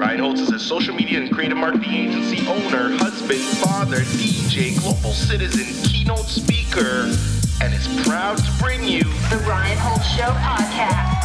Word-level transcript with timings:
Ryan 0.00 0.20
Holtz 0.20 0.40
is 0.40 0.50
a 0.50 0.58
social 0.58 0.94
media 0.94 1.20
and 1.20 1.30
creative 1.30 1.58
marketing 1.58 1.92
agency 1.92 2.38
owner, 2.48 2.96
husband, 2.96 3.38
father, 3.58 3.98
DJ, 3.98 4.80
global 4.80 5.12
citizen, 5.12 5.66
keynote 5.84 6.24
speaker, 6.24 7.14
and 7.60 7.74
is 7.74 7.86
proud 8.08 8.38
to 8.38 8.50
bring 8.58 8.82
you 8.82 9.02
The 9.02 9.44
Ryan 9.46 9.76
Holtz 9.76 10.08
Show 10.08 10.22
podcast. 10.22 11.20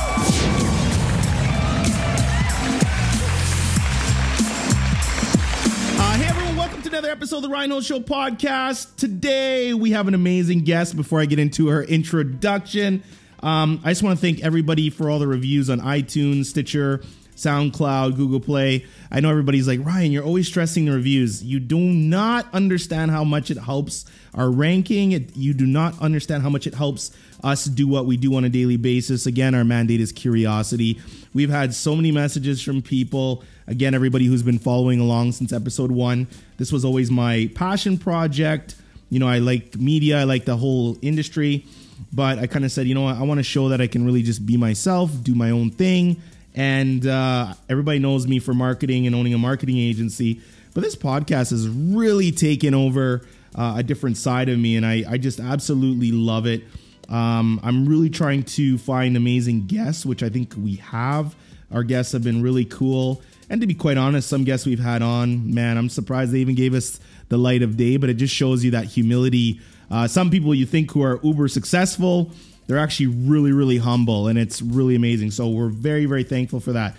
Uh, 5.97 6.17
hey 6.17 6.25
everyone, 6.25 6.57
welcome 6.57 6.81
to 6.81 6.89
another 6.89 7.09
episode 7.09 7.37
of 7.37 7.43
the 7.43 7.49
Rhino 7.49 7.79
Show 7.79 8.01
podcast. 8.01 8.93
Today 8.97 9.73
we 9.73 9.91
have 9.91 10.09
an 10.09 10.15
amazing 10.15 10.65
guest. 10.65 10.97
Before 10.97 11.21
I 11.21 11.25
get 11.25 11.39
into 11.39 11.69
her 11.69 11.81
introduction, 11.81 13.03
um, 13.39 13.79
I 13.85 13.91
just 13.91 14.03
want 14.03 14.19
to 14.19 14.21
thank 14.21 14.43
everybody 14.43 14.89
for 14.89 15.09
all 15.09 15.19
the 15.19 15.27
reviews 15.27 15.69
on 15.69 15.79
iTunes, 15.79 16.47
Stitcher, 16.47 17.01
SoundCloud, 17.35 18.15
Google 18.15 18.39
Play. 18.39 18.85
I 19.11 19.19
know 19.19 19.29
everybody's 19.29 19.67
like, 19.67 19.85
Ryan, 19.85 20.11
you're 20.11 20.23
always 20.23 20.47
stressing 20.47 20.85
the 20.85 20.91
reviews. 20.91 21.43
You 21.43 21.59
do 21.59 21.79
not 21.79 22.47
understand 22.53 23.11
how 23.11 23.23
much 23.23 23.51
it 23.51 23.57
helps 23.57 24.05
our 24.33 24.49
ranking. 24.49 25.11
It, 25.11 25.35
you 25.35 25.53
do 25.53 25.65
not 25.65 25.99
understand 26.01 26.43
how 26.43 26.49
much 26.49 26.67
it 26.67 26.73
helps 26.73 27.11
us 27.43 27.65
do 27.65 27.87
what 27.87 28.05
we 28.05 28.17
do 28.17 28.35
on 28.35 28.43
a 28.43 28.49
daily 28.49 28.77
basis. 28.77 29.25
Again, 29.25 29.53
our 29.53 29.63
mandate 29.63 30.01
is 30.01 30.11
curiosity. 30.11 30.99
We've 31.33 31.49
had 31.49 31.73
so 31.73 31.95
many 31.95 32.11
messages 32.11 32.61
from 32.61 32.81
people. 32.81 33.43
Again, 33.67 33.93
everybody 33.93 34.25
who's 34.25 34.43
been 34.43 34.59
following 34.59 34.99
along 34.99 35.33
since 35.33 35.51
episode 35.51 35.91
one. 35.91 36.27
This 36.57 36.71
was 36.71 36.85
always 36.85 37.11
my 37.11 37.49
passion 37.55 37.97
project. 37.97 38.75
You 39.09 39.19
know, 39.19 39.27
I 39.27 39.39
like 39.39 39.75
media, 39.75 40.21
I 40.21 40.23
like 40.23 40.45
the 40.45 40.57
whole 40.57 40.97
industry, 41.01 41.65
but 42.11 42.39
I 42.39 42.47
kind 42.47 42.65
of 42.65 42.71
said, 42.71 42.87
you 42.87 42.95
know 42.95 43.03
what, 43.03 43.17
I 43.17 43.23
want 43.23 43.37
to 43.37 43.43
show 43.43 43.69
that 43.69 43.79
I 43.79 43.87
can 43.87 44.05
really 44.05 44.23
just 44.23 44.45
be 44.45 44.57
myself, 44.57 45.11
do 45.21 45.35
my 45.35 45.51
own 45.51 45.69
thing. 45.69 46.21
And 46.55 47.05
uh, 47.05 47.53
everybody 47.69 47.99
knows 47.99 48.25
me 48.25 48.39
for 48.39 48.53
marketing 48.53 49.05
and 49.05 49.15
owning 49.15 49.33
a 49.33 49.37
marketing 49.37 49.77
agency. 49.77 50.41
But 50.73 50.83
this 50.83 50.95
podcast 50.95 51.51
has 51.51 51.67
really 51.67 52.31
taken 52.31 52.73
over 52.73 53.27
uh, 53.53 53.75
a 53.77 53.83
different 53.83 54.17
side 54.17 54.49
of 54.49 54.57
me, 54.57 54.75
and 54.75 54.85
I, 54.85 55.03
I 55.07 55.17
just 55.17 55.39
absolutely 55.39 56.11
love 56.11 56.45
it. 56.47 56.63
Um, 57.09 57.59
I'm 57.63 57.85
really 57.85 58.09
trying 58.09 58.43
to 58.43 58.77
find 58.77 59.15
amazing 59.15 59.67
guests, 59.67 60.05
which 60.05 60.23
I 60.23 60.29
think 60.29 60.53
we 60.57 60.77
have. 60.77 61.35
Our 61.71 61.83
guests 61.83 62.13
have 62.13 62.23
been 62.23 62.41
really 62.41 62.65
cool. 62.65 63.21
And 63.49 63.61
to 63.61 63.67
be 63.67 63.75
quite 63.75 63.97
honest, 63.97 64.27
some 64.27 64.43
guests 64.43 64.65
we've 64.65 64.79
had 64.79 65.01
on, 65.01 65.53
man, 65.53 65.77
I'm 65.77 65.89
surprised 65.89 66.31
they 66.31 66.39
even 66.39 66.55
gave 66.55 66.73
us 66.73 66.99
the 67.29 67.37
light 67.37 67.61
of 67.61 67.77
day, 67.77 67.97
but 67.97 68.09
it 68.09 68.15
just 68.15 68.33
shows 68.33 68.63
you 68.63 68.71
that 68.71 68.85
humility. 68.85 69.61
Uh, 69.91 70.07
some 70.07 70.31
people 70.31 70.55
you 70.55 70.65
think 70.65 70.91
who 70.91 71.03
are 71.03 71.19
uber 71.23 71.47
successful, 71.47 72.31
they're 72.67 72.79
actually 72.79 73.07
really, 73.07 73.51
really 73.51 73.77
humble, 73.77 74.27
and 74.27 74.39
it's 74.39 74.61
really 74.61 74.95
amazing. 74.95 75.31
So 75.31 75.49
we're 75.49 75.69
very, 75.69 76.05
very 76.05 76.23
thankful 76.23 76.59
for 76.59 76.73
that. 76.73 76.95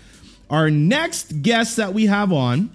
Our 0.48 0.70
next 0.70 1.42
guest 1.42 1.76
that 1.76 1.92
we 1.92 2.06
have 2.06 2.32
on, 2.32 2.70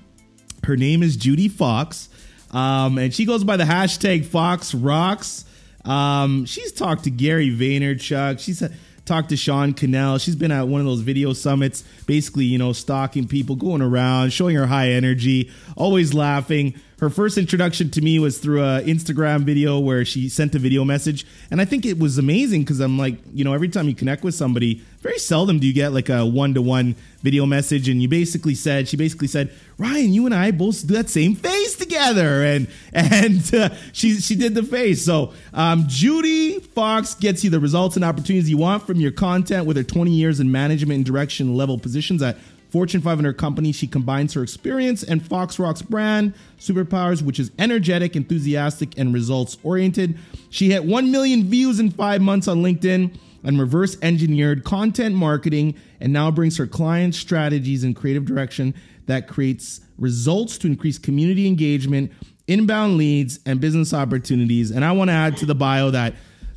her 0.66 0.76
name 0.76 1.04
is 1.04 1.18
Judi 1.18 1.50
Fox, 1.50 2.10
um, 2.52 2.98
and 2.98 3.14
she 3.14 3.26
goes 3.26 3.44
by 3.44 3.58
the 3.58 3.64
hashtag 3.64 4.26
Fox 4.26 4.74
Rocks. 4.74 5.46
Um, 5.86 6.46
she's 6.46 6.72
talked 6.72 7.06
to 7.06 7.10
Gary 7.10 7.50
Vaynerchuk. 7.50 8.40
She's 8.40 8.62
talked 9.06 9.30
to 9.30 9.38
Sean 9.38 9.74
Cannell. 9.74 10.18
She's 10.18 10.36
been 10.36 10.52
at 10.52 10.68
one 10.68 10.82
of 10.82 10.86
those 10.86 11.00
video 11.00 11.34
summits, 11.34 11.84
basically, 12.06 12.46
you 12.46 12.58
know, 12.58 12.74
stalking 12.74 13.28
people, 13.28 13.56
going 13.56 13.82
around, 13.82 14.32
showing 14.32 14.56
her 14.56 14.68
high 14.68 14.90
energy, 14.90 15.50
always 15.76 16.14
laughing. 16.14 16.76
Her 17.02 17.10
first 17.10 17.40
introduction 17.40 17.90
to 17.90 18.02
me 18.02 18.20
was 18.20 18.38
through 18.38 18.62
a 18.62 18.84
Instagram 18.84 19.42
video 19.42 19.80
where 19.80 20.06
she 20.06 20.30
sent 20.30 20.54
a 20.54 20.60
video 20.60 20.86
message, 20.86 21.26
and 21.50 21.60
I 21.60 21.66
think 21.66 21.84
it 21.84 21.98
was 21.98 22.20
amazing 22.20 22.62
because 22.62 22.80
I'm 22.80 23.00
like, 23.00 23.16
you 23.34 23.44
know, 23.44 23.54
every 23.54 23.70
time 23.70 23.88
you 23.88 23.96
connect 23.96 24.24
with 24.24 24.36
somebody, 24.36 24.84
very 25.00 25.18
seldom 25.18 25.58
do 25.58 25.66
you 25.66 25.74
get 25.74 25.94
like 25.94 26.10
a 26.10 26.24
one 26.24 26.54
to 26.54 26.62
one 26.62 26.96
video 27.24 27.48
message, 27.48 27.90
and 27.90 28.04
you 28.04 28.08
basically 28.08 28.54
said, 28.54 28.88
she 28.88 28.98
basically 28.98 29.28
said, 29.28 29.52
Ryan, 29.80 30.14
you 30.14 30.28
and 30.28 30.36
I 30.36 30.52
both 30.52 30.86
do 30.86 30.94
that 30.94 31.10
same 31.10 31.34
face 31.34 31.76
together, 31.76 32.44
and 32.44 32.68
and 32.94 33.56
uh, 33.56 33.70
she 33.94 34.20
she 34.20 34.36
did 34.36 34.54
the 34.54 34.62
face. 34.62 35.04
So 35.04 35.34
um, 35.56 35.86
Judi 35.86 36.62
Fox 36.62 37.16
gets 37.16 37.44
you 37.44 37.50
the 37.50 37.60
results 37.60 37.96
and 37.96 38.06
opportunities 38.06 38.48
you 38.48 38.60
want 38.60 38.86
from 38.86 38.98
your 38.98 39.12
content 39.12 39.66
with 39.66 39.76
her 39.76 39.84
20 39.84 40.12
years 40.12 40.40
in 40.40 40.52
management 40.52 40.98
and 40.98 41.06
direction 41.06 41.56
level 41.56 41.80
positions 41.80 42.22
at 42.22 42.38
Fortune 42.72 43.02
500 43.02 43.34
company. 43.34 43.74
She 43.74 43.86
combines 43.86 44.34
her 44.34 44.44
experience 44.44 45.04
and 45.04 45.26
Fox 45.26 45.60
Rock's 45.60 45.82
brand 45.82 46.34
superpowers, 46.58 47.22
which 47.22 47.40
is 47.40 47.52
energetic, 47.60 48.16
enthusiastic, 48.16 48.98
and 48.98 49.14
results 49.14 49.58
oriented. 49.62 50.18
She 50.50 50.72
hit 50.72 50.86
1 50.86 51.12
million 51.12 51.44
views 51.44 51.80
in 51.80 51.92
five 51.92 52.22
months 52.22 52.48
on 52.48 52.64
LinkedIn 52.64 53.18
and 53.44 53.60
reverse 53.60 53.98
engineered 54.02 54.64
content 54.64 55.16
marketing 55.16 55.76
and 56.00 56.14
now 56.14 56.32
brings 56.32 56.58
her 56.58 56.68
clients 56.68 57.18
strategies 57.18 57.84
and 57.84 57.96
creative 57.96 58.26
direction 58.26 58.74
that 59.08 59.28
creates 59.28 59.82
results 59.98 60.58
to 60.60 60.68
increase 60.68 60.98
community 60.98 61.48
engagement, 61.48 62.12
inbound 62.48 62.98
leads, 62.98 63.40
and 63.46 63.60
business 63.60 63.94
opportunities. 63.94 64.72
And 64.72 64.86
I 64.86 64.94
want 64.94 65.10
to 65.10 65.14
add 65.14 65.36
to 65.38 65.46
the 65.46 65.56
bio 65.56 65.92
that 65.92 66.16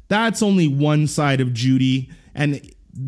that's 0.08 0.42
only 0.42 0.68
one 0.68 1.08
side 1.08 1.40
of 1.40 1.48
Judi. 1.48 2.12
And 2.34 2.60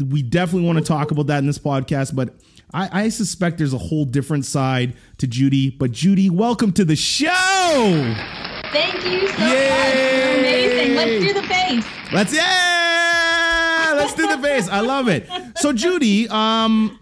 we 0.09 0.22
definitely 0.22 0.66
want 0.66 0.78
to 0.78 0.84
talk 0.84 1.12
about 1.12 1.28
that 1.28 1.39
in 1.39 1.47
this 1.47 1.59
podcast, 1.59 2.15
but 2.15 2.34
I, 2.76 3.04
I, 3.04 3.09
suspect 3.09 3.56
there's 3.56 3.72
a 3.72 3.78
whole 3.78 4.04
different 4.04 4.44
side 4.44 4.97
to 5.16 5.26
Judi. 5.26 5.78
But 5.78 5.92
Judi, 5.92 6.31
welcome 6.31 6.72
to 6.72 6.84
the 6.84 6.94
show. 6.94 7.26
Thank 8.70 8.97
you 8.97 9.28
so 9.28 9.47
Yay! 9.47 9.70
much. 9.70 9.94
You're 9.97 10.38
amazing. 10.38 10.94
Let's 10.94 11.25
do 11.25 11.32
the 11.32 11.48
face. 11.48 12.12
Let's 12.12 12.36
yeah. 12.36 13.94
Let's 13.97 14.12
do 14.12 14.28
the 14.28 14.42
face. 14.42 14.69
I 14.69 14.81
love 14.81 15.09
it. 15.09 15.26
So 15.56 15.72
Judi, 15.72 16.28
um, 16.28 17.00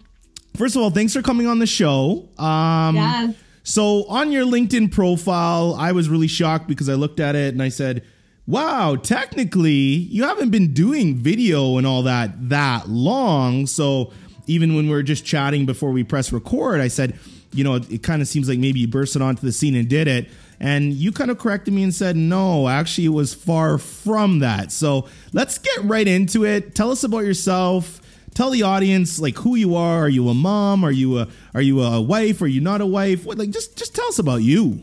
first 0.55 0.77
of 0.77 0.81
all, 0.81 0.91
thanks 0.91 1.11
for 1.11 1.21
coming 1.21 1.45
on 1.45 1.59
the 1.59 1.67
show. 1.67 2.29
Um, 2.37 2.95
yes. 2.95 3.35
So 3.63 4.05
on 4.05 4.31
your 4.31 4.45
LinkedIn 4.45 4.93
profile, 4.93 5.75
I 5.77 5.91
was 5.91 6.07
really 6.07 6.27
shocked 6.27 6.69
because 6.69 6.87
I 6.87 6.93
looked 6.93 7.19
at 7.19 7.35
it 7.35 7.53
and 7.53 7.61
I 7.61 7.67
said, 7.67 8.05
"Wow, 8.47 8.95
technically, 8.95 9.71
you 9.71 10.23
haven't 10.23 10.51
been 10.51 10.73
doing 10.73 11.17
video 11.17 11.77
and 11.77 11.85
all 11.85 12.03
that 12.03 12.49
that 12.49 12.87
long." 12.87 13.67
So 13.67 14.13
even 14.47 14.75
when 14.75 14.85
we 14.87 14.91
were 14.91 15.03
just 15.03 15.25
chatting 15.25 15.65
before 15.65 15.91
we 15.91 16.03
press 16.03 16.31
record, 16.31 16.81
I 16.81 16.87
said, 16.87 17.17
you 17.53 17.63
know, 17.63 17.75
it, 17.75 17.91
it 17.91 18.03
kind 18.03 18.21
of 18.21 18.27
seems 18.27 18.49
like 18.49 18.59
maybe 18.59 18.79
you 18.81 18.87
bursted 18.87 19.21
onto 19.21 19.41
the 19.41 19.51
scene 19.51 19.75
and 19.75 19.87
did 19.87 20.07
it. 20.07 20.27
And 20.59 20.93
you 20.93 21.11
kind 21.11 21.31
of 21.31 21.37
corrected 21.37 21.73
me 21.73 21.83
and 21.83 21.93
said, 21.93 22.15
no, 22.15 22.67
actually, 22.69 23.05
it 23.05 23.09
was 23.09 23.33
far 23.33 23.77
from 23.77 24.39
that. 24.39 24.71
So 24.71 25.07
let's 25.33 25.57
get 25.57 25.83
right 25.83 26.07
into 26.07 26.45
it. 26.45 26.75
Tell 26.75 26.91
us 26.91 27.03
about 27.03 27.19
yourself. 27.19 28.01
Tell 28.33 28.49
the 28.49 28.63
audience 28.63 29.19
like 29.19 29.37
who 29.37 29.55
you 29.55 29.75
are. 29.75 30.01
Are 30.01 30.09
you 30.09 30.27
a 30.29 30.33
mom? 30.33 30.83
Are 30.83 30.91
you 30.91 31.19
a 31.19 31.27
are 31.53 31.61
you 31.61 31.81
a 31.81 32.01
wife? 32.01 32.41
Are 32.41 32.47
you 32.47 32.59
not 32.59 32.81
a 32.81 32.85
wife? 32.85 33.25
What 33.25 33.37
like 33.37 33.49
just 33.49 33.77
just 33.77 33.95
tell 33.95 34.07
us 34.07 34.19
about 34.19 34.41
you. 34.41 34.81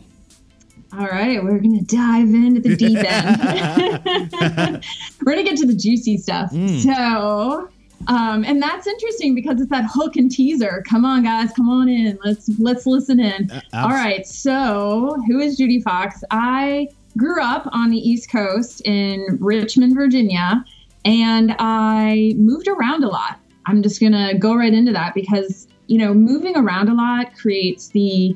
All 0.91 1.05
right, 1.05 1.43
we're 1.43 1.59
gonna 1.59 1.81
dive 1.81 2.33
into 2.33 2.61
the 2.61 2.75
deep 2.75 2.97
end. 2.97 4.83
we're 5.23 5.33
gonna 5.33 5.43
get 5.43 5.57
to 5.57 5.67
the 5.67 5.75
juicy 5.75 6.17
stuff. 6.17 6.51
Mm. 6.51 6.81
So 6.83 7.69
um, 8.07 8.43
and 8.43 8.61
that's 8.61 8.87
interesting 8.87 9.35
because 9.35 9.61
it's 9.61 9.69
that 9.69 9.85
hook 9.91 10.15
and 10.15 10.31
teaser. 10.31 10.83
Come 10.87 11.05
on, 11.05 11.23
guys, 11.23 11.51
come 11.53 11.69
on 11.69 11.87
in. 11.89 12.17
Let's 12.23 12.49
let's 12.59 12.85
listen 12.85 13.19
in. 13.19 13.49
Uh, 13.51 13.61
All 13.73 13.89
right. 13.89 14.25
So, 14.25 15.17
who 15.27 15.39
is 15.39 15.59
Judi 15.59 15.81
Fox? 15.81 16.23
I 16.31 16.89
grew 17.17 17.41
up 17.41 17.67
on 17.71 17.89
the 17.89 17.97
East 17.97 18.31
Coast 18.31 18.81
in 18.85 19.37
Richmond, 19.39 19.95
Virginia, 19.95 20.63
and 21.05 21.55
I 21.59 22.33
moved 22.37 22.67
around 22.67 23.03
a 23.03 23.09
lot. 23.09 23.39
I'm 23.65 23.81
just 23.81 24.01
gonna 24.01 24.37
go 24.37 24.55
right 24.55 24.73
into 24.73 24.91
that 24.93 25.13
because 25.13 25.67
you 25.87 25.97
know 25.97 26.13
moving 26.13 26.57
around 26.57 26.89
a 26.89 26.93
lot 26.93 27.35
creates 27.35 27.89
the 27.89 28.35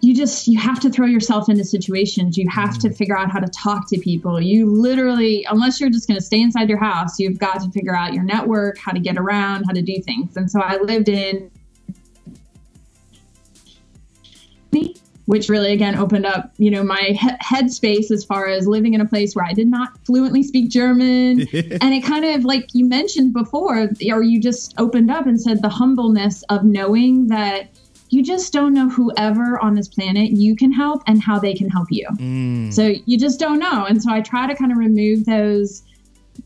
you 0.00 0.14
just 0.14 0.46
you 0.46 0.58
have 0.58 0.78
to 0.80 0.90
throw 0.90 1.06
yourself 1.06 1.48
into 1.48 1.64
situations. 1.64 2.38
You 2.38 2.48
have 2.48 2.70
mm. 2.70 2.80
to 2.82 2.92
figure 2.92 3.18
out 3.18 3.30
how 3.30 3.40
to 3.40 3.48
talk 3.48 3.88
to 3.90 3.98
people. 3.98 4.40
You 4.40 4.66
literally 4.66 5.44
unless 5.50 5.80
you're 5.80 5.90
just 5.90 6.06
going 6.06 6.18
to 6.18 6.24
stay 6.24 6.40
inside 6.40 6.68
your 6.68 6.78
house 6.78 7.18
you've 7.18 7.38
got 7.38 7.60
to 7.62 7.70
figure 7.70 7.94
out 7.94 8.12
your 8.14 8.24
network 8.24 8.78
how 8.78 8.92
to 8.92 9.00
get 9.00 9.16
around 9.16 9.64
how 9.64 9.72
to 9.72 9.82
do 9.82 10.00
things. 10.02 10.36
And 10.36 10.50
so 10.50 10.60
i 10.60 10.76
lived 10.76 11.08
in 11.08 11.50
which 15.28 15.50
really 15.50 15.72
again 15.72 15.94
opened 15.94 16.24
up 16.24 16.52
you 16.56 16.70
know 16.70 16.82
my 16.82 17.10
he- 17.10 17.28
headspace 17.42 18.10
as 18.10 18.24
far 18.24 18.48
as 18.48 18.66
living 18.66 18.94
in 18.94 19.00
a 19.02 19.06
place 19.06 19.36
where 19.36 19.44
i 19.44 19.52
did 19.52 19.68
not 19.68 19.90
fluently 20.04 20.42
speak 20.42 20.70
german. 20.70 21.46
And 21.52 21.94
it 21.94 22.02
kind 22.02 22.24
of 22.24 22.44
like 22.44 22.68
you 22.72 22.86
mentioned 22.86 23.34
before 23.34 23.90
or 24.10 24.22
you 24.22 24.40
just 24.40 24.74
opened 24.78 25.10
up 25.10 25.26
and 25.26 25.40
said 25.40 25.60
the 25.60 25.68
humbleness 25.68 26.42
of 26.48 26.64
knowing 26.64 27.28
that 27.28 27.68
you 28.10 28.22
just 28.22 28.52
don't 28.52 28.72
know 28.72 28.88
whoever 28.88 29.58
on 29.60 29.74
this 29.74 29.88
planet 29.88 30.30
you 30.30 30.56
can 30.56 30.72
help 30.72 31.02
and 31.06 31.22
how 31.22 31.38
they 31.38 31.54
can 31.54 31.68
help 31.68 31.88
you. 31.90 32.06
Mm. 32.12 32.72
So 32.72 32.94
you 33.06 33.18
just 33.18 33.38
don't 33.38 33.58
know. 33.58 33.84
And 33.84 34.02
so 34.02 34.10
I 34.10 34.20
try 34.20 34.46
to 34.46 34.54
kind 34.54 34.72
of 34.72 34.78
remove 34.78 35.24
those 35.24 35.82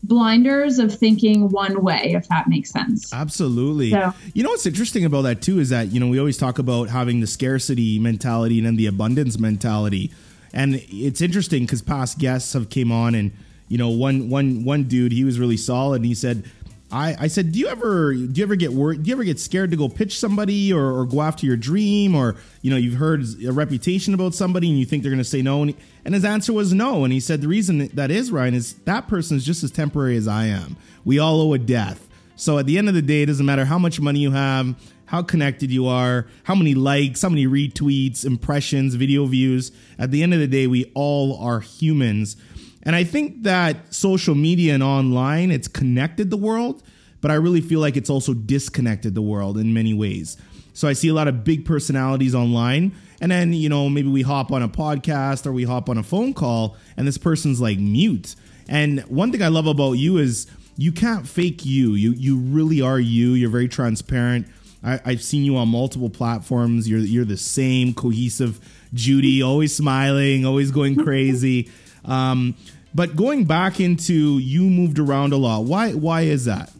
blinders 0.03 0.79
of 0.79 0.93
thinking 0.93 1.49
one 1.49 1.83
way, 1.83 2.13
if 2.15 2.27
that 2.27 2.47
makes 2.47 2.71
sense. 2.71 3.13
Absolutely. 3.13 3.91
So, 3.91 4.13
you 4.33 4.43
know 4.43 4.49
what's 4.49 4.65
interesting 4.65 5.05
about 5.05 5.21
that 5.21 5.41
too 5.41 5.59
is 5.59 5.69
that, 5.69 5.91
you 5.91 5.99
know, 5.99 6.07
we 6.07 6.19
always 6.19 6.37
talk 6.37 6.59
about 6.59 6.89
having 6.89 7.19
the 7.19 7.27
scarcity 7.27 7.99
mentality 7.99 8.57
and 8.57 8.67
then 8.67 8.75
the 8.75 8.87
abundance 8.87 9.39
mentality. 9.39 10.11
And 10.53 10.83
it's 10.89 11.21
interesting 11.21 11.63
because 11.63 11.81
past 11.81 12.17
guests 12.19 12.53
have 12.53 12.69
came 12.69 12.91
on 12.91 13.15
and, 13.15 13.31
you 13.69 13.77
know, 13.77 13.89
one 13.89 14.29
one 14.29 14.65
one 14.65 14.83
dude, 14.83 15.11
he 15.11 15.23
was 15.23 15.39
really 15.39 15.57
solid 15.57 15.97
and 15.97 16.05
he 16.05 16.15
said, 16.15 16.43
I, 16.93 17.15
I 17.21 17.27
said, 17.27 17.51
do 17.51 17.57
you 17.57 17.67
ever 17.69 18.13
do 18.13 18.39
you 18.39 18.43
ever 18.43 18.55
get 18.55 18.71
worried? 18.71 19.01
Do 19.01 19.09
you 19.09 19.15
ever 19.15 19.23
get 19.23 19.39
scared 19.39 19.71
to 19.71 19.77
go 19.77 19.89
pitch 19.89 20.19
somebody 20.19 20.71
or, 20.71 20.99
or 20.99 21.05
go 21.05 21.23
after 21.23 21.47
your 21.47 21.57
dream 21.57 22.13
or 22.13 22.35
you 22.61 22.69
know 22.69 22.77
you've 22.77 22.99
heard 22.99 23.25
a 23.43 23.51
reputation 23.51 24.13
about 24.13 24.35
somebody 24.35 24.69
and 24.69 24.77
you 24.77 24.85
think 24.85 25.01
they're 25.01 25.11
going 25.11 25.17
to 25.17 25.23
say 25.23 25.41
no? 25.41 25.63
And, 25.63 25.71
he, 25.71 25.77
and 26.05 26.13
his 26.13 26.23
answer 26.23 26.53
was 26.53 26.71
no. 26.71 27.03
And 27.03 27.11
he 27.11 27.19
said 27.19 27.41
the 27.41 27.47
reason 27.47 27.87
that 27.95 28.11
is 28.11 28.31
Ryan 28.31 28.53
is 28.53 28.75
that 28.85 29.07
person 29.07 29.35
is 29.35 29.43
just 29.43 29.63
as 29.63 29.71
temporary 29.71 30.17
as 30.17 30.27
I 30.27 30.45
am. 30.45 30.77
We 31.03 31.17
all 31.17 31.41
owe 31.41 31.53
a 31.53 31.57
death. 31.57 32.07
So 32.35 32.59
at 32.59 32.67
the 32.67 32.77
end 32.77 32.89
of 32.89 32.95
the 32.95 33.01
day, 33.01 33.23
it 33.23 33.25
doesn't 33.25 33.45
matter 33.45 33.65
how 33.65 33.79
much 33.79 33.99
money 33.99 34.19
you 34.19 34.31
have, 34.31 34.75
how 35.05 35.23
connected 35.23 35.71
you 35.71 35.87
are, 35.87 36.27
how 36.43 36.53
many 36.53 36.75
likes, 36.75 37.23
how 37.23 37.29
many 37.29 37.47
retweets, 37.47 38.23
impressions, 38.23 38.95
video 38.95 39.25
views. 39.25 39.71
At 39.97 40.11
the 40.11 40.21
end 40.21 40.33
of 40.33 40.39
the 40.39 40.47
day, 40.47 40.67
we 40.67 40.91
all 40.93 41.37
are 41.39 41.59
humans. 41.59 42.35
And 42.83 42.95
I 42.95 43.03
think 43.03 43.43
that 43.43 43.93
social 43.93 44.35
media 44.35 44.73
and 44.73 44.83
online, 44.83 45.51
it's 45.51 45.67
connected 45.67 46.29
the 46.29 46.37
world, 46.37 46.83
but 47.21 47.31
I 47.31 47.35
really 47.35 47.61
feel 47.61 47.79
like 47.79 47.95
it's 47.95 48.09
also 48.09 48.33
disconnected 48.33 49.15
the 49.15 49.21
world 49.21 49.57
in 49.57 49.73
many 49.73 49.93
ways. 49.93 50.37
So 50.73 50.87
I 50.87 50.93
see 50.93 51.07
a 51.07 51.13
lot 51.13 51.27
of 51.27 51.43
big 51.43 51.65
personalities 51.65 52.35
online. 52.35 52.93
And 53.21 53.31
then, 53.31 53.53
you 53.53 53.69
know, 53.69 53.89
maybe 53.89 54.09
we 54.09 54.21
hop 54.21 54.51
on 54.51 54.63
a 54.63 54.67
podcast 54.67 55.45
or 55.45 55.53
we 55.53 55.63
hop 55.63 55.89
on 55.89 55.97
a 55.97 56.03
phone 56.03 56.33
call 56.33 56.75
and 56.97 57.07
this 57.07 57.17
person's 57.17 57.61
like 57.61 57.79
mute. 57.79 58.35
And 58.67 59.01
one 59.01 59.31
thing 59.31 59.41
I 59.41 59.47
love 59.47 59.67
about 59.67 59.93
you 59.93 60.17
is 60.17 60.47
you 60.75 60.91
can't 60.91 61.27
fake 61.27 61.65
you. 61.65 61.93
You 61.93 62.11
you 62.11 62.37
really 62.37 62.81
are 62.81 62.99
you. 62.99 63.33
You're 63.33 63.49
very 63.49 63.67
transparent. 63.67 64.47
I, 64.83 64.99
I've 65.05 65.23
seen 65.23 65.43
you 65.43 65.55
on 65.57 65.69
multiple 65.69 66.09
platforms. 66.09 66.89
You're 66.89 66.99
you're 66.99 67.25
the 67.25 67.37
same 67.37 67.93
cohesive 67.93 68.59
Judi, 68.93 69.43
always 69.43 69.75
smiling, 69.75 70.45
always 70.45 70.71
going 70.71 70.95
crazy. 70.95 71.69
Um, 72.05 72.55
but 72.95 73.15
going 73.15 73.45
back 73.45 73.79
into 73.79 74.37
you 74.39 74.63
moved 74.63 74.99
around 74.99 75.33
a 75.33 75.37
lot. 75.37 75.63
Why 75.63 75.93
why 75.93 76.21
is 76.21 76.45
that? 76.45 76.71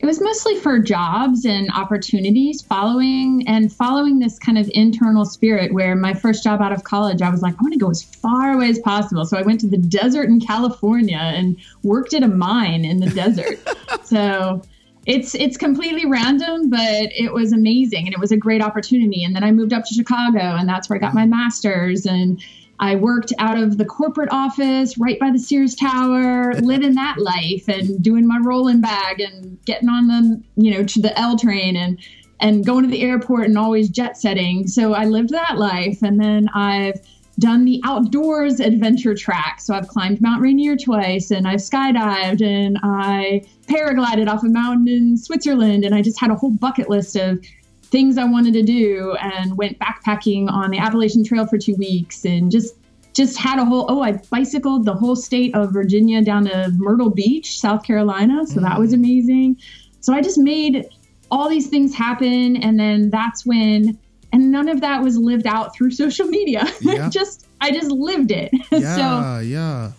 It 0.00 0.06
was 0.06 0.18
mostly 0.18 0.56
for 0.56 0.78
jobs 0.78 1.44
and 1.44 1.70
opportunities 1.72 2.62
following 2.62 3.44
and 3.46 3.70
following 3.70 4.18
this 4.18 4.38
kind 4.38 4.56
of 4.56 4.70
internal 4.72 5.26
spirit 5.26 5.74
where 5.74 5.94
my 5.94 6.14
first 6.14 6.42
job 6.42 6.62
out 6.62 6.72
of 6.72 6.84
college, 6.84 7.20
I 7.20 7.28
was 7.28 7.42
like, 7.42 7.52
I 7.52 7.62
want 7.62 7.74
to 7.74 7.78
go 7.78 7.90
as 7.90 8.02
far 8.02 8.52
away 8.52 8.70
as 8.70 8.78
possible. 8.78 9.26
So 9.26 9.36
I 9.36 9.42
went 9.42 9.60
to 9.60 9.68
the 9.68 9.76
desert 9.76 10.30
in 10.30 10.40
California 10.40 11.18
and 11.18 11.58
worked 11.82 12.14
at 12.14 12.22
a 12.22 12.28
mine 12.28 12.86
in 12.86 13.00
the 13.00 13.10
desert. 13.10 13.58
so 14.04 14.62
it's 15.04 15.34
it's 15.34 15.58
completely 15.58 16.06
random, 16.06 16.70
but 16.70 17.10
it 17.12 17.34
was 17.34 17.52
amazing 17.52 18.06
and 18.06 18.14
it 18.14 18.18
was 18.18 18.32
a 18.32 18.38
great 18.38 18.62
opportunity. 18.62 19.22
And 19.22 19.36
then 19.36 19.44
I 19.44 19.52
moved 19.52 19.74
up 19.74 19.84
to 19.84 19.92
Chicago 19.92 20.38
and 20.38 20.66
that's 20.66 20.88
where 20.88 20.96
I 20.96 21.00
got 21.00 21.12
my 21.12 21.26
master's 21.26 22.06
and 22.06 22.42
I 22.80 22.96
worked 22.96 23.32
out 23.38 23.58
of 23.58 23.76
the 23.76 23.84
corporate 23.84 24.30
office 24.32 24.96
right 24.98 25.18
by 25.20 25.30
the 25.30 25.38
Sears 25.38 25.74
Tower, 25.74 26.54
living 26.62 26.94
that 26.94 27.18
life 27.18 27.68
and 27.68 28.02
doing 28.02 28.26
my 28.26 28.38
rolling 28.42 28.80
bag 28.80 29.20
and 29.20 29.62
getting 29.66 29.90
on 29.90 30.08
the, 30.08 30.42
you 30.56 30.72
know, 30.72 30.82
to 30.84 31.00
the 31.00 31.16
L 31.18 31.38
train 31.38 31.76
and 31.76 31.98
and 32.42 32.64
going 32.64 32.82
to 32.82 32.90
the 32.90 33.02
airport 33.02 33.46
and 33.46 33.58
always 33.58 33.90
jet 33.90 34.16
setting. 34.16 34.66
So 34.66 34.94
I 34.94 35.04
lived 35.04 35.28
that 35.28 35.58
life 35.58 36.02
and 36.02 36.18
then 36.18 36.48
I've 36.54 36.98
done 37.38 37.66
the 37.66 37.82
outdoors 37.84 38.60
adventure 38.60 39.14
track. 39.14 39.60
So 39.60 39.74
I've 39.74 39.88
climbed 39.88 40.22
Mount 40.22 40.40
Rainier 40.40 40.74
twice 40.76 41.30
and 41.30 41.46
I've 41.46 41.60
skydived 41.60 42.42
and 42.42 42.78
I 42.82 43.42
paraglided 43.66 44.26
off 44.26 44.42
a 44.42 44.48
mountain 44.48 44.88
in 44.88 45.18
Switzerland 45.18 45.84
and 45.84 45.94
I 45.94 46.00
just 46.00 46.18
had 46.18 46.30
a 46.30 46.34
whole 46.34 46.50
bucket 46.50 46.88
list 46.88 47.14
of 47.14 47.44
things 47.90 48.18
I 48.18 48.24
wanted 48.24 48.54
to 48.54 48.62
do 48.62 49.16
and 49.20 49.56
went 49.56 49.78
backpacking 49.78 50.50
on 50.50 50.70
the 50.70 50.78
Appalachian 50.78 51.24
Trail 51.24 51.46
for 51.46 51.58
two 51.58 51.74
weeks 51.76 52.24
and 52.24 52.50
just 52.50 52.76
just 53.12 53.36
had 53.36 53.58
a 53.58 53.64
whole 53.64 53.86
oh 53.88 54.02
I 54.02 54.12
bicycled 54.12 54.84
the 54.84 54.94
whole 54.94 55.16
state 55.16 55.54
of 55.54 55.72
Virginia 55.72 56.22
down 56.22 56.44
to 56.46 56.72
Myrtle 56.76 57.10
Beach, 57.10 57.58
South 57.58 57.82
Carolina. 57.82 58.46
So 58.46 58.60
mm. 58.60 58.62
that 58.62 58.78
was 58.78 58.92
mm. 58.92 58.94
amazing. 58.94 59.56
So 60.00 60.14
I 60.14 60.20
just 60.20 60.38
made 60.38 60.86
all 61.30 61.48
these 61.48 61.68
things 61.68 61.94
happen 61.94 62.56
and 62.56 62.78
then 62.78 63.10
that's 63.10 63.44
when 63.44 63.98
and 64.32 64.52
none 64.52 64.68
of 64.68 64.80
that 64.80 65.02
was 65.02 65.16
lived 65.18 65.46
out 65.46 65.74
through 65.74 65.90
social 66.04 66.26
media. 66.26 66.64
Yeah. 66.80 67.08
just 67.12 67.46
I 67.60 67.72
just 67.72 67.90
lived 67.90 68.30
it. 68.30 68.50
Yeah, 68.70 68.96
so 68.96 69.40
yeah. 69.40 69.92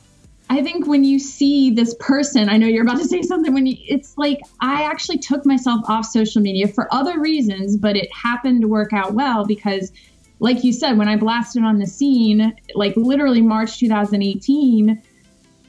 I 0.51 0.61
think 0.61 0.85
when 0.85 1.05
you 1.05 1.17
see 1.17 1.71
this 1.71 1.95
person, 1.97 2.49
I 2.49 2.57
know 2.57 2.67
you're 2.67 2.83
about 2.83 2.97
to 2.97 3.07
say 3.07 3.21
something 3.21 3.53
when 3.53 3.67
you, 3.67 3.77
it's 3.87 4.17
like 4.17 4.41
I 4.59 4.83
actually 4.83 5.17
took 5.17 5.45
myself 5.45 5.79
off 5.87 6.05
social 6.05 6.41
media 6.41 6.67
for 6.67 6.93
other 6.93 7.21
reasons, 7.21 7.77
but 7.77 7.95
it 7.95 8.13
happened 8.13 8.59
to 8.63 8.67
work 8.67 8.91
out 8.91 9.13
well 9.13 9.45
because 9.45 9.93
like 10.39 10.65
you 10.65 10.73
said, 10.73 10.97
when 10.97 11.07
I 11.07 11.15
blasted 11.15 11.63
on 11.63 11.79
the 11.79 11.87
scene, 11.87 12.53
like 12.75 12.97
literally 12.97 13.41
March 13.41 13.79
2018, 13.79 15.01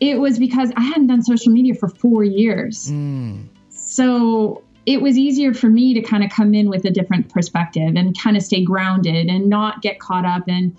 it 0.00 0.18
was 0.18 0.36
because 0.36 0.72
I 0.76 0.80
hadn't 0.80 1.06
done 1.06 1.22
social 1.22 1.52
media 1.52 1.76
for 1.76 1.86
4 1.86 2.24
years. 2.24 2.90
Mm. 2.90 3.46
So 3.68 4.64
it 4.84 5.00
was 5.00 5.16
easier 5.16 5.54
for 5.54 5.68
me 5.68 5.94
to 5.94 6.00
kind 6.00 6.24
of 6.24 6.30
come 6.30 6.54
in 6.54 6.68
with 6.68 6.84
a 6.86 6.90
different 6.90 7.32
perspective 7.32 7.94
and 7.94 8.18
kind 8.18 8.36
of 8.36 8.42
stay 8.42 8.64
grounded 8.64 9.28
and 9.28 9.48
not 9.48 9.80
get 9.80 10.00
caught 10.00 10.24
up 10.24 10.42
and 10.48 10.76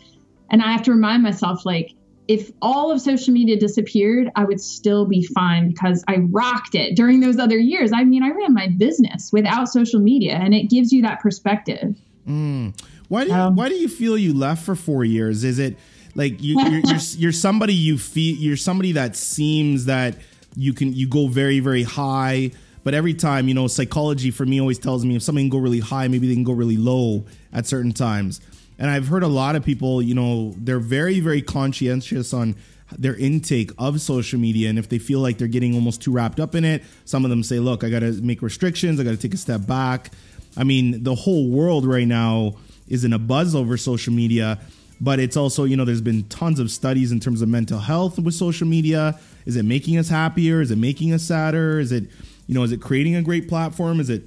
and 0.49 0.61
I 0.61 0.73
have 0.73 0.83
to 0.83 0.91
remind 0.91 1.23
myself 1.23 1.65
like 1.65 1.95
if 2.27 2.51
all 2.61 2.91
of 2.91 3.01
social 3.01 3.33
media 3.33 3.59
disappeared, 3.59 4.29
I 4.35 4.45
would 4.45 4.61
still 4.61 5.05
be 5.05 5.25
fine 5.25 5.69
because 5.69 6.03
I 6.07 6.17
rocked 6.17 6.73
it 6.73 6.95
during 6.95 7.19
those 7.19 7.37
other 7.37 7.57
years. 7.57 7.91
I 7.93 8.03
mean, 8.03 8.23
I 8.23 8.29
ran 8.29 8.53
my 8.53 8.67
business 8.69 9.31
without 9.33 9.67
social 9.67 9.99
media, 9.99 10.35
and 10.35 10.53
it 10.53 10.69
gives 10.69 10.93
you 10.93 11.01
that 11.01 11.19
perspective. 11.19 11.95
Mm. 12.27 12.79
Why 13.09 13.25
do 13.25 13.29
you, 13.29 13.35
um, 13.35 13.55
why 13.55 13.69
do 13.69 13.75
you 13.75 13.89
feel 13.89 14.17
you 14.17 14.33
left 14.33 14.65
for 14.65 14.75
four 14.75 15.03
years? 15.03 15.43
Is 15.43 15.59
it 15.59 15.77
like 16.15 16.41
you, 16.41 16.57
are 16.59 16.69
you're, 16.69 16.79
you're, 16.79 16.99
you're 17.17 17.31
somebody 17.31 17.73
you 17.73 17.97
feel 17.97 18.35
you're 18.37 18.57
somebody 18.57 18.93
that 18.93 19.15
seems 19.15 19.85
that 19.85 20.15
you 20.55 20.73
can 20.73 20.93
you 20.93 21.07
go 21.07 21.27
very 21.27 21.59
very 21.59 21.83
high, 21.83 22.51
but 22.85 22.93
every 22.93 23.13
time 23.13 23.49
you 23.49 23.53
know 23.53 23.67
psychology 23.67 24.31
for 24.31 24.45
me 24.45 24.61
always 24.61 24.79
tells 24.79 25.03
me 25.03 25.15
if 25.17 25.23
something 25.23 25.43
can 25.43 25.49
go 25.49 25.57
really 25.57 25.79
high, 25.79 26.07
maybe 26.07 26.27
they 26.27 26.33
can 26.35 26.43
go 26.43 26.53
really 26.53 26.77
low 26.77 27.25
at 27.51 27.65
certain 27.65 27.91
times. 27.91 28.39
And 28.83 28.91
I've 28.91 29.07
heard 29.07 29.23
a 29.23 29.29
lot 29.29 29.55
of 29.55 29.63
people, 29.63 30.01
you 30.01 30.13
know, 30.13 30.53
they're 30.57 30.77
very, 30.77 31.21
very 31.21 31.41
conscientious 31.41 32.33
on 32.33 32.57
their 32.91 33.15
intake 33.15 33.71
of 33.77 34.01
social 34.01 34.37
media. 34.37 34.69
And 34.69 34.77
if 34.77 34.89
they 34.89 34.99
feel 34.99 35.21
like 35.21 35.37
they're 35.37 35.47
getting 35.47 35.73
almost 35.73 36.01
too 36.01 36.11
wrapped 36.11 36.37
up 36.37 36.53
in 36.53 36.65
it, 36.65 36.83
some 37.05 37.23
of 37.23 37.29
them 37.29 37.43
say, 37.43 37.59
look, 37.59 37.85
I 37.85 37.89
got 37.89 37.99
to 37.99 38.11
make 38.21 38.41
restrictions, 38.41 38.99
I 38.99 39.05
got 39.05 39.11
to 39.11 39.17
take 39.17 39.33
a 39.33 39.37
step 39.37 39.65
back. 39.65 40.11
I 40.57 40.65
mean, 40.65 41.01
the 41.01 41.15
whole 41.15 41.47
world 41.47 41.85
right 41.85 42.05
now 42.05 42.55
is 42.89 43.05
in 43.05 43.13
a 43.13 43.19
buzz 43.19 43.55
over 43.55 43.77
social 43.77 44.11
media, 44.11 44.59
but 44.99 45.17
it's 45.17 45.37
also, 45.37 45.63
you 45.63 45.77
know, 45.77 45.85
there's 45.85 46.01
been 46.01 46.27
tons 46.27 46.59
of 46.59 46.69
studies 46.69 47.13
in 47.13 47.21
terms 47.21 47.41
of 47.41 47.47
mental 47.47 47.79
health 47.79 48.19
with 48.19 48.33
social 48.33 48.67
media. 48.67 49.17
Is 49.45 49.55
it 49.55 49.63
making 49.63 49.97
us 49.97 50.09
happier? 50.09 50.59
Is 50.59 50.71
it 50.71 50.77
making 50.77 51.13
us 51.13 51.23
sadder? 51.23 51.79
Is 51.79 51.93
it, 51.93 52.09
you 52.47 52.53
know, 52.53 52.63
is 52.63 52.73
it 52.73 52.81
creating 52.81 53.15
a 53.15 53.21
great 53.21 53.47
platform? 53.47 54.01
Is 54.01 54.09
it 54.09 54.23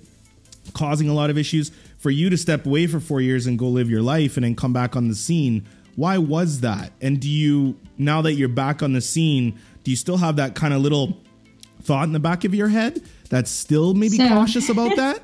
causing 0.73 1.11
a 1.11 1.12
lot 1.12 1.29
of 1.29 1.37
issues? 1.37 1.73
For 1.99 2.11
you 2.11 2.31
to 2.31 2.37
step 2.37 2.67
away 2.67 2.87
for 2.87 3.01
four 3.01 3.21
years 3.21 3.47
and 3.47 3.59
go 3.59 3.67
live 3.67 3.91
your 3.91 4.03
life 4.03 4.37
and 4.37 4.45
then 4.45 4.55
come 4.55 4.73
back 4.73 4.97
on 4.97 5.09
the 5.09 5.15
scene 5.15 5.67
why 5.95 6.19
was 6.19 6.61
that 6.61 6.93
and 7.00 7.21
do 7.21 7.29
you 7.29 7.76
now 7.99 8.21
that 8.23 8.35
you're 8.35 8.49
back 8.49 8.83
on 8.83 8.93
the 8.93 9.00
scene 9.00 9.59
do 9.85 9.91
you 9.91 9.97
still 9.97 10.19
have 10.19 10.37
that 10.37 10.55
kind 10.55 10.75
of 10.75 10.81
little 10.81 11.19
thought 11.83 12.05
in 12.05 12.12
the 12.12 12.21
back 12.21 12.45
of 12.45 12.55
your 12.55 12.69
head 12.69 13.03
that's 13.31 13.50
still 13.50 13.95
maybe 13.95 14.17
so, 14.17 14.29
cautious 14.29 14.69
about 14.69 14.95
that 14.97 15.21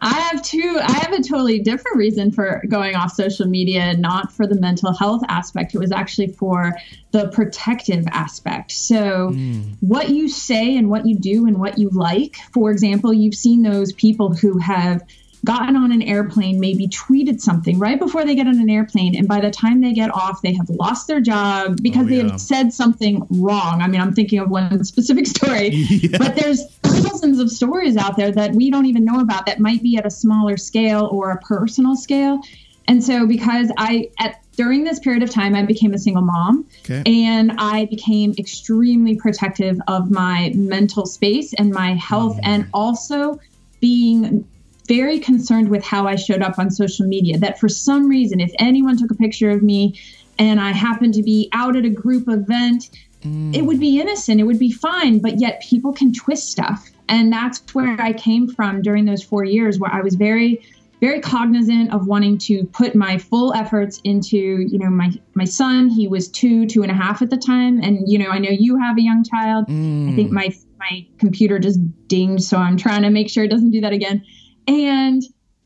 I 0.00 0.14
have 0.32 0.42
two. 0.42 0.78
I 0.82 0.92
have 0.92 1.12
a 1.12 1.22
totally 1.22 1.58
different 1.60 1.96
reason 1.96 2.30
for 2.30 2.62
going 2.68 2.96
off 2.96 3.12
social 3.12 3.46
media, 3.46 3.96
not 3.96 4.32
for 4.32 4.46
the 4.46 4.54
mental 4.54 4.92
health 4.92 5.22
aspect. 5.28 5.74
It 5.74 5.78
was 5.78 5.92
actually 5.92 6.28
for 6.28 6.74
the 7.12 7.28
protective 7.28 8.06
aspect. 8.10 8.72
So, 8.72 9.30
mm. 9.30 9.76
what 9.80 10.10
you 10.10 10.28
say 10.28 10.76
and 10.76 10.88
what 10.88 11.06
you 11.06 11.16
do 11.18 11.46
and 11.46 11.58
what 11.58 11.78
you 11.78 11.90
like. 11.90 12.36
For 12.52 12.70
example, 12.70 13.12
you've 13.12 13.34
seen 13.34 13.62
those 13.62 13.92
people 13.92 14.34
who 14.34 14.58
have 14.58 15.02
gotten 15.44 15.76
on 15.76 15.92
an 15.92 16.02
airplane, 16.02 16.58
maybe 16.58 16.88
tweeted 16.88 17.40
something 17.40 17.78
right 17.78 17.98
before 17.98 18.24
they 18.24 18.34
get 18.34 18.46
on 18.46 18.58
an 18.58 18.70
airplane, 18.70 19.14
and 19.16 19.28
by 19.28 19.40
the 19.40 19.50
time 19.50 19.80
they 19.80 19.92
get 19.92 20.12
off, 20.14 20.42
they 20.42 20.54
have 20.54 20.68
lost 20.70 21.06
their 21.06 21.20
job 21.20 21.78
because 21.82 22.06
oh, 22.06 22.08
yeah. 22.08 22.22
they 22.22 22.28
have 22.30 22.40
said 22.40 22.72
something 22.72 23.26
wrong. 23.30 23.82
I 23.82 23.88
mean, 23.88 24.00
I'm 24.00 24.14
thinking 24.14 24.38
of 24.38 24.50
one 24.50 24.82
specific 24.84 25.26
story, 25.36 25.68
yeah. 25.74 26.18
but 26.18 26.34
there's 26.34 26.64
thousands 26.82 27.38
of 27.38 27.50
stories 27.50 27.96
out 27.96 28.16
there 28.16 28.32
that 28.32 28.52
we 28.52 28.70
don't 28.70 28.86
even 28.86 29.04
know 29.04 29.20
about 29.20 29.46
that 29.46 29.60
might 29.60 29.82
be 29.82 29.96
at 29.96 30.06
a 30.06 30.10
smaller 30.10 30.56
scale 30.56 31.08
or 31.12 31.30
a 31.30 31.38
personal 31.38 31.96
scale. 31.96 32.40
And 32.86 33.02
so, 33.02 33.26
because 33.26 33.72
I, 33.78 34.10
at 34.18 34.42
during 34.56 34.84
this 34.84 34.98
period 34.98 35.22
of 35.22 35.30
time, 35.30 35.54
I 35.54 35.62
became 35.62 35.94
a 35.94 35.98
single 35.98 36.22
mom 36.22 36.66
okay. 36.84 37.02
and 37.06 37.52
I 37.58 37.86
became 37.86 38.34
extremely 38.38 39.16
protective 39.16 39.80
of 39.88 40.10
my 40.10 40.52
mental 40.54 41.06
space 41.06 41.54
and 41.54 41.72
my 41.72 41.94
health, 41.94 42.36
mm. 42.36 42.40
and 42.44 42.68
also 42.72 43.40
being 43.80 44.46
very 44.86 45.18
concerned 45.18 45.68
with 45.68 45.84
how 45.84 46.06
I 46.06 46.16
showed 46.16 46.42
up 46.42 46.58
on 46.58 46.70
social 46.70 47.06
media. 47.06 47.38
That 47.38 47.58
for 47.58 47.68
some 47.68 48.08
reason, 48.08 48.40
if 48.40 48.52
anyone 48.58 48.96
took 48.96 49.10
a 49.10 49.14
picture 49.14 49.50
of 49.50 49.62
me 49.62 49.98
and 50.38 50.60
I 50.60 50.72
happened 50.72 51.14
to 51.14 51.22
be 51.22 51.48
out 51.52 51.76
at 51.76 51.84
a 51.84 51.90
group 51.90 52.28
event, 52.28 52.90
mm. 53.22 53.54
it 53.54 53.62
would 53.62 53.80
be 53.80 54.00
innocent, 54.00 54.40
it 54.40 54.44
would 54.44 54.58
be 54.58 54.72
fine, 54.72 55.20
but 55.20 55.40
yet 55.40 55.62
people 55.62 55.92
can 55.92 56.12
twist 56.12 56.50
stuff. 56.50 56.90
And 57.08 57.32
that's 57.32 57.62
where 57.74 58.00
I 58.00 58.12
came 58.12 58.48
from 58.48 58.82
during 58.82 59.04
those 59.04 59.22
four 59.22 59.44
years 59.44 59.78
where 59.78 59.92
I 59.92 60.00
was 60.00 60.14
very 60.14 60.64
very 61.00 61.20
cognizant 61.20 61.92
of 61.92 62.06
wanting 62.06 62.38
to 62.38 62.64
put 62.66 62.94
my 62.94 63.18
full 63.18 63.52
efforts 63.52 64.00
into 64.04 64.38
you 64.38 64.78
know 64.78 64.88
my 64.88 65.10
my 65.34 65.44
son 65.44 65.88
he 65.88 66.08
was 66.08 66.28
two 66.28 66.66
two 66.66 66.82
and 66.82 66.90
a 66.90 66.94
half 66.94 67.20
at 67.20 67.28
the 67.28 67.36
time 67.36 67.82
and 67.82 67.98
you 68.06 68.16
know 68.16 68.30
i 68.30 68.38
know 68.38 68.48
you 68.48 68.78
have 68.78 68.96
a 68.96 69.02
young 69.02 69.22
child 69.22 69.66
mm. 69.66 70.10
i 70.10 70.14
think 70.14 70.30
my 70.30 70.48
my 70.90 71.06
computer 71.18 71.58
just 71.58 71.80
dinged, 72.08 72.44
so 72.44 72.58
I'm 72.58 72.76
trying 72.76 73.02
to 73.02 73.10
make 73.10 73.30
sure 73.30 73.44
it 73.44 73.50
doesn't 73.50 73.70
do 73.70 73.80
that 73.80 73.92
again. 73.92 74.24
And 74.66 75.22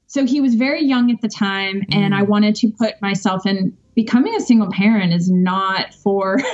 so 0.06 0.24
he 0.24 0.40
was 0.40 0.54
very 0.54 0.82
young 0.84 1.10
at 1.10 1.20
the 1.20 1.28
time, 1.28 1.82
and 1.92 2.14
I 2.14 2.22
mm. 2.22 2.28
wanted 2.28 2.54
to 2.56 2.70
put 2.70 3.00
myself 3.02 3.46
in. 3.46 3.76
Becoming 3.94 4.34
a 4.36 4.40
single 4.40 4.70
parent 4.70 5.12
is 5.12 5.30
not 5.30 5.92
for. 5.94 6.40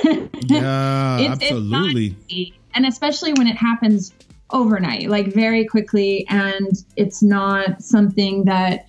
Yeah, 0.47 1.19
It's- 1.19 1.37
it's 1.41 1.51
absolutely. 1.51 2.15
easy. 2.29 2.53
and 2.75 2.85
especially 2.85 3.33
when 3.33 3.47
it 3.47 3.55
happens 3.55 4.13
overnight, 4.51 5.09
like 5.09 5.33
very 5.33 5.65
quickly, 5.65 6.27
and 6.29 6.71
it's 6.95 7.23
not 7.23 7.81
something 7.81 8.45
that 8.45 8.87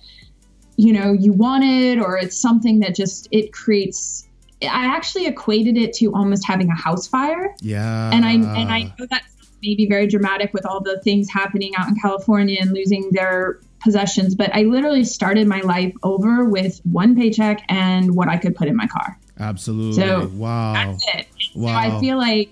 you 0.75 0.93
know 0.93 1.13
you 1.13 1.33
wanted, 1.33 1.99
or 1.99 2.17
it's 2.17 2.37
something 2.37 2.79
that 2.79 2.95
just 2.95 3.27
it 3.31 3.53
creates. 3.53 4.27
I 4.61 4.85
actually 4.85 5.25
equated 5.27 5.77
it 5.77 5.93
to 5.93 6.13
almost 6.13 6.45
having 6.45 6.69
a 6.69 6.75
house 6.75 7.07
fire 7.07 7.53
yeah. 7.61 8.09
and 8.11 8.25
I 8.25 8.33
and 8.33 8.71
I 8.71 8.91
know 8.97 9.05
that 9.11 9.23
may 9.63 9.75
be 9.75 9.87
very 9.87 10.07
dramatic 10.07 10.53
with 10.53 10.65
all 10.65 10.81
the 10.81 10.99
things 11.01 11.29
happening 11.29 11.73
out 11.77 11.87
in 11.87 11.95
California 11.95 12.57
and 12.59 12.71
losing 12.71 13.09
their 13.11 13.59
possessions, 13.83 14.35
but 14.35 14.53
I 14.55 14.63
literally 14.63 15.03
started 15.03 15.47
my 15.47 15.61
life 15.61 15.93
over 16.03 16.45
with 16.45 16.79
one 16.83 17.15
paycheck 17.15 17.61
and 17.69 18.15
what 18.15 18.27
I 18.27 18.37
could 18.37 18.55
put 18.55 18.67
in 18.67 18.75
my 18.75 18.87
car. 18.87 19.17
absolutely. 19.39 19.93
So, 20.01 20.27
wow. 20.33 20.73
That's 20.73 21.05
it. 21.15 21.27
So 21.53 21.59
Wow. 21.59 21.77
I 21.77 21.99
feel 21.99 22.17
like 22.17 22.49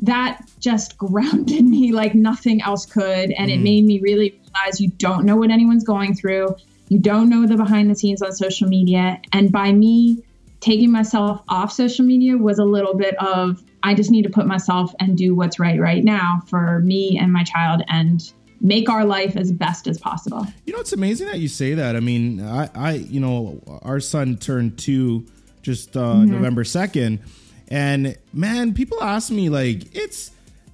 that 0.00 0.40
just 0.60 0.96
grounded 0.98 1.64
me 1.76 1.92
like 1.92 2.14
nothing 2.14 2.60
else 2.62 2.86
could, 2.86 3.30
and 3.32 3.50
it 3.50 3.60
Mm. 3.60 3.62
made 3.62 3.84
me 3.84 4.00
really 4.00 4.30
realize 4.54 4.80
you 4.80 4.88
don't 4.98 5.24
know 5.24 5.36
what 5.36 5.50
anyone's 5.50 5.84
going 5.84 6.14
through. 6.14 6.56
You 6.88 6.98
don't 6.98 7.28
know 7.30 7.46
the 7.46 7.56
behind 7.56 7.90
the 7.90 7.94
scenes 7.94 8.20
on 8.22 8.32
social 8.32 8.68
media, 8.68 9.20
and 9.32 9.50
by 9.52 9.72
me 9.72 10.22
taking 10.60 10.90
myself 10.92 11.40
off 11.48 11.72
social 11.72 12.04
media 12.04 12.36
was 12.36 12.58
a 12.58 12.64
little 12.64 12.94
bit 12.94 13.14
of 13.16 13.62
I 13.82 13.94
just 13.94 14.10
need 14.10 14.22
to 14.22 14.30
put 14.30 14.46
myself 14.46 14.94
and 15.00 15.16
do 15.16 15.34
what's 15.34 15.58
right 15.58 15.80
right 15.80 16.04
now 16.04 16.42
for 16.46 16.80
me 16.80 17.18
and 17.20 17.32
my 17.32 17.44
child 17.44 17.82
and 17.88 18.32
make 18.60 18.88
our 18.88 19.04
life 19.04 19.36
as 19.36 19.50
best 19.50 19.86
as 19.88 19.98
possible. 19.98 20.46
You 20.66 20.72
know, 20.72 20.80
it's 20.80 20.92
amazing 20.92 21.26
that 21.26 21.40
you 21.40 21.48
say 21.48 21.74
that. 21.74 21.96
I 21.96 22.00
mean, 22.00 22.40
I, 22.40 22.70
I 22.74 22.92
you 22.92 23.18
know, 23.20 23.60
our 23.82 23.98
son 23.98 24.36
turned 24.36 24.78
two 24.78 25.26
just 25.62 25.96
uh, 25.96 26.00
Mm-hmm. 26.00 26.32
November 26.32 26.64
2nd. 26.64 27.20
And 27.68 28.16
man, 28.32 28.74
people 28.74 29.02
ask 29.02 29.30
me, 29.30 29.48
like, 29.48 29.94
it's, 29.94 30.30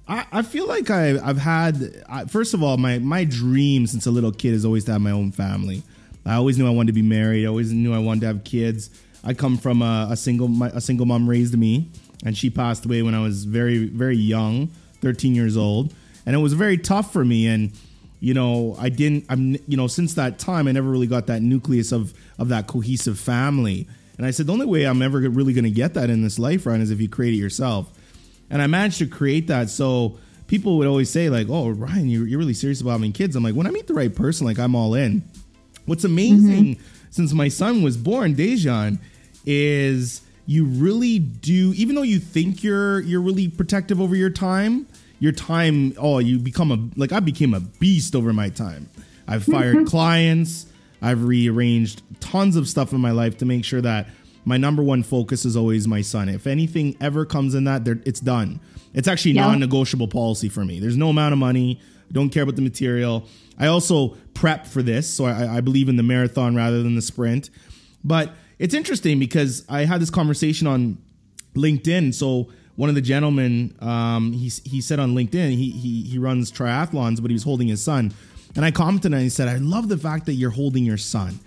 I, 0.07 0.25
I 0.31 0.41
feel 0.41 0.67
like 0.67 0.89
I, 0.89 1.17
I've 1.19 1.37
had, 1.37 2.03
I, 2.09 2.25
first 2.25 2.53
of 2.53 2.61
all, 2.61 2.77
my, 2.77 2.99
my 2.99 3.23
dream 3.23 3.87
since 3.87 4.05
a 4.05 4.11
little 4.11 4.31
kid 4.31 4.53
is 4.53 4.65
always 4.65 4.85
to 4.85 4.93
have 4.93 5.01
my 5.01 5.11
own 5.11 5.31
family. 5.31 5.83
I 6.25 6.35
always 6.35 6.57
knew 6.57 6.67
I 6.67 6.71
wanted 6.71 6.87
to 6.87 6.93
be 6.93 7.01
married. 7.01 7.45
I 7.45 7.47
always 7.47 7.71
knew 7.71 7.93
I 7.93 7.99
wanted 7.99 8.21
to 8.21 8.27
have 8.27 8.43
kids. 8.43 8.89
I 9.23 9.33
come 9.33 9.57
from 9.57 9.81
a, 9.81 10.09
a 10.11 10.17
single, 10.17 10.47
my, 10.47 10.69
a 10.69 10.81
single 10.81 11.05
mom 11.05 11.29
raised 11.29 11.57
me, 11.57 11.89
and 12.25 12.37
she 12.37 12.49
passed 12.49 12.85
away 12.85 13.01
when 13.01 13.15
I 13.15 13.21
was 13.21 13.45
very, 13.45 13.85
very 13.85 14.17
young, 14.17 14.67
13 15.01 15.35
years 15.35 15.55
old, 15.57 15.93
and 16.25 16.35
it 16.35 16.39
was 16.39 16.53
very 16.53 16.77
tough 16.77 17.13
for 17.13 17.23
me. 17.23 17.47
And 17.47 17.71
you 18.19 18.33
know, 18.33 18.75
I 18.79 18.89
didn't. 18.89 19.25
I'm, 19.29 19.55
you 19.67 19.77
know, 19.77 19.87
since 19.87 20.13
that 20.15 20.39
time, 20.39 20.67
I 20.67 20.71
never 20.71 20.89
really 20.89 21.07
got 21.07 21.27
that 21.27 21.41
nucleus 21.41 21.91
of 21.91 22.13
of 22.37 22.49
that 22.49 22.67
cohesive 22.67 23.17
family. 23.17 23.87
And 24.17 24.25
I 24.25 24.31
said, 24.31 24.47
the 24.47 24.53
only 24.53 24.65
way 24.65 24.83
I'm 24.83 25.01
ever 25.01 25.19
really 25.19 25.53
going 25.53 25.63
to 25.63 25.71
get 25.71 25.93
that 25.93 26.09
in 26.09 26.21
this 26.21 26.37
life, 26.37 26.65
Ryan, 26.65 26.81
is 26.81 26.91
if 26.91 26.99
you 26.99 27.07
create 27.07 27.33
it 27.33 27.37
yourself. 27.37 27.89
And 28.49 28.61
I 28.61 28.67
managed 28.67 28.97
to 28.97 29.07
create 29.07 29.47
that. 29.47 29.69
So 29.69 30.17
people 30.47 30.77
would 30.77 30.87
always 30.87 31.09
say, 31.09 31.29
like, 31.29 31.47
"Oh, 31.49 31.69
Ryan, 31.69 32.09
you're, 32.09 32.27
you're 32.27 32.39
really 32.39 32.53
serious 32.53 32.81
about 32.81 32.91
having 32.91 33.13
kids." 33.13 33.35
I'm 33.35 33.43
like, 33.43 33.55
when 33.55 33.67
I 33.67 33.71
meet 33.71 33.87
the 33.87 33.93
right 33.93 34.13
person, 34.13 34.45
like, 34.45 34.59
I'm 34.59 34.75
all 34.75 34.95
in. 34.95 35.23
What's 35.85 36.03
amazing 36.03 36.75
mm-hmm. 36.75 36.83
since 37.09 37.31
my 37.31 37.47
son 37.47 37.81
was 37.81 37.95
born, 37.95 38.35
Dejan, 38.35 38.99
is 39.45 40.21
you 40.49 40.65
really 40.65 41.19
do. 41.19 41.73
Even 41.75 41.93
though 41.95 42.01
you 42.01 42.17
think 42.17 42.63
you're 42.63 43.01
you're 43.01 43.21
really 43.21 43.47
protective 43.49 44.01
over 44.01 44.15
your 44.15 44.31
time, 44.31 44.87
your 45.19 45.31
time. 45.31 45.93
Oh, 45.95 46.17
you 46.17 46.39
become 46.39 46.71
a 46.71 46.99
like 46.99 47.11
I 47.11 47.19
became 47.19 47.53
a 47.53 47.59
beast 47.59 48.15
over 48.15 48.33
my 48.33 48.49
time. 48.49 48.89
I've 49.27 49.43
fired 49.43 49.85
clients. 49.95 50.65
I've 51.03 51.23
rearranged 51.23 52.01
tons 52.19 52.55
of 52.55 52.67
stuff 52.67 52.91
in 52.93 52.99
my 52.99 53.11
life 53.11 53.37
to 53.37 53.45
make 53.45 53.63
sure 53.63 53.79
that 53.81 54.07
my 54.43 54.57
number 54.57 54.81
one 54.81 55.03
focus 55.03 55.45
is 55.45 55.55
always 55.55 55.87
my 55.87 56.01
son. 56.01 56.29
If 56.29 56.47
anything 56.47 56.97
ever 56.99 57.25
comes 57.25 57.53
in 57.53 57.65
that, 57.65 57.87
it's 58.07 58.19
done. 58.19 58.59
It's 58.95 59.07
actually 59.07 59.33
Yeah. 59.33 59.45
non-negotiable 59.45 60.07
policy 60.07 60.49
for 60.49 60.65
me. 60.65 60.79
There's 60.79 60.97
no 60.97 61.09
amount 61.09 61.33
of 61.33 61.37
money. 61.39 61.79
I 62.09 62.11
don't 62.11 62.29
care 62.31 62.41
about 62.41 62.55
the 62.55 62.63
material. 62.63 63.27
I 63.59 63.67
also 63.67 64.15
prep 64.33 64.65
for 64.65 64.81
this, 64.81 65.07
so 65.07 65.25
I, 65.25 65.57
I 65.57 65.61
believe 65.61 65.89
in 65.89 65.95
the 65.95 66.03
marathon 66.03 66.55
rather 66.55 66.81
than 66.81 66.95
the 66.95 67.03
sprint. 67.03 67.51
But 68.03 68.33
it's 68.59 68.73
interesting 68.73 69.19
because 69.19 69.65
I 69.69 69.85
had 69.85 70.01
this 70.01 70.09
conversation 70.09 70.67
on 70.67 70.97
LinkedIn. 71.55 72.13
So 72.13 72.49
one 72.75 72.89
of 72.89 72.95
the 72.95 73.01
gentlemen, 73.01 73.75
um, 73.79 74.33
he 74.33 74.49
he 74.63 74.81
said 74.81 74.99
on 74.99 75.15
LinkedIn, 75.15 75.51
he 75.51 75.71
he 75.71 76.03
he 76.03 76.17
runs 76.19 76.51
triathlons, 76.51 77.21
but 77.21 77.31
he 77.31 77.33
was 77.33 77.43
holding 77.43 77.67
his 77.69 77.81
son, 77.81 78.13
and 78.55 78.63
I 78.63 78.71
commented 78.71 79.13
and 79.13 79.21
he 79.21 79.29
said, 79.29 79.47
I 79.47 79.57
love 79.57 79.89
the 79.89 79.97
fact 79.97 80.25
that 80.27 80.33
you're 80.33 80.51
holding 80.51 80.83
your 80.83 80.97
son. 80.97 81.39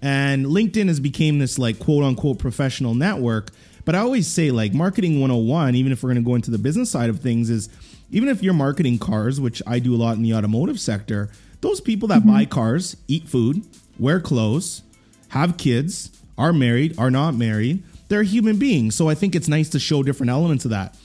And 0.00 0.46
LinkedIn 0.46 0.88
has 0.88 0.98
became 0.98 1.38
this 1.38 1.58
like 1.58 1.78
quote 1.78 2.04
unquote 2.04 2.38
professional 2.38 2.94
network. 2.94 3.50
But 3.84 3.94
I 3.94 3.98
always 3.98 4.28
say 4.28 4.50
like 4.50 4.72
marketing 4.72 5.20
101, 5.20 5.74
even 5.74 5.92
if 5.92 6.02
we're 6.02 6.12
going 6.12 6.22
to 6.22 6.28
go 6.28 6.34
into 6.34 6.50
the 6.50 6.58
business 6.58 6.90
side 6.90 7.10
of 7.10 7.20
things, 7.20 7.50
is 7.50 7.68
even 8.10 8.28
if 8.28 8.42
you're 8.42 8.54
marketing 8.54 8.98
cars, 8.98 9.40
which 9.40 9.62
I 9.66 9.78
do 9.78 9.94
a 9.94 9.96
lot 9.96 10.16
in 10.16 10.22
the 10.22 10.34
automotive 10.34 10.78
sector, 10.78 11.30
those 11.60 11.80
people 11.80 12.08
that 12.08 12.26
buy 12.26 12.44
cars, 12.44 12.96
eat 13.08 13.28
food, 13.28 13.62
wear 13.98 14.20
clothes, 14.20 14.82
have 15.28 15.56
kids, 15.56 16.10
are 16.42 16.52
married, 16.52 16.98
are 16.98 17.10
not 17.10 17.34
married, 17.34 17.82
they're 18.08 18.24
human 18.24 18.58
beings. 18.58 18.96
So 18.96 19.08
I 19.08 19.14
think 19.14 19.36
it's 19.36 19.48
nice 19.48 19.68
to 19.70 19.78
show 19.78 20.02
different 20.02 20.30
elements 20.30 20.64
of 20.64 20.72
that. 20.72 20.96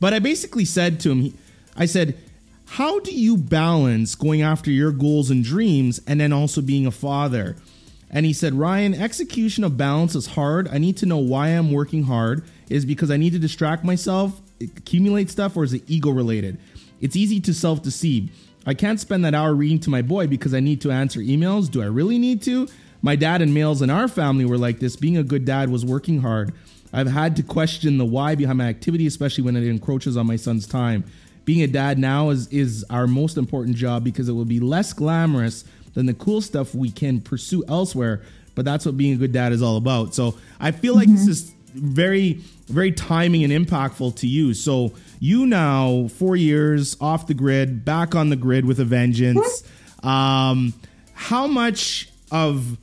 But 0.00 0.14
I 0.14 0.18
basically 0.18 0.64
said 0.64 1.00
to 1.00 1.12
him, 1.12 1.38
I 1.76 1.84
said, 1.86 2.16
how 2.66 2.98
do 3.00 3.12
you 3.12 3.36
balance 3.36 4.14
going 4.14 4.42
after 4.42 4.70
your 4.70 4.90
goals 4.92 5.30
and 5.30 5.44
dreams 5.44 6.00
and 6.06 6.18
then 6.18 6.32
also 6.32 6.62
being 6.62 6.86
a 6.86 6.90
father? 6.90 7.56
And 8.10 8.24
he 8.24 8.32
said, 8.32 8.54
Ryan, 8.54 8.94
execution 8.94 9.64
of 9.64 9.76
balance 9.76 10.14
is 10.14 10.28
hard. 10.28 10.66
I 10.68 10.78
need 10.78 10.96
to 10.98 11.06
know 11.06 11.18
why 11.18 11.48
I'm 11.48 11.70
working 11.70 12.04
hard. 12.04 12.44
Is 12.68 12.84
because 12.84 13.10
I 13.10 13.16
need 13.16 13.32
to 13.34 13.38
distract 13.38 13.84
myself, 13.84 14.40
accumulate 14.60 15.30
stuff, 15.30 15.56
or 15.56 15.64
is 15.64 15.72
it 15.72 15.82
ego 15.86 16.10
related? 16.10 16.58
It's 17.00 17.14
easy 17.14 17.38
to 17.40 17.54
self 17.54 17.82
deceive. 17.82 18.30
I 18.66 18.74
can't 18.74 18.98
spend 18.98 19.24
that 19.24 19.34
hour 19.34 19.54
reading 19.54 19.78
to 19.80 19.90
my 19.90 20.02
boy 20.02 20.26
because 20.26 20.52
I 20.52 20.60
need 20.60 20.80
to 20.80 20.90
answer 20.90 21.20
emails. 21.20 21.70
Do 21.70 21.82
I 21.82 21.86
really 21.86 22.18
need 22.18 22.42
to? 22.42 22.68
My 23.06 23.14
dad 23.14 23.40
and 23.40 23.54
males 23.54 23.82
in 23.82 23.88
our 23.88 24.08
family 24.08 24.44
were 24.44 24.58
like 24.58 24.80
this. 24.80 24.96
Being 24.96 25.16
a 25.16 25.22
good 25.22 25.44
dad 25.44 25.70
was 25.70 25.84
working 25.84 26.22
hard. 26.22 26.52
I've 26.92 27.06
had 27.06 27.36
to 27.36 27.44
question 27.44 27.98
the 27.98 28.04
why 28.04 28.34
behind 28.34 28.58
my 28.58 28.66
activity, 28.66 29.06
especially 29.06 29.44
when 29.44 29.54
it 29.54 29.62
encroaches 29.62 30.16
on 30.16 30.26
my 30.26 30.34
son's 30.34 30.66
time. 30.66 31.04
Being 31.44 31.62
a 31.62 31.68
dad 31.68 32.00
now 32.00 32.30
is 32.30 32.48
is 32.48 32.84
our 32.90 33.06
most 33.06 33.36
important 33.36 33.76
job 33.76 34.02
because 34.02 34.28
it 34.28 34.32
will 34.32 34.44
be 34.44 34.58
less 34.58 34.92
glamorous 34.92 35.64
than 35.94 36.06
the 36.06 36.14
cool 36.14 36.40
stuff 36.40 36.74
we 36.74 36.90
can 36.90 37.20
pursue 37.20 37.62
elsewhere. 37.68 38.22
But 38.56 38.64
that's 38.64 38.84
what 38.84 38.96
being 38.96 39.12
a 39.12 39.16
good 39.16 39.30
dad 39.30 39.52
is 39.52 39.62
all 39.62 39.76
about. 39.76 40.12
So 40.12 40.36
I 40.58 40.72
feel 40.72 40.96
like 40.96 41.06
this 41.06 41.28
is 41.28 41.54
very, 41.74 42.40
very 42.66 42.90
timing 42.90 43.44
and 43.44 43.52
impactful 43.52 44.16
to 44.16 44.26
you. 44.26 44.52
So 44.52 44.94
you 45.20 45.46
now 45.46 46.08
four 46.08 46.34
years 46.34 46.96
off 47.00 47.28
the 47.28 47.34
grid, 47.34 47.84
back 47.84 48.16
on 48.16 48.30
the 48.30 48.36
grid 48.36 48.64
with 48.64 48.80
a 48.80 48.84
vengeance. 48.84 49.62
Um, 50.02 50.74
how 51.14 51.46
much 51.46 52.08
of 52.32 52.78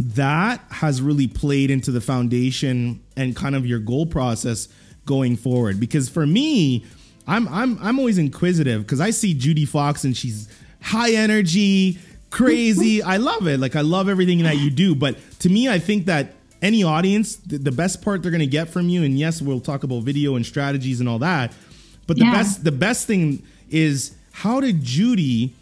that 0.00 0.62
has 0.70 1.02
really 1.02 1.26
played 1.28 1.70
into 1.70 1.90
the 1.90 2.00
foundation 2.00 3.02
and 3.16 3.36
kind 3.36 3.54
of 3.54 3.66
your 3.66 3.78
goal 3.78 4.06
process 4.06 4.68
going 5.06 5.36
forward. 5.36 5.78
Because 5.80 6.08
for 6.08 6.26
me 6.26 6.84
i'm 7.26 7.46
i'm 7.48 7.78
i'm 7.82 7.98
always 7.98 8.16
inquisitive 8.16 8.80
because 8.82 8.98
i 8.98 9.10
see 9.10 9.34
judi 9.34 9.68
fox 9.68 10.04
and 10.04 10.16
she's 10.16 10.48
high 10.80 11.12
energy 11.12 11.98
crazy. 12.30 13.02
I 13.14 13.18
love 13.18 13.46
it. 13.46 13.60
Like 13.60 13.76
i 13.76 13.82
love 13.82 14.08
everything 14.08 14.42
that 14.44 14.56
you 14.56 14.70
do. 14.70 14.94
But 14.94 15.18
to 15.40 15.48
me 15.50 15.68
i 15.68 15.78
think 15.78 16.06
that 16.06 16.32
any 16.62 16.82
audience 16.82 17.36
the, 17.36 17.58
the 17.58 17.72
best 17.72 18.00
part 18.02 18.22
they're 18.22 18.30
going 18.30 18.40
to 18.40 18.46
get 18.46 18.68
from 18.70 18.88
you 18.88 19.02
and 19.02 19.18
yes 19.18 19.40
we'll 19.42 19.60
talk 19.60 19.82
about 19.84 20.02
video 20.02 20.36
and 20.36 20.44
strategies 20.46 21.00
and 21.00 21.08
all 21.08 21.18
that 21.18 21.52
but 22.06 22.16
the 22.18 22.24
Yeah. 22.24 22.32
best 22.32 22.64
the 22.64 22.72
best 22.72 23.06
thing 23.06 23.42
is 23.70 24.14
how 24.32 24.60
did 24.60 24.82
judi 24.82 25.52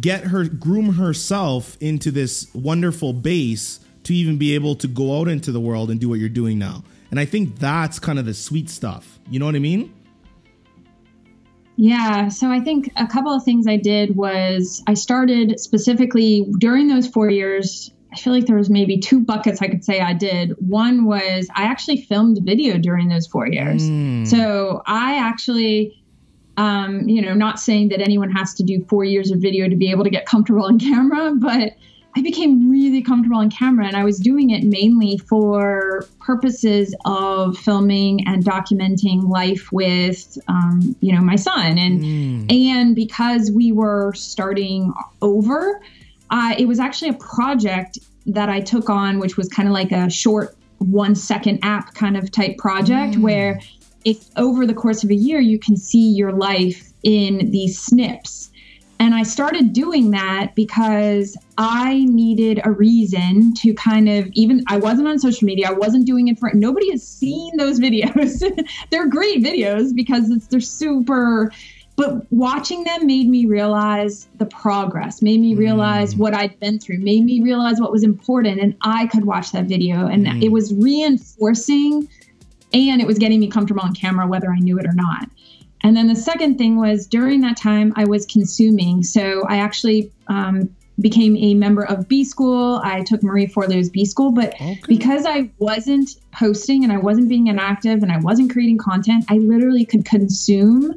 get 0.00 0.24
her 0.24 0.44
groom 0.44 0.94
herself 0.94 1.76
into 1.80 2.10
this 2.10 2.48
wonderful 2.54 3.12
base 3.12 3.80
to 4.04 4.14
even 4.14 4.38
be 4.38 4.54
able 4.54 4.74
to 4.76 4.86
go 4.86 5.20
out 5.20 5.28
into 5.28 5.50
the 5.52 5.60
world 5.60 5.90
and 5.90 6.00
do 6.00 6.08
what 6.08 6.18
you're 6.18 6.28
doing 6.28 6.58
now. 6.58 6.84
And 7.10 7.20
I 7.20 7.24
think 7.24 7.58
that's 7.58 7.98
kind 7.98 8.18
of 8.18 8.26
the 8.26 8.34
sweet 8.34 8.70
stuff. 8.70 9.18
You 9.30 9.38
know 9.38 9.46
what 9.46 9.54
I 9.54 9.60
mean? 9.60 9.92
Yeah, 11.76 12.28
so 12.28 12.50
I 12.50 12.60
think 12.60 12.92
a 12.96 13.06
couple 13.06 13.32
of 13.32 13.42
things 13.42 13.66
I 13.66 13.76
did 13.76 14.14
was 14.14 14.82
I 14.86 14.94
started 14.94 15.58
specifically 15.58 16.46
during 16.58 16.86
those 16.88 17.08
four 17.08 17.30
years. 17.30 17.90
I 18.12 18.16
feel 18.16 18.32
like 18.32 18.46
there 18.46 18.56
was 18.56 18.70
maybe 18.70 18.98
two 18.98 19.18
buckets 19.18 19.60
I 19.60 19.66
could 19.66 19.84
say 19.84 20.00
I 20.00 20.12
did. 20.12 20.54
One 20.58 21.04
was 21.04 21.48
I 21.56 21.64
actually 21.64 22.02
filmed 22.02 22.38
video 22.42 22.78
during 22.78 23.08
those 23.08 23.26
four 23.26 23.48
years. 23.48 23.82
So 24.30 24.82
I 24.86 25.16
actually, 25.18 26.00
um, 26.56 27.08
you 27.08 27.20
know, 27.20 27.34
not 27.34 27.58
saying 27.58 27.88
that 27.88 28.00
anyone 28.00 28.30
has 28.30 28.54
to 28.54 28.62
do 28.62 28.84
four 28.84 29.02
years 29.02 29.32
of 29.32 29.40
video 29.40 29.68
to 29.68 29.74
be 29.74 29.90
able 29.90 30.04
to 30.04 30.10
get 30.10 30.26
comfortable 30.26 30.64
on 30.66 30.78
camera, 30.78 31.32
but 31.34 31.72
I 32.16 32.22
became 32.22 32.70
really 32.70 33.02
comfortable 33.02 33.38
on 33.38 33.50
camera 33.50 33.86
and 33.86 33.96
I 33.96 34.04
was 34.04 34.18
doing 34.18 34.50
it 34.50 34.62
mainly 34.62 35.18
for 35.18 36.06
purposes 36.20 36.94
of 37.04 37.58
filming 37.58 38.26
and 38.28 38.44
documenting 38.44 39.28
life 39.28 39.72
with, 39.72 40.38
um, 40.46 40.94
you 41.00 41.12
know, 41.12 41.20
my 41.20 41.34
son. 41.34 41.76
And, 41.76 42.00
mm. 42.00 42.52
and 42.52 42.94
because 42.94 43.50
we 43.50 43.72
were 43.72 44.12
starting 44.14 44.92
over, 45.22 45.80
uh, 46.30 46.54
it 46.56 46.66
was 46.66 46.78
actually 46.78 47.10
a 47.10 47.14
project 47.14 47.98
that 48.26 48.48
I 48.48 48.60
took 48.60 48.88
on, 48.88 49.18
which 49.18 49.36
was 49.36 49.48
kind 49.48 49.68
of 49.68 49.74
like 49.74 49.90
a 49.90 50.08
short 50.08 50.56
one 50.78 51.16
second 51.16 51.58
app 51.62 51.94
kind 51.94 52.16
of 52.16 52.30
type 52.30 52.58
project 52.58 53.14
mm. 53.14 53.22
where 53.22 53.60
if 54.04 54.28
over 54.36 54.66
the 54.66 54.74
course 54.74 55.02
of 55.02 55.10
a 55.10 55.14
year 55.14 55.40
you 55.40 55.58
can 55.58 55.76
see 55.76 56.10
your 56.10 56.32
life 56.32 56.92
in 57.02 57.50
these 57.50 57.78
snips 57.78 58.50
and 59.04 59.14
I 59.14 59.22
started 59.22 59.74
doing 59.74 60.12
that 60.12 60.54
because 60.54 61.36
I 61.58 62.06
needed 62.06 62.62
a 62.64 62.70
reason 62.70 63.52
to 63.56 63.74
kind 63.74 64.08
of 64.08 64.28
even 64.32 64.64
I 64.66 64.78
wasn't 64.78 65.08
on 65.08 65.18
social 65.18 65.44
media. 65.44 65.68
I 65.68 65.72
wasn't 65.72 66.06
doing 66.06 66.28
it 66.28 66.38
for 66.38 66.50
nobody 66.54 66.90
has 66.90 67.06
seen 67.06 67.54
those 67.58 67.78
videos. 67.78 68.40
they're 68.90 69.06
great 69.06 69.44
videos 69.44 69.94
because 69.94 70.30
it's 70.30 70.46
they're 70.46 70.58
super 70.58 71.52
but 71.96 72.26
watching 72.32 72.82
them 72.84 73.06
made 73.06 73.28
me 73.28 73.44
realize 73.44 74.26
the 74.38 74.46
progress, 74.46 75.20
made 75.20 75.40
me 75.40 75.54
realize 75.54 76.14
mm. 76.14 76.18
what 76.18 76.34
I'd 76.34 76.58
been 76.58 76.80
through, 76.80 76.98
made 76.98 77.24
me 77.24 77.42
realize 77.42 77.78
what 77.80 77.92
was 77.92 78.02
important 78.02 78.58
and 78.58 78.74
I 78.80 79.06
could 79.08 79.26
watch 79.26 79.52
that 79.52 79.66
video 79.66 80.06
and 80.06 80.26
mm. 80.26 80.42
it 80.42 80.50
was 80.50 80.72
reinforcing 80.72 82.08
and 82.72 83.00
it 83.02 83.06
was 83.06 83.18
getting 83.18 83.38
me 83.38 83.48
comfortable 83.48 83.82
on 83.82 83.94
camera 83.94 84.26
whether 84.26 84.50
I 84.50 84.60
knew 84.60 84.78
it 84.78 84.86
or 84.86 84.94
not. 84.94 85.28
And 85.84 85.94
then 85.94 86.08
the 86.08 86.16
second 86.16 86.56
thing 86.56 86.76
was 86.76 87.06
during 87.06 87.42
that 87.42 87.58
time, 87.58 87.92
I 87.94 88.06
was 88.06 88.24
consuming. 88.24 89.02
So 89.02 89.44
I 89.46 89.58
actually 89.58 90.10
um, 90.28 90.74
became 90.98 91.36
a 91.36 91.52
member 91.54 91.84
of 91.84 92.08
B 92.08 92.24
School. 92.24 92.80
I 92.82 93.02
took 93.02 93.22
Marie 93.22 93.46
Forleo's 93.46 93.90
B 93.90 94.06
School, 94.06 94.32
but 94.32 94.54
okay. 94.54 94.80
because 94.88 95.26
I 95.26 95.50
wasn't 95.58 96.10
posting 96.32 96.84
and 96.84 96.92
I 96.92 96.96
wasn't 96.96 97.28
being 97.28 97.48
inactive 97.48 98.02
and 98.02 98.10
I 98.10 98.18
wasn't 98.18 98.50
creating 98.50 98.78
content, 98.78 99.26
I 99.28 99.34
literally 99.34 99.84
could 99.84 100.06
consume. 100.06 100.94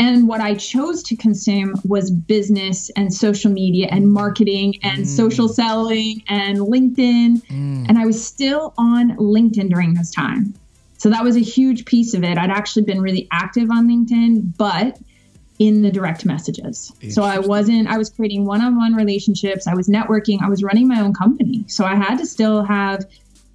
And 0.00 0.28
what 0.28 0.40
I 0.40 0.54
chose 0.54 1.02
to 1.04 1.16
consume 1.16 1.74
was 1.84 2.08
business 2.12 2.88
and 2.90 3.12
social 3.12 3.50
media 3.50 3.88
and 3.90 4.12
marketing 4.12 4.76
and 4.84 5.02
mm. 5.02 5.06
social 5.06 5.48
selling 5.48 6.22
and 6.28 6.58
LinkedIn. 6.58 7.42
Mm. 7.46 7.86
And 7.88 7.98
I 7.98 8.06
was 8.06 8.24
still 8.24 8.74
on 8.78 9.16
LinkedIn 9.16 9.70
during 9.70 9.94
this 9.94 10.12
time. 10.12 10.54
So 10.98 11.10
that 11.10 11.24
was 11.24 11.36
a 11.36 11.40
huge 11.40 11.84
piece 11.84 12.12
of 12.14 12.22
it. 12.22 12.36
I'd 12.36 12.50
actually 12.50 12.82
been 12.82 13.00
really 13.00 13.26
active 13.30 13.70
on 13.70 13.88
LinkedIn, 13.88 14.56
but 14.56 14.98
in 15.58 15.82
the 15.82 15.90
direct 15.90 16.24
messages. 16.24 16.92
So 17.10 17.22
I 17.22 17.38
wasn't, 17.38 17.88
I 17.88 17.98
was 17.98 18.10
creating 18.10 18.44
one 18.44 18.62
on 18.62 18.76
one 18.76 18.94
relationships, 18.94 19.66
I 19.66 19.74
was 19.74 19.88
networking, 19.88 20.40
I 20.40 20.48
was 20.48 20.62
running 20.62 20.86
my 20.86 21.00
own 21.00 21.12
company. 21.12 21.64
So 21.66 21.84
I 21.84 21.96
had 21.96 22.16
to 22.18 22.26
still 22.26 22.62
have 22.62 23.04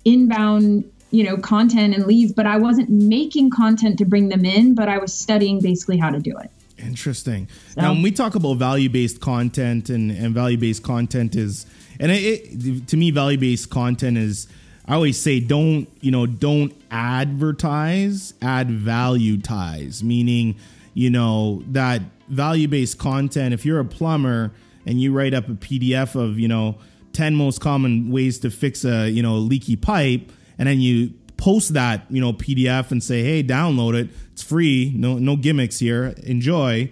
inbound, 0.04 0.90
you 1.12 1.24
know, 1.24 1.38
content 1.38 1.96
and 1.96 2.06
leads, 2.06 2.34
but 2.34 2.46
I 2.46 2.58
wasn't 2.58 2.90
making 2.90 3.52
content 3.52 3.98
to 4.00 4.06
bring 4.06 4.30
them 4.30 4.44
in, 4.44 4.76
but 4.76 4.90
I 4.90 4.98
was 4.98 5.14
studying 5.14 5.62
basically 5.62 5.98
how 5.98 6.10
to 6.10 6.20
do 6.20 6.38
it. 6.38 6.52
Interesting. 6.78 7.48
So, 7.70 7.82
now, 7.82 7.94
when 7.94 8.02
we 8.02 8.12
talk 8.12 8.36
about 8.36 8.56
value 8.56 8.90
based 8.90 9.22
content 9.22 9.90
and, 9.90 10.12
and 10.12 10.34
value 10.34 10.58
based 10.58 10.84
content 10.84 11.36
is, 11.36 11.66
and 12.00 12.12
it, 12.12 12.16
it, 12.18 12.88
to 12.90 12.98
me, 12.98 13.12
value 13.12 13.38
based 13.38 13.70
content 13.70 14.18
is, 14.18 14.48
I 14.86 14.96
always 14.96 15.20
say 15.20 15.40
don't, 15.40 15.88
you 16.02 16.12
know, 16.12 16.26
don't 16.26 16.74
advertise, 16.92 18.34
add 18.42 18.70
value 18.70 19.40
ties, 19.40 20.04
meaning, 20.04 20.56
you 20.94 21.10
know, 21.10 21.64
that 21.68 22.02
value 22.28 22.68
based 22.68 22.98
content. 22.98 23.54
If 23.54 23.66
you're 23.66 23.80
a 23.80 23.86
plumber 23.86 24.52
and 24.86 25.02
you 25.02 25.14
write 25.14 25.34
up 25.34 25.48
a 25.48 25.54
PDF 25.54 26.16
of, 26.16 26.38
you 26.38 26.48
know, 26.48 26.78
10 27.14 27.36
most 27.36 27.62
common 27.62 28.12
ways 28.12 28.40
to 28.40 28.50
fix 28.50 28.84
a, 28.84 29.10
you 29.10 29.24
know, 29.24 29.36
leaky 29.36 29.76
pipe, 29.76 30.32
and 30.58 30.68
then 30.68 30.82
you 30.82 31.14
post 31.38 31.74
that, 31.74 32.06
you 32.10 32.20
know, 32.20 32.34
PDF 32.34 32.92
and 32.92 33.04
say, 33.04 33.24
hey, 33.24 33.44
download 33.44 33.96
it. 33.96 34.10
It's 34.34 34.44
free. 34.44 34.92
No, 34.96 35.18
no 35.18 35.36
gimmicks 35.36 35.80
here. 35.80 36.14
Enjoy. 36.24 36.92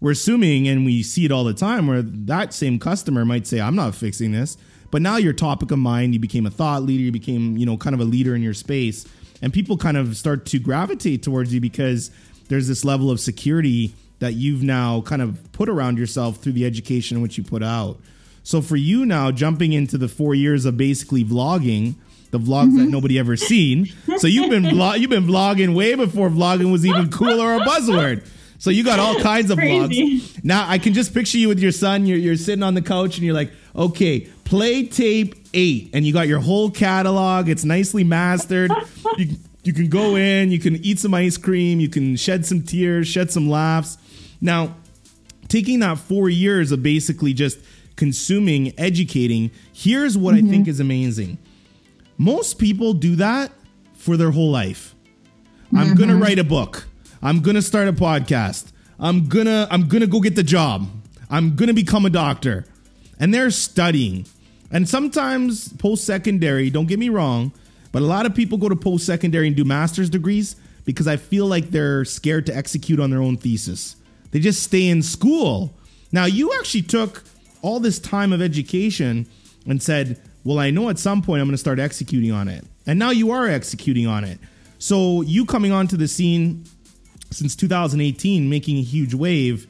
We're 0.00 0.12
assuming, 0.12 0.66
and 0.68 0.84
we 0.84 1.02
see 1.02 1.24
it 1.24 1.32
all 1.32 1.44
the 1.44 1.54
time, 1.54 1.86
where 1.86 2.02
that 2.02 2.52
same 2.52 2.78
customer 2.78 3.24
might 3.24 3.46
say, 3.46 3.60
I'm 3.60 3.76
not 3.76 3.94
fixing 3.94 4.32
this 4.32 4.56
but 4.92 5.02
now 5.02 5.16
you're 5.16 5.32
topic 5.32 5.70
of 5.72 5.78
mind. 5.78 6.12
You 6.12 6.20
became 6.20 6.46
a 6.46 6.50
thought 6.50 6.82
leader. 6.82 7.02
You 7.02 7.10
became, 7.10 7.56
you 7.56 7.66
know, 7.66 7.76
kind 7.78 7.94
of 7.94 8.00
a 8.00 8.04
leader 8.04 8.36
in 8.36 8.42
your 8.42 8.54
space. 8.54 9.06
And 9.40 9.52
people 9.52 9.76
kind 9.78 9.96
of 9.96 10.16
start 10.16 10.46
to 10.46 10.60
gravitate 10.60 11.22
towards 11.22 11.52
you 11.52 11.60
because 11.60 12.10
there's 12.48 12.68
this 12.68 12.84
level 12.84 13.10
of 13.10 13.18
security 13.18 13.94
that 14.18 14.34
you've 14.34 14.62
now 14.62 15.00
kind 15.00 15.22
of 15.22 15.50
put 15.52 15.70
around 15.70 15.98
yourself 15.98 16.36
through 16.36 16.52
the 16.52 16.66
education 16.66 17.22
which 17.22 17.38
you 17.38 17.42
put 17.42 17.62
out. 17.62 17.98
So 18.44 18.60
for 18.60 18.76
you 18.76 19.06
now, 19.06 19.32
jumping 19.32 19.72
into 19.72 19.96
the 19.96 20.08
four 20.08 20.34
years 20.34 20.66
of 20.66 20.76
basically 20.76 21.24
vlogging, 21.24 21.94
the 22.30 22.38
vlogs 22.38 22.66
mm-hmm. 22.66 22.78
that 22.78 22.88
nobody 22.90 23.18
ever 23.18 23.36
seen. 23.36 23.86
So 24.18 24.26
you've 24.26 24.50
been 24.50 24.64
vlog- 24.64 25.00
you've 25.00 25.10
been 25.10 25.26
vlogging 25.26 25.74
way 25.74 25.94
before 25.94 26.28
vlogging 26.28 26.70
was 26.70 26.84
even 26.84 27.10
cool 27.10 27.40
or 27.40 27.54
a 27.54 27.60
buzzword. 27.60 28.26
So 28.58 28.70
you 28.70 28.84
got 28.84 29.00
all 29.00 29.18
kinds 29.20 29.50
of 29.50 29.58
Crazy. 29.58 30.20
vlogs. 30.20 30.44
Now 30.44 30.68
I 30.68 30.78
can 30.78 30.92
just 30.92 31.14
picture 31.14 31.38
you 31.38 31.48
with 31.48 31.60
your 31.60 31.72
son. 31.72 32.06
You're, 32.06 32.18
you're 32.18 32.36
sitting 32.36 32.62
on 32.62 32.74
the 32.74 32.82
couch 32.82 33.16
and 33.16 33.24
you're 33.24 33.34
like, 33.34 33.50
okay, 33.74 34.28
play 34.44 34.86
tape 34.86 35.34
eight, 35.54 35.90
and 35.92 36.06
you 36.06 36.12
got 36.12 36.28
your 36.28 36.40
whole 36.40 36.70
catalog. 36.70 37.48
It's 37.48 37.64
nicely 37.64 38.04
mastered. 38.04 38.70
you, 39.16 39.36
you 39.64 39.72
can 39.72 39.88
go 39.88 40.16
in, 40.16 40.50
you 40.50 40.58
can 40.58 40.76
eat 40.76 40.98
some 40.98 41.14
ice 41.14 41.36
cream, 41.36 41.80
you 41.80 41.88
can 41.88 42.16
shed 42.16 42.44
some 42.44 42.62
tears, 42.62 43.08
shed 43.08 43.30
some 43.30 43.48
laughs. 43.48 43.98
Now, 44.40 44.76
taking 45.48 45.80
that 45.80 45.98
four 45.98 46.28
years 46.28 46.72
of 46.72 46.82
basically 46.82 47.32
just 47.32 47.58
consuming, 47.96 48.78
educating, 48.78 49.50
here's 49.72 50.18
what 50.18 50.34
mm-hmm. 50.34 50.46
I 50.46 50.50
think 50.50 50.68
is 50.68 50.80
amazing. 50.80 51.38
Most 52.18 52.58
people 52.58 52.92
do 52.92 53.16
that 53.16 53.52
for 53.94 54.16
their 54.16 54.30
whole 54.30 54.50
life. 54.50 54.94
I'm 55.72 55.88
mm-hmm. 55.88 55.94
gonna 55.94 56.16
write 56.16 56.38
a 56.38 56.44
book. 56.44 56.86
I'm 57.22 57.40
gonna 57.40 57.62
start 57.62 57.88
a 57.88 57.92
podcast. 57.92 58.72
I'm 58.98 59.28
gonna 59.28 59.68
I'm 59.70 59.88
gonna 59.88 60.06
go 60.06 60.20
get 60.20 60.36
the 60.36 60.42
job. 60.42 60.88
I'm 61.30 61.56
gonna 61.56 61.72
become 61.72 62.04
a 62.04 62.10
doctor. 62.10 62.66
And 63.18 63.32
they're 63.32 63.50
studying. 63.50 64.26
And 64.70 64.88
sometimes 64.88 65.72
post 65.74 66.04
secondary, 66.04 66.70
don't 66.70 66.86
get 66.86 66.98
me 66.98 67.08
wrong, 67.08 67.52
but 67.92 68.02
a 68.02 68.06
lot 68.06 68.26
of 68.26 68.34
people 68.34 68.58
go 68.58 68.68
to 68.68 68.76
post 68.76 69.04
secondary 69.04 69.46
and 69.46 69.54
do 69.54 69.64
master's 69.64 70.08
degrees 70.08 70.56
because 70.84 71.06
I 71.06 71.16
feel 71.16 71.46
like 71.46 71.70
they're 71.70 72.04
scared 72.04 72.46
to 72.46 72.56
execute 72.56 72.98
on 72.98 73.10
their 73.10 73.20
own 73.20 73.36
thesis. 73.36 73.96
They 74.30 74.40
just 74.40 74.62
stay 74.62 74.88
in 74.88 75.02
school. 75.02 75.74
Now, 76.10 76.24
you 76.24 76.52
actually 76.58 76.82
took 76.82 77.22
all 77.60 77.80
this 77.80 77.98
time 77.98 78.32
of 78.32 78.42
education 78.42 79.26
and 79.66 79.82
said, 79.82 80.20
Well, 80.42 80.58
I 80.58 80.70
know 80.70 80.88
at 80.88 80.98
some 80.98 81.22
point 81.22 81.40
I'm 81.40 81.46
going 81.46 81.54
to 81.54 81.58
start 81.58 81.78
executing 81.78 82.32
on 82.32 82.48
it. 82.48 82.64
And 82.86 82.98
now 82.98 83.10
you 83.10 83.30
are 83.30 83.46
executing 83.46 84.06
on 84.06 84.24
it. 84.24 84.38
So, 84.78 85.22
you 85.22 85.44
coming 85.44 85.70
onto 85.70 85.96
the 85.96 86.08
scene 86.08 86.64
since 87.30 87.54
2018, 87.54 88.48
making 88.48 88.78
a 88.78 88.82
huge 88.82 89.14
wave, 89.14 89.66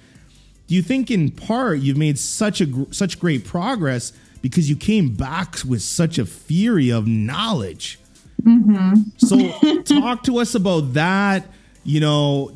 do 0.72 0.76
you 0.76 0.82
think 0.82 1.10
in 1.10 1.30
part 1.30 1.80
you've 1.80 1.98
made 1.98 2.18
such 2.18 2.62
a 2.62 2.94
such 2.94 3.20
great 3.20 3.44
progress 3.44 4.10
because 4.40 4.70
you 4.70 4.74
came 4.74 5.14
back 5.14 5.56
with 5.68 5.82
such 5.82 6.16
a 6.16 6.24
fury 6.24 6.90
of 6.90 7.06
knowledge. 7.06 7.98
Mm-hmm. 8.42 9.02
so 9.18 9.82
talk 10.00 10.22
to 10.22 10.38
us 10.38 10.54
about 10.54 10.94
that. 10.94 11.46
You 11.84 12.00
know, 12.00 12.52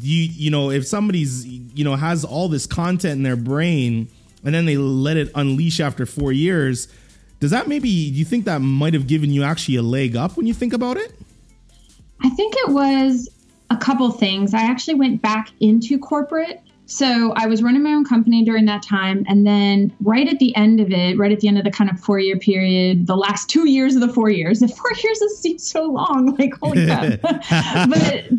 you 0.00 0.28
you 0.32 0.48
know 0.48 0.70
if 0.70 0.86
somebody's 0.86 1.44
you 1.44 1.82
know 1.82 1.96
has 1.96 2.24
all 2.24 2.48
this 2.48 2.68
content 2.68 3.14
in 3.14 3.22
their 3.24 3.34
brain 3.34 4.06
and 4.44 4.54
then 4.54 4.66
they 4.66 4.76
let 4.76 5.16
it 5.16 5.32
unleash 5.34 5.80
after 5.80 6.06
four 6.06 6.30
years, 6.30 6.86
does 7.40 7.50
that 7.50 7.66
maybe 7.66 7.88
do 7.88 8.16
you 8.16 8.24
think 8.24 8.44
that 8.44 8.60
might 8.60 8.94
have 8.94 9.08
given 9.08 9.32
you 9.32 9.42
actually 9.42 9.74
a 9.74 9.82
leg 9.82 10.14
up 10.14 10.36
when 10.36 10.46
you 10.46 10.54
think 10.54 10.72
about 10.72 10.98
it? 10.98 11.18
I 12.22 12.28
think 12.30 12.54
it 12.58 12.68
was 12.68 13.28
a 13.70 13.76
couple 13.76 14.08
things. 14.12 14.54
I 14.54 14.60
actually 14.60 14.94
went 14.94 15.20
back 15.20 15.50
into 15.58 15.98
corporate 15.98 16.62
so 16.86 17.32
I 17.36 17.46
was 17.46 17.62
running 17.62 17.82
my 17.82 17.92
own 17.92 18.04
company 18.04 18.44
during 18.44 18.64
that 18.66 18.82
time. 18.82 19.24
And 19.28 19.44
then 19.44 19.92
right 20.00 20.28
at 20.28 20.38
the 20.38 20.54
end 20.54 20.80
of 20.80 20.90
it, 20.90 21.18
right 21.18 21.32
at 21.32 21.40
the 21.40 21.48
end 21.48 21.58
of 21.58 21.64
the 21.64 21.70
kind 21.70 21.90
of 21.90 21.98
four 21.98 22.20
year 22.20 22.38
period, 22.38 23.08
the 23.08 23.16
last 23.16 23.50
two 23.50 23.68
years 23.68 23.96
of 23.96 24.00
the 24.00 24.12
four 24.12 24.30
years, 24.30 24.60
the 24.60 24.68
four 24.68 24.92
years 25.02 25.20
has 25.20 25.38
seemed 25.38 25.60
so 25.60 25.84
long, 25.84 26.36
like 26.38 26.54
holy 26.54 26.86
crap. 26.86 27.20
but 27.90 28.30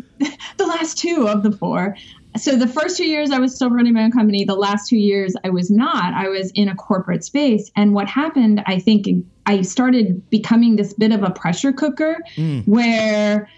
the 0.56 0.66
last 0.66 0.98
two 0.98 1.28
of 1.28 1.42
the 1.42 1.52
four. 1.52 1.94
So 2.36 2.56
the 2.56 2.68
first 2.68 2.96
two 2.96 3.06
years 3.06 3.30
I 3.30 3.38
was 3.38 3.54
still 3.54 3.70
running 3.70 3.94
my 3.94 4.04
own 4.04 4.12
company. 4.12 4.44
The 4.44 4.54
last 4.54 4.88
two 4.88 4.98
years 4.98 5.34
I 5.44 5.50
was 5.50 5.70
not. 5.70 6.14
I 6.14 6.28
was 6.28 6.50
in 6.54 6.68
a 6.68 6.74
corporate 6.74 7.24
space. 7.24 7.70
And 7.76 7.94
what 7.94 8.08
happened, 8.08 8.62
I 8.66 8.78
think 8.78 9.08
I 9.46 9.62
started 9.62 10.28
becoming 10.30 10.76
this 10.76 10.92
bit 10.94 11.12
of 11.12 11.22
a 11.22 11.30
pressure 11.30 11.72
cooker 11.72 12.16
mm. 12.36 12.66
where 12.66 13.48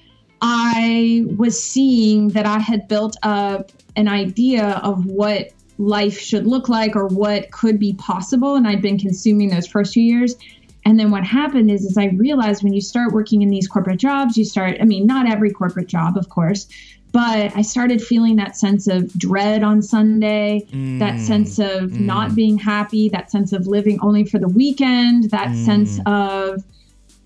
I 0.43 1.25
was 1.37 1.63
seeing 1.63 2.29
that 2.29 2.47
I 2.47 2.59
had 2.59 2.89
built 2.89 3.17
up 3.23 3.73
an 3.97 4.09
idea 4.09 4.81
of 4.83 5.07
what 5.07 5.51
life 5.79 6.19
should 6.19 6.47
look 6.47 6.69
like 6.69 6.95
or 6.95 7.07
what 7.07 7.51
could 7.51 7.79
be 7.79 7.95
possible. 7.95 8.57
And 8.57 8.67
I'd 8.67 8.83
been 8.83 8.99
consuming 8.99 9.49
those 9.49 9.67
first 9.67 9.95
few 9.95 10.03
years. 10.03 10.37
And 10.85 10.99
then 10.99 11.11
what 11.11 11.25
happened 11.25 11.71
is, 11.71 11.85
is 11.85 11.99
I 11.99 12.07
realized 12.07 12.63
when 12.63 12.73
you 12.73 12.81
start 12.81 13.13
working 13.13 13.43
in 13.43 13.51
these 13.51 13.69
corporate 13.69 13.99
jobs, 13.99 14.37
you 14.37 14.45
start, 14.45 14.79
I 14.81 14.85
mean, 14.85 15.07
not 15.07 15.31
every 15.31 15.51
corporate 15.51 15.89
job, 15.89 16.17
of 16.17 16.29
course, 16.29 16.69
but 17.13 17.55
I 17.57 17.63
started 17.63 18.01
feeling 18.03 18.37
that 18.37 18.57
sense 18.57 18.87
of 18.87 19.13
dread 19.15 19.63
on 19.63 19.83
Sunday, 19.83 20.67
mm. 20.71 20.99
that 21.01 21.21
sense 21.21 21.59
of 21.59 21.91
mm. 21.91 22.01
not 22.01 22.35
being 22.35 22.57
happy, 22.57 23.09
that 23.11 23.31
sense 23.31 23.53
of 23.53 23.67
living 23.67 23.99
only 24.01 24.25
for 24.25 24.39
the 24.39 24.49
weekend, 24.49 25.31
that 25.31 25.49
mm. 25.49 25.65
sense 25.65 25.99
of 26.07 26.65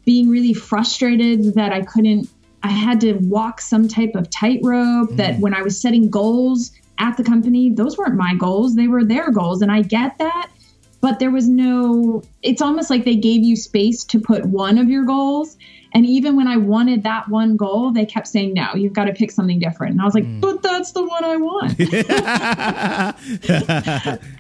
being 0.05 0.29
really 0.29 0.55
frustrated 0.55 1.55
that 1.55 1.72
I 1.72 1.83
couldn't, 1.83 2.29
I 2.64 2.68
had 2.68 3.00
to 3.03 3.12
walk 3.14 3.61
some 3.61 3.87
type 3.87 4.12
of 4.14 4.31
tightrope, 4.31 5.11
that 5.16 5.35
mm. 5.35 5.40
when 5.40 5.55
I 5.55 5.62
was 5.62 5.81
setting 5.81 6.11
goals 6.11 6.72
at 6.98 7.16
the 7.16 7.22
company, 7.22 7.70
those 7.70 7.96
weren't 7.98 8.16
my 8.16 8.35
goals, 8.35 8.74
they 8.74 8.88
were 8.88 9.05
their 9.05 9.31
goals. 9.31 9.62
And 9.62 9.70
I 9.70 9.83
get 9.83 10.18
that 10.18 10.50
but 11.05 11.18
there 11.18 11.31
was 11.31 11.46
no 11.46 12.22
it's 12.40 12.62
almost 12.62 12.88
like 12.88 13.05
they 13.05 13.14
gave 13.14 13.42
you 13.42 13.57
space 13.57 14.05
to 14.05 14.18
put 14.18 14.46
one 14.46 14.79
of 14.79 14.88
your 14.88 15.05
goals 15.05 15.59
and 15.94 16.04
even 16.04 16.37
when 16.37 16.46
i 16.46 16.57
wanted 16.57 17.02
that 17.02 17.28
one 17.28 17.57
goal 17.57 17.90
they 17.92 18.04
kept 18.04 18.26
saying 18.26 18.52
no 18.52 18.74
you've 18.74 18.92
got 18.92 19.04
to 19.04 19.12
pick 19.12 19.30
something 19.30 19.59
different 19.59 19.92
and 19.92 20.00
i 20.00 20.04
was 20.04 20.14
like 20.14 20.24
mm. 20.24 20.40
but 20.40 20.62
that's 20.62 20.92
the 20.92 21.02
one 21.04 21.24
i 21.24 21.37
want 21.37 21.78
and 21.78 21.88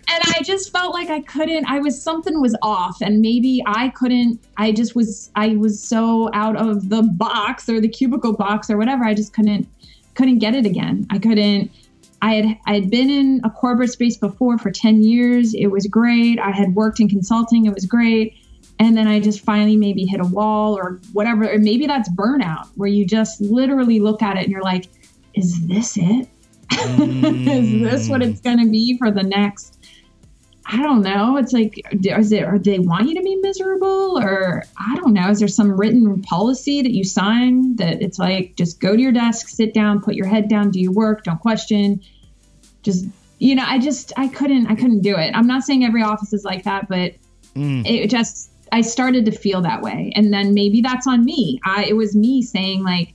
i 0.08 0.40
just 0.42 0.72
felt 0.72 0.92
like 0.92 1.08
i 1.10 1.20
couldn't 1.20 1.64
i 1.66 1.78
was 1.78 2.00
something 2.00 2.40
was 2.40 2.56
off 2.62 3.00
and 3.00 3.20
maybe 3.20 3.62
i 3.66 3.88
couldn't 3.90 4.40
i 4.56 4.72
just 4.72 4.94
was 4.94 5.30
i 5.36 5.56
was 5.56 5.82
so 5.82 6.28
out 6.34 6.56
of 6.56 6.88
the 6.88 7.02
box 7.02 7.68
or 7.68 7.80
the 7.80 7.88
cubicle 7.88 8.32
box 8.32 8.68
or 8.68 8.76
whatever 8.76 9.04
i 9.04 9.14
just 9.14 9.32
couldn't 9.32 9.66
couldn't 10.14 10.38
get 10.38 10.54
it 10.54 10.66
again 10.66 11.06
i 11.10 11.18
couldn't 11.18 11.70
I 12.22 12.36
had 12.36 12.58
I 12.66 12.74
had 12.74 12.90
been 12.90 13.10
in 13.10 13.42
a 13.44 13.50
corporate 13.50 13.92
space 13.92 14.16
before 14.16 14.56
for 14.56 14.70
10 14.70 15.02
years. 15.02 15.52
It 15.52 15.66
was 15.66 15.86
great. 15.86 16.38
I 16.38 16.52
had 16.52 16.74
worked 16.74 16.98
in 16.98 17.06
consulting. 17.06 17.66
It 17.66 17.74
was 17.74 17.84
great. 17.84 18.34
And 18.78 18.96
then 18.96 19.06
I 19.06 19.20
just 19.20 19.40
finally 19.40 19.76
maybe 19.76 20.04
hit 20.04 20.20
a 20.20 20.24
wall 20.24 20.76
or 20.76 21.00
whatever. 21.12 21.50
Or 21.50 21.58
maybe 21.58 21.86
that's 21.86 22.08
burnout 22.10 22.68
where 22.74 22.88
you 22.88 23.06
just 23.06 23.40
literally 23.40 24.00
look 24.00 24.22
at 24.22 24.36
it 24.36 24.44
and 24.44 24.50
you're 24.50 24.62
like, 24.62 24.88
is 25.34 25.66
this 25.66 25.96
it? 25.96 26.28
Mm. 26.70 27.46
is 27.82 27.82
this 27.82 28.08
what 28.08 28.22
it's 28.22 28.40
going 28.40 28.58
to 28.58 28.68
be 28.68 28.98
for 28.98 29.10
the 29.10 29.22
next 29.22 29.78
I 30.66 30.82
don't 30.82 31.02
know. 31.02 31.36
It's 31.36 31.52
like, 31.52 31.78
is 31.92 32.32
it, 32.32 32.42
or 32.42 32.58
they 32.58 32.78
want 32.78 33.06
you 33.06 33.14
to 33.16 33.20
be 33.20 33.36
miserable? 33.36 34.18
Or 34.18 34.64
I 34.78 34.96
don't 34.96 35.12
know. 35.12 35.28
Is 35.28 35.38
there 35.38 35.46
some 35.46 35.70
written 35.70 36.22
policy 36.22 36.80
that 36.80 36.92
you 36.92 37.04
sign 37.04 37.76
that 37.76 38.00
it's 38.00 38.18
like, 38.18 38.56
just 38.56 38.80
go 38.80 38.96
to 38.96 39.02
your 39.02 39.12
desk, 39.12 39.48
sit 39.48 39.74
down, 39.74 40.00
put 40.00 40.14
your 40.14 40.26
head 40.26 40.48
down, 40.48 40.70
do 40.70 40.80
your 40.80 40.92
work, 40.92 41.22
don't 41.24 41.38
question 41.38 42.00
just 42.84 43.06
you 43.38 43.54
know 43.56 43.64
i 43.66 43.78
just 43.78 44.12
i 44.16 44.28
couldn't 44.28 44.68
i 44.68 44.74
couldn't 44.76 45.00
do 45.00 45.16
it 45.16 45.32
i'm 45.34 45.46
not 45.46 45.64
saying 45.64 45.84
every 45.84 46.02
office 46.02 46.32
is 46.32 46.44
like 46.44 46.62
that 46.62 46.86
but 46.88 47.14
mm. 47.56 47.84
it 47.84 48.08
just 48.08 48.50
i 48.74 48.80
started 48.80 49.24
to 49.24 49.30
feel 49.30 49.62
that 49.62 49.80
way. 49.80 50.12
And 50.16 50.32
then 50.32 50.52
maybe 50.52 50.80
that's 50.80 51.06
on 51.06 51.24
me. 51.24 51.60
I 51.64 51.84
it 51.84 51.96
was 51.96 52.14
me 52.14 52.42
saying 52.42 52.82
like 52.82 53.14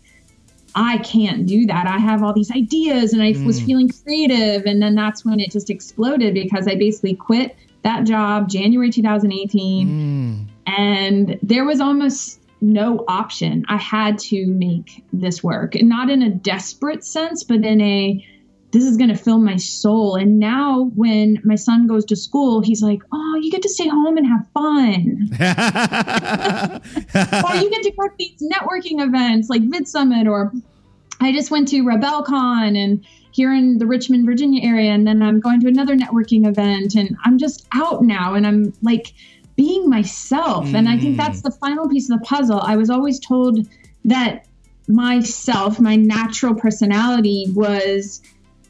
i 0.74 0.98
can't 1.00 1.46
do 1.46 1.66
that. 1.66 1.86
I 1.86 1.98
have 1.98 2.24
all 2.24 2.34
these 2.34 2.52
ideas 2.52 3.14
and 3.14 3.22
i 3.22 3.34
mm. 3.34 3.46
was 3.46 3.62
feeling 3.62 3.90
creative. 3.90 4.66
And 4.66 4.82
then 4.82 4.96
that's 4.96 5.26
when 5.26 5.40
it 5.40 5.52
just 5.52 5.70
exploded 5.70 6.34
because 6.34 6.68
i 6.68 6.76
basically 6.76 7.14
quit 7.14 7.56
that 7.82 8.06
job 8.06 8.50
january 8.50 8.90
2018 8.90 9.88
mm. 9.88 10.46
and 10.66 11.40
there 11.44 11.66
was 11.66 11.80
almost 11.80 12.40
no 12.62 13.06
option. 13.08 13.66
I 13.70 13.78
had 13.78 14.20
to 14.20 14.46
make 14.48 15.06
this 15.14 15.42
work. 15.42 15.76
And 15.76 15.88
not 15.88 16.10
in 16.10 16.22
a 16.22 16.30
desperate 16.30 17.04
sense 17.04 17.44
but 17.44 17.66
in 17.66 17.82
a 17.82 18.26
this 18.72 18.84
is 18.84 18.98
going 18.98 19.10
to 19.10 19.16
fill 19.16 19.40
my 19.40 19.56
soul. 19.56 20.16
And 20.16 20.38
now 20.38 20.92
when 20.96 21.40
my 21.44 21.56
son 21.56 21.88
goes 21.88 22.06
to 22.06 22.16
school, 22.16 22.62
he's 22.62 22.84
like, 22.84 23.02
oh, 23.12 23.40
you 23.42 23.50
get 23.52 23.64
to 23.64 23.70
stay 23.70 23.88
home 23.88 24.18
and 24.18 24.28
have 24.28 24.48
fun. 24.54 25.30
or 27.44 27.56
you 27.56 27.70
get 27.70 27.84
to 27.84 27.92
go 27.98 28.08
to 28.08 28.14
these 28.20 28.42
networking 28.42 29.04
events 29.04 29.50
like 29.50 29.64
Vid 29.64 29.88
Summit, 29.88 30.28
or 30.28 30.54
I 31.20 31.32
just 31.32 31.50
went 31.50 31.68
to 31.70 31.84
RebelCon 31.84 32.78
and 32.78 33.04
here 33.32 33.54
in 33.54 33.78
the 33.78 33.88
Richmond, 33.88 34.26
Virginia 34.26 34.64
area. 34.64 34.92
And 34.92 35.08
then 35.08 35.22
I'm 35.22 35.40
going 35.40 35.62
to 35.62 35.68
another 35.68 35.96
networking 35.96 36.48
event 36.48 36.96
and 36.96 37.16
I'm 37.26 37.38
just 37.38 37.68
out 37.74 38.04
now 38.04 38.36
and 38.36 38.46
I'm 38.46 38.74
like 38.82 39.14
being 39.56 39.90
myself. 39.90 40.68
Mm. 40.68 40.76
And 40.76 40.90
I 40.90 40.98
think 40.98 41.18
that's 41.18 41.40
mm. 41.40 41.44
the 41.44 41.52
final 41.52 41.88
piece 41.90 42.10
of 42.10 42.20
the 42.20 42.26
puzzle. 42.26 42.60
I 42.60 42.76
was 42.76 42.90
always 42.90 43.20
told 43.20 43.68
that 44.06 44.48
myself, 44.88 45.80
my 45.80 45.96
natural 45.96 46.56
personality 46.56 47.46
was 47.50 48.22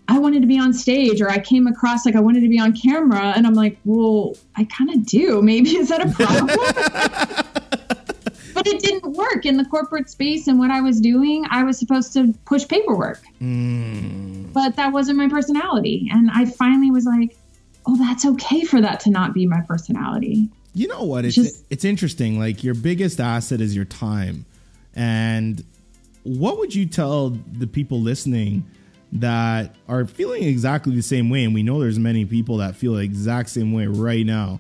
I 0.09 0.17
wanted 0.17 0.41
to 0.41 0.47
be 0.47 0.59
on 0.59 0.73
stage 0.73 1.21
or 1.21 1.29
I 1.29 1.37
came 1.37 1.67
across 1.67 2.03
like 2.03 2.15
I 2.15 2.19
wanted 2.19 2.41
to 2.41 2.49
be 2.49 2.59
on 2.59 2.73
camera 2.73 3.31
and 3.35 3.45
I'm 3.45 3.53
like, 3.53 3.77
well, 3.85 4.35
I 4.55 4.63
kind 4.63 4.89
of 4.89 5.05
do. 5.05 5.43
Maybe 5.43 5.77
is 5.77 5.89
that 5.89 6.01
a 6.01 6.09
problem? 6.09 6.47
but 8.55 8.65
it 8.65 8.81
didn't 8.81 9.13
work 9.13 9.45
in 9.45 9.57
the 9.57 9.65
corporate 9.65 10.09
space 10.09 10.47
and 10.47 10.57
what 10.57 10.71
I 10.71 10.81
was 10.81 10.99
doing. 10.99 11.45
I 11.51 11.63
was 11.63 11.77
supposed 11.77 12.11
to 12.13 12.33
push 12.45 12.67
paperwork. 12.67 13.21
Mm. 13.39 14.51
But 14.51 14.75
that 14.77 14.91
wasn't 14.91 15.19
my 15.19 15.29
personality. 15.29 16.09
And 16.11 16.31
I 16.33 16.45
finally 16.45 16.89
was 16.89 17.05
like, 17.05 17.37
oh, 17.85 17.95
that's 17.95 18.25
okay 18.25 18.63
for 18.63 18.81
that 18.81 18.99
to 19.01 19.11
not 19.11 19.35
be 19.35 19.45
my 19.45 19.61
personality. 19.61 20.49
You 20.73 20.87
know 20.87 21.03
what? 21.03 21.23
It's 21.23 21.35
Just, 21.35 21.65
it's 21.69 21.85
interesting. 21.85 22.39
Like 22.39 22.63
your 22.63 22.73
biggest 22.73 23.19
asset 23.19 23.61
is 23.61 23.75
your 23.75 23.85
time. 23.85 24.47
And 24.95 25.63
what 26.23 26.57
would 26.57 26.73
you 26.73 26.87
tell 26.87 27.29
the 27.29 27.67
people 27.67 28.01
listening 28.01 28.65
that 29.11 29.75
are 29.87 30.05
feeling 30.05 30.43
exactly 30.43 30.95
the 30.95 31.01
same 31.01 31.29
way 31.29 31.43
and 31.43 31.53
we 31.53 31.63
know 31.63 31.79
there's 31.79 31.97
many 31.97 32.25
people 32.25 32.57
that 32.57 32.75
feel 32.75 32.93
the 32.93 33.01
exact 33.01 33.49
same 33.49 33.73
way 33.73 33.87
right 33.87 34.25
now. 34.25 34.59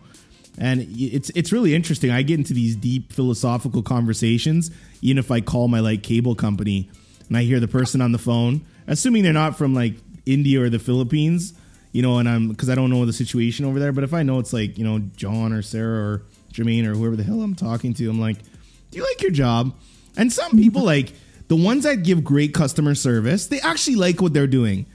And 0.57 0.87
it's 0.89 1.29
it's 1.31 1.51
really 1.51 1.73
interesting. 1.73 2.11
I 2.11 2.21
get 2.21 2.37
into 2.39 2.53
these 2.53 2.75
deep 2.75 3.13
philosophical 3.13 3.81
conversations 3.81 4.71
even 5.01 5.17
if 5.17 5.31
i 5.31 5.41
call 5.41 5.67
my 5.67 5.79
like 5.79 6.03
cable 6.03 6.35
company 6.35 6.89
and 7.27 7.37
i 7.37 7.43
hear 7.43 7.59
the 7.59 7.67
person 7.67 8.01
on 8.01 8.11
the 8.11 8.17
phone 8.17 8.65
assuming 8.87 9.23
they're 9.23 9.33
not 9.33 9.57
from 9.57 9.73
like 9.73 9.93
india 10.25 10.61
or 10.61 10.69
the 10.69 10.79
philippines 10.79 11.53
you 11.91 12.01
know 12.01 12.17
and 12.17 12.27
i'm 12.27 12.49
because 12.49 12.69
i 12.69 12.75
don't 12.75 12.89
know 12.89 13.05
the 13.05 13.13
situation 13.13 13.65
over 13.65 13.79
there 13.79 13.91
but 13.91 14.03
if 14.03 14.13
i 14.13 14.23
know 14.23 14.39
it's 14.39 14.53
like 14.53 14.77
you 14.77 14.83
know 14.83 14.99
john 15.15 15.53
or 15.53 15.61
sarah 15.61 16.01
or 16.01 16.23
jermaine 16.51 16.85
or 16.85 16.93
whoever 16.93 17.15
the 17.15 17.23
hell 17.23 17.41
i'm 17.41 17.55
talking 17.55 17.93
to 17.93 18.09
i'm 18.09 18.19
like 18.19 18.37
do 18.91 18.97
you 18.97 19.03
like 19.03 19.21
your 19.21 19.31
job? 19.31 19.73
And 20.17 20.31
some 20.31 20.51
people 20.51 20.83
like 20.95 21.13
the 21.49 21.55
ones 21.55 21.83
that 21.83 22.03
give 22.03 22.23
great 22.23 22.53
customer 22.53 22.95
service, 22.95 23.47
they 23.47 23.59
actually 23.59 23.95
like 23.95 24.21
what 24.21 24.33
they're 24.33 24.47
doing. 24.47 24.85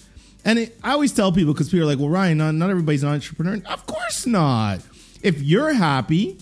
And 0.45 0.61
it, 0.61 0.79
I 0.83 0.93
always 0.93 1.13
tell 1.13 1.33
people 1.33 1.53
because 1.53 1.69
people 1.69 1.83
are 1.83 1.87
like, 1.87 1.99
well, 1.99 2.09
Ryan, 2.09 2.39
not, 2.39 2.55
not 2.55 2.71
everybody's 2.71 3.03
an 3.03 3.11
entrepreneur. 3.11 3.61
Of 3.67 3.87
course 3.87 4.25
not. 4.25 4.81
If 5.21 5.43
you're 5.43 5.73
happy, 5.73 6.39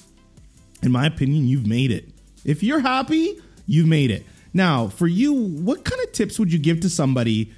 in 0.82 0.92
my 0.92 1.06
opinion, 1.06 1.46
you've 1.46 1.66
made 1.66 1.90
it. 1.90 2.08
If 2.44 2.62
you're 2.62 2.80
happy, 2.80 3.40
you've 3.66 3.86
made 3.86 4.10
it. 4.10 4.26
Now, 4.52 4.88
for 4.88 5.06
you, 5.06 5.32
what 5.32 5.84
kind 5.84 6.02
of 6.02 6.12
tips 6.12 6.38
would 6.38 6.52
you 6.52 6.58
give 6.58 6.80
to 6.80 6.90
somebody 6.90 7.50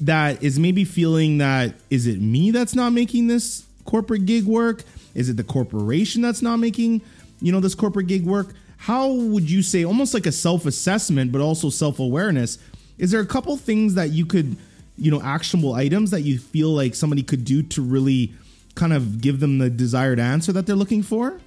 that 0.00 0.42
is 0.42 0.60
maybe 0.60 0.84
feeling 0.84 1.38
that 1.38 1.74
is 1.90 2.06
it 2.06 2.20
me 2.20 2.52
that's 2.52 2.74
not 2.74 2.92
making 2.92 3.26
this 3.26 3.64
corporate 3.84 4.26
gig 4.26 4.44
work? 4.44 4.84
Is 5.14 5.28
it 5.28 5.36
the 5.36 5.44
corporation 5.44 6.22
that's 6.22 6.42
not 6.42 6.58
making, 6.58 7.02
you 7.40 7.50
know, 7.50 7.60
this 7.60 7.74
corporate 7.74 8.06
gig 8.06 8.24
work? 8.24 8.54
How 8.84 9.10
would 9.12 9.50
you 9.50 9.62
say 9.62 9.82
almost 9.82 10.12
like 10.12 10.26
a 10.26 10.32
self-assessment 10.32 11.32
but 11.32 11.40
also 11.40 11.70
self-awareness 11.70 12.58
is 12.98 13.10
there 13.10 13.20
a 13.20 13.26
couple 13.26 13.56
things 13.56 13.94
that 13.94 14.10
you 14.10 14.26
could 14.26 14.56
you 14.98 15.10
know 15.10 15.22
actionable 15.22 15.72
items 15.72 16.10
that 16.10 16.20
you 16.20 16.38
feel 16.38 16.68
like 16.68 16.94
somebody 16.94 17.22
could 17.22 17.44
do 17.44 17.62
to 17.62 17.80
really 17.80 18.34
kind 18.74 18.92
of 18.92 19.22
give 19.22 19.40
them 19.40 19.56
the 19.56 19.70
desired 19.70 20.20
answer 20.20 20.52
that 20.52 20.66
they're 20.66 20.76
looking 20.76 21.02
for 21.02 21.40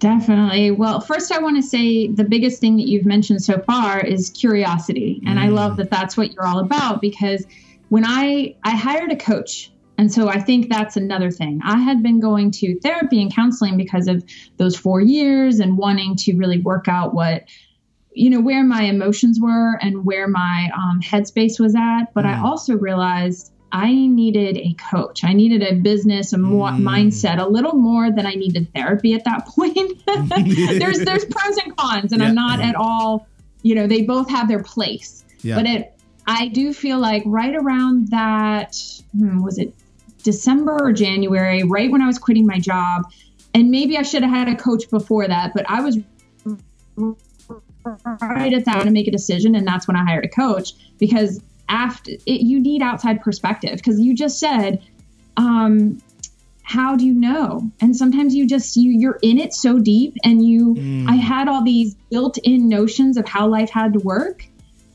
Definitely. 0.00 0.70
Well, 0.70 1.00
first, 1.00 1.32
I 1.32 1.40
want 1.40 1.56
to 1.56 1.62
say 1.62 2.06
the 2.06 2.22
biggest 2.22 2.60
thing 2.60 2.76
that 2.76 2.86
you've 2.86 3.04
mentioned 3.04 3.42
so 3.42 3.58
far 3.58 3.98
is 3.98 4.30
curiosity. 4.30 5.20
And 5.26 5.40
mm. 5.40 5.42
I 5.42 5.48
love 5.48 5.76
that 5.78 5.90
that's 5.90 6.16
what 6.16 6.32
you're 6.32 6.46
all 6.46 6.60
about 6.60 7.00
because 7.00 7.44
when 7.88 8.04
I 8.06 8.54
I 8.62 8.76
hired 8.76 9.10
a 9.10 9.16
coach 9.16 9.72
and 9.98 10.12
so 10.12 10.28
I 10.28 10.40
think 10.40 10.68
that's 10.68 10.96
another 10.96 11.32
thing. 11.32 11.60
I 11.64 11.78
had 11.78 12.04
been 12.04 12.20
going 12.20 12.52
to 12.52 12.78
therapy 12.78 13.20
and 13.20 13.34
counseling 13.34 13.76
because 13.76 14.06
of 14.06 14.24
those 14.56 14.76
four 14.76 15.00
years 15.00 15.58
and 15.58 15.76
wanting 15.76 16.14
to 16.18 16.36
really 16.36 16.60
work 16.60 16.86
out 16.86 17.14
what, 17.14 17.44
you 18.12 18.30
know, 18.30 18.40
where 18.40 18.62
my 18.62 18.82
emotions 18.82 19.40
were 19.40 19.74
and 19.82 20.04
where 20.04 20.28
my 20.28 20.70
um, 20.72 21.00
headspace 21.02 21.58
was 21.58 21.74
at. 21.74 22.14
But 22.14 22.24
mm. 22.24 22.28
I 22.28 22.40
also 22.40 22.76
realized 22.76 23.52
I 23.72 23.92
needed 23.92 24.56
a 24.56 24.74
coach. 24.74 25.24
I 25.24 25.32
needed 25.32 25.64
a 25.64 25.74
business, 25.74 26.32
a 26.32 26.38
more 26.38 26.68
mm. 26.68 26.80
mindset, 26.80 27.40
a 27.40 27.48
little 27.48 27.74
more 27.74 28.12
than 28.12 28.24
I 28.24 28.34
needed 28.34 28.72
therapy 28.72 29.14
at 29.14 29.24
that 29.24 29.46
point. 29.48 30.00
there's 30.78 31.00
there's 31.00 31.24
pros 31.24 31.56
and 31.56 31.76
cons, 31.76 32.12
and 32.12 32.22
yeah. 32.22 32.28
I'm 32.28 32.36
not 32.36 32.60
at 32.60 32.76
all, 32.76 33.26
you 33.62 33.74
know, 33.74 33.88
they 33.88 34.02
both 34.02 34.30
have 34.30 34.46
their 34.46 34.62
place. 34.62 35.24
Yeah. 35.40 35.56
But 35.56 35.66
it 35.66 35.92
I 36.24 36.46
do 36.48 36.72
feel 36.72 37.00
like 37.00 37.24
right 37.26 37.56
around 37.56 38.08
that 38.08 38.76
hmm, 39.12 39.42
was 39.42 39.58
it 39.58 39.74
December 40.28 40.76
or 40.78 40.92
January, 40.92 41.62
right 41.62 41.90
when 41.90 42.02
I 42.02 42.06
was 42.06 42.18
quitting 42.18 42.44
my 42.44 42.58
job. 42.58 43.10
And 43.54 43.70
maybe 43.70 43.96
I 43.96 44.02
should 44.02 44.22
have 44.22 44.30
had 44.30 44.46
a 44.46 44.54
coach 44.54 44.90
before 44.90 45.26
that, 45.26 45.54
but 45.54 45.64
I 45.70 45.80
was 45.80 45.96
right 48.20 48.52
at 48.52 48.66
that 48.66 48.82
to 48.82 48.90
make 48.90 49.08
a 49.08 49.10
decision. 49.10 49.54
And 49.54 49.66
that's 49.66 49.88
when 49.88 49.96
I 49.96 50.04
hired 50.04 50.26
a 50.26 50.28
coach 50.28 50.72
because 50.98 51.40
after 51.70 52.10
it, 52.26 52.42
you 52.42 52.60
need 52.60 52.82
outside 52.82 53.22
perspective 53.22 53.76
because 53.76 53.98
you 53.98 54.14
just 54.14 54.38
said, 54.38 54.82
um, 55.38 56.02
how 56.62 56.94
do 56.94 57.06
you 57.06 57.14
know? 57.14 57.70
And 57.80 57.96
sometimes 57.96 58.34
you 58.34 58.46
just 58.46 58.76
you 58.76 58.90
you're 58.90 59.18
in 59.22 59.38
it 59.38 59.54
so 59.54 59.78
deep 59.78 60.14
and 60.24 60.46
you 60.46 61.06
I 61.08 61.14
had 61.14 61.48
all 61.48 61.64
these 61.64 61.94
built-in 62.10 62.68
notions 62.68 63.16
of 63.16 63.26
how 63.26 63.48
life 63.48 63.70
had 63.70 63.94
to 63.94 64.00
work. 64.00 64.44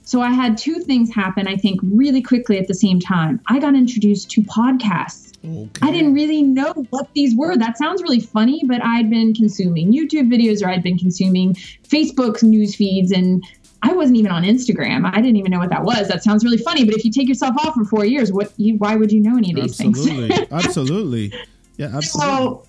So 0.06 0.22
I 0.22 0.32
had 0.32 0.58
two 0.58 0.80
things 0.80 1.14
happen 1.14 1.48
I 1.48 1.56
think 1.56 1.80
really 1.84 2.22
quickly 2.22 2.58
at 2.60 2.68
the 2.68 2.74
same 2.74 3.00
time. 3.00 3.40
I 3.48 3.60
got 3.60 3.76
introduced 3.76 4.30
to 4.32 4.42
podcasts. 4.42 5.34
Okay. 5.46 5.70
I 5.82 5.92
didn't 5.92 6.14
really 6.14 6.42
know 6.42 6.74
what 6.90 7.14
these 7.14 7.36
were. 7.36 7.58
That 7.58 7.78
sounds 7.78 8.02
really 8.02 8.20
funny, 8.20 8.62
but 8.66 8.84
I'd 8.84 9.10
been 9.10 9.34
consuming 9.34 9.92
YouTube 9.92 10.32
videos 10.32 10.64
or 10.64 10.70
I'd 10.70 10.84
been 10.84 10.98
consuming 10.98 11.56
Facebook 11.88 12.44
news 12.44 12.76
feeds 12.76 13.12
and 13.12 13.44
I 13.82 13.94
wasn't 13.94 14.18
even 14.18 14.32
on 14.32 14.44
Instagram. 14.44 15.10
I 15.12 15.20
didn't 15.20 15.36
even 15.36 15.52
know 15.52 15.60
what 15.60 15.70
that 15.70 15.84
was. 15.84 16.08
That 16.08 16.24
sounds 16.24 16.46
really 16.46 16.58
funny, 16.58 16.86
but 16.86 16.96
if 16.96 17.04
you 17.04 17.12
take 17.12 17.28
yourself 17.28 17.56
off 17.58 17.74
for 17.74 17.84
4 17.84 18.06
years, 18.06 18.32
what 18.32 18.54
you 18.58 18.78
why 18.78 18.96
would 18.96 19.12
you 19.12 19.20
know 19.20 19.38
any 19.38 19.52
of 19.52 19.56
these 19.58 19.80
Absolutely. 19.82 20.30
things? 20.30 20.52
absolutely. 20.52 21.32
Absolutely. 21.32 21.34
Yeah, 21.78 21.92
absolutely. 21.94 22.36
so 22.38 22.66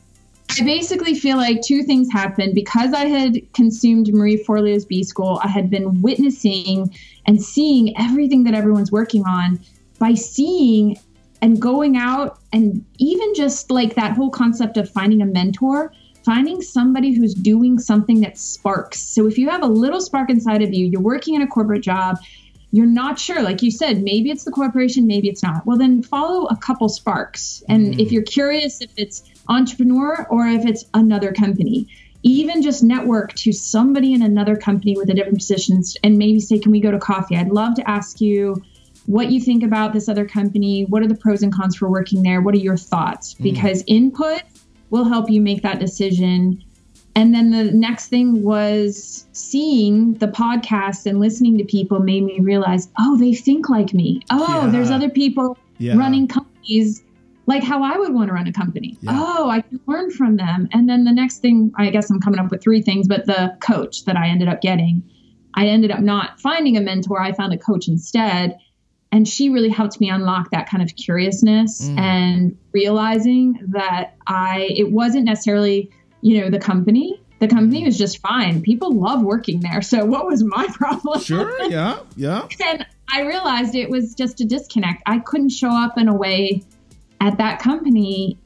I 0.60 0.64
basically 0.64 1.14
feel 1.14 1.36
like 1.36 1.62
two 1.62 1.82
things 1.82 2.10
happened 2.12 2.54
because 2.54 2.92
I 2.92 3.06
had 3.06 3.40
consumed 3.52 4.12
Marie 4.12 4.42
Forleo's 4.42 4.84
B 4.84 5.02
School. 5.02 5.40
I 5.42 5.48
had 5.48 5.68
been 5.70 6.00
witnessing 6.00 6.94
and 7.26 7.42
seeing 7.42 7.96
everything 7.98 8.44
that 8.44 8.54
everyone's 8.54 8.92
working 8.92 9.24
on 9.24 9.60
by 9.98 10.14
seeing 10.14 10.96
and 11.40 11.60
going 11.60 11.96
out 11.96 12.38
and 12.52 12.84
even 12.98 13.34
just 13.34 13.70
like 13.70 13.94
that 13.94 14.12
whole 14.12 14.30
concept 14.30 14.76
of 14.76 14.90
finding 14.90 15.20
a 15.20 15.26
mentor, 15.26 15.92
finding 16.24 16.62
somebody 16.62 17.12
who's 17.12 17.34
doing 17.34 17.78
something 17.78 18.20
that 18.20 18.38
sparks. 18.38 19.00
So 19.00 19.26
if 19.26 19.36
you 19.36 19.50
have 19.50 19.62
a 19.62 19.66
little 19.66 20.00
spark 20.00 20.30
inside 20.30 20.62
of 20.62 20.72
you, 20.72 20.86
you're 20.86 21.02
working 21.02 21.34
in 21.34 21.42
a 21.42 21.46
corporate 21.46 21.82
job, 21.82 22.18
you're 22.72 22.86
not 22.86 23.20
sure, 23.20 23.40
like 23.42 23.62
you 23.62 23.70
said, 23.70 24.02
maybe 24.02 24.30
it's 24.30 24.44
the 24.44 24.50
corporation, 24.50 25.06
maybe 25.06 25.28
it's 25.28 25.42
not. 25.42 25.64
Well, 25.64 25.78
then 25.78 26.02
follow 26.02 26.46
a 26.46 26.56
couple 26.56 26.88
sparks. 26.88 27.62
And 27.68 28.00
if 28.00 28.08
mm. 28.08 28.12
you're 28.12 28.22
curious 28.22 28.80
if 28.80 28.90
it's 28.96 29.22
entrepreneur 29.48 30.26
or 30.28 30.46
if 30.48 30.66
it's 30.66 30.84
another 30.92 31.32
company, 31.32 31.86
even 32.24 32.62
just 32.62 32.82
network 32.82 33.34
to 33.34 33.52
somebody 33.52 34.12
in 34.14 34.22
another 34.22 34.56
company 34.56 34.96
with 34.96 35.08
a 35.10 35.14
different 35.14 35.38
position 35.38 35.82
and 36.02 36.16
maybe 36.18 36.40
say, 36.40 36.58
Can 36.58 36.72
we 36.72 36.80
go 36.80 36.90
to 36.90 36.98
coffee? 36.98 37.36
I'd 37.36 37.50
love 37.50 37.74
to 37.74 37.88
ask 37.88 38.20
you 38.20 38.56
what 39.06 39.30
you 39.30 39.40
think 39.40 39.62
about 39.62 39.92
this 39.92 40.08
other 40.08 40.24
company. 40.26 40.86
What 40.86 41.02
are 41.02 41.06
the 41.06 41.14
pros 41.14 41.42
and 41.42 41.52
cons 41.52 41.76
for 41.76 41.88
working 41.88 42.22
there? 42.22 42.40
What 42.40 42.54
are 42.54 42.58
your 42.58 42.78
thoughts? 42.78 43.34
Mm. 43.34 43.42
Because 43.42 43.84
input 43.86 44.42
will 44.90 45.04
help 45.04 45.28
you 45.30 45.40
make 45.42 45.62
that 45.62 45.78
decision. 45.78 46.64
And 47.14 47.34
then 47.34 47.50
the 47.50 47.64
next 47.64 48.08
thing 48.08 48.42
was 48.42 49.26
seeing 49.32 50.14
the 50.14 50.26
podcast 50.26 51.04
and 51.06 51.20
listening 51.20 51.58
to 51.58 51.64
people 51.64 52.00
made 52.00 52.24
me 52.24 52.40
realize, 52.40 52.88
oh, 52.98 53.16
they 53.18 53.34
think 53.34 53.68
like 53.68 53.92
me. 53.92 54.20
Oh, 54.30 54.62
Yeah. 54.64 54.70
there's 54.70 54.90
other 54.90 55.10
people 55.10 55.58
Yeah. 55.78 55.96
running 55.96 56.26
companies 56.26 57.02
like 57.46 57.62
how 57.62 57.82
I 57.82 57.98
would 57.98 58.12
want 58.14 58.28
to 58.28 58.34
run 58.34 58.46
a 58.46 58.52
company. 58.52 58.96
Yeah. 59.00 59.12
Oh, 59.14 59.50
I 59.50 59.60
can 59.60 59.80
learn 59.86 60.10
from 60.10 60.36
them. 60.36 60.68
And 60.72 60.88
then 60.88 61.04
the 61.04 61.12
next 61.12 61.38
thing, 61.38 61.72
I 61.76 61.90
guess 61.90 62.10
I'm 62.10 62.20
coming 62.20 62.40
up 62.40 62.50
with 62.50 62.62
three 62.62 62.80
things, 62.82 63.06
but 63.08 63.26
the 63.26 63.56
coach 63.60 64.04
that 64.06 64.16
I 64.16 64.28
ended 64.28 64.48
up 64.48 64.60
getting, 64.60 65.02
I 65.54 65.66
ended 65.66 65.90
up 65.90 66.00
not 66.00 66.40
finding 66.40 66.76
a 66.76 66.80
mentor. 66.80 67.20
I 67.20 67.32
found 67.32 67.52
a 67.52 67.58
coach 67.58 67.86
instead. 67.88 68.56
And 69.12 69.28
she 69.28 69.48
really 69.50 69.68
helped 69.68 70.00
me 70.00 70.10
unlock 70.10 70.50
that 70.50 70.68
kind 70.68 70.82
of 70.82 70.96
curiousness 70.96 71.88
Mm. 71.88 71.98
and 71.98 72.58
realizing 72.72 73.58
that 73.68 74.16
I, 74.26 74.68
it 74.76 74.90
wasn't 74.90 75.26
necessarily, 75.26 75.90
you 76.22 76.40
know, 76.40 76.50
the 76.50 76.58
company. 76.58 77.20
The 77.40 77.46
company 77.48 77.84
was 77.84 77.98
just 77.98 78.18
fine. 78.18 78.62
People 78.62 78.92
love 78.92 79.22
working 79.22 79.60
there. 79.60 79.82
So 79.82 80.04
what 80.04 80.26
was 80.26 80.42
my 80.42 80.66
problem? 80.72 81.20
Sure. 81.20 81.62
Yeah. 81.70 81.98
Yeah. 82.16 82.48
and 82.64 82.86
I 83.12 83.20
realized 83.22 83.74
it 83.74 83.90
was 83.90 84.14
just 84.14 84.40
a 84.40 84.44
disconnect. 84.44 85.02
I 85.06 85.18
couldn't 85.20 85.50
show 85.50 85.68
up 85.70 85.98
in 85.98 86.08
a 86.08 86.14
way 86.14 86.62
at 87.26 87.38
that 87.38 87.58
company 87.60 88.36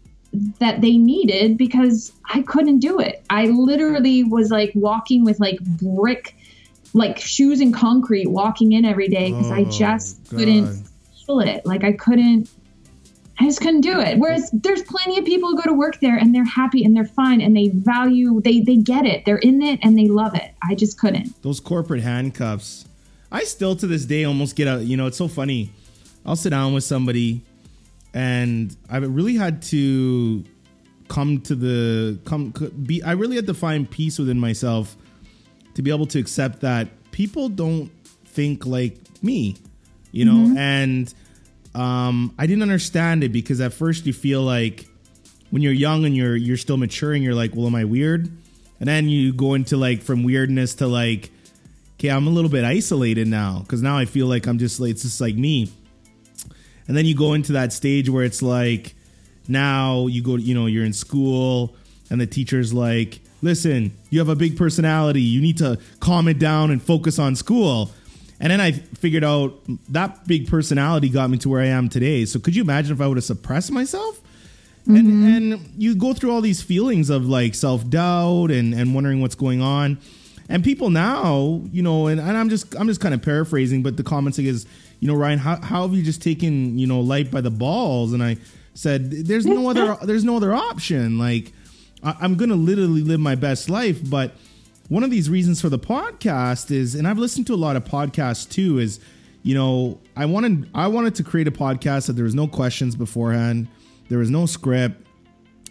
that 0.58 0.80
they 0.80 0.96
needed 0.98 1.56
because 1.58 2.12
I 2.32 2.42
couldn't 2.42 2.78
do 2.80 3.00
it. 3.00 3.24
I 3.30 3.46
literally 3.46 4.24
was 4.24 4.50
like 4.50 4.70
walking 4.74 5.24
with 5.24 5.40
like 5.40 5.58
brick, 5.60 6.36
like 6.94 7.18
shoes 7.18 7.60
and 7.60 7.72
concrete, 7.74 8.26
walking 8.28 8.72
in 8.72 8.84
every 8.84 9.08
day 9.08 9.30
because 9.32 9.50
I 9.50 9.60
Oh, 9.62 9.70
just 9.70 10.22
God. 10.30 10.38
couldn't 10.38 10.88
feel 11.26 11.40
it. 11.40 11.64
Like 11.66 11.82
I 11.84 11.92
couldn't. 11.92 12.48
I 13.40 13.44
just 13.44 13.60
couldn't 13.60 13.82
do 13.82 14.00
it. 14.00 14.18
Whereas 14.18 14.50
there's 14.52 14.82
plenty 14.82 15.16
of 15.18 15.24
people 15.24 15.48
who 15.50 15.56
go 15.56 15.62
to 15.62 15.72
work 15.72 16.00
there 16.00 16.16
and 16.16 16.34
they're 16.34 16.44
happy 16.44 16.84
and 16.84 16.94
they're 16.96 17.04
fine 17.04 17.40
and 17.40 17.56
they 17.56 17.68
value 17.68 18.40
they 18.42 18.60
they 18.60 18.76
get 18.76 19.06
it. 19.06 19.24
They're 19.24 19.38
in 19.38 19.62
it 19.62 19.78
and 19.82 19.96
they 19.98 20.08
love 20.08 20.34
it. 20.34 20.50
I 20.62 20.74
just 20.74 20.98
couldn't. 21.00 21.40
Those 21.42 21.60
corporate 21.60 22.02
handcuffs. 22.02 22.84
I 23.32 23.44
still 23.44 23.76
to 23.76 23.86
this 23.86 24.04
day 24.04 24.24
almost 24.24 24.56
get 24.56 24.66
a. 24.68 24.82
You 24.84 24.96
know, 24.96 25.06
it's 25.06 25.16
so 25.18 25.28
funny. 25.28 25.70
I'll 26.26 26.36
sit 26.36 26.50
down 26.50 26.74
with 26.74 26.84
somebody, 26.84 27.42
and 28.18 28.76
I 28.90 28.96
really 28.96 29.36
had 29.36 29.62
to 29.62 30.44
come 31.06 31.40
to 31.42 31.54
the 31.54 32.18
come 32.24 32.52
be. 32.82 33.00
I 33.00 33.12
really 33.12 33.36
had 33.36 33.46
to 33.46 33.54
find 33.54 33.88
peace 33.88 34.18
within 34.18 34.40
myself 34.40 34.96
to 35.74 35.82
be 35.82 35.92
able 35.92 36.06
to 36.06 36.18
accept 36.18 36.62
that 36.62 36.88
people 37.12 37.48
don't 37.48 37.92
think 38.24 38.66
like 38.66 38.98
me. 39.22 39.54
You 40.10 40.24
know, 40.24 40.58
and 40.58 41.14
um, 41.76 42.34
I 42.36 42.48
didn't 42.48 42.62
understand 42.62 43.22
it 43.22 43.28
because 43.28 43.60
at 43.60 43.72
first 43.72 44.04
you 44.04 44.12
feel 44.12 44.42
like 44.42 44.88
when 45.50 45.62
you're 45.62 45.72
young 45.72 46.04
and 46.04 46.16
you're 46.16 46.34
you're 46.34 46.56
still 46.56 46.76
maturing, 46.76 47.22
you're 47.22 47.36
like, 47.36 47.54
well, 47.54 47.68
am 47.68 47.76
I 47.76 47.84
weird? 47.84 48.28
And 48.80 48.88
then 48.88 49.08
you 49.08 49.32
go 49.32 49.54
into 49.54 49.76
like 49.76 50.02
from 50.02 50.24
weirdness 50.24 50.74
to 50.76 50.88
like, 50.88 51.30
okay, 51.94 52.08
I'm 52.08 52.26
a 52.26 52.30
little 52.30 52.50
bit 52.50 52.64
isolated 52.64 53.28
now 53.28 53.60
because 53.60 53.80
now 53.80 53.96
I 53.96 54.06
feel 54.06 54.26
like 54.26 54.48
I'm 54.48 54.58
just 54.58 54.80
like 54.80 54.90
it's 54.90 55.02
just 55.02 55.20
like 55.20 55.36
me. 55.36 55.70
And 56.88 56.96
then 56.96 57.04
you 57.04 57.14
go 57.14 57.34
into 57.34 57.52
that 57.52 57.72
stage 57.72 58.08
where 58.08 58.24
it's 58.24 58.42
like, 58.42 58.94
now 59.46 60.06
you 60.06 60.22
go, 60.22 60.36
you 60.36 60.54
know, 60.54 60.66
you're 60.66 60.84
in 60.84 60.92
school 60.92 61.76
and 62.10 62.20
the 62.20 62.26
teacher's 62.26 62.72
like, 62.72 63.20
listen, 63.42 63.96
you 64.10 64.18
have 64.18 64.28
a 64.28 64.36
big 64.36 64.56
personality. 64.56 65.20
You 65.20 65.40
need 65.40 65.58
to 65.58 65.78
calm 66.00 66.28
it 66.28 66.38
down 66.38 66.70
and 66.70 66.82
focus 66.82 67.18
on 67.18 67.36
school. 67.36 67.90
And 68.40 68.50
then 68.50 68.60
I 68.60 68.72
figured 68.72 69.24
out 69.24 69.54
that 69.90 70.26
big 70.26 70.48
personality 70.48 71.08
got 71.08 71.28
me 71.28 71.38
to 71.38 71.48
where 71.48 71.60
I 71.60 71.66
am 71.66 71.88
today. 71.88 72.24
So 72.24 72.38
could 72.38 72.54
you 72.54 72.62
imagine 72.62 72.92
if 72.94 73.00
I 73.00 73.06
would 73.06 73.16
have 73.16 73.24
suppressed 73.24 73.70
myself? 73.70 74.20
And, 74.86 74.96
mm-hmm. 74.96 75.26
and 75.26 75.72
you 75.76 75.94
go 75.94 76.14
through 76.14 76.32
all 76.32 76.40
these 76.40 76.62
feelings 76.62 77.10
of 77.10 77.28
like 77.28 77.54
self 77.54 77.88
doubt 77.90 78.50
and, 78.50 78.72
and 78.72 78.94
wondering 78.94 79.20
what's 79.20 79.34
going 79.34 79.60
on. 79.60 79.98
And 80.48 80.64
people 80.64 80.88
now, 80.88 81.62
you 81.70 81.82
know, 81.82 82.06
and, 82.06 82.18
and 82.18 82.36
I'm 82.36 82.48
just 82.48 82.74
I'm 82.74 82.86
just 82.86 83.00
kind 83.00 83.14
of 83.14 83.20
paraphrasing, 83.20 83.82
but 83.82 83.98
the 83.98 84.02
comments 84.02 84.38
is, 84.38 84.66
you 85.00 85.08
know, 85.08 85.14
Ryan, 85.14 85.38
how, 85.38 85.60
how 85.60 85.82
have 85.82 85.94
you 85.94 86.02
just 86.02 86.22
taken, 86.22 86.78
you 86.78 86.86
know, 86.86 87.00
life 87.00 87.30
by 87.30 87.40
the 87.40 87.50
balls? 87.50 88.12
And 88.12 88.22
I 88.22 88.36
said, 88.74 89.10
there's 89.10 89.46
no 89.46 89.68
other 89.68 89.96
there's 90.02 90.24
no 90.24 90.36
other 90.36 90.54
option. 90.54 91.18
Like 91.18 91.52
I, 92.02 92.16
I'm 92.20 92.36
gonna 92.36 92.56
literally 92.56 93.02
live 93.02 93.20
my 93.20 93.34
best 93.34 93.68
life. 93.68 93.98
But 94.08 94.32
one 94.88 95.02
of 95.02 95.10
these 95.10 95.28
reasons 95.28 95.60
for 95.60 95.68
the 95.68 95.78
podcast 95.78 96.70
is, 96.70 96.94
and 96.94 97.06
I've 97.06 97.18
listened 97.18 97.46
to 97.48 97.54
a 97.54 97.56
lot 97.56 97.76
of 97.76 97.84
podcasts 97.84 98.48
too, 98.48 98.78
is 98.78 99.00
you 99.42 99.54
know, 99.54 100.00
I 100.16 100.26
wanted 100.26 100.68
I 100.74 100.88
wanted 100.88 101.14
to 101.16 101.22
create 101.24 101.46
a 101.48 101.52
podcast 101.52 102.06
that 102.06 102.14
there 102.14 102.24
was 102.24 102.34
no 102.34 102.48
questions 102.48 102.96
beforehand, 102.96 103.68
there 104.08 104.18
was 104.18 104.30
no 104.30 104.46
script. 104.46 105.06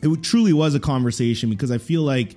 It 0.01 0.21
truly 0.21 0.53
was 0.53 0.75
a 0.75 0.79
conversation 0.79 1.49
because 1.49 1.71
I 1.71 1.79
feel 1.79 2.03
like 2.03 2.35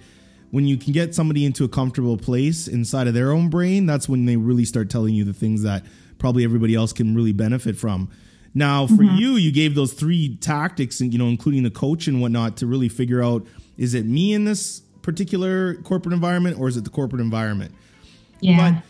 when 0.51 0.67
you 0.67 0.77
can 0.77 0.93
get 0.93 1.15
somebody 1.15 1.45
into 1.45 1.63
a 1.63 1.69
comfortable 1.69 2.17
place 2.17 2.67
inside 2.67 3.07
of 3.07 3.15
their 3.15 3.33
own 3.33 3.49
brain, 3.51 3.87
that's 3.87 4.09
when 4.09 4.25
they 4.25 4.37
really 4.37 4.65
start 4.65 4.91
telling 4.91 5.15
you 5.15 5.25
the 5.25 5.33
things 5.33 5.63
that 5.63 5.85
probably 6.21 6.45
everybody 6.45 6.77
else 6.77 6.93
can 6.93 7.17
really 7.17 7.33
benefit 7.33 7.77
from. 7.77 8.09
Now, 8.55 8.87
for 8.87 8.95
mm-hmm. 8.95 9.17
you, 9.17 9.31
you 9.33 9.53
gave 9.53 9.75
those 9.75 9.93
three 9.93 10.37
tactics, 10.37 11.01
and 11.01 11.13
you 11.13 11.19
know, 11.19 11.29
including 11.29 11.63
the 11.63 11.71
coach 11.71 12.07
and 12.07 12.21
whatnot, 12.21 12.57
to 12.59 12.67
really 12.67 12.89
figure 12.89 13.23
out 13.23 13.47
is 13.77 13.95
it 13.95 14.07
me 14.07 14.33
in 14.33 14.45
this 14.45 14.81
particular 15.03 15.75
corporate 15.77 16.13
environment 16.13 16.59
or 16.59 16.69
is 16.69 16.77
it 16.77 16.85
the 16.85 16.91
corporate 16.91 17.23
environment? 17.23 17.75
Yeah. 18.41 18.73
But 18.73 18.83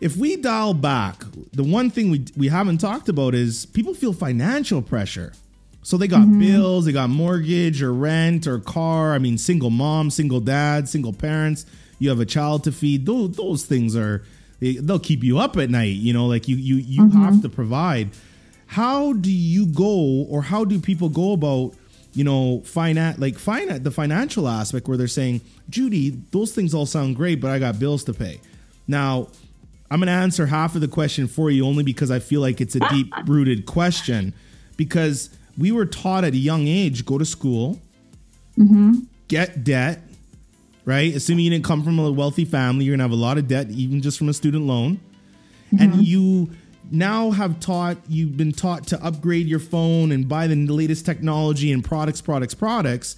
if 0.00 0.16
we 0.16 0.36
dial 0.36 0.74
back, 0.74 1.22
the 1.52 1.62
one 1.62 1.90
thing 1.90 2.10
we 2.10 2.24
we 2.36 2.48
haven't 2.48 2.78
talked 2.78 3.08
about 3.08 3.34
is 3.34 3.66
people 3.66 3.94
feel 3.94 4.12
financial 4.12 4.80
pressure. 4.82 5.32
So 5.82 5.96
they 5.96 6.08
got 6.08 6.22
mm-hmm. 6.22 6.40
bills, 6.40 6.84
they 6.84 6.92
got 6.92 7.10
mortgage 7.10 7.82
or 7.82 7.92
rent 7.92 8.46
or 8.46 8.58
car. 8.58 9.14
I 9.14 9.18
mean, 9.18 9.38
single 9.38 9.70
mom, 9.70 10.10
single 10.10 10.40
dad, 10.40 10.88
single 10.88 11.12
parents. 11.12 11.66
You 11.98 12.10
have 12.10 12.20
a 12.20 12.26
child 12.26 12.64
to 12.64 12.72
feed. 12.72 13.06
Those 13.06 13.32
those 13.36 13.64
things 13.64 13.96
are 13.96 14.24
they, 14.60 14.74
they'll 14.74 14.98
keep 14.98 15.24
you 15.24 15.38
up 15.38 15.56
at 15.56 15.70
night. 15.70 15.96
You 15.96 16.12
know, 16.12 16.26
like 16.26 16.48
you 16.48 16.56
you 16.56 16.76
you 16.76 17.02
mm-hmm. 17.02 17.24
have 17.24 17.42
to 17.42 17.48
provide. 17.48 18.10
How 18.66 19.14
do 19.14 19.32
you 19.32 19.66
go, 19.66 20.26
or 20.28 20.42
how 20.42 20.64
do 20.64 20.78
people 20.78 21.08
go 21.08 21.32
about? 21.32 21.74
You 22.12 22.24
know, 22.24 22.60
finance 22.64 23.18
like 23.18 23.38
finance 23.38 23.84
the 23.84 23.90
financial 23.90 24.48
aspect 24.48 24.88
where 24.88 24.96
they're 24.96 25.06
saying, 25.06 25.42
Judi, 25.70 26.20
those 26.32 26.52
things 26.52 26.74
all 26.74 26.86
sound 26.86 27.16
great, 27.16 27.40
but 27.40 27.50
I 27.50 27.58
got 27.58 27.78
bills 27.78 28.02
to 28.04 28.12
pay. 28.12 28.40
Now, 28.88 29.28
I'm 29.90 30.00
going 30.00 30.06
to 30.06 30.12
answer 30.12 30.46
half 30.46 30.74
of 30.74 30.80
the 30.80 30.88
question 30.88 31.26
for 31.26 31.50
you 31.50 31.66
only 31.66 31.82
because 31.82 32.10
I 32.10 32.20
feel 32.20 32.40
like 32.40 32.60
it's 32.60 32.76
a 32.76 32.80
deep 32.90 33.12
rooted 33.26 33.66
question. 33.66 34.34
Because 34.76 35.30
we 35.58 35.72
were 35.72 35.84
taught 35.84 36.24
at 36.24 36.32
a 36.32 36.38
young 36.38 36.66
age 36.66 37.04
go 37.04 37.18
to 37.18 37.24
school, 37.24 37.80
mm-hmm. 38.58 39.00
get 39.28 39.62
debt, 39.62 40.00
right? 40.84 41.14
Assuming 41.14 41.44
you 41.44 41.50
didn't 41.50 41.64
come 41.64 41.82
from 41.82 41.98
a 41.98 42.10
wealthy 42.10 42.44
family, 42.44 42.84
you're 42.84 42.92
going 42.92 42.98
to 43.00 43.04
have 43.04 43.18
a 43.18 43.22
lot 43.22 43.38
of 43.38 43.48
debt, 43.48 43.70
even 43.70 44.02
just 44.02 44.18
from 44.18 44.28
a 44.28 44.34
student 44.34 44.66
loan. 44.66 45.00
And 45.70 45.92
mm-hmm. 45.92 46.00
you 46.00 46.50
now 46.90 47.30
have 47.30 47.60
taught 47.60 47.98
you've 48.08 48.36
been 48.36 48.52
taught 48.52 48.86
to 48.88 49.04
upgrade 49.04 49.46
your 49.46 49.60
phone 49.60 50.10
and 50.10 50.28
buy 50.28 50.46
the 50.46 50.56
latest 50.56 51.06
technology 51.06 51.72
and 51.72 51.84
products, 51.84 52.20
products, 52.20 52.54
products. 52.54 53.16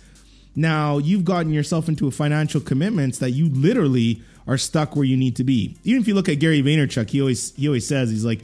Now 0.55 0.99
you've 0.99 1.25
gotten 1.25 1.53
yourself 1.53 1.89
into 1.89 2.07
a 2.07 2.11
financial 2.11 2.61
commitments 2.61 3.19
that 3.19 3.31
you 3.31 3.49
literally 3.49 4.23
are 4.47 4.59
stuck 4.59 4.95
where 4.97 5.05
you 5.05 5.17
need 5.17 5.37
to 5.37 5.45
be. 5.45 5.77
Even 5.85 6.03
if 6.03 6.09
you 6.09 6.15
look 6.15 6.29
at 6.29 6.39
Gary 6.39 6.63
Vaynerchuk, 6.63 7.09
he 7.11 7.21
always 7.21 7.55
he 7.57 7.67
always 7.67 7.87
says 7.87 8.11
he's 8.11 8.25
like, 8.25 8.41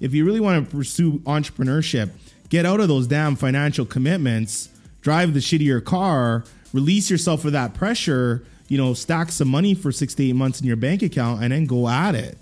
if 0.00 0.12
you 0.12 0.24
really 0.24 0.40
want 0.40 0.68
to 0.68 0.76
pursue 0.76 1.18
entrepreneurship, 1.20 2.10
get 2.48 2.66
out 2.66 2.80
of 2.80 2.88
those 2.88 3.06
damn 3.06 3.36
financial 3.36 3.86
commitments, 3.86 4.68
drive 5.00 5.34
the 5.34 5.40
shittier 5.40 5.84
car, 5.84 6.44
release 6.72 7.10
yourself 7.10 7.44
of 7.44 7.52
that 7.52 7.74
pressure, 7.74 8.44
you 8.72 8.78
know, 8.78 8.94
stack 8.94 9.30
some 9.30 9.48
money 9.48 9.74
for 9.74 9.92
six 9.92 10.14
to 10.14 10.24
eight 10.24 10.32
months 10.32 10.58
in 10.58 10.66
your 10.66 10.76
bank 10.76 11.02
account, 11.02 11.42
and 11.42 11.52
then 11.52 11.66
go 11.66 11.86
at 11.86 12.14
it. 12.14 12.38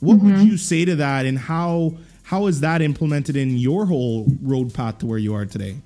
What 0.00 0.16
mm-hmm. 0.16 0.38
would 0.38 0.48
you 0.48 0.56
say 0.56 0.86
to 0.86 0.96
that, 0.96 1.26
and 1.26 1.38
how 1.38 1.98
how 2.22 2.46
is 2.46 2.60
that 2.60 2.80
implemented 2.80 3.36
in 3.36 3.58
your 3.58 3.84
whole 3.84 4.26
road 4.40 4.72
path 4.72 5.00
to 5.00 5.06
where 5.06 5.18
you 5.18 5.34
are 5.34 5.44
today? 5.44 5.76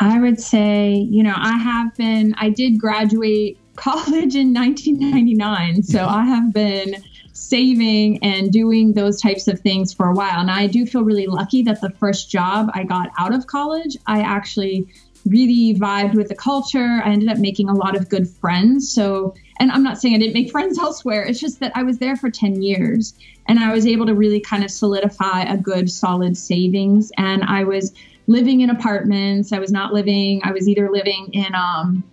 I 0.00 0.18
would 0.18 0.40
say, 0.40 0.94
you 0.94 1.22
know, 1.22 1.34
I 1.36 1.56
have 1.56 1.94
been, 1.94 2.34
I 2.36 2.50
did 2.50 2.80
graduate 2.80 3.58
college 3.76 4.34
in 4.34 4.52
1999. 4.52 5.84
So 5.84 6.04
I 6.04 6.24
have 6.24 6.52
been 6.52 6.96
saving 7.32 8.22
and 8.24 8.50
doing 8.50 8.92
those 8.92 9.20
types 9.20 9.46
of 9.46 9.60
things 9.60 9.94
for 9.94 10.06
a 10.06 10.14
while. 10.14 10.40
And 10.40 10.50
I 10.50 10.66
do 10.66 10.84
feel 10.84 11.04
really 11.04 11.28
lucky 11.28 11.62
that 11.62 11.80
the 11.80 11.90
first 11.90 12.28
job 12.28 12.72
I 12.74 12.82
got 12.82 13.10
out 13.16 13.32
of 13.32 13.46
college, 13.46 13.96
I 14.08 14.20
actually 14.20 14.88
really 15.26 15.78
vibed 15.78 16.14
with 16.14 16.28
the 16.28 16.34
culture. 16.34 17.00
I 17.04 17.10
ended 17.10 17.28
up 17.28 17.38
making 17.38 17.68
a 17.68 17.74
lot 17.74 17.96
of 17.96 18.08
good 18.08 18.28
friends. 18.28 18.92
So, 18.92 19.34
and 19.60 19.70
I'm 19.70 19.82
not 19.82 19.98
saying 19.98 20.14
I 20.14 20.18
didn't 20.18 20.34
make 20.34 20.50
friends 20.52 20.78
elsewhere, 20.78 21.22
it's 21.22 21.40
just 21.40 21.60
that 21.60 21.72
I 21.74 21.82
was 21.82 21.98
there 21.98 22.16
for 22.16 22.30
10 22.30 22.62
years 22.62 23.14
and 23.48 23.58
I 23.58 23.72
was 23.72 23.86
able 23.86 24.06
to 24.06 24.14
really 24.14 24.40
kind 24.40 24.64
of 24.64 24.70
solidify 24.70 25.42
a 25.42 25.56
good, 25.56 25.90
solid 25.90 26.36
savings. 26.36 27.10
And 27.16 27.42
I 27.44 27.64
was 27.64 27.92
living 28.26 28.60
in 28.60 28.70
apartments. 28.70 29.52
I 29.52 29.58
was 29.58 29.72
not 29.72 29.92
living, 29.92 30.40
I 30.44 30.52
was 30.52 30.68
either 30.68 30.90
living 30.90 31.30
in, 31.32 31.54
um, 31.54 32.04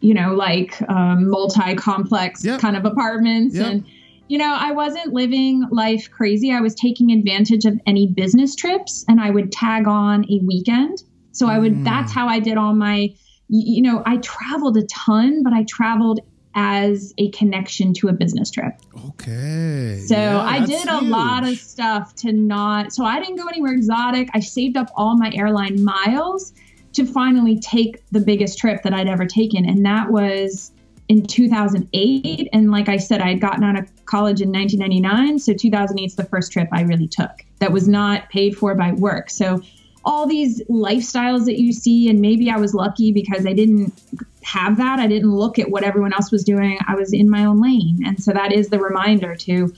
you 0.00 0.14
know, 0.14 0.34
like 0.34 0.80
um, 0.88 1.28
multi 1.28 1.74
complex 1.74 2.44
yep. 2.44 2.60
kind 2.60 2.76
of 2.76 2.84
apartments. 2.84 3.56
Yep. 3.56 3.66
And, 3.66 3.84
you 4.28 4.36
know, 4.36 4.54
I 4.58 4.72
wasn't 4.72 5.14
living 5.14 5.66
life 5.70 6.10
crazy. 6.10 6.52
I 6.52 6.60
was 6.60 6.74
taking 6.74 7.10
advantage 7.12 7.64
of 7.64 7.80
any 7.86 8.06
business 8.06 8.54
trips 8.54 9.04
and 9.08 9.20
I 9.20 9.30
would 9.30 9.50
tag 9.50 9.88
on 9.88 10.24
a 10.30 10.40
weekend. 10.44 11.02
So 11.32 11.46
I 11.46 11.58
would, 11.58 11.72
mm. 11.72 11.84
that's 11.84 12.12
how 12.12 12.26
I 12.26 12.40
did 12.40 12.56
all 12.56 12.74
my, 12.74 13.14
you 13.48 13.82
know, 13.82 14.02
I 14.04 14.18
traveled 14.18 14.76
a 14.76 14.82
ton, 14.86 15.42
but 15.42 15.52
I 15.52 15.64
traveled 15.64 16.20
as 16.54 17.14
a 17.18 17.30
connection 17.30 17.94
to 17.94 18.08
a 18.08 18.12
business 18.12 18.50
trip. 18.50 18.74
Okay. 19.10 20.02
So 20.06 20.16
yeah, 20.16 20.40
I 20.40 20.64
did 20.64 20.88
a 20.88 20.98
huge. 20.98 21.10
lot 21.10 21.46
of 21.46 21.56
stuff 21.56 22.14
to 22.16 22.32
not, 22.32 22.92
so 22.92 23.04
I 23.04 23.20
didn't 23.20 23.36
go 23.36 23.46
anywhere 23.46 23.72
exotic. 23.72 24.28
I 24.34 24.40
saved 24.40 24.76
up 24.76 24.90
all 24.96 25.16
my 25.16 25.30
airline 25.34 25.84
miles 25.84 26.52
to 26.94 27.06
finally 27.06 27.58
take 27.60 28.02
the 28.10 28.20
biggest 28.20 28.58
trip 28.58 28.82
that 28.82 28.92
I'd 28.92 29.06
ever 29.06 29.24
taken. 29.24 29.68
And 29.68 29.86
that 29.86 30.10
was 30.10 30.72
in 31.08 31.24
2008. 31.24 32.48
And 32.52 32.70
like 32.70 32.88
I 32.88 32.96
said, 32.96 33.20
I 33.20 33.28
had 33.28 33.40
gotten 33.40 33.64
out 33.64 33.78
of 33.78 34.04
college 34.06 34.40
in 34.40 34.50
1999. 34.50 35.38
So 35.38 35.54
2008 35.54 36.04
is 36.04 36.16
the 36.16 36.24
first 36.24 36.52
trip 36.52 36.68
I 36.72 36.82
really 36.82 37.08
took 37.08 37.30
that 37.60 37.72
was 37.72 37.88
not 37.88 38.28
paid 38.30 38.56
for 38.56 38.74
by 38.74 38.92
work. 38.92 39.30
So 39.30 39.62
all 40.08 40.26
these 40.26 40.62
lifestyles 40.64 41.44
that 41.44 41.60
you 41.60 41.70
see, 41.70 42.08
and 42.08 42.18
maybe 42.18 42.50
I 42.50 42.56
was 42.56 42.72
lucky 42.72 43.12
because 43.12 43.44
I 43.44 43.52
didn't 43.52 43.92
have 44.42 44.78
that. 44.78 44.98
I 44.98 45.06
didn't 45.06 45.30
look 45.30 45.58
at 45.58 45.68
what 45.70 45.84
everyone 45.84 46.14
else 46.14 46.32
was 46.32 46.44
doing. 46.44 46.78
I 46.88 46.94
was 46.94 47.12
in 47.12 47.28
my 47.28 47.44
own 47.44 47.60
lane. 47.60 48.00
And 48.06 48.20
so 48.22 48.32
that 48.32 48.50
is 48.50 48.70
the 48.70 48.78
reminder 48.78 49.36
to 49.36 49.70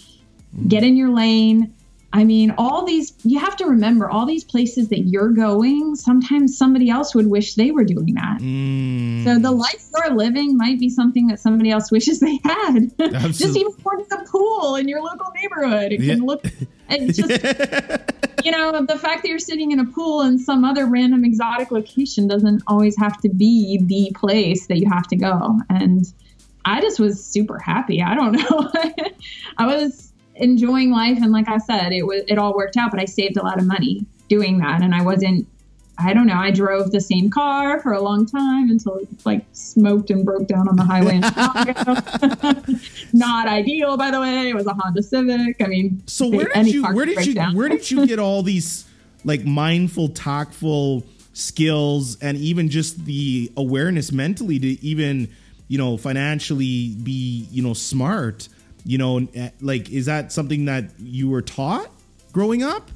get 0.69 0.85
in 0.85 0.97
your 0.97 1.11
lane. 1.11 1.75
I 2.13 2.23
mean, 2.23 2.55
all 2.59 2.85
these, 2.87 3.13
you 3.25 3.41
have 3.41 3.57
to 3.57 3.67
remember 3.67 4.09
all 4.09 4.25
these 4.25 4.45
places 4.45 4.89
that 4.91 5.01
you're 5.01 5.31
going, 5.31 5.97
sometimes 5.97 6.57
somebody 6.57 6.91
else 6.91 7.13
would 7.13 7.27
wish 7.27 7.55
they 7.55 7.73
were 7.73 7.85
doing 7.85 8.15
that. 8.15 8.39
Mm. 8.41 9.25
So 9.25 9.37
the 9.37 9.51
life 9.51 9.85
you're 9.97 10.15
living 10.15 10.57
might 10.57 10.79
be 10.79 10.91
something 10.91 11.27
that 11.27 11.41
somebody 11.41 11.73
else 11.73 11.91
wishes 11.97 12.21
they 12.21 12.39
had. 12.45 12.97
just 13.33 13.57
even 13.57 13.73
going 13.83 14.05
to 14.05 14.09
the 14.09 14.29
pool 14.31 14.77
in 14.77 14.87
your 14.87 15.03
local 15.03 15.33
neighborhood. 15.35 15.91
It 15.91 16.01
yeah. 16.01 16.15
can 16.15 16.25
look, 16.25 16.45
it's 16.89 17.17
just. 17.17 18.21
you 18.45 18.51
know, 18.51 18.85
the 18.85 18.99
fact 18.99 19.23
that 19.23 19.29
you're 19.29 19.39
sitting 19.39 19.73
in 19.73 19.81
a 19.81 19.85
pool 19.85 20.23
in 20.23 20.39
some 20.39 20.65
other 20.65 20.87
random 20.87 21.25
exotic 21.25 21.71
location 21.71 22.27
doesn't 22.27 22.63
always 22.67 22.97
have 22.99 23.21
to 23.21 23.29
be 23.29 23.79
the 23.83 24.11
place 24.19 24.67
that 24.67 24.79
you 24.79 24.89
have 24.89 25.07
to 25.09 25.17
go. 25.17 25.59
And 25.69 26.05
I 26.65 26.81
just 26.81 27.01
was 27.01 27.23
super 27.25 27.59
happy. 27.59 28.03
I 28.03 28.15
don't 28.15 28.33
know. 28.51 28.73
I 29.59 29.67
was 29.67 30.13
enjoying 30.37 30.91
life 30.91 31.19
and 31.21 31.33
like 31.33 31.49
I 31.49 31.59
said, 31.59 31.93
it 31.93 32.07
was 32.07 32.23
it 32.29 32.39
all 32.39 32.55
worked 32.55 32.77
out, 32.77 32.91
but 32.91 33.01
I 33.01 33.05
saved 33.05 33.37
a 33.37 33.43
lot 33.43 33.59
of 33.59 33.67
money 33.67 34.07
doing 34.29 34.59
that 34.59 34.83
and 34.83 34.95
I 34.95 35.03
wasn't 35.03 35.47
I 36.03 36.13
don't 36.13 36.27
know. 36.27 36.37
I 36.37 36.51
drove 36.51 36.91
the 36.91 37.01
same 37.01 37.31
car 37.31 37.81
for 37.81 37.93
a 37.93 38.01
long 38.01 38.27
time 38.27 38.71
until 38.71 38.97
it 38.97 39.09
like 39.25 39.45
smoked 39.53 40.11
and 40.11 40.25
broke 40.25 40.47
down 40.47 40.69
on 40.69 40.77
the 40.77 40.85
highway 40.85 41.17
in 41.17 41.23
Chicago. 41.23 42.79
Not 43.13 43.49
ideal, 43.49 43.97
by 43.97 44.11
the 44.11 44.21
way. 44.21 44.51
It 44.51 44.55
was 44.55 44.67
a 44.67 44.75
Honda 44.75 45.03
Civic. 45.03 45.63
I 45.63 45.67
mean, 45.67 46.03
so 46.07 46.29
where 46.29 46.49
did 46.55 46.69
you 46.69 46.85
where 46.85 47.07
did 47.07 47.27
you 47.27 47.35
down. 47.35 47.55
where 47.55 47.69
did 47.69 47.91
you 47.91 48.07
get 48.07 48.19
all 48.21 48.43
these 48.43 48.87
like 49.25 49.45
mindful, 49.45 50.09
tactful 50.09 51.05
skills 51.33 52.19
and 52.21 52.37
even 52.39 52.69
just 52.69 53.05
the 53.05 53.53
awareness 53.57 54.11
mentally 54.11 54.59
to 54.59 54.85
even 54.85 55.29
you 55.69 55.79
know 55.79 55.97
financially 55.97 56.95
be 57.03 57.47
you 57.51 57.63
know 57.63 57.75
smart? 57.75 58.49
You 58.85 58.99
know, 58.99 59.29
eh, 59.35 59.51
like 59.61 59.91
is 59.91 60.07
that 60.07 60.33
something 60.33 60.65
that 60.65 60.85
you 60.99 61.29
were 61.29 61.43
taught 61.43 61.91
growing 62.33 62.63
up? 62.63 62.91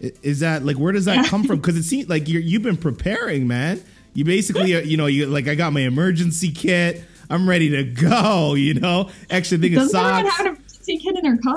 Is 0.00 0.40
that 0.40 0.64
like 0.64 0.76
where 0.76 0.92
does 0.92 1.06
that 1.06 1.26
come 1.26 1.44
from? 1.44 1.56
Because 1.60 1.76
it 1.76 1.84
seems 1.84 2.08
like 2.08 2.28
you 2.28 2.40
you've 2.40 2.62
been 2.62 2.76
preparing, 2.76 3.46
man. 3.46 3.82
You 4.14 4.24
basically, 4.24 4.74
uh, 4.74 4.80
you 4.80 4.96
know, 4.96 5.06
you 5.06 5.26
like 5.26 5.48
I 5.48 5.54
got 5.54 5.72
my 5.72 5.82
emergency 5.82 6.50
kit. 6.50 7.02
I'm 7.28 7.48
ready 7.48 7.70
to 7.70 7.84
go. 7.84 8.54
You 8.66 8.74
know, 8.74 9.10
extra 9.30 9.58
thing 9.58 9.74
Does 9.74 9.86
of 9.86 9.90
socks. 9.92 10.28
have 10.28 10.46
an 10.46 10.56
emergency 10.56 10.98
kit 10.98 11.16
in 11.16 11.24
her 11.24 11.36
car? 11.36 11.56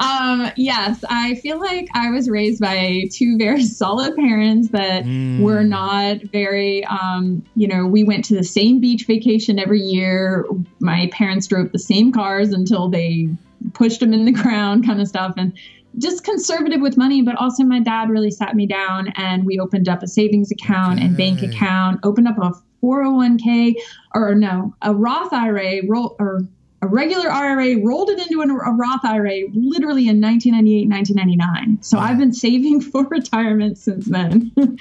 um, 0.00 0.50
yes, 0.56 1.04
I 1.08 1.34
feel 1.36 1.60
like 1.60 1.88
I 1.94 2.10
was 2.10 2.30
raised 2.30 2.60
by 2.60 3.04
two 3.12 3.36
very 3.36 3.62
solid 3.62 4.16
parents 4.16 4.68
that 4.68 5.04
mm. 5.04 5.40
were 5.40 5.64
not 5.64 6.22
very, 6.22 6.84
um, 6.84 7.44
you 7.54 7.68
know, 7.68 7.86
we 7.86 8.04
went 8.04 8.24
to 8.26 8.34
the 8.34 8.44
same 8.44 8.80
beach 8.80 9.06
vacation 9.06 9.58
every 9.58 9.80
year. 9.80 10.46
My 10.78 11.10
parents 11.12 11.46
drove 11.46 11.72
the 11.72 11.78
same 11.78 12.12
cars 12.12 12.52
until 12.52 12.88
they 12.88 13.28
pushed 13.74 14.00
them 14.00 14.12
in 14.12 14.24
the 14.24 14.32
ground, 14.32 14.86
kind 14.86 15.00
of 15.00 15.08
stuff. 15.08 15.34
And 15.36 15.52
just 15.98 16.24
conservative 16.24 16.80
with 16.80 16.96
money, 16.96 17.22
but 17.22 17.36
also 17.36 17.64
my 17.64 17.80
dad 17.80 18.10
really 18.10 18.30
sat 18.30 18.54
me 18.54 18.66
down 18.66 19.08
and 19.16 19.44
we 19.44 19.58
opened 19.58 19.88
up 19.88 20.02
a 20.02 20.06
savings 20.06 20.50
account 20.50 20.98
okay. 20.98 21.06
and 21.06 21.16
bank 21.16 21.42
account, 21.42 22.00
opened 22.02 22.28
up 22.28 22.38
a 22.38 22.52
401k 22.82 23.74
or 24.14 24.34
no, 24.34 24.74
a 24.82 24.94
Roth 24.94 25.32
IRA 25.32 25.80
roll 25.86 26.16
or 26.18 26.42
a 26.82 26.86
regular 26.86 27.30
IRA, 27.30 27.78
rolled 27.82 28.10
it 28.10 28.18
into 28.20 28.42
a 28.42 28.72
Roth 28.72 29.04
IRA 29.04 29.42
literally 29.54 30.08
in 30.08 30.20
1998, 30.20 30.88
1999. 30.88 31.82
So 31.82 31.96
wow. 31.96 32.04
I've 32.04 32.18
been 32.18 32.32
saving 32.32 32.80
for 32.90 33.04
retirement 33.04 33.78
since 33.78 34.06
then. 34.06 34.52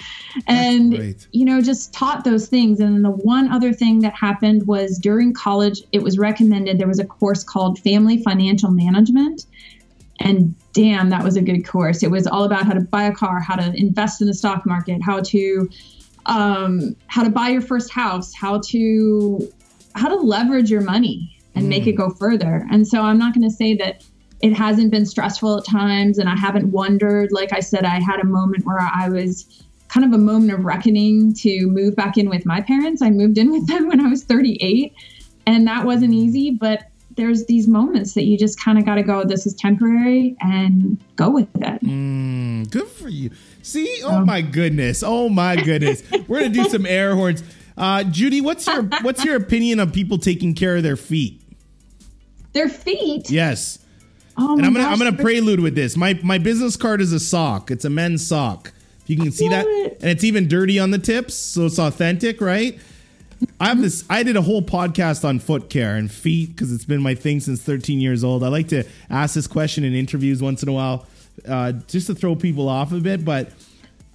and, 0.47 1.15
you 1.31 1.45
know, 1.45 1.61
just 1.61 1.93
taught 1.93 2.23
those 2.23 2.47
things. 2.47 2.79
And 2.79 2.95
then 2.95 3.01
the 3.01 3.11
one 3.11 3.51
other 3.51 3.71
thing 3.71 3.99
that 4.01 4.13
happened 4.13 4.67
was 4.67 4.99
during 4.99 5.33
college, 5.33 5.83
it 5.91 6.03
was 6.03 6.17
recommended 6.17 6.79
there 6.79 6.87
was 6.87 6.99
a 6.99 7.05
course 7.05 7.43
called 7.43 7.79
Family 7.79 8.21
Financial 8.21 8.71
Management. 8.71 9.45
And 10.19 10.53
damn, 10.75 11.09
that 11.09 11.23
was 11.23 11.37
a 11.37 11.41
good 11.41 11.65
course. 11.65 12.03
It 12.03 12.11
was 12.11 12.27
all 12.27 12.43
about 12.43 12.65
how 12.65 12.73
to 12.73 12.81
buy 12.81 13.03
a 13.03 13.13
car, 13.13 13.39
how 13.39 13.55
to 13.55 13.73
invest 13.75 14.21
in 14.21 14.27
the 14.27 14.33
stock 14.33 14.65
market, 14.65 15.01
how 15.01 15.21
to 15.21 15.69
um, 16.27 16.95
how 17.07 17.23
to 17.23 17.29
buy 17.29 17.49
your 17.49 17.61
first 17.61 17.91
house, 17.91 18.33
how 18.33 18.59
to 18.67 19.51
how 19.95 20.09
to 20.09 20.15
leverage 20.15 20.69
your 20.69 20.81
money 20.81 21.35
and 21.55 21.65
mm. 21.65 21.69
make 21.69 21.87
it 21.87 21.93
go 21.93 22.09
further. 22.09 22.67
And 22.69 22.87
so 22.87 23.01
I'm 23.01 23.17
not 23.17 23.33
going 23.33 23.49
to 23.49 23.55
say 23.55 23.75
that 23.75 24.03
it 24.41 24.53
hasn't 24.53 24.91
been 24.91 25.05
stressful 25.05 25.59
at 25.59 25.65
times, 25.65 26.17
and 26.17 26.27
I 26.27 26.35
haven't 26.35 26.71
wondered. 26.71 27.31
Like 27.31 27.53
I 27.53 27.61
said, 27.61 27.85
I 27.85 28.01
had 28.01 28.19
a 28.19 28.25
moment 28.25 28.65
where 28.65 28.79
I 28.79 29.07
was 29.07 29.63
kind 29.87 30.05
of 30.05 30.11
a 30.11 30.21
moment 30.21 30.51
of 30.51 30.65
reckoning 30.65 31.33
to 31.35 31.67
move 31.67 31.95
back 31.95 32.17
in 32.17 32.29
with 32.29 32.45
my 32.45 32.59
parents. 32.59 33.01
I 33.01 33.11
moved 33.11 33.37
in 33.37 33.49
with 33.49 33.65
them 33.67 33.87
when 33.87 34.01
I 34.01 34.09
was 34.09 34.25
38, 34.25 34.93
and 35.47 35.65
that 35.67 35.85
wasn't 35.85 36.13
easy, 36.13 36.51
but 36.51 36.83
there's 37.15 37.45
these 37.45 37.67
moments 37.67 38.13
that 38.13 38.23
you 38.23 38.37
just 38.37 38.59
kind 38.59 38.77
of 38.77 38.85
got 38.85 38.95
to 38.95 39.03
go, 39.03 39.23
this 39.23 39.45
is 39.45 39.53
temporary 39.53 40.35
and 40.41 40.97
go 41.15 41.29
with 41.29 41.47
it. 41.55 41.83
Mm, 41.83 42.69
good 42.69 42.87
for 42.87 43.09
you. 43.09 43.31
See, 43.61 44.01
oh 44.03 44.17
um, 44.17 44.25
my 44.25 44.41
goodness. 44.41 45.03
Oh 45.03 45.29
my 45.29 45.55
goodness. 45.55 46.03
We're 46.27 46.39
going 46.39 46.53
to 46.53 46.63
do 46.63 46.69
some 46.69 46.85
air 46.85 47.15
horns. 47.15 47.43
Uh, 47.77 47.99
Judi, 47.99 48.41
what's 48.41 48.67
your 48.67 48.83
what's 49.01 49.23
your 49.25 49.35
opinion 49.35 49.79
of 49.79 49.93
people 49.93 50.17
taking 50.17 50.53
care 50.53 50.77
of 50.77 50.83
their 50.83 50.95
feet? 50.95 51.41
Their 52.53 52.69
feet? 52.69 53.29
Yes. 53.29 53.79
Oh 54.37 54.57
and 54.57 54.65
I'm 54.65 54.73
gonna 54.73 54.85
gosh. 54.85 54.93
I'm 54.93 54.99
gonna 54.99 55.23
prelude 55.23 55.59
with 55.59 55.75
this. 55.75 55.97
My 55.97 56.19
my 56.23 56.37
business 56.37 56.75
card 56.75 57.01
is 57.01 57.11
a 57.11 57.19
sock. 57.19 57.71
It's 57.71 57.85
a 57.85 57.89
men's 57.89 58.25
sock. 58.25 58.71
If 59.03 59.09
you 59.09 59.17
can 59.17 59.31
see 59.31 59.47
that, 59.49 59.65
it. 59.67 59.97
and 60.01 60.09
it's 60.09 60.23
even 60.23 60.47
dirty 60.47 60.79
on 60.79 60.91
the 60.91 60.97
tips, 60.97 61.35
so 61.35 61.67
it's 61.67 61.77
authentic, 61.77 62.41
right? 62.41 62.79
I 63.59 63.67
have 63.69 63.81
this. 63.81 64.03
I 64.09 64.23
did 64.23 64.35
a 64.35 64.41
whole 64.41 64.61
podcast 64.61 65.23
on 65.23 65.39
foot 65.39 65.69
care 65.69 65.95
and 65.95 66.11
feet 66.11 66.49
because 66.49 66.71
it's 66.71 66.85
been 66.85 67.01
my 67.01 67.15
thing 67.15 67.39
since 67.39 67.61
13 67.61 67.99
years 67.99 68.23
old. 68.23 68.43
I 68.43 68.49
like 68.49 68.67
to 68.69 68.83
ask 69.09 69.35
this 69.35 69.47
question 69.47 69.83
in 69.83 69.93
interviews 69.93 70.41
once 70.41 70.61
in 70.61 70.69
a 70.69 70.73
while, 70.73 71.07
uh, 71.47 71.71
just 71.87 72.07
to 72.07 72.15
throw 72.15 72.35
people 72.35 72.67
off 72.67 72.91
a 72.91 72.99
bit. 72.99 73.23
But 73.23 73.51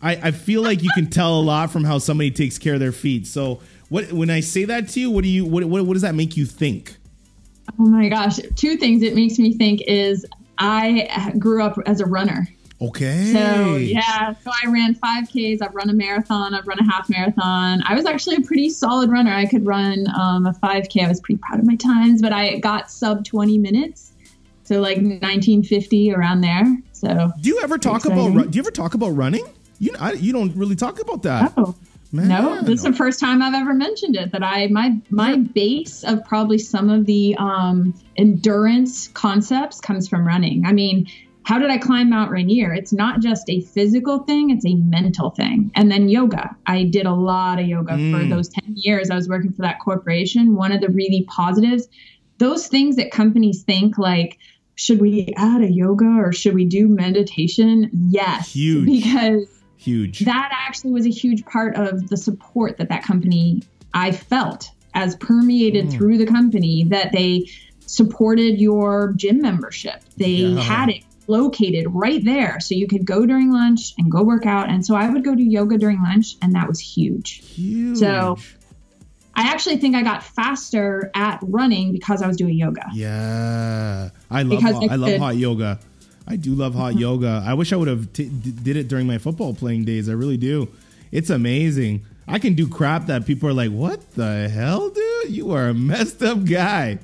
I, 0.03 0.17
I 0.17 0.31
feel 0.31 0.63
like 0.63 0.83
you 0.83 0.91
can 0.95 1.09
tell 1.09 1.39
a 1.39 1.43
lot 1.43 1.71
from 1.71 1.85
how 1.85 1.99
somebody 1.99 2.31
takes 2.31 2.59
care 2.59 2.75
of 2.75 2.81
their 2.81 2.93
feet. 2.93 3.27
So, 3.27 3.61
what 3.89 4.13
when 4.13 4.31
I 4.31 4.41
say 4.41 4.65
that 4.67 4.89
to 4.91 5.01
you, 5.01 5.11
what 5.11 5.25
do 5.25 5.31
you 5.31 5.45
what 5.45 5.65
what, 5.65 5.85
what 5.87 5.95
does 5.95 6.03
that 6.03 6.15
make 6.15 6.37
you 6.37 6.47
think? 6.47 6.97
Oh 7.79 7.87
my 7.87 8.09
gosh, 8.09 8.39
two 8.57 8.77
things 8.77 9.03
it 9.03 9.15
makes 9.15 9.39
me 9.39 9.55
think 9.55 9.83
is 9.87 10.27
I 10.59 11.33
grew 11.39 11.63
up 11.63 11.79
as 11.87 12.01
a 12.01 12.07
runner. 12.07 12.47
Okay. 12.83 13.33
So 13.33 13.77
yeah, 13.77 14.33
so 14.43 14.51
I 14.51 14.71
ran 14.71 14.95
5Ks. 14.95 15.61
I've 15.61 15.75
run 15.75 15.91
a 15.91 15.93
marathon. 15.93 16.55
I've 16.55 16.67
run 16.67 16.79
a 16.79 16.85
half 16.85 17.11
marathon. 17.11 17.83
I 17.87 17.95
was 17.95 18.07
actually 18.07 18.37
a 18.37 18.41
pretty 18.41 18.71
solid 18.71 19.11
runner. 19.11 19.33
I 19.33 19.47
could 19.47 19.67
run 19.67 20.07
um, 20.19 20.47
a 20.47 20.53
5K. 20.53 21.05
I 21.05 21.09
was 21.09 21.21
pretty 21.21 21.41
proud 21.43 21.61
of 21.61 21.67
my 21.67 21.77
times, 21.77 22.23
but 22.23 22.33
I 22.33 22.59
got 22.59 22.91
sub 22.91 23.25
20 23.25 23.59
minutes. 23.59 24.13
So 24.65 24.81
like 24.81 24.97
1950 24.97 26.15
around 26.15 26.41
there. 26.41 26.65
So 26.93 27.33
do 27.41 27.49
you 27.49 27.61
ever 27.61 27.77
talk 27.77 28.05
exciting. 28.05 28.33
about 28.37 28.51
do 28.51 28.57
you 28.57 28.63
ever 28.63 28.71
talk 28.71 28.95
about 28.95 29.11
running? 29.11 29.45
You 29.79 29.93
I, 29.99 30.13
you 30.13 30.33
don't 30.33 30.55
really 30.57 30.77
talk 30.77 31.01
about 31.01 31.23
that. 31.25 31.53
Oh. 31.57 31.75
Man, 32.13 32.29
no, 32.29 32.61
this 32.63 32.81
is 32.81 32.83
the 32.83 32.93
first 32.93 33.21
time 33.21 33.41
I've 33.41 33.55
ever 33.55 33.73
mentioned 33.73 34.17
it. 34.17 34.33
That 34.33 34.43
I 34.43 34.67
my 34.67 35.01
my 35.11 35.37
base 35.37 36.03
of 36.03 36.25
probably 36.25 36.59
some 36.59 36.91
of 36.91 37.07
the 37.07 37.37
um, 37.39 37.95
endurance 38.17 39.07
concepts 39.09 39.81
comes 39.81 40.09
from 40.09 40.27
running. 40.27 40.67
I 40.67 40.73
mean, 40.73 41.07
how 41.45 41.59
did 41.59 41.71
I 41.71 41.79
climb 41.79 42.11
Mount 42.11 42.31
Rainier? 42.31 42.73
It's 42.73 42.93
not 42.93 43.21
just 43.21 43.49
a 43.49 43.61
physical 43.61 44.21
thing, 44.21 44.51
it's 44.51 44.65
a 44.67 44.75
mental 44.75 45.31
thing. 45.31 45.71
And 45.75 45.91
then 45.91 46.09
yoga. 46.09 46.57
I 46.67 46.85
did 46.85 47.07
a 47.07 47.15
lot 47.15 47.59
of 47.59 47.67
yoga 47.67 47.95
mm. 47.95 48.13
for 48.13 48.27
those 48.27 48.49
10 48.49 48.75
years 48.77 49.11
I 49.11 49.17
was 49.17 49.29
working 49.29 49.53
for 49.53 49.63
that 49.63 49.81
corporation. 49.81 50.55
One 50.55 50.73
of 50.73 50.81
the 50.81 50.91
really 50.91 51.25
positives, 51.29 51.89
those 52.39 52.69
things 52.69 52.97
that 52.97 53.11
companies 53.11 53.63
think 53.63 53.99
like, 53.99 54.39
should 54.75 55.01
we 55.01 55.33
add 55.37 55.63
a 55.63 55.71
yoga 55.71 56.07
or 56.07 56.33
should 56.33 56.55
we 56.55 56.65
do 56.65 56.89
meditation? 56.89 57.91
Yes. 57.93 58.53
Huge. 58.53 58.87
Because 58.87 59.49
huge. 59.77 60.21
That 60.21 60.51
actually 60.53 60.93
was 60.93 61.07
a 61.07 61.11
huge 61.11 61.45
part 61.47 61.77
of 61.77 62.09
the 62.09 62.17
support 62.17 62.79
that 62.79 62.89
that 62.89 63.03
company 63.03 63.63
I 63.93 64.13
felt 64.13 64.71
as 64.95 65.17
permeated 65.17 65.87
mm. 65.87 65.93
through 65.93 66.19
the 66.19 66.27
company 66.27 66.85
that 66.85 67.13
they 67.13 67.47
supported 67.87 68.61
your 68.61 69.13
gym 69.17 69.41
membership. 69.41 70.03
They 70.17 70.29
yeah. 70.29 70.61
had 70.61 70.91
it 70.91 71.05
located 71.31 71.87
right 71.89 72.25
there. 72.25 72.61
So 72.61 72.75
you 72.75 72.87
could 72.87 73.05
go 73.05 73.25
during 73.25 73.53
lunch 73.53 73.95
and 73.97 74.11
go 74.11 74.23
work 74.23 74.47
out. 74.47 74.69
And 74.69 74.85
so 74.85 74.95
I 74.95 75.09
would 75.09 75.25
go 75.25 75.35
do 75.35 75.43
yoga 75.43 75.79
during 75.79 76.03
lunch, 76.03 76.37
and 76.43 76.55
that 76.55 76.69
was 76.69 76.81
huge. 76.81 77.43
Huge. 77.55 77.99
So 77.99 78.37
I 79.35 79.43
actually 79.53 79.79
think 79.79 79.97
I 79.97 80.03
got 80.03 80.23
faster 80.23 81.11
at 81.15 81.39
running 81.43 81.93
because 81.93 82.21
I 82.21 82.27
was 82.27 82.37
doing 82.37 82.55
yoga. 82.55 82.85
Yeah. 82.93 84.11
I 84.31 84.43
love 84.43 84.63
hot, 84.63 84.91
I, 84.91 84.93
I 84.93 84.97
love 84.97 85.19
hot 85.19 85.37
yoga. 85.37 85.79
I 86.27 86.37
do 86.37 86.55
love 86.55 86.75
hot 86.75 86.93
mm-hmm. 86.93 86.99
yoga. 87.09 87.43
I 87.47 87.55
wish 87.55 87.73
I 87.73 87.77
would 87.77 87.89
have 87.89 88.13
t- 88.13 88.29
did 88.29 88.77
it 88.77 88.89
during 88.89 89.07
my 89.07 89.19
football 89.19 89.55
playing 89.55 89.85
days. 89.85 90.09
I 90.09 90.13
really 90.13 90.37
do. 90.37 90.69
It's 91.13 91.31
amazing. 91.31 92.05
I 92.29 92.39
can 92.39 92.55
do 92.55 92.69
crap 92.69 93.07
that 93.07 93.27
people 93.27 93.49
are 93.49 93.53
like, 93.53 93.73
"What 93.73 94.15
the 94.15 94.49
hell, 94.49 94.91
dude? 94.91 95.31
You 95.31 95.51
are 95.51 95.69
a 95.69 95.75
messed 95.75 96.23
up 96.23 96.45
guy." 96.45 97.01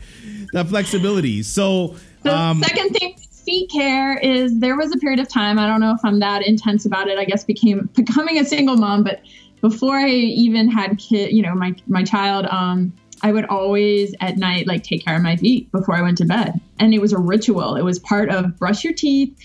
That 0.52 0.68
flexibility. 0.68 1.42
So, 1.42 1.96
the 2.22 2.36
um, 2.36 2.62
second 2.62 2.90
thing 2.90 3.16
feet 3.46 3.70
care 3.70 4.18
is 4.18 4.58
there 4.58 4.76
was 4.76 4.92
a 4.92 4.98
period 4.98 5.20
of 5.20 5.28
time 5.28 5.58
i 5.58 5.66
don't 5.66 5.80
know 5.80 5.92
if 5.92 6.00
i'm 6.04 6.18
that 6.18 6.46
intense 6.46 6.84
about 6.84 7.08
it 7.08 7.16
i 7.18 7.24
guess 7.24 7.44
became 7.44 7.88
becoming 7.94 8.38
a 8.38 8.44
single 8.44 8.76
mom 8.76 9.02
but 9.02 9.22
before 9.60 9.96
i 9.96 10.08
even 10.08 10.68
had 10.68 10.98
kid 10.98 11.32
you 11.32 11.42
know 11.42 11.54
my 11.54 11.74
my 11.86 12.02
child 12.02 12.46
um 12.46 12.92
i 13.22 13.32
would 13.32 13.46
always 13.46 14.14
at 14.20 14.36
night 14.36 14.66
like 14.66 14.82
take 14.82 15.04
care 15.04 15.16
of 15.16 15.22
my 15.22 15.36
feet 15.36 15.70
before 15.72 15.96
i 15.96 16.02
went 16.02 16.18
to 16.18 16.24
bed. 16.24 16.60
And 16.78 16.92
it 16.92 17.00
was 17.00 17.12
a 17.12 17.18
ritual. 17.18 17.76
It 17.76 17.82
was 17.82 17.98
part 17.98 18.28
of 18.28 18.58
brush 18.58 18.84
your 18.84 18.92
teeth 18.92 19.36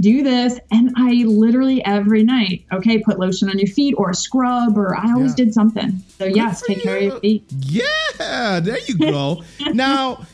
do 0.00 0.22
this 0.22 0.60
and 0.70 0.92
i 0.96 1.24
literally 1.26 1.84
every 1.84 2.22
night 2.22 2.64
okay 2.72 2.98
put 2.98 3.18
lotion 3.18 3.50
on 3.50 3.58
your 3.58 3.66
feet 3.66 3.94
or 3.98 4.10
a 4.10 4.14
scrub 4.14 4.78
or 4.78 4.96
i 4.96 5.12
always 5.12 5.32
yeah. 5.32 5.44
did 5.44 5.54
something. 5.54 6.02
So 6.18 6.24
yes 6.24 6.62
take 6.62 6.78
you. 6.78 6.82
care 6.84 6.96
of 6.96 7.02
your 7.02 7.20
feet. 7.20 7.44
Yeah 7.60 8.60
there 8.60 8.78
you 8.86 8.96
go. 8.96 9.42
Now 9.72 10.24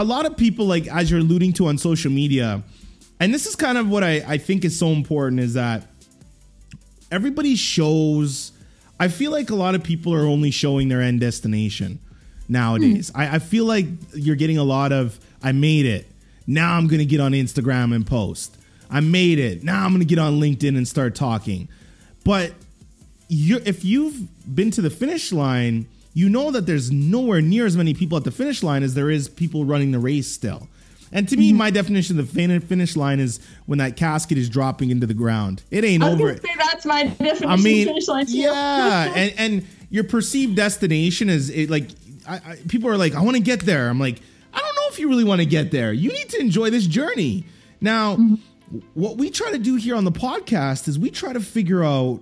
a 0.00 0.04
lot 0.04 0.24
of 0.24 0.34
people 0.34 0.64
like 0.64 0.86
as 0.88 1.10
you're 1.10 1.20
alluding 1.20 1.52
to 1.52 1.66
on 1.66 1.76
social 1.76 2.10
media 2.10 2.62
and 3.20 3.34
this 3.34 3.44
is 3.44 3.54
kind 3.54 3.76
of 3.76 3.90
what 3.90 4.02
I, 4.02 4.24
I 4.26 4.38
think 4.38 4.64
is 4.64 4.78
so 4.78 4.88
important 4.88 5.42
is 5.42 5.54
that 5.54 5.86
everybody 7.12 7.54
shows 7.54 8.52
i 8.98 9.08
feel 9.08 9.30
like 9.30 9.50
a 9.50 9.54
lot 9.54 9.74
of 9.74 9.82
people 9.82 10.14
are 10.14 10.24
only 10.24 10.50
showing 10.50 10.88
their 10.88 11.02
end 11.02 11.20
destination 11.20 11.98
nowadays. 12.48 13.10
Mm. 13.10 13.20
I, 13.20 13.34
I 13.36 13.38
feel 13.38 13.66
like 13.66 13.86
you're 14.14 14.36
getting 14.36 14.56
a 14.58 14.64
lot 14.64 14.90
of 14.90 15.20
i 15.42 15.52
made 15.52 15.84
it. 15.84 16.10
Now 16.46 16.78
i'm 16.78 16.86
gonna 16.86 17.04
get 17.04 17.20
on 17.20 17.32
instagram 17.32 17.94
and 17.94 18.06
post. 18.06 18.56
I 18.90 19.00
made 19.00 19.38
it. 19.38 19.62
Now 19.62 19.84
i'm 19.84 19.92
gonna 19.92 20.06
get 20.06 20.18
on 20.18 20.40
linkedin 20.40 20.78
and 20.78 20.88
start 20.88 21.14
talking. 21.14 21.68
But 22.24 22.52
you 23.28 23.60
if 23.66 23.84
you've 23.84 24.18
been 24.54 24.70
to 24.72 24.80
the 24.80 24.90
finish 24.90 25.30
line 25.30 25.86
you 26.12 26.28
know 26.28 26.50
that 26.50 26.66
there's 26.66 26.90
nowhere 26.90 27.40
near 27.40 27.66
as 27.66 27.76
many 27.76 27.94
people 27.94 28.18
at 28.18 28.24
the 28.24 28.30
finish 28.30 28.62
line 28.62 28.82
as 28.82 28.94
there 28.94 29.10
is 29.10 29.28
people 29.28 29.64
running 29.64 29.92
the 29.92 29.98
race 29.98 30.26
still. 30.26 30.68
And 31.12 31.28
to 31.28 31.36
me, 31.36 31.48
mm-hmm. 31.48 31.58
my 31.58 31.70
definition 31.70 32.18
of 32.20 32.32
the 32.32 32.60
finish 32.60 32.96
line 32.96 33.18
is 33.18 33.40
when 33.66 33.78
that 33.78 33.96
casket 33.96 34.38
is 34.38 34.48
dropping 34.48 34.90
into 34.90 35.06
the 35.06 35.14
ground. 35.14 35.62
It 35.70 35.84
ain't 35.84 36.04
over. 36.04 36.36
Say 36.36 36.54
that's 36.56 36.86
my 36.86 37.04
definition. 37.04 37.48
I 37.48 37.56
mean, 37.56 37.86
finish 37.86 38.06
line 38.06 38.26
too. 38.26 38.38
yeah, 38.38 39.12
and 39.14 39.34
and 39.36 39.66
your 39.90 40.04
perceived 40.04 40.54
destination 40.54 41.28
is 41.28 41.50
it 41.50 41.68
like 41.68 41.88
I, 42.28 42.34
I, 42.36 42.56
people 42.68 42.88
are 42.90 42.96
like, 42.96 43.14
I 43.14 43.22
want 43.22 43.36
to 43.36 43.42
get 43.42 43.60
there. 43.60 43.88
I'm 43.88 43.98
like, 43.98 44.20
I 44.54 44.60
don't 44.60 44.76
know 44.76 44.82
if 44.88 44.98
you 45.00 45.08
really 45.08 45.24
want 45.24 45.40
to 45.40 45.46
get 45.46 45.72
there. 45.72 45.92
You 45.92 46.12
need 46.12 46.28
to 46.30 46.40
enjoy 46.40 46.70
this 46.70 46.86
journey. 46.86 47.44
Now, 47.80 48.16
mm-hmm. 48.16 48.78
what 48.94 49.16
we 49.16 49.30
try 49.30 49.50
to 49.50 49.58
do 49.58 49.74
here 49.74 49.96
on 49.96 50.04
the 50.04 50.12
podcast 50.12 50.86
is 50.86 50.96
we 50.96 51.10
try 51.10 51.32
to 51.32 51.40
figure 51.40 51.82
out 51.82 52.20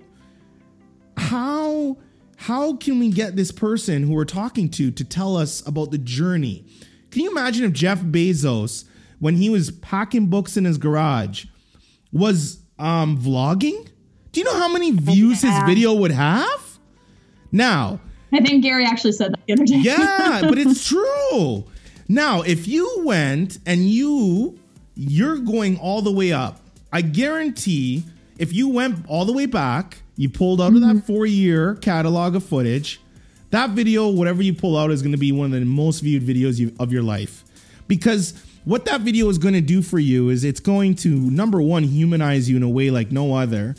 how 1.15 1.97
how 2.39 2.77
can 2.77 2.99
we 2.99 3.09
get 3.09 3.35
this 3.35 3.51
person 3.51 4.03
who 4.03 4.13
we're 4.13 4.23
talking 4.23 4.69
to 4.69 4.91
to 4.91 5.03
tell 5.03 5.35
us 5.35 5.65
about 5.67 5.91
the 5.91 5.97
journey? 5.97 6.65
Can 7.11 7.23
you 7.23 7.31
imagine 7.31 7.65
if 7.65 7.73
Jeff 7.73 7.99
Bezos, 7.99 8.85
when 9.19 9.35
he 9.35 9.49
was 9.49 9.71
packing 9.71 10.27
books 10.27 10.55
in 10.55 10.63
his 10.63 10.77
garage, 10.77 11.47
was 12.13 12.59
um, 12.79 13.17
vlogging? 13.17 13.89
Do 14.31 14.39
you 14.39 14.45
know 14.45 14.57
how 14.57 14.71
many 14.71 14.91
views 14.91 15.43
yeah. 15.43 15.53
his 15.53 15.69
video 15.69 15.93
would 15.93 16.11
have? 16.11 16.79
Now, 17.51 17.99
I 18.31 18.39
think 18.39 18.63
Gary 18.63 18.85
actually 18.85 19.11
said 19.11 19.33
that 19.33 19.39
the 19.45 19.53
other 19.53 19.65
day. 19.65 19.79
yeah, 19.79 20.39
but 20.47 20.57
it's 20.57 20.87
true. 20.87 21.65
Now, 22.07 22.41
if 22.43 22.69
you 22.69 23.01
went 23.03 23.57
and 23.65 23.89
you 23.89 24.57
you're 24.95 25.39
going 25.39 25.77
all 25.77 26.01
the 26.01 26.11
way 26.11 26.31
up, 26.31 26.61
I 26.93 27.01
guarantee 27.01 28.05
if 28.37 28.53
you 28.53 28.69
went 28.69 29.05
all 29.09 29.25
the 29.25 29.33
way 29.33 29.45
back 29.45 30.03
you 30.19 30.27
pulled 30.27 30.59
out 30.59 30.73
mm-hmm. 30.73 30.75
of 30.75 30.81
that 30.81 30.95
mm-hmm. 30.97 31.13
four 31.13 31.25
year 31.25 31.75
catalog 31.75 32.35
of 32.35 32.43
footage. 32.43 32.99
That 33.51 33.69
video, 33.69 34.09
whatever 34.09 34.41
you 34.43 34.53
pull 34.53 34.77
out, 34.77 34.91
is 34.91 35.01
going 35.01 35.13
to 35.13 35.17
be 35.17 35.31
one 35.31 35.45
of 35.45 35.57
the 35.57 35.65
most 35.65 36.01
viewed 36.01 36.23
videos 36.23 36.59
you, 36.59 36.75
of 36.77 36.91
your 36.91 37.03
life. 37.03 37.45
Because 37.87 38.33
what 38.65 38.83
that 38.83 38.99
video 38.99 39.29
is 39.29 39.37
going 39.37 39.53
to 39.53 39.61
do 39.61 39.81
for 39.81 39.97
you 39.97 40.27
is 40.27 40.43
it's 40.43 40.59
going 40.59 40.95
to, 40.95 41.09
number 41.09 41.61
one, 41.61 41.83
humanize 41.83 42.49
you 42.49 42.57
in 42.57 42.63
a 42.63 42.69
way 42.69 42.91
like 42.91 43.13
no 43.13 43.33
other. 43.33 43.75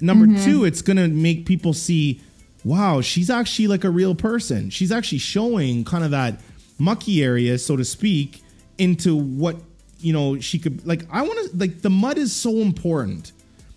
Number 0.00 0.26
mm-hmm. 0.26 0.44
two, 0.44 0.64
it's 0.64 0.82
going 0.82 0.98
to 0.98 1.08
make 1.08 1.46
people 1.46 1.72
see, 1.72 2.20
wow, 2.62 3.00
she's 3.00 3.28
actually 3.28 3.66
like 3.66 3.82
a 3.82 3.90
real 3.90 4.14
person. 4.14 4.70
She's 4.70 4.92
actually 4.92 5.18
showing 5.18 5.84
kind 5.84 6.04
of 6.04 6.12
that 6.12 6.40
mucky 6.78 7.24
area, 7.24 7.58
so 7.58 7.76
to 7.76 7.84
speak, 7.84 8.40
into 8.78 9.16
what, 9.16 9.56
you 9.98 10.12
know, 10.12 10.38
she 10.38 10.60
could, 10.60 10.86
like, 10.86 11.02
I 11.10 11.22
want 11.22 11.50
to, 11.50 11.56
like, 11.56 11.82
the 11.82 11.90
mud 11.90 12.18
is 12.18 12.32
so 12.32 12.58
important 12.58 13.32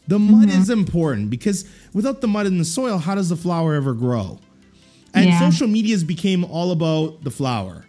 the 0.07 0.19
mud 0.19 0.49
mm-hmm. 0.49 0.61
is 0.61 0.69
important 0.69 1.29
because 1.29 1.69
without 1.93 2.21
the 2.21 2.27
mud 2.27 2.45
in 2.45 2.57
the 2.57 2.65
soil, 2.65 2.97
how 2.97 3.15
does 3.15 3.29
the 3.29 3.35
flower 3.35 3.73
ever 3.73 3.93
grow? 3.93 4.39
And 5.13 5.25
yeah. 5.25 5.39
social 5.39 5.67
medias 5.67 6.03
became 6.03 6.43
all 6.43 6.71
about 6.71 7.23
the 7.23 7.31
flower. 7.31 7.85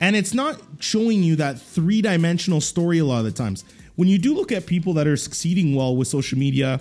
And 0.00 0.16
it's 0.16 0.34
not 0.34 0.60
showing 0.80 1.22
you 1.22 1.36
that 1.36 1.60
three 1.60 2.02
dimensional 2.02 2.60
story 2.60 2.98
a 2.98 3.04
lot 3.04 3.20
of 3.20 3.24
the 3.26 3.32
times. 3.32 3.64
When 3.94 4.08
you 4.08 4.18
do 4.18 4.34
look 4.34 4.50
at 4.50 4.66
people 4.66 4.94
that 4.94 5.06
are 5.06 5.16
succeeding 5.16 5.76
well 5.76 5.94
with 5.94 6.08
social 6.08 6.38
media, 6.38 6.80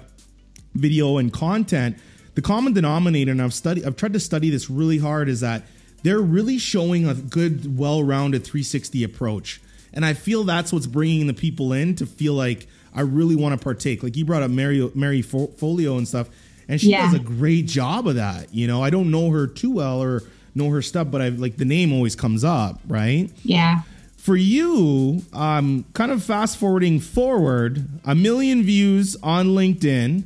video, 0.74 1.18
and 1.18 1.32
content, 1.32 1.98
the 2.36 2.42
common 2.42 2.74
denominator, 2.74 3.32
and 3.32 3.42
I've 3.42 3.54
studied, 3.54 3.86
I've 3.86 3.98
tried 3.98 4.14
to 4.14 4.20
study 4.20 4.50
this 4.50 4.70
really 4.70 4.98
hard, 4.98 5.30
is 5.30 5.42
that 5.42 5.64
they're 6.04 6.22
really 6.22 6.58
showing 6.58 7.08
a 7.08 7.14
good, 7.14 7.78
well-rounded 7.78 8.44
360 8.44 9.04
approach. 9.04 9.62
And 9.94 10.06
I 10.06 10.14
feel 10.14 10.44
that's 10.44 10.72
what's 10.72 10.88
bringing 10.88 11.28
the 11.28 11.34
people 11.34 11.74
in 11.74 11.96
to 11.96 12.06
feel 12.06 12.34
like, 12.34 12.68
I 12.94 13.02
really 13.02 13.36
want 13.36 13.58
to 13.58 13.64
partake. 13.64 14.04
Like 14.04 14.16
you 14.16 14.26
brought 14.26 14.44
up 14.44 14.52
Marie 14.52 14.90
Marie 14.94 15.24
Forleo 15.24 15.98
and 15.98 16.08
stuff, 16.08 16.30
and 16.68 16.80
she 16.80 16.92
yeah. 16.92 17.06
does 17.06 17.14
a 17.16 17.24
great 17.24 17.66
job 17.66 18.08
of 18.08 18.16
that. 18.16 18.54
You 18.54 18.68
know, 18.68 18.84
I 18.84 18.90
don't 18.90 19.12
know 19.12 19.30
her 19.32 19.48
too 19.48 19.72
well 19.72 20.02
or 20.02 20.24
know 20.56 20.70
her 20.70 20.82
stuff, 20.82 21.10
but 21.12 21.22
I 21.22 21.30
like 21.30 21.58
the 21.58 21.66
name 21.66 21.94
always 21.94 22.16
comes 22.16 22.44
up, 22.44 22.80
right? 22.88 23.30
Yeah. 23.44 23.82
For 24.18 24.36
you, 24.36 25.24
um, 25.34 25.86
kind 25.94 26.12
of 26.12 26.24
fast 26.24 26.58
forwarding 26.58 27.00
forward, 27.00 27.88
a 28.06 28.14
million 28.14 28.62
views 28.64 29.16
on 29.24 29.48
LinkedIn. 29.48 30.24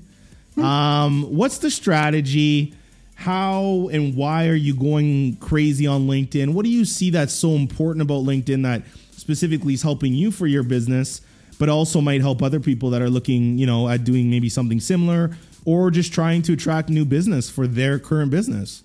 Hmm. 0.55 0.63
Um, 0.63 1.24
what's 1.36 1.59
the 1.59 1.72
strategy? 1.72 2.74
how 3.16 3.89
and 3.91 4.16
why 4.16 4.47
are 4.49 4.55
you 4.55 4.76
going 4.76 5.38
crazy 5.38 5.88
on 5.88 6.05
LinkedIn? 6.07 6.53
What 6.53 6.66
do 6.66 6.70
you 6.70 6.86
see 6.86 7.09
that's 7.09 7.34
so 7.34 7.51
important 7.51 8.03
about 8.03 8.24
LinkedIn 8.24 8.63
that 8.63 8.84
specifically 9.11 9.74
is 9.74 9.82
helping 9.82 10.13
you 10.13 10.32
for 10.32 10.45
your 10.45 10.63
business, 10.63 11.22
but 11.57 11.69
also 11.69 12.01
might 12.01 12.21
help 12.21 12.41
other 12.41 12.59
people 12.59 12.89
that 12.91 13.01
are 13.01 13.09
looking, 13.09 13.57
you 13.57 13.65
know, 13.65 13.87
at 13.89 14.03
doing 14.03 14.29
maybe 14.29 14.49
something 14.49 14.79
similar 14.79 15.35
or 15.65 15.89
just 15.91 16.13
trying 16.13 16.41
to 16.43 16.53
attract 16.53 16.89
new 16.89 17.05
business 17.05 17.49
for 17.49 17.67
their 17.67 17.99
current 17.99 18.31
business? 18.31 18.83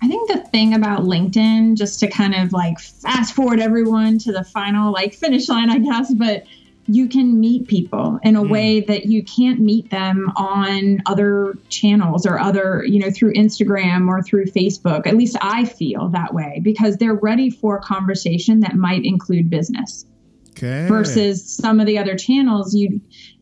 I 0.00 0.06
think 0.06 0.30
the 0.30 0.38
thing 0.38 0.74
about 0.74 1.00
LinkedIn, 1.00 1.76
just 1.76 1.98
to 2.00 2.08
kind 2.08 2.34
of 2.34 2.52
like 2.52 2.78
fast 2.78 3.34
forward 3.34 3.58
everyone 3.58 4.18
to 4.20 4.32
the 4.32 4.44
final 4.44 4.92
like 4.92 5.12
finish 5.12 5.48
line, 5.48 5.70
I 5.70 5.78
guess, 5.78 6.14
but 6.14 6.44
you 6.86 7.06
can 7.06 7.38
meet 7.38 7.68
people 7.68 8.18
in 8.22 8.34
a 8.34 8.42
mm. 8.42 8.48
way 8.48 8.80
that 8.80 9.06
you 9.06 9.22
can't 9.22 9.60
meet 9.60 9.90
them 9.90 10.32
on 10.36 11.02
other 11.04 11.58
channels 11.68 12.26
or 12.26 12.38
other, 12.38 12.82
you 12.84 12.98
know, 12.98 13.10
through 13.10 13.34
Instagram 13.34 14.08
or 14.08 14.22
through 14.22 14.46
Facebook. 14.46 15.06
At 15.06 15.16
least 15.16 15.36
I 15.42 15.64
feel 15.64 16.08
that 16.08 16.32
way 16.32 16.60
because 16.62 16.96
they're 16.96 17.14
ready 17.14 17.50
for 17.50 17.76
a 17.76 17.82
conversation 17.82 18.60
that 18.60 18.74
might 18.74 19.04
include 19.04 19.50
business. 19.50 20.06
Okay. 20.58 20.86
Versus 20.88 21.48
some 21.48 21.80
of 21.80 21.86
the 21.86 21.98
other 21.98 22.16
channels, 22.16 22.74
you 22.74 23.00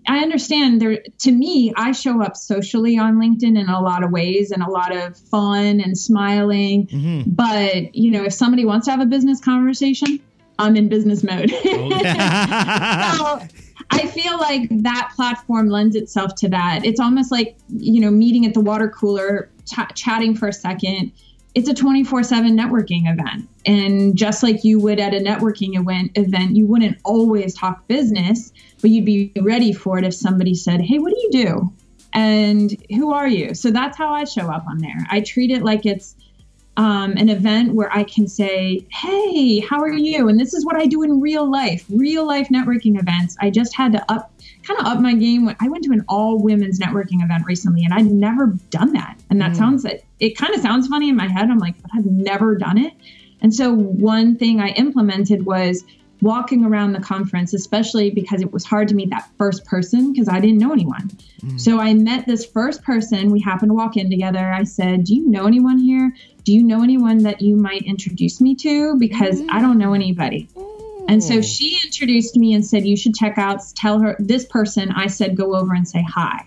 I 0.08 0.18
understand 0.18 0.80
there 0.80 1.02
to 1.20 1.32
me, 1.32 1.72
I 1.76 1.92
show 1.92 2.22
up 2.22 2.36
socially 2.36 2.98
on 2.98 3.16
LinkedIn 3.16 3.58
in 3.58 3.68
a 3.68 3.80
lot 3.80 4.04
of 4.04 4.10
ways 4.10 4.52
and 4.52 4.62
a 4.62 4.70
lot 4.70 4.94
of 4.94 5.16
fun 5.16 5.80
and 5.80 5.98
smiling. 5.98 6.86
Mm-hmm. 6.86 7.30
But, 7.30 7.94
you 7.94 8.10
know, 8.10 8.24
if 8.24 8.32
somebody 8.32 8.64
wants 8.64 8.86
to 8.86 8.92
have 8.92 9.00
a 9.00 9.06
business 9.06 9.40
conversation, 9.40 10.20
I'm 10.58 10.76
in 10.76 10.88
business 10.88 11.22
mode. 11.22 11.50
so 11.50 11.58
I 13.90 14.06
feel 14.06 14.38
like 14.38 14.68
that 14.82 15.12
platform 15.16 15.68
lends 15.68 15.96
itself 15.96 16.34
to 16.36 16.48
that. 16.50 16.84
It's 16.84 17.00
almost 17.00 17.32
like, 17.32 17.56
you 17.68 18.00
know, 18.00 18.10
meeting 18.10 18.46
at 18.46 18.54
the 18.54 18.60
water 18.60 18.88
cooler, 18.88 19.50
ch- 19.64 19.94
chatting 19.94 20.36
for 20.36 20.48
a 20.48 20.52
second. 20.52 21.12
It's 21.56 21.70
a 21.70 21.74
24 21.74 22.22
7 22.22 22.54
networking 22.54 23.10
event. 23.10 23.48
And 23.64 24.14
just 24.14 24.42
like 24.42 24.62
you 24.62 24.78
would 24.78 25.00
at 25.00 25.14
a 25.14 25.20
networking 25.20 25.80
event, 25.80 26.12
event, 26.14 26.54
you 26.54 26.66
wouldn't 26.66 26.98
always 27.02 27.54
talk 27.54 27.88
business, 27.88 28.52
but 28.82 28.90
you'd 28.90 29.06
be 29.06 29.32
ready 29.40 29.72
for 29.72 29.98
it 29.98 30.04
if 30.04 30.14
somebody 30.14 30.54
said, 30.54 30.82
Hey, 30.82 30.98
what 30.98 31.14
do 31.14 31.18
you 31.18 31.30
do? 31.32 31.72
And 32.12 32.76
who 32.90 33.10
are 33.10 33.26
you? 33.26 33.54
So 33.54 33.70
that's 33.70 33.96
how 33.96 34.12
I 34.12 34.24
show 34.24 34.50
up 34.50 34.66
on 34.68 34.78
there. 34.78 35.06
I 35.10 35.20
treat 35.20 35.50
it 35.50 35.62
like 35.62 35.86
it's 35.86 36.14
um, 36.76 37.12
an 37.12 37.28
event 37.28 37.74
where 37.74 37.92
I 37.92 38.04
can 38.04 38.28
say, 38.28 38.86
Hey, 38.90 39.60
how 39.60 39.80
are 39.80 39.92
you? 39.92 40.28
And 40.28 40.38
this 40.38 40.54
is 40.54 40.64
what 40.64 40.76
I 40.76 40.86
do 40.86 41.02
in 41.02 41.20
real 41.20 41.50
life, 41.50 41.84
real 41.90 42.26
life 42.26 42.48
networking 42.48 42.98
events. 42.98 43.36
I 43.40 43.50
just 43.50 43.74
had 43.74 43.92
to 43.92 44.12
up 44.12 44.32
kind 44.62 44.80
of 44.80 44.86
up 44.86 45.00
my 45.00 45.14
game. 45.14 45.54
I 45.60 45.68
went 45.68 45.84
to 45.84 45.92
an 45.92 46.04
all 46.08 46.42
women's 46.42 46.78
networking 46.78 47.22
event 47.22 47.44
recently 47.46 47.84
and 47.84 47.94
I'd 47.94 48.06
never 48.06 48.48
done 48.70 48.92
that. 48.94 49.18
And 49.30 49.40
that 49.40 49.52
mm. 49.52 49.56
sounds, 49.56 49.84
it, 49.84 50.04
it 50.18 50.36
kind 50.36 50.54
of 50.54 50.60
sounds 50.60 50.88
funny 50.88 51.08
in 51.08 51.16
my 51.16 51.28
head. 51.28 51.50
I'm 51.50 51.58
like, 51.58 51.80
but 51.80 51.90
I've 51.94 52.06
never 52.06 52.56
done 52.56 52.78
it. 52.78 52.92
And 53.40 53.54
so 53.54 53.72
one 53.72 54.36
thing 54.36 54.60
I 54.60 54.70
implemented 54.70 55.46
was 55.46 55.84
walking 56.20 56.64
around 56.64 56.92
the 56.92 57.00
conference, 57.00 57.52
especially 57.52 58.10
because 58.10 58.40
it 58.40 58.52
was 58.52 58.64
hard 58.64 58.88
to 58.88 58.94
meet 58.94 59.10
that 59.10 59.28
first 59.38 59.64
person 59.66 60.12
because 60.12 60.28
I 60.28 60.40
didn't 60.40 60.58
know 60.58 60.72
anyone. 60.72 61.10
Mm. 61.42 61.60
So 61.60 61.78
I 61.78 61.94
met 61.94 62.26
this 62.26 62.46
first 62.46 62.82
person. 62.82 63.30
We 63.30 63.40
happened 63.40 63.70
to 63.70 63.74
walk 63.74 63.96
in 63.96 64.10
together. 64.10 64.52
I 64.52 64.64
said, 64.64 65.04
Do 65.04 65.14
you 65.14 65.28
know 65.28 65.46
anyone 65.46 65.78
here? 65.78 66.12
Do 66.46 66.52
you 66.52 66.62
know 66.62 66.84
anyone 66.84 67.24
that 67.24 67.42
you 67.42 67.56
might 67.56 67.82
introduce 67.82 68.40
me 68.40 68.54
to? 68.54 68.94
Because 68.96 69.40
mm. 69.40 69.48
I 69.50 69.60
don't 69.60 69.78
know 69.78 69.94
anybody. 69.94 70.48
And 71.08 71.22
so 71.22 71.42
she 71.42 71.76
introduced 71.84 72.36
me 72.36 72.54
and 72.54 72.64
said, 72.64 72.86
You 72.86 72.96
should 72.96 73.16
check 73.16 73.36
out, 73.36 73.60
tell 73.74 73.98
her 73.98 74.14
this 74.20 74.44
person. 74.44 74.92
I 74.92 75.08
said, 75.08 75.36
Go 75.36 75.56
over 75.56 75.74
and 75.74 75.88
say 75.88 76.04
hi. 76.08 76.46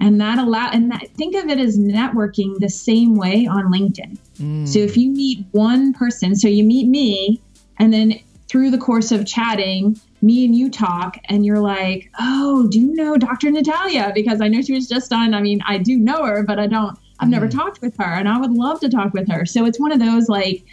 And 0.00 0.20
that 0.20 0.38
allow 0.38 0.70
and 0.72 0.90
that 0.90 1.08
think 1.14 1.36
of 1.36 1.48
it 1.48 1.60
as 1.60 1.78
networking 1.78 2.58
the 2.58 2.68
same 2.68 3.14
way 3.14 3.46
on 3.46 3.72
LinkedIn. 3.72 4.18
Mm. 4.40 4.66
So 4.66 4.80
if 4.80 4.96
you 4.96 5.12
meet 5.12 5.46
one 5.52 5.92
person, 5.92 6.34
so 6.34 6.48
you 6.48 6.64
meet 6.64 6.88
me, 6.88 7.40
and 7.78 7.92
then 7.92 8.18
through 8.48 8.72
the 8.72 8.78
course 8.78 9.12
of 9.12 9.24
chatting, 9.24 10.00
me 10.20 10.44
and 10.44 10.54
you 10.54 10.68
talk, 10.68 11.16
and 11.26 11.46
you're 11.46 11.60
like, 11.60 12.10
oh, 12.18 12.66
do 12.68 12.80
you 12.80 12.92
know 12.96 13.16
Dr. 13.16 13.52
Natalia? 13.52 14.10
Because 14.12 14.40
I 14.40 14.48
know 14.48 14.62
she 14.62 14.74
was 14.74 14.88
just 14.88 15.12
on. 15.12 15.32
I 15.32 15.40
mean, 15.40 15.60
I 15.64 15.78
do 15.78 15.96
know 15.96 16.24
her, 16.24 16.42
but 16.42 16.58
I 16.58 16.66
don't, 16.66 16.98
I've 17.22 17.28
never 17.28 17.46
mm. 17.46 17.52
talked 17.52 17.80
with 17.80 17.96
her, 17.98 18.04
and 18.12 18.28
I 18.28 18.38
would 18.38 18.50
love 18.50 18.80
to 18.80 18.88
talk 18.88 19.14
with 19.14 19.28
her. 19.30 19.46
So 19.46 19.64
it's 19.64 19.78
one 19.78 19.92
of 19.92 20.00
those 20.00 20.28
like, 20.28 20.64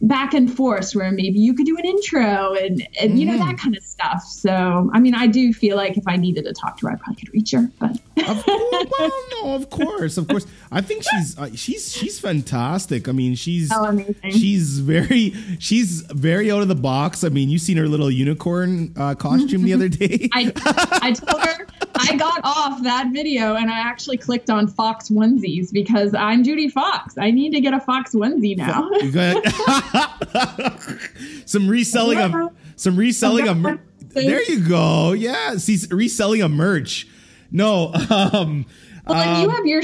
back 0.00 0.34
and 0.34 0.54
forth 0.54 0.94
where 0.94 1.10
maybe 1.10 1.38
you 1.38 1.54
could 1.54 1.66
do 1.66 1.76
an 1.78 1.84
intro 1.84 2.54
and, 2.54 2.86
and 3.00 3.10
mm-hmm. 3.10 3.16
you 3.16 3.26
know 3.26 3.38
that 3.38 3.44
mm-hmm. 3.44 3.56
kind 3.56 3.76
of 3.76 3.82
stuff 3.82 4.22
so 4.22 4.90
i 4.92 5.00
mean 5.00 5.14
i 5.14 5.26
do 5.26 5.52
feel 5.52 5.76
like 5.76 5.96
if 5.96 6.04
i 6.06 6.16
needed 6.16 6.44
to 6.44 6.52
talk 6.52 6.76
to 6.76 6.86
her 6.86 6.92
i 6.92 6.96
probably 6.96 7.16
could 7.16 7.32
reach 7.32 7.52
her 7.52 7.70
but 7.78 7.92
of 8.28 8.44
course, 8.44 8.86
well 8.98 9.24
no 9.42 9.54
of 9.54 9.70
course 9.70 10.16
of 10.18 10.28
course 10.28 10.46
i 10.70 10.80
think 10.80 11.02
she's 11.02 11.38
uh, 11.38 11.48
she's 11.54 11.92
she's 11.92 12.20
fantastic 12.20 13.08
i 13.08 13.12
mean 13.12 13.34
she's 13.34 13.70
oh, 13.72 14.04
she's 14.30 14.78
very 14.80 15.34
she's 15.58 16.02
very 16.02 16.50
out 16.50 16.60
of 16.60 16.68
the 16.68 16.74
box 16.74 17.24
i 17.24 17.28
mean 17.28 17.48
you 17.48 17.58
seen 17.58 17.76
her 17.76 17.88
little 17.88 18.10
unicorn 18.10 18.92
uh, 18.96 19.14
costume 19.14 19.62
the 19.62 19.72
other 19.74 19.88
day 19.88 20.28
I, 20.32 20.52
I 21.02 21.12
told 21.12 21.42
her 21.42 21.66
I 22.08 22.16
got 22.16 22.40
off 22.44 22.82
that 22.82 23.10
video 23.12 23.54
and 23.54 23.70
I 23.70 23.78
actually 23.78 24.18
clicked 24.18 24.50
on 24.50 24.68
Fox 24.68 25.08
onesies 25.08 25.72
because 25.72 26.14
I'm 26.14 26.44
Judi 26.44 26.70
Fox. 26.70 27.16
I 27.18 27.30
need 27.30 27.52
to 27.52 27.60
get 27.60 27.74
a 27.74 27.80
Fox 27.80 28.14
onesie 28.14 28.56
now. 28.56 28.90
some 31.46 31.68
reselling 31.68 32.18
of 32.18 32.52
some 32.76 32.96
reselling 32.96 33.48
of 33.48 33.56
mer- 33.56 33.80
there 34.10 34.42
you 34.42 34.66
go. 34.66 35.12
Yeah, 35.12 35.56
see 35.56 35.78
reselling 35.90 36.42
a 36.42 36.48
merch. 36.48 37.06
No, 37.50 37.92
um, 38.10 38.66
well, 39.06 39.36
um, 39.36 39.42
you 39.42 39.48
have 39.48 39.66
your 39.66 39.82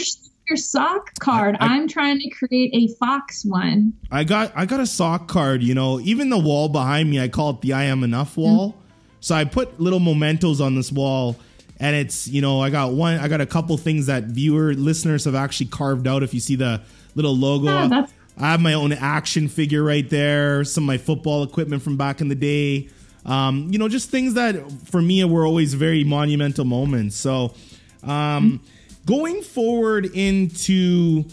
your 0.48 0.56
sock 0.56 1.18
card. 1.20 1.56
I, 1.60 1.76
am 1.76 1.88
trying 1.88 2.18
to 2.18 2.28
create 2.30 2.70
a 2.74 2.92
Fox 2.94 3.44
one. 3.44 3.94
I 4.10 4.24
got 4.24 4.52
I 4.54 4.66
got 4.66 4.80
a 4.80 4.86
sock 4.86 5.28
card. 5.28 5.62
You 5.62 5.74
know, 5.74 6.00
even 6.00 6.28
the 6.28 6.38
wall 6.38 6.68
behind 6.68 7.10
me, 7.10 7.20
I 7.20 7.28
call 7.28 7.50
it 7.50 7.60
the 7.60 7.72
I 7.72 7.84
am 7.84 8.02
enough 8.02 8.36
wall. 8.36 8.72
Mm-hmm. 8.72 8.80
So 9.20 9.34
I 9.34 9.44
put 9.44 9.78
little 9.78 10.00
mementos 10.00 10.60
on 10.60 10.74
this 10.74 10.90
wall 10.90 11.36
and 11.80 11.96
it's 11.96 12.28
you 12.28 12.42
know 12.42 12.60
I 12.60 12.70
got 12.70 12.92
one 12.92 13.18
I 13.18 13.26
got 13.26 13.40
a 13.40 13.46
couple 13.46 13.76
things 13.78 14.06
that 14.06 14.24
viewer 14.24 14.74
listeners 14.74 15.24
have 15.24 15.34
actually 15.34 15.66
carved 15.66 16.06
out. 16.06 16.22
If 16.22 16.34
you 16.34 16.40
see 16.40 16.54
the 16.54 16.82
little 17.14 17.34
logo, 17.34 17.66
yeah, 17.66 18.06
I 18.38 18.50
have 18.50 18.60
my 18.60 18.74
own 18.74 18.92
action 18.92 19.48
figure 19.48 19.82
right 19.82 20.08
there. 20.08 20.62
Some 20.62 20.84
of 20.84 20.86
my 20.86 20.98
football 20.98 21.42
equipment 21.42 21.82
from 21.82 21.96
back 21.96 22.20
in 22.20 22.28
the 22.28 22.34
day. 22.34 22.88
Um, 23.24 23.68
you 23.70 23.78
know, 23.78 23.88
just 23.88 24.10
things 24.10 24.34
that 24.34 24.56
for 24.86 25.00
me 25.02 25.24
were 25.24 25.44
always 25.44 25.74
very 25.74 26.04
monumental 26.04 26.64
moments. 26.64 27.16
So, 27.16 27.54
um, 28.02 28.60
going 29.06 29.42
forward 29.42 30.06
into 30.06 31.24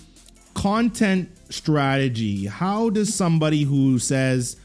content 0.54 1.30
strategy, 1.50 2.46
how 2.46 2.90
does 2.90 3.14
somebody 3.14 3.64
who 3.64 4.00
says, 4.00 4.58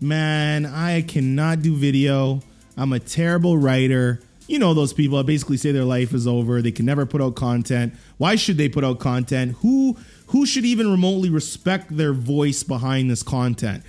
"Man, 0.00 0.66
I 0.66 1.02
cannot 1.02 1.62
do 1.62 1.74
video. 1.74 2.42
I'm 2.76 2.92
a 2.92 3.00
terrible 3.00 3.56
writer." 3.56 4.20
You 4.48 4.58
know 4.58 4.74
those 4.74 4.92
people 4.92 5.18
that 5.18 5.24
basically 5.24 5.56
say 5.56 5.72
their 5.72 5.84
life 5.84 6.12
is 6.12 6.26
over 6.26 6.60
they 6.60 6.72
can 6.72 6.86
never 6.86 7.06
put 7.06 7.22
out 7.22 7.34
content. 7.34 7.94
Why 8.18 8.36
should 8.36 8.56
they 8.56 8.68
put 8.68 8.84
out 8.84 8.98
content? 8.98 9.56
Who 9.60 9.96
who 10.26 10.46
should 10.46 10.64
even 10.64 10.90
remotely 10.90 11.30
respect 11.30 11.96
their 11.96 12.12
voice 12.12 12.62
behind 12.62 13.10
this 13.10 13.22
content? 13.22 13.84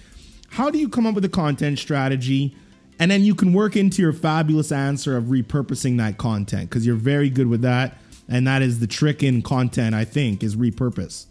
How 0.49 0.69
do 0.69 0.77
you 0.77 0.89
come 0.89 1.07
up 1.07 1.15
with 1.15 1.25
a 1.25 1.29
content 1.29 1.79
strategy? 1.79 2.55
And 2.99 3.09
then 3.09 3.23
you 3.23 3.33
can 3.33 3.53
work 3.53 3.75
into 3.75 4.01
your 4.01 4.13
fabulous 4.13 4.71
answer 4.71 5.17
of 5.17 5.25
repurposing 5.25 5.97
that 5.97 6.17
content 6.17 6.69
because 6.69 6.85
you're 6.85 6.95
very 6.95 7.29
good 7.29 7.47
with 7.47 7.61
that. 7.63 7.97
And 8.29 8.47
that 8.47 8.61
is 8.61 8.79
the 8.79 8.87
trick 8.87 9.23
in 9.23 9.41
content 9.41 9.95
i 9.95 10.05
think 10.05 10.43
is 10.43 10.55
repurpose. 10.55 11.25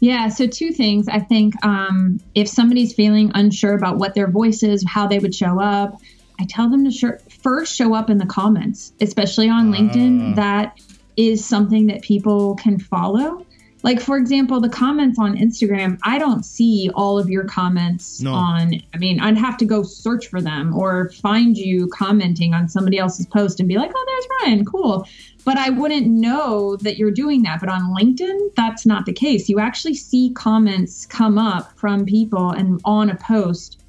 Yeah, 0.00 0.28
so 0.28 0.46
two 0.46 0.72
things. 0.72 1.08
I 1.08 1.18
think 1.18 1.54
um, 1.64 2.20
if 2.34 2.48
somebody's 2.48 2.94
feeling 2.94 3.30
unsure 3.34 3.74
about 3.74 3.98
what 3.98 4.14
their 4.14 4.28
voice 4.28 4.62
is, 4.62 4.82
how 4.88 5.06
they 5.06 5.18
would 5.18 5.34
show 5.34 5.60
up, 5.60 6.00
I 6.40 6.46
tell 6.48 6.70
them 6.70 6.84
to 6.84 6.90
sh- 6.90 7.22
first 7.42 7.76
show 7.76 7.94
up 7.94 8.08
in 8.08 8.18
the 8.18 8.26
comments, 8.26 8.92
especially 9.00 9.48
on 9.48 9.70
LinkedIn. 9.70 10.32
Uh. 10.32 10.34
That 10.36 10.80
is 11.16 11.44
something 11.44 11.88
that 11.88 12.00
people 12.02 12.56
can 12.56 12.78
follow. 12.78 13.44
Like, 13.82 14.00
for 14.00 14.16
example, 14.16 14.60
the 14.60 14.68
comments 14.68 15.18
on 15.18 15.36
Instagram, 15.36 15.98
I 16.02 16.18
don't 16.18 16.44
see 16.44 16.90
all 16.94 17.18
of 17.18 17.30
your 17.30 17.44
comments 17.44 18.20
no. 18.20 18.32
on. 18.32 18.74
I 18.92 18.98
mean, 18.98 19.20
I'd 19.20 19.38
have 19.38 19.56
to 19.58 19.64
go 19.64 19.82
search 19.82 20.26
for 20.28 20.40
them 20.40 20.74
or 20.74 21.10
find 21.22 21.56
you 21.56 21.88
commenting 21.88 22.52
on 22.52 22.68
somebody 22.68 22.98
else's 22.98 23.26
post 23.26 23.58
and 23.58 23.68
be 23.68 23.76
like, 23.76 23.90
oh, 23.94 24.04
there's 24.06 24.52
Ryan, 24.52 24.64
cool. 24.66 25.08
But 25.46 25.56
I 25.56 25.70
wouldn't 25.70 26.06
know 26.06 26.76
that 26.76 26.98
you're 26.98 27.10
doing 27.10 27.42
that. 27.42 27.60
But 27.60 27.70
on 27.70 27.94
LinkedIn, 27.94 28.54
that's 28.54 28.84
not 28.84 29.06
the 29.06 29.14
case. 29.14 29.48
You 29.48 29.60
actually 29.60 29.94
see 29.94 30.30
comments 30.34 31.06
come 31.06 31.38
up 31.38 31.72
from 31.78 32.04
people 32.04 32.50
and 32.50 32.80
on 32.84 33.08
a 33.08 33.16
post. 33.16 33.80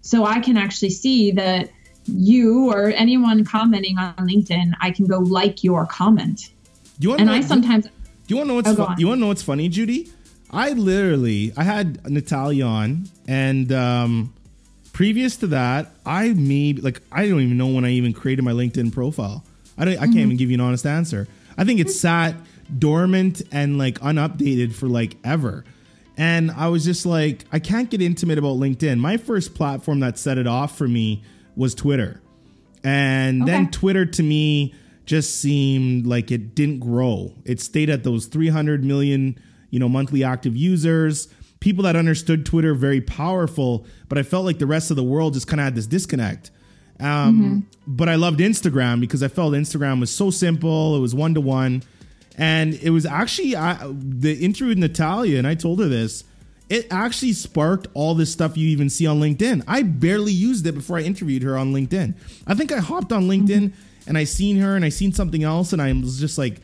So 0.00 0.24
I 0.24 0.40
can 0.40 0.56
actually 0.56 0.90
see 0.90 1.32
that 1.32 1.70
you 2.08 2.70
or 2.70 2.88
anyone 2.88 3.44
commenting 3.44 3.98
on 3.98 4.14
LinkedIn, 4.16 4.72
I 4.80 4.90
can 4.90 5.06
go 5.06 5.18
like 5.18 5.64
your 5.64 5.86
comment. 5.86 6.50
You 6.98 7.10
want 7.10 7.20
and 7.20 7.30
I 7.30 7.40
sometimes. 7.40 7.86
Do 7.86 7.90
you 8.28 8.36
want 8.36 8.46
to 8.46 8.48
know 8.48 8.54
what's? 8.54 8.68
Oh, 8.68 8.86
fu- 8.86 9.00
you 9.00 9.06
want 9.08 9.18
to 9.18 9.20
know 9.20 9.28
what's 9.28 9.42
funny, 9.42 9.68
Judi? 9.68 10.10
I 10.50 10.70
literally 10.72 11.52
I 11.56 11.64
had 11.64 12.08
Natalia 12.08 12.64
on, 12.64 13.08
and 13.26 13.70
um, 13.72 14.34
previous 14.92 15.36
to 15.38 15.48
that, 15.48 15.92
I 16.04 16.30
made 16.30 16.82
like 16.82 17.02
I 17.12 17.28
don't 17.28 17.40
even 17.40 17.58
know 17.58 17.68
when 17.68 17.84
I 17.84 17.90
even 17.90 18.12
created 18.12 18.42
my 18.42 18.52
LinkedIn 18.52 18.92
profile. 18.92 19.44
I 19.76 19.84
don't. 19.84 19.94
I 19.94 19.98
can't 19.98 20.10
mm-hmm. 20.10 20.18
even 20.18 20.36
give 20.36 20.50
you 20.50 20.54
an 20.54 20.60
honest 20.60 20.86
answer. 20.86 21.28
I 21.58 21.64
think 21.64 21.80
it 21.80 21.90
sat 21.90 22.34
dormant 22.78 23.42
and 23.52 23.78
like 23.78 23.98
unupdated 24.02 24.74
for 24.74 24.88
like 24.88 25.16
ever. 25.24 25.64
And 26.18 26.50
I 26.50 26.68
was 26.68 26.84
just 26.84 27.04
like, 27.04 27.44
I 27.52 27.58
can't 27.58 27.90
get 27.90 28.00
intimate 28.00 28.38
about 28.38 28.56
LinkedIn. 28.56 28.98
My 28.98 29.18
first 29.18 29.54
platform 29.54 30.00
that 30.00 30.18
set 30.18 30.38
it 30.38 30.46
off 30.46 30.76
for 30.76 30.88
me 30.88 31.22
was 31.56 31.74
Twitter. 31.74 32.22
And 32.84 33.42
okay. 33.42 33.50
then 33.50 33.70
Twitter 33.70 34.06
to 34.06 34.22
me 34.22 34.74
just 35.04 35.40
seemed 35.40 36.06
like 36.06 36.30
it 36.30 36.54
didn't 36.54 36.80
grow. 36.80 37.32
It 37.44 37.60
stayed 37.60 37.90
at 37.90 38.04
those 38.04 38.26
300 38.26 38.84
million, 38.84 39.38
you 39.70 39.78
know, 39.78 39.88
monthly 39.88 40.22
active 40.22 40.56
users. 40.56 41.28
People 41.60 41.84
that 41.84 41.96
understood 41.96 42.44
Twitter 42.44 42.74
very 42.74 43.00
powerful, 43.00 43.86
but 44.08 44.18
I 44.18 44.22
felt 44.22 44.44
like 44.44 44.58
the 44.58 44.66
rest 44.66 44.90
of 44.90 44.96
the 44.96 45.02
world 45.02 45.34
just 45.34 45.48
kind 45.48 45.60
of 45.60 45.64
had 45.64 45.74
this 45.74 45.86
disconnect. 45.86 46.50
Um, 47.00 47.06
mm-hmm. 47.06 47.60
But 47.86 48.08
I 48.08 48.14
loved 48.14 48.40
Instagram 48.40 49.00
because 49.00 49.22
I 49.22 49.28
felt 49.28 49.52
Instagram 49.54 50.00
was 50.00 50.14
so 50.14 50.30
simple. 50.30 50.96
It 50.96 51.00
was 51.00 51.14
one 51.14 51.34
to 51.34 51.40
one 51.40 51.82
and 52.36 52.74
it 52.74 52.90
was 52.90 53.06
actually 53.06 53.56
I, 53.56 53.78
the 53.92 54.34
interview 54.34 54.68
with 54.68 54.78
Natalia, 54.78 55.38
and 55.38 55.46
I 55.46 55.54
told 55.54 55.80
her 55.80 55.88
this. 55.88 56.24
It 56.68 56.88
actually 56.90 57.32
sparked 57.32 57.86
all 57.94 58.14
this 58.14 58.32
stuff 58.32 58.56
you 58.56 58.68
even 58.68 58.90
see 58.90 59.06
on 59.06 59.20
LinkedIn. 59.20 59.62
I 59.68 59.82
barely 59.82 60.32
used 60.32 60.66
it 60.66 60.72
before 60.72 60.98
I 60.98 61.02
interviewed 61.02 61.42
her 61.44 61.56
on 61.56 61.72
LinkedIn. 61.72 62.14
I 62.46 62.54
think 62.54 62.72
I 62.72 62.78
hopped 62.78 63.12
on 63.12 63.28
LinkedIn 63.28 63.70
mm-hmm. 63.70 64.08
and 64.08 64.18
I 64.18 64.24
seen 64.24 64.58
her 64.58 64.74
and 64.74 64.84
I 64.84 64.88
seen 64.88 65.12
something 65.12 65.44
else, 65.44 65.72
and 65.72 65.80
I 65.80 65.92
was 65.92 66.18
just 66.18 66.38
like, 66.38 66.60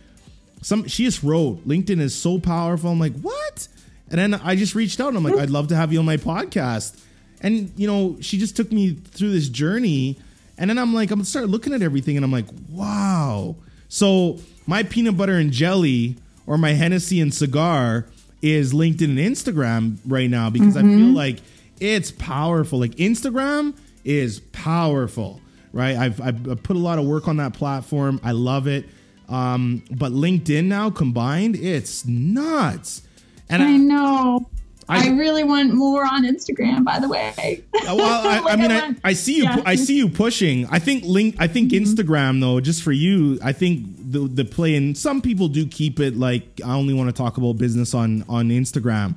some 0.63 0.87
she 0.87 1.05
just 1.05 1.23
wrote 1.23 1.67
LinkedIn 1.67 2.01
is 2.01 2.15
so 2.15 2.39
powerful. 2.39 2.91
I'm 2.91 3.01
like, 3.01 3.15
what? 3.21 3.69
And 4.11 4.19
then 4.19 4.35
I 4.35 4.57
just 4.57 4.75
reached 4.75 5.01
out 5.01 5.09
and 5.09 5.17
I'm 5.17 5.25
like, 5.25 5.39
I'd 5.39 5.51
love 5.51 5.69
to 5.69 5.77
have 5.77 5.93
you 5.93 5.99
on 5.99 6.05
my 6.05 6.17
podcast. 6.17 7.01
And 7.41 7.73
you 7.77 7.87
know, 7.87 8.17
she 8.21 8.39
just 8.39 8.57
took 8.57 8.71
me 8.71 8.95
through 8.95 9.33
this 9.33 9.49
journey. 9.49 10.19
And 10.59 10.71
then 10.71 10.79
I'm 10.79 10.95
like, 10.95 11.11
I'm 11.11 11.19
gonna 11.19 11.25
start 11.25 11.49
looking 11.49 11.73
at 11.73 11.83
everything 11.83 12.17
and 12.17 12.25
I'm 12.25 12.33
like, 12.33 12.47
wow. 12.69 13.57
So 13.89 14.39
my 14.67 14.83
peanut 14.83 15.17
butter 15.17 15.37
and 15.37 15.51
jelly 15.51 16.17
or 16.47 16.59
my 16.59 16.73
Hennessy 16.73 17.21
and 17.21 17.35
cigar 17.35 18.07
is 18.43 18.73
LinkedIn 18.73 19.05
and 19.05 19.19
Instagram 19.19 19.99
right 20.05 20.29
now 20.29 20.51
because 20.51 20.75
mm-hmm. 20.77 20.89
I 20.89 20.97
feel 20.97 21.13
like 21.13 21.39
it's 21.81 22.11
powerful. 22.11 22.81
Like 22.81 22.97
Instagram 22.97 23.77
is 24.05 24.41
powerful, 24.53 25.41
right? 25.73 25.97
I've, 25.97 26.21
I've 26.21 26.63
put 26.63 26.77
a 26.77 26.81
lot 26.81 26.99
of 26.99 27.07
work 27.07 27.29
on 27.29 27.39
that 27.39 27.55
platform. 27.55 28.21
I 28.23 28.33
love 28.33 28.67
it. 28.67 28.87
Um, 29.29 29.85
but 29.91 30.13
LinkedIn 30.13 30.65
now 30.65 30.91
combined, 30.91 31.57
it's 31.57 32.05
nuts. 32.05 33.03
And 33.49 33.63
I, 33.63 33.75
I 33.75 33.77
know. 33.77 34.47
I, 34.89 35.09
I, 35.09 35.11
really 35.13 35.45
want 35.45 35.75
more 35.75 36.05
on 36.05 36.25
Instagram, 36.25 36.85
by 36.85 36.99
the 36.99 37.09
way. 37.09 37.63
Uh, 37.75 37.95
well, 37.95 38.27
I, 38.29 38.41
like 38.41 38.53
I 38.53 38.57
mean, 38.57 38.71
I, 38.71 38.95
I, 39.05 39.13
see 39.13 39.37
you. 39.37 39.45
Yeah. 39.45 39.63
I 39.65 39.75
see 39.77 39.97
you 39.97 40.09
pushing. 40.09 40.67
I 40.67 40.79
think 40.79 41.05
link. 41.05 41.37
I 41.39 41.47
think 41.47 41.71
mm-hmm. 41.71 41.85
Instagram 41.85 42.41
though, 42.41 42.61
just 42.61 42.83
for 42.83 42.93
you. 42.93 43.39
I 43.43 43.53
think 43.53 43.87
the 43.99 44.21
the 44.21 44.45
play 44.45 44.75
and 44.75 44.97
some 44.97 45.23
people 45.23 45.49
do 45.49 45.67
keep 45.67 46.01
it 46.01 46.17
like 46.17 46.61
I 46.65 46.75
only 46.75 46.95
want 46.95 47.09
to 47.09 47.13
talk 47.13 47.37
about 47.37 47.59
business 47.59 47.95
on 47.95 48.25
on 48.29 48.49
Instagram, 48.49 49.17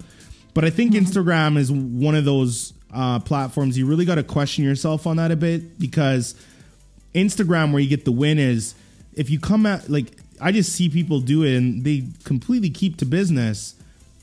but 0.53 0.66
I 0.66 0.70
think 0.70 0.93
mm-hmm. 0.93 1.05
Instagram 1.05 1.57
is 1.57 1.72
one 1.72 2.16
of 2.16 2.26
those 2.26 2.74
uh, 2.93 3.20
platforms 3.20 3.78
you 3.78 3.86
really 3.86 4.05
got 4.05 4.16
to 4.16 4.24
question 4.24 4.63
yourself 4.63 5.05
on 5.05 5.18
that 5.18 5.32
a 5.32 5.36
bit 5.36 5.78
because 5.80 6.36
Instagram, 7.13 7.72
where 7.72 7.82
you 7.82 7.89
get 7.89 8.05
the 8.05 8.11
win 8.11 8.39
is 8.39 8.76
if 9.13 9.30
you 9.30 9.39
come 9.39 9.66
at 9.66 9.89
like 9.89 10.18
I 10.39 10.51
just 10.51 10.74
see 10.74 10.89
people 10.89 11.22
do 11.22 11.43
it 11.43 11.55
and 11.55 11.84
they 11.84 12.03
completely 12.24 12.70
keep 12.70 12.97
to 12.97 13.05
business 13.05 13.76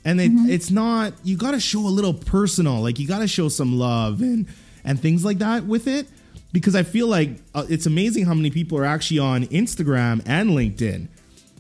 and 0.05 0.20
it, 0.20 0.32
mm-hmm. 0.32 0.50
it's 0.50 0.70
not 0.70 1.12
you 1.22 1.36
got 1.36 1.53
to 1.53 1.61
show 1.61 1.80
a 1.80 1.88
little 1.88 2.14
personal 2.14 2.80
like 2.80 2.98
you 2.98 3.07
got 3.07 3.20
to 3.20 3.28
show 3.28 3.48
some 3.48 3.78
love 3.78 4.20
and 4.20 4.46
and 4.84 5.00
things 5.00 5.24
like 5.24 5.38
that 5.38 5.64
with 5.64 5.86
it 5.86 6.07
because 6.53 6.74
i 6.74 6.82
feel 6.82 7.07
like 7.07 7.30
uh, 7.55 7.64
it's 7.68 7.86
amazing 7.86 8.24
how 8.24 8.34
many 8.34 8.50
people 8.50 8.78
are 8.78 8.84
actually 8.84 9.18
on 9.18 9.44
instagram 9.46 10.22
and 10.26 10.50
linkedin 10.50 11.09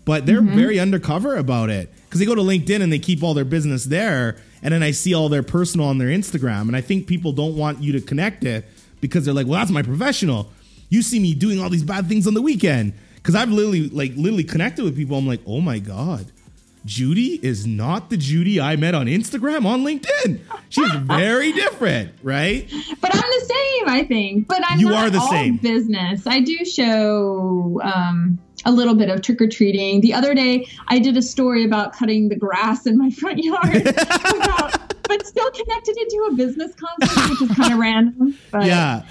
but 0.04 0.26
they're 0.26 0.40
mm-hmm. 0.40 0.56
very 0.56 0.78
undercover 0.78 1.36
about 1.36 1.70
it 1.70 1.92
because 2.04 2.18
they 2.18 2.26
go 2.26 2.34
to 2.34 2.42
linkedin 2.42 2.82
and 2.82 2.92
they 2.92 2.98
keep 2.98 3.22
all 3.22 3.34
their 3.34 3.44
business 3.44 3.84
there 3.84 4.36
and 4.62 4.72
then 4.74 4.82
i 4.82 4.90
see 4.90 5.14
all 5.14 5.28
their 5.28 5.42
personal 5.42 5.86
on 5.86 5.98
their 5.98 6.08
instagram 6.08 6.62
and 6.62 6.76
i 6.76 6.80
think 6.80 7.06
people 7.06 7.32
don't 7.32 7.56
want 7.56 7.80
you 7.80 7.92
to 7.92 8.00
connect 8.00 8.44
it 8.44 8.64
because 9.00 9.24
they're 9.24 9.34
like 9.34 9.46
well 9.46 9.58
that's 9.58 9.70
my 9.70 9.82
professional 9.82 10.50
you 10.88 11.00
see 11.00 11.18
me 11.18 11.32
doing 11.34 11.60
all 11.60 11.70
these 11.70 11.84
bad 11.84 12.06
things 12.08 12.26
on 12.26 12.34
the 12.34 12.42
weekend 12.42 12.92
because 13.16 13.34
i've 13.34 13.50
literally 13.50 13.88
like 13.90 14.12
literally 14.16 14.44
connected 14.44 14.84
with 14.84 14.96
people 14.96 15.16
i'm 15.16 15.26
like 15.26 15.40
oh 15.46 15.60
my 15.60 15.78
god 15.78 16.26
Judi 16.86 17.42
is 17.42 17.66
not 17.66 18.10
the 18.10 18.16
Judi 18.16 18.60
I 18.60 18.76
met 18.76 18.94
on 18.94 19.06
Instagram, 19.06 19.64
on 19.66 19.84
LinkedIn. 19.84 20.40
She's 20.68 20.92
very 21.02 21.52
different, 21.52 22.12
right? 22.22 22.68
But 23.00 23.14
I'm 23.14 23.20
the 23.20 23.46
same, 23.46 23.88
I 23.88 24.04
think. 24.08 24.48
But 24.48 24.62
I'm 24.66 24.80
you 24.80 24.92
are 24.94 25.10
the 25.10 25.20
same 25.28 25.58
business. 25.58 26.26
I 26.26 26.40
do 26.40 26.64
show 26.64 27.80
um, 27.84 28.38
a 28.64 28.72
little 28.72 28.94
bit 28.94 29.10
of 29.10 29.22
trick 29.22 29.40
or 29.40 29.48
treating. 29.48 30.00
The 30.00 30.14
other 30.14 30.34
day, 30.34 30.66
I 30.88 30.98
did 30.98 31.16
a 31.16 31.22
story 31.22 31.64
about 31.64 31.92
cutting 31.92 32.28
the 32.28 32.36
grass 32.36 32.86
in 32.86 32.98
my 32.98 33.10
front 33.20 33.38
yard, 33.38 33.86
about, 33.86 35.02
but 35.08 35.26
still 35.26 35.50
connected 35.50 35.96
it 35.98 36.08
to 36.10 36.28
a 36.32 36.34
business 36.34 36.72
concept, 36.74 37.30
which 37.30 37.50
is 37.50 37.56
kind 37.56 37.72
of 37.72 37.78
random. 37.78 38.36
But 38.50 38.66
yeah. 38.66 39.02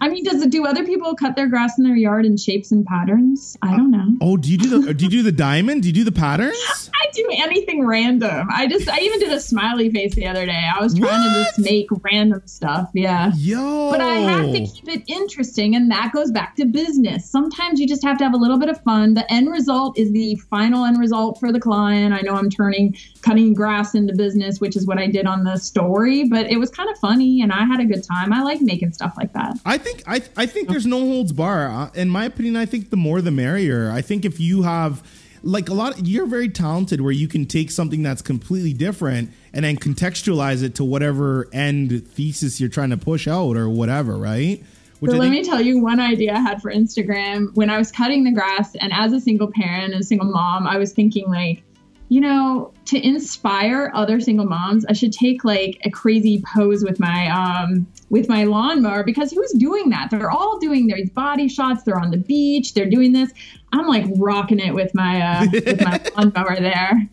I 0.00 0.08
mean, 0.08 0.24
does 0.24 0.42
it 0.42 0.50
do 0.50 0.66
other 0.66 0.84
people 0.84 1.14
cut 1.14 1.36
their 1.36 1.48
grass 1.48 1.78
in 1.78 1.84
their 1.84 1.96
yard 1.96 2.26
in 2.26 2.36
shapes 2.36 2.72
and 2.72 2.84
patterns? 2.84 3.56
I 3.62 3.76
don't 3.76 3.90
know. 3.90 4.16
Oh, 4.20 4.36
do 4.36 4.50
you 4.50 4.58
do 4.58 4.80
the 4.80 4.94
do 4.94 5.04
you 5.04 5.10
do 5.10 5.22
the 5.22 5.32
diamond? 5.32 5.82
Do 5.82 5.88
you 5.88 5.94
do 5.94 6.04
the 6.04 6.12
patterns? 6.12 6.56
I 6.94 7.10
do 7.12 7.28
anything 7.32 7.86
random. 7.86 8.48
I 8.50 8.66
just 8.66 8.88
I 8.88 8.98
even 8.98 9.20
did 9.20 9.32
a 9.32 9.40
smiley 9.40 9.90
face 9.90 10.14
the 10.14 10.26
other 10.26 10.46
day. 10.46 10.68
I 10.74 10.80
was 10.80 10.94
trying 10.94 11.10
what? 11.10 11.34
to 11.34 11.44
just 11.44 11.58
make 11.58 11.88
random 12.02 12.42
stuff. 12.46 12.90
Yeah. 12.94 13.30
Yo. 13.36 13.90
But 13.90 14.00
I 14.00 14.14
have 14.14 14.52
to 14.52 14.66
keep 14.66 14.88
it 14.88 15.02
interesting, 15.06 15.76
and 15.76 15.90
that 15.90 16.12
goes 16.12 16.30
back 16.30 16.56
to 16.56 16.64
business. 16.64 17.28
Sometimes 17.30 17.80
you 17.80 17.86
just 17.86 18.02
have 18.02 18.18
to 18.18 18.24
have 18.24 18.34
a 18.34 18.38
little 18.38 18.58
bit 18.58 18.68
of 18.68 18.80
fun. 18.82 19.14
The 19.14 19.30
end 19.32 19.50
result 19.50 19.98
is 19.98 20.12
the 20.12 20.36
final 20.50 20.84
end 20.84 20.98
result 20.98 21.38
for 21.38 21.52
the 21.52 21.60
client. 21.60 22.14
I 22.14 22.20
know 22.20 22.34
I'm 22.34 22.50
turning 22.50 22.96
cutting 23.22 23.54
grass 23.54 23.94
into 23.94 24.14
business, 24.14 24.60
which 24.60 24.76
is 24.76 24.86
what 24.86 24.98
I 24.98 25.06
did 25.06 25.26
on 25.26 25.44
the 25.44 25.56
story, 25.56 26.24
but 26.24 26.50
it 26.50 26.58
was 26.58 26.70
kind 26.70 26.90
of 26.90 26.98
funny, 26.98 27.42
and 27.42 27.52
I 27.52 27.64
had 27.64 27.80
a 27.80 27.84
good 27.84 28.04
time. 28.04 28.32
I 28.32 28.42
like 28.42 28.60
making 28.60 28.92
stuff 28.92 29.14
like 29.16 29.32
that. 29.32 29.56
I 29.64 29.78
think 29.84 30.02
I 30.06 30.22
I 30.36 30.46
think 30.46 30.68
there's 30.68 30.86
no 30.86 31.00
holds 31.00 31.32
bar. 31.32 31.68
Uh, 31.68 31.90
in 31.94 32.08
my 32.08 32.24
opinion, 32.24 32.56
I 32.56 32.66
think 32.66 32.90
the 32.90 32.96
more 32.96 33.20
the 33.20 33.30
merrier. 33.30 33.90
I 33.90 34.02
think 34.02 34.24
if 34.24 34.40
you 34.40 34.62
have 34.62 35.02
like 35.42 35.68
a 35.68 35.74
lot 35.74 35.98
of, 35.98 36.06
you're 36.06 36.26
very 36.26 36.48
talented 36.48 37.02
where 37.02 37.12
you 37.12 37.28
can 37.28 37.44
take 37.44 37.70
something 37.70 38.02
that's 38.02 38.22
completely 38.22 38.72
different 38.72 39.30
and 39.52 39.64
then 39.64 39.76
contextualize 39.76 40.62
it 40.62 40.74
to 40.76 40.84
whatever 40.84 41.48
end 41.52 42.06
thesis 42.08 42.60
you're 42.60 42.70
trying 42.70 42.90
to 42.90 42.96
push 42.96 43.28
out 43.28 43.56
or 43.56 43.68
whatever, 43.68 44.16
right? 44.16 44.64
Which 45.00 45.10
so 45.10 45.18
let 45.18 45.30
me 45.30 45.44
tell 45.44 45.60
you 45.60 45.80
one 45.80 46.00
idea 46.00 46.32
I 46.32 46.38
had 46.38 46.62
for 46.62 46.72
Instagram 46.72 47.54
when 47.54 47.68
I 47.68 47.76
was 47.76 47.92
cutting 47.92 48.24
the 48.24 48.32
grass 48.32 48.74
and 48.76 48.92
as 48.92 49.12
a 49.12 49.20
single 49.20 49.50
parent 49.52 49.92
and 49.92 50.00
a 50.00 50.04
single 50.04 50.30
mom, 50.30 50.66
I 50.66 50.78
was 50.78 50.92
thinking 50.92 51.28
like 51.28 51.62
you 52.08 52.20
know, 52.20 52.72
to 52.86 53.04
inspire 53.04 53.90
other 53.94 54.20
single 54.20 54.46
moms, 54.46 54.84
I 54.86 54.92
should 54.92 55.12
take 55.12 55.44
like 55.44 55.80
a 55.84 55.90
crazy 55.90 56.42
pose 56.54 56.84
with 56.84 57.00
my 57.00 57.28
um 57.28 57.86
with 58.10 58.28
my 58.28 58.44
lawnmower 58.44 59.02
because 59.04 59.32
who's 59.32 59.52
doing 59.52 59.90
that? 59.90 60.10
They're 60.10 60.30
all 60.30 60.58
doing 60.58 60.86
these 60.86 61.10
body 61.10 61.48
shots. 61.48 61.82
They're 61.82 61.98
on 61.98 62.10
the 62.10 62.18
beach. 62.18 62.74
They're 62.74 62.88
doing 62.88 63.12
this. 63.12 63.32
I'm 63.72 63.86
like 63.88 64.04
rocking 64.16 64.60
it 64.60 64.74
with 64.74 64.94
my 64.94 65.20
uh, 65.20 65.46
with 65.52 65.82
my 65.82 66.00
lawnmower 66.16 66.56
there, 66.60 67.08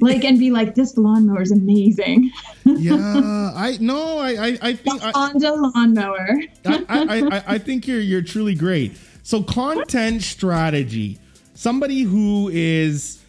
like 0.00 0.24
and 0.24 0.38
be 0.38 0.50
like, 0.50 0.74
this 0.74 0.96
lawnmower 0.96 1.42
is 1.42 1.50
amazing. 1.50 2.30
yeah, 2.64 2.94
I 3.56 3.78
no, 3.80 4.18
I 4.18 4.30
I, 4.30 4.58
I 4.60 4.72
think 4.74 5.00
the 5.00 5.10
Honda 5.12 5.54
lawnmower. 5.54 6.40
I, 6.66 6.84
I, 6.88 7.36
I 7.38 7.44
I 7.54 7.58
think 7.58 7.88
you're 7.88 8.00
you're 8.00 8.22
truly 8.22 8.54
great. 8.54 8.96
So 9.22 9.42
content 9.42 10.22
strategy, 10.22 11.18
somebody 11.54 12.02
who 12.02 12.50
is 12.52 13.23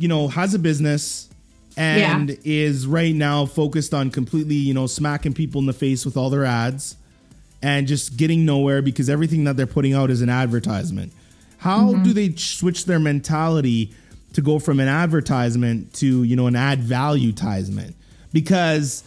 you 0.00 0.08
know, 0.08 0.28
has 0.28 0.54
a 0.54 0.58
business 0.58 1.28
and 1.76 2.30
yeah. 2.30 2.36
is 2.42 2.86
right 2.86 3.14
now 3.14 3.44
focused 3.44 3.92
on 3.92 4.10
completely, 4.10 4.54
you 4.54 4.72
know, 4.72 4.86
smacking 4.86 5.34
people 5.34 5.60
in 5.60 5.66
the 5.66 5.72
face 5.72 6.04
with 6.04 6.16
all 6.16 6.30
their 6.30 6.44
ads 6.44 6.96
and 7.62 7.86
just 7.86 8.16
getting 8.16 8.46
nowhere 8.46 8.80
because 8.80 9.10
everything 9.10 9.44
that 9.44 9.56
they're 9.56 9.66
putting 9.66 9.92
out 9.92 10.10
is 10.10 10.22
an 10.22 10.30
advertisement. 10.30 11.12
How 11.58 11.90
mm-hmm. 11.90 12.02
do 12.02 12.12
they 12.14 12.32
switch 12.32 12.86
their 12.86 12.98
mentality 12.98 13.94
to 14.32 14.40
go 14.40 14.58
from 14.58 14.80
an 14.80 14.88
advertisement 14.88 15.92
to, 15.94 16.24
you 16.24 16.34
know, 16.34 16.46
an 16.46 16.56
ad 16.56 16.80
value 16.80 17.28
advertisement? 17.28 17.94
Because 18.32 19.04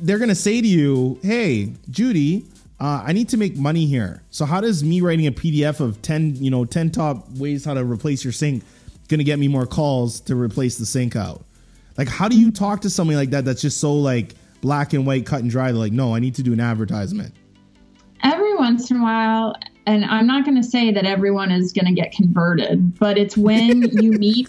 they're 0.00 0.18
going 0.18 0.28
to 0.28 0.34
say 0.34 0.60
to 0.60 0.66
you, 0.66 1.18
"Hey, 1.22 1.72
Judi, 1.90 2.44
uh, 2.78 3.02
I 3.06 3.12
need 3.12 3.30
to 3.30 3.38
make 3.38 3.56
money 3.56 3.86
here. 3.86 4.22
So 4.30 4.44
how 4.44 4.60
does 4.60 4.84
me 4.84 5.00
writing 5.00 5.26
a 5.26 5.32
PDF 5.32 5.80
of 5.80 6.02
10, 6.02 6.36
you 6.36 6.50
know, 6.50 6.64
10 6.64 6.90
top 6.90 7.30
ways 7.38 7.64
how 7.64 7.74
to 7.74 7.84
replace 7.84 8.24
your 8.24 8.32
sink 8.32 8.62
going 9.08 9.18
to 9.18 9.24
get 9.24 9.38
me 9.38 9.48
more 9.48 9.66
calls 9.66 10.20
to 10.20 10.36
replace 10.36 10.78
the 10.78 10.86
sink 10.86 11.16
out. 11.16 11.44
Like, 11.96 12.08
how 12.08 12.28
do 12.28 12.38
you 12.38 12.50
talk 12.50 12.80
to 12.82 12.90
somebody 12.90 13.16
like 13.16 13.30
that 13.30 13.44
that's 13.44 13.62
just 13.62 13.78
so 13.78 13.94
like 13.94 14.34
black 14.60 14.92
and 14.92 15.06
white, 15.06 15.26
cut 15.26 15.40
and 15.40 15.50
dry? 15.50 15.66
They're 15.66 15.80
like, 15.80 15.92
no, 15.92 16.14
I 16.14 16.18
need 16.18 16.34
to 16.36 16.42
do 16.42 16.52
an 16.52 16.60
advertisement. 16.60 17.34
Every 18.22 18.54
once 18.56 18.90
in 18.90 18.98
a 18.98 19.02
while, 19.02 19.54
and 19.86 20.04
I'm 20.04 20.26
not 20.26 20.44
going 20.44 20.56
to 20.56 20.66
say 20.66 20.90
that 20.92 21.04
everyone 21.04 21.52
is 21.52 21.72
going 21.72 21.86
to 21.86 21.92
get 21.92 22.12
converted, 22.12 22.98
but 22.98 23.18
it's 23.18 23.36
when 23.36 23.82
you 24.02 24.12
meet 24.12 24.48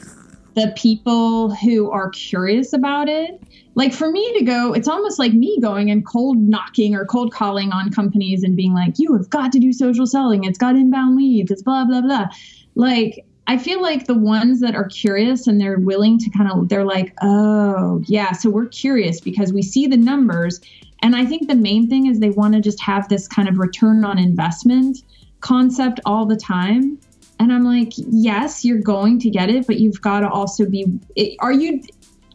the 0.56 0.74
people 0.78 1.54
who 1.54 1.92
are 1.92 2.10
curious 2.10 2.72
about 2.72 3.10
it. 3.10 3.42
Like 3.76 3.94
for 3.94 4.10
me 4.10 4.38
to 4.40 4.46
go, 4.46 4.72
it's 4.72 4.88
almost 4.88 5.20
like 5.20 5.34
me 5.34 5.60
going 5.62 5.92
and 5.92 6.06
cold 6.06 6.38
knocking 6.38 6.96
or 6.96 7.06
cold 7.06 7.34
calling 7.34 7.74
on 7.74 7.92
companies 7.92 8.44
and 8.44 8.56
being 8.56 8.74
like, 8.74 8.94
you 8.98 9.14
have 9.14 9.30
got 9.30 9.52
to 9.52 9.60
do 9.60 9.74
social 9.74 10.08
selling. 10.08 10.46
It's 10.46 10.58
got 10.58 10.78
inbound 10.78 11.18
leads. 11.18 11.52
It's 11.52 11.62
blah, 11.62 11.84
blah, 11.84 12.00
blah. 12.00 12.28
Like 12.76 13.26
I 13.48 13.58
feel 13.58 13.82
like 13.82 14.08
the 14.08 14.18
ones 14.18 14.60
that 14.62 14.76
are 14.76 14.88
curious 14.88 15.48
and 15.48 15.62
they're 15.62 15.78
willing 15.78 16.18
to 16.20 16.30
kind 16.32 16.52
of, 16.52 16.68
they're 16.68 16.86
like, 16.86 17.14
oh, 17.22 18.02
yeah, 18.08 18.32
so 18.32 18.50
we're 18.50 18.66
curious 18.66 19.20
because 19.20 19.54
we 19.54 19.62
see 19.62 19.86
the 19.86 19.98
numbers. 19.98 20.62
And 21.02 21.16
I 21.16 21.26
think 21.26 21.48
the 21.48 21.56
main 21.56 21.88
thing 21.88 22.08
is 22.08 22.20
they 22.20 22.32
want 22.32 22.56
to 22.56 22.62
just 22.62 22.82
have 22.82 23.08
this 23.08 23.28
kind 23.28 23.48
of 23.48 23.60
return 23.60 24.04
on 24.04 24.18
investment 24.18 25.04
concept 25.42 26.00
all 26.06 26.26
the 26.26 26.36
time. 26.36 27.00
And 27.40 27.54
I'm 27.54 27.64
like, 27.64 27.94
yes, 27.96 28.66
you're 28.66 28.82
going 28.82 29.20
to 29.20 29.30
get 29.30 29.50
it, 29.50 29.68
but 29.68 29.80
you've 29.80 30.02
got 30.02 30.22
to 30.22 30.30
also 30.30 30.66
be, 30.66 31.00
are 31.40 31.52
you, 31.52 31.84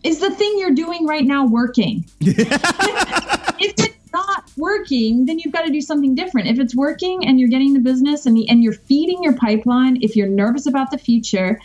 is 0.04 0.20
the 0.20 0.30
thing 0.30 0.54
you're 0.58 0.74
doing 0.74 1.06
right 1.06 1.24
now 1.24 1.46
working? 1.46 2.04
if 2.20 3.74
it's 3.78 3.99
not 4.12 4.44
working, 4.56 5.26
then 5.26 5.38
you've 5.38 5.52
got 5.52 5.62
to 5.62 5.70
do 5.70 5.80
something 5.80 6.14
different. 6.14 6.48
If 6.48 6.58
it's 6.58 6.74
working 6.74 7.26
and 7.26 7.38
you're 7.38 7.48
getting 7.48 7.74
the 7.74 7.80
business 7.80 8.26
and, 8.26 8.36
the, 8.36 8.48
and 8.48 8.62
you're 8.62 8.72
feeding 8.72 9.22
your 9.22 9.34
pipeline, 9.34 10.02
if 10.02 10.16
you're 10.16 10.28
nervous 10.28 10.66
about 10.66 10.90
the 10.90 10.98
future 10.98 11.60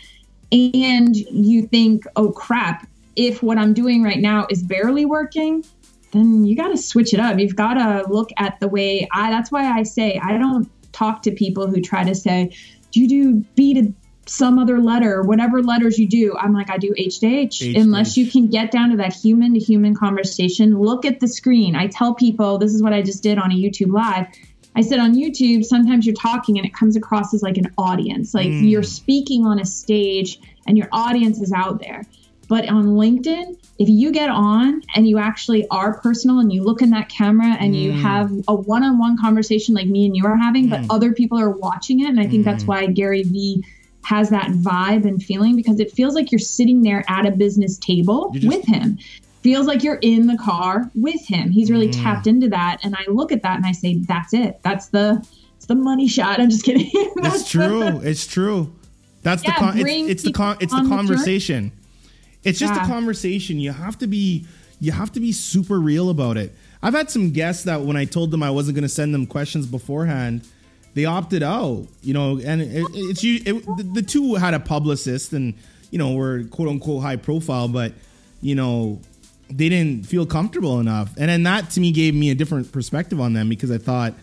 and 0.52 1.16
you 1.16 1.66
think, 1.66 2.04
oh 2.16 2.30
crap, 2.30 2.86
if 3.16 3.42
what 3.42 3.58
I'm 3.58 3.74
doing 3.74 4.02
right 4.02 4.20
now 4.20 4.46
is 4.50 4.62
barely 4.62 5.04
working, 5.04 5.64
then 6.12 6.44
you 6.44 6.56
got 6.56 6.68
to 6.68 6.76
switch 6.76 7.12
it 7.14 7.20
up. 7.20 7.38
You've 7.38 7.56
got 7.56 7.74
to 7.74 8.04
look 8.10 8.30
at 8.36 8.60
the 8.60 8.68
way 8.68 9.08
I, 9.12 9.30
that's 9.30 9.50
why 9.50 9.70
I 9.70 9.82
say, 9.82 10.20
I 10.22 10.38
don't 10.38 10.70
talk 10.92 11.22
to 11.22 11.30
people 11.30 11.66
who 11.66 11.80
try 11.80 12.04
to 12.04 12.14
say, 12.14 12.54
do 12.90 13.00
you 13.00 13.08
do 13.08 13.44
B 13.54 13.74
to 13.74 13.92
some 14.26 14.58
other 14.58 14.78
letter, 14.80 15.22
whatever 15.22 15.62
letters 15.62 15.98
you 15.98 16.08
do. 16.08 16.36
I'm 16.36 16.52
like, 16.52 16.68
I 16.68 16.78
do 16.78 16.92
H 16.96 17.20
to 17.20 17.26
H. 17.26 17.62
Unless 17.62 18.16
you 18.16 18.30
can 18.30 18.48
get 18.48 18.70
down 18.70 18.90
to 18.90 18.96
that 18.96 19.12
human 19.12 19.54
to 19.54 19.60
human 19.60 19.94
conversation, 19.94 20.78
look 20.78 21.04
at 21.04 21.20
the 21.20 21.28
screen. 21.28 21.76
I 21.76 21.86
tell 21.86 22.14
people 22.14 22.58
this 22.58 22.74
is 22.74 22.82
what 22.82 22.92
I 22.92 23.02
just 23.02 23.22
did 23.22 23.38
on 23.38 23.52
a 23.52 23.54
YouTube 23.54 23.92
live. 23.92 24.26
I 24.74 24.82
said 24.82 24.98
on 24.98 25.14
YouTube, 25.14 25.64
sometimes 25.64 26.04
you're 26.04 26.14
talking 26.14 26.58
and 26.58 26.66
it 26.66 26.74
comes 26.74 26.96
across 26.96 27.32
as 27.32 27.42
like 27.42 27.56
an 27.56 27.72
audience, 27.78 28.34
like 28.34 28.48
mm. 28.48 28.68
you're 28.68 28.82
speaking 28.82 29.46
on 29.46 29.58
a 29.58 29.64
stage 29.64 30.38
and 30.66 30.76
your 30.76 30.88
audience 30.92 31.40
is 31.40 31.50
out 31.52 31.80
there. 31.80 32.04
But 32.48 32.68
on 32.68 32.88
LinkedIn, 32.88 33.58
if 33.78 33.88
you 33.88 34.12
get 34.12 34.28
on 34.28 34.82
and 34.94 35.08
you 35.08 35.18
actually 35.18 35.66
are 35.68 35.98
personal 35.98 36.38
and 36.40 36.52
you 36.52 36.62
look 36.62 36.82
in 36.82 36.90
that 36.90 37.08
camera 37.08 37.56
and 37.58 37.74
mm. 37.74 37.80
you 37.80 37.92
have 37.92 38.30
a 38.46 38.54
one 38.54 38.84
on 38.84 38.98
one 38.98 39.16
conversation 39.18 39.74
like 39.74 39.86
me 39.86 40.06
and 40.06 40.14
you 40.14 40.26
are 40.26 40.36
having, 40.36 40.66
mm. 40.66 40.70
but 40.70 40.94
other 40.94 41.12
people 41.12 41.38
are 41.40 41.50
watching 41.50 42.00
it. 42.00 42.08
And 42.08 42.20
I 42.20 42.26
think 42.26 42.44
that's 42.44 42.64
mm. 42.64 42.68
why 42.68 42.86
Gary 42.86 43.22
Vee 43.22 43.64
has 44.06 44.30
that 44.30 44.52
vibe 44.52 45.04
and 45.04 45.20
feeling 45.20 45.56
because 45.56 45.80
it 45.80 45.90
feels 45.90 46.14
like 46.14 46.30
you're 46.30 46.38
sitting 46.38 46.82
there 46.82 47.02
at 47.08 47.26
a 47.26 47.30
business 47.32 47.76
table 47.76 48.30
just, 48.32 48.46
with 48.46 48.64
him. 48.64 48.96
Feels 49.42 49.66
like 49.66 49.82
you're 49.82 49.98
in 50.00 50.28
the 50.28 50.38
car 50.38 50.88
with 50.94 51.26
him. 51.26 51.50
He's 51.50 51.72
really 51.72 51.88
mm. 51.88 52.02
tapped 52.04 52.28
into 52.28 52.48
that. 52.50 52.78
And 52.84 52.94
I 52.94 53.04
look 53.08 53.32
at 53.32 53.42
that 53.42 53.56
and 53.56 53.66
I 53.66 53.72
say, 53.72 53.96
that's 53.96 54.32
it. 54.32 54.60
That's 54.62 54.88
the 54.88 55.26
it's 55.56 55.66
the 55.66 55.74
money 55.74 56.06
shot. 56.06 56.38
I'm 56.40 56.50
just 56.50 56.64
kidding. 56.64 56.88
that's 57.16 57.40
it's 57.40 57.50
true. 57.50 57.80
The, 57.80 58.08
it's 58.08 58.28
true. 58.28 58.72
That's 59.22 59.42
yeah, 59.42 59.54
the 59.54 59.58
con- 59.58 59.78
it's, 59.78 60.10
it's 60.10 60.22
the 60.22 60.32
con- 60.32 60.56
it's 60.60 60.72
the 60.72 60.88
conversation. 60.88 61.72
The 62.42 62.50
it's 62.50 62.60
just 62.60 62.74
yeah. 62.74 62.84
a 62.84 62.86
conversation. 62.86 63.58
You 63.58 63.72
have 63.72 63.98
to 63.98 64.06
be 64.06 64.46
you 64.78 64.92
have 64.92 65.10
to 65.12 65.20
be 65.20 65.32
super 65.32 65.80
real 65.80 66.10
about 66.10 66.36
it. 66.36 66.54
I've 66.80 66.94
had 66.94 67.10
some 67.10 67.32
guests 67.32 67.64
that 67.64 67.80
when 67.80 67.96
I 67.96 68.04
told 68.04 68.30
them 68.30 68.44
I 68.44 68.50
wasn't 68.50 68.76
going 68.76 68.82
to 68.82 68.88
send 68.88 69.12
them 69.12 69.26
questions 69.26 69.66
beforehand, 69.66 70.46
they 70.96 71.04
opted 71.04 71.42
out, 71.42 71.86
you 72.00 72.14
know, 72.14 72.40
and 72.42 72.62
it, 72.62 72.86
it's 72.94 73.22
it, 73.22 73.94
the 73.94 74.00
two 74.00 74.34
had 74.36 74.54
a 74.54 74.58
publicist 74.58 75.34
and 75.34 75.52
you 75.90 75.98
know 75.98 76.14
were 76.14 76.44
quote 76.44 76.68
unquote 76.68 77.02
high 77.02 77.16
profile, 77.16 77.68
but 77.68 77.92
you 78.40 78.54
know 78.54 78.98
they 79.50 79.68
didn't 79.68 80.06
feel 80.06 80.24
comfortable 80.24 80.80
enough, 80.80 81.14
and 81.18 81.28
then 81.28 81.42
that 81.42 81.68
to 81.72 81.80
me 81.80 81.92
gave 81.92 82.14
me 82.14 82.30
a 82.30 82.34
different 82.34 82.72
perspective 82.72 83.20
on 83.20 83.34
them 83.34 83.50
because 83.50 83.70
I 83.70 83.76
thought, 83.76 84.14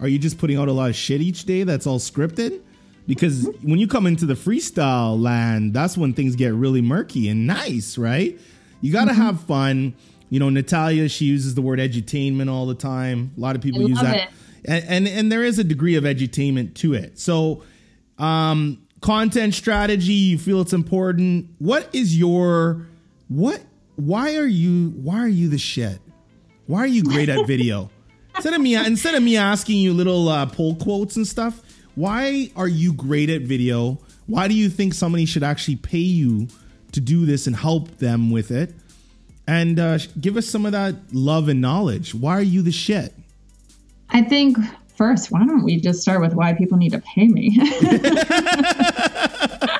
are 0.00 0.08
you 0.08 0.18
just 0.18 0.36
putting 0.36 0.58
out 0.58 0.66
a 0.66 0.72
lot 0.72 0.90
of 0.90 0.96
shit 0.96 1.20
each 1.20 1.44
day 1.44 1.62
that's 1.62 1.86
all 1.86 2.00
scripted? 2.00 2.60
Because 3.06 3.48
when 3.62 3.78
you 3.78 3.86
come 3.86 4.04
into 4.04 4.26
the 4.26 4.34
freestyle 4.34 5.16
land, 5.22 5.74
that's 5.74 5.96
when 5.96 6.12
things 6.12 6.34
get 6.34 6.52
really 6.52 6.82
murky 6.82 7.28
and 7.28 7.46
nice, 7.46 7.96
right? 7.96 8.36
You 8.80 8.92
got 8.92 9.04
to 9.04 9.12
mm-hmm. 9.12 9.22
have 9.22 9.40
fun. 9.42 9.94
You 10.28 10.40
know, 10.40 10.50
Natalia, 10.50 11.08
she 11.08 11.26
uses 11.26 11.54
the 11.54 11.62
word 11.62 11.78
edutainment 11.78 12.50
all 12.50 12.66
the 12.66 12.74
time. 12.74 13.30
A 13.36 13.40
lot 13.40 13.54
of 13.54 13.62
people 13.62 13.88
use 13.88 14.00
that. 14.00 14.16
It 14.16 14.30
and, 14.66 14.84
and, 14.88 15.08
and 15.08 15.32
there 15.32 15.44
is 15.44 15.58
a 15.58 15.64
degree 15.64 15.96
of 15.96 16.04
edutainment 16.04 16.74
to 16.76 16.94
it. 16.94 17.18
So, 17.18 17.62
um, 18.18 18.86
content 19.00 19.54
strategy, 19.54 20.12
you 20.12 20.38
feel 20.38 20.60
it's 20.60 20.72
important. 20.72 21.50
What 21.58 21.88
is 21.94 22.18
your 22.18 22.86
what? 23.28 23.62
Why 23.96 24.36
are 24.36 24.46
you? 24.46 24.90
Why 24.90 25.20
are 25.20 25.28
you 25.28 25.48
the 25.48 25.58
shit? 25.58 26.00
Why 26.66 26.80
are 26.80 26.86
you 26.86 27.04
great 27.04 27.28
at 27.28 27.46
video? 27.46 27.90
instead 28.36 28.54
of 28.54 28.60
me, 28.60 28.74
instead 28.74 29.14
of 29.14 29.22
me 29.22 29.36
asking 29.36 29.78
you 29.78 29.92
little 29.92 30.28
uh, 30.28 30.46
pull 30.46 30.74
quotes 30.76 31.16
and 31.16 31.26
stuff, 31.26 31.60
why 31.94 32.50
are 32.56 32.68
you 32.68 32.92
great 32.92 33.30
at 33.30 33.42
video? 33.42 33.98
Why 34.26 34.48
do 34.48 34.54
you 34.54 34.68
think 34.68 34.94
somebody 34.94 35.24
should 35.24 35.42
actually 35.42 35.76
pay 35.76 35.98
you 35.98 36.48
to 36.92 37.00
do 37.00 37.26
this 37.26 37.46
and 37.46 37.56
help 37.56 37.98
them 37.98 38.30
with 38.30 38.50
it? 38.50 38.74
And 39.46 39.78
uh, 39.78 39.98
give 40.20 40.36
us 40.36 40.46
some 40.46 40.66
of 40.66 40.72
that 40.72 40.96
love 41.12 41.48
and 41.48 41.60
knowledge. 41.60 42.14
Why 42.14 42.36
are 42.36 42.42
you 42.42 42.62
the 42.62 42.72
shit? 42.72 43.14
I 44.10 44.22
think 44.22 44.56
first, 44.96 45.30
why 45.30 45.44
don't 45.44 45.64
we 45.64 45.80
just 45.80 46.00
start 46.00 46.20
with 46.20 46.34
why 46.34 46.54
people 46.54 46.78
need 46.78 46.92
to 46.92 47.00
pay 47.00 47.28
me? 47.28 47.58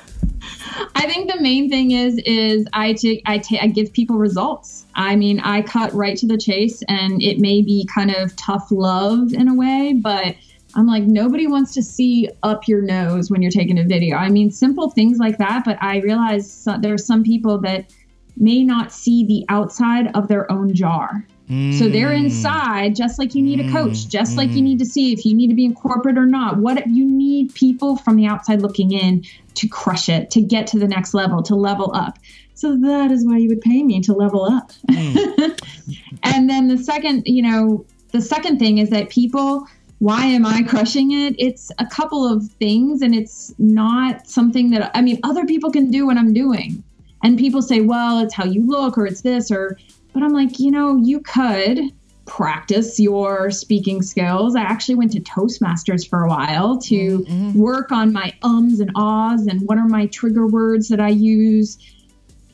I 0.96 1.06
think 1.06 1.30
the 1.30 1.40
main 1.40 1.68
thing 1.68 1.92
is 1.92 2.18
is 2.24 2.66
I 2.72 2.94
take 2.94 3.22
I 3.26 3.38
take 3.38 3.62
I 3.62 3.66
give 3.66 3.92
people 3.92 4.16
results. 4.16 4.86
I 4.94 5.14
mean, 5.14 5.40
I 5.40 5.62
cut 5.62 5.92
right 5.92 6.16
to 6.18 6.26
the 6.26 6.38
chase, 6.38 6.82
and 6.88 7.22
it 7.22 7.38
may 7.38 7.62
be 7.62 7.88
kind 7.92 8.14
of 8.14 8.34
tough 8.36 8.68
love 8.70 9.32
in 9.32 9.48
a 9.48 9.54
way, 9.54 9.94
but 9.94 10.34
I'm 10.74 10.86
like 10.86 11.04
nobody 11.04 11.46
wants 11.46 11.72
to 11.74 11.82
see 11.82 12.28
up 12.42 12.66
your 12.66 12.82
nose 12.82 13.30
when 13.30 13.40
you're 13.40 13.50
taking 13.50 13.78
a 13.78 13.84
video. 13.84 14.16
I 14.16 14.28
mean, 14.28 14.50
simple 14.50 14.90
things 14.90 15.18
like 15.18 15.38
that, 15.38 15.64
but 15.64 15.78
I 15.82 16.00
realize 16.00 16.66
there 16.80 16.94
are 16.94 16.98
some 16.98 17.22
people 17.22 17.58
that 17.58 17.92
may 18.36 18.64
not 18.64 18.92
see 18.92 19.24
the 19.24 19.44
outside 19.48 20.14
of 20.14 20.28
their 20.28 20.50
own 20.50 20.74
jar. 20.74 21.26
So 21.48 21.88
they're 21.88 22.08
mm. 22.08 22.24
inside, 22.24 22.96
just 22.96 23.20
like 23.20 23.36
you 23.36 23.42
need 23.42 23.60
a 23.60 23.70
coach, 23.70 23.98
mm. 23.98 24.08
just 24.08 24.36
like 24.36 24.50
you 24.50 24.62
need 24.62 24.80
to 24.80 24.84
see 24.84 25.12
if 25.12 25.24
you 25.24 25.32
need 25.32 25.46
to 25.48 25.54
be 25.54 25.64
in 25.64 25.74
corporate 25.74 26.18
or 26.18 26.26
not. 26.26 26.56
What 26.56 26.78
if 26.78 26.86
you 26.88 27.04
need 27.04 27.54
people 27.54 27.96
from 27.96 28.16
the 28.16 28.26
outside 28.26 28.62
looking 28.62 28.90
in 28.90 29.24
to 29.54 29.68
crush 29.68 30.08
it, 30.08 30.30
to 30.32 30.42
get 30.42 30.66
to 30.68 30.78
the 30.78 30.88
next 30.88 31.14
level, 31.14 31.42
to 31.44 31.54
level 31.54 31.94
up. 31.94 32.18
So 32.54 32.76
that 32.78 33.12
is 33.12 33.24
why 33.24 33.36
you 33.36 33.48
would 33.48 33.60
pay 33.60 33.82
me 33.82 34.00
to 34.02 34.12
level 34.12 34.44
up. 34.44 34.72
Mm. 34.90 35.60
and 36.24 36.50
then 36.50 36.66
the 36.66 36.78
second, 36.78 37.22
you 37.26 37.42
know, 37.42 37.84
the 38.12 38.20
second 38.20 38.58
thing 38.58 38.78
is 38.78 38.90
that 38.90 39.08
people 39.08 39.66
why 39.98 40.26
am 40.26 40.44
I 40.44 40.62
crushing 40.62 41.12
it? 41.12 41.34
It's 41.38 41.72
a 41.78 41.86
couple 41.86 42.30
of 42.30 42.46
things, 42.58 43.00
and 43.00 43.14
it's 43.14 43.54
not 43.58 44.26
something 44.28 44.68
that 44.70 44.90
I 44.94 45.00
mean, 45.00 45.18
other 45.22 45.46
people 45.46 45.70
can 45.70 45.90
do 45.90 46.06
what 46.06 46.18
I'm 46.18 46.34
doing. 46.34 46.82
And 47.22 47.38
people 47.38 47.62
say, 47.62 47.80
well, 47.80 48.20
it's 48.20 48.34
how 48.34 48.44
you 48.44 48.66
look, 48.66 48.98
or 48.98 49.06
it's 49.06 49.22
this, 49.22 49.50
or 49.50 49.78
but 50.16 50.24
I'm 50.24 50.32
like, 50.32 50.58
you 50.58 50.70
know, 50.70 50.96
you 50.96 51.20
could 51.20 51.78
practice 52.24 52.98
your 52.98 53.50
speaking 53.50 54.00
skills. 54.00 54.56
I 54.56 54.62
actually 54.62 54.94
went 54.94 55.12
to 55.12 55.20
Toastmasters 55.20 56.08
for 56.08 56.22
a 56.22 56.28
while 56.28 56.78
to 56.78 57.18
mm-hmm. 57.18 57.52
work 57.52 57.92
on 57.92 58.14
my 58.14 58.32
ums 58.42 58.80
and 58.80 58.90
ahs 58.96 59.46
and 59.46 59.60
what 59.68 59.76
are 59.76 59.86
my 59.86 60.06
trigger 60.06 60.46
words 60.46 60.88
that 60.88 61.00
I 61.00 61.10
use. 61.10 61.76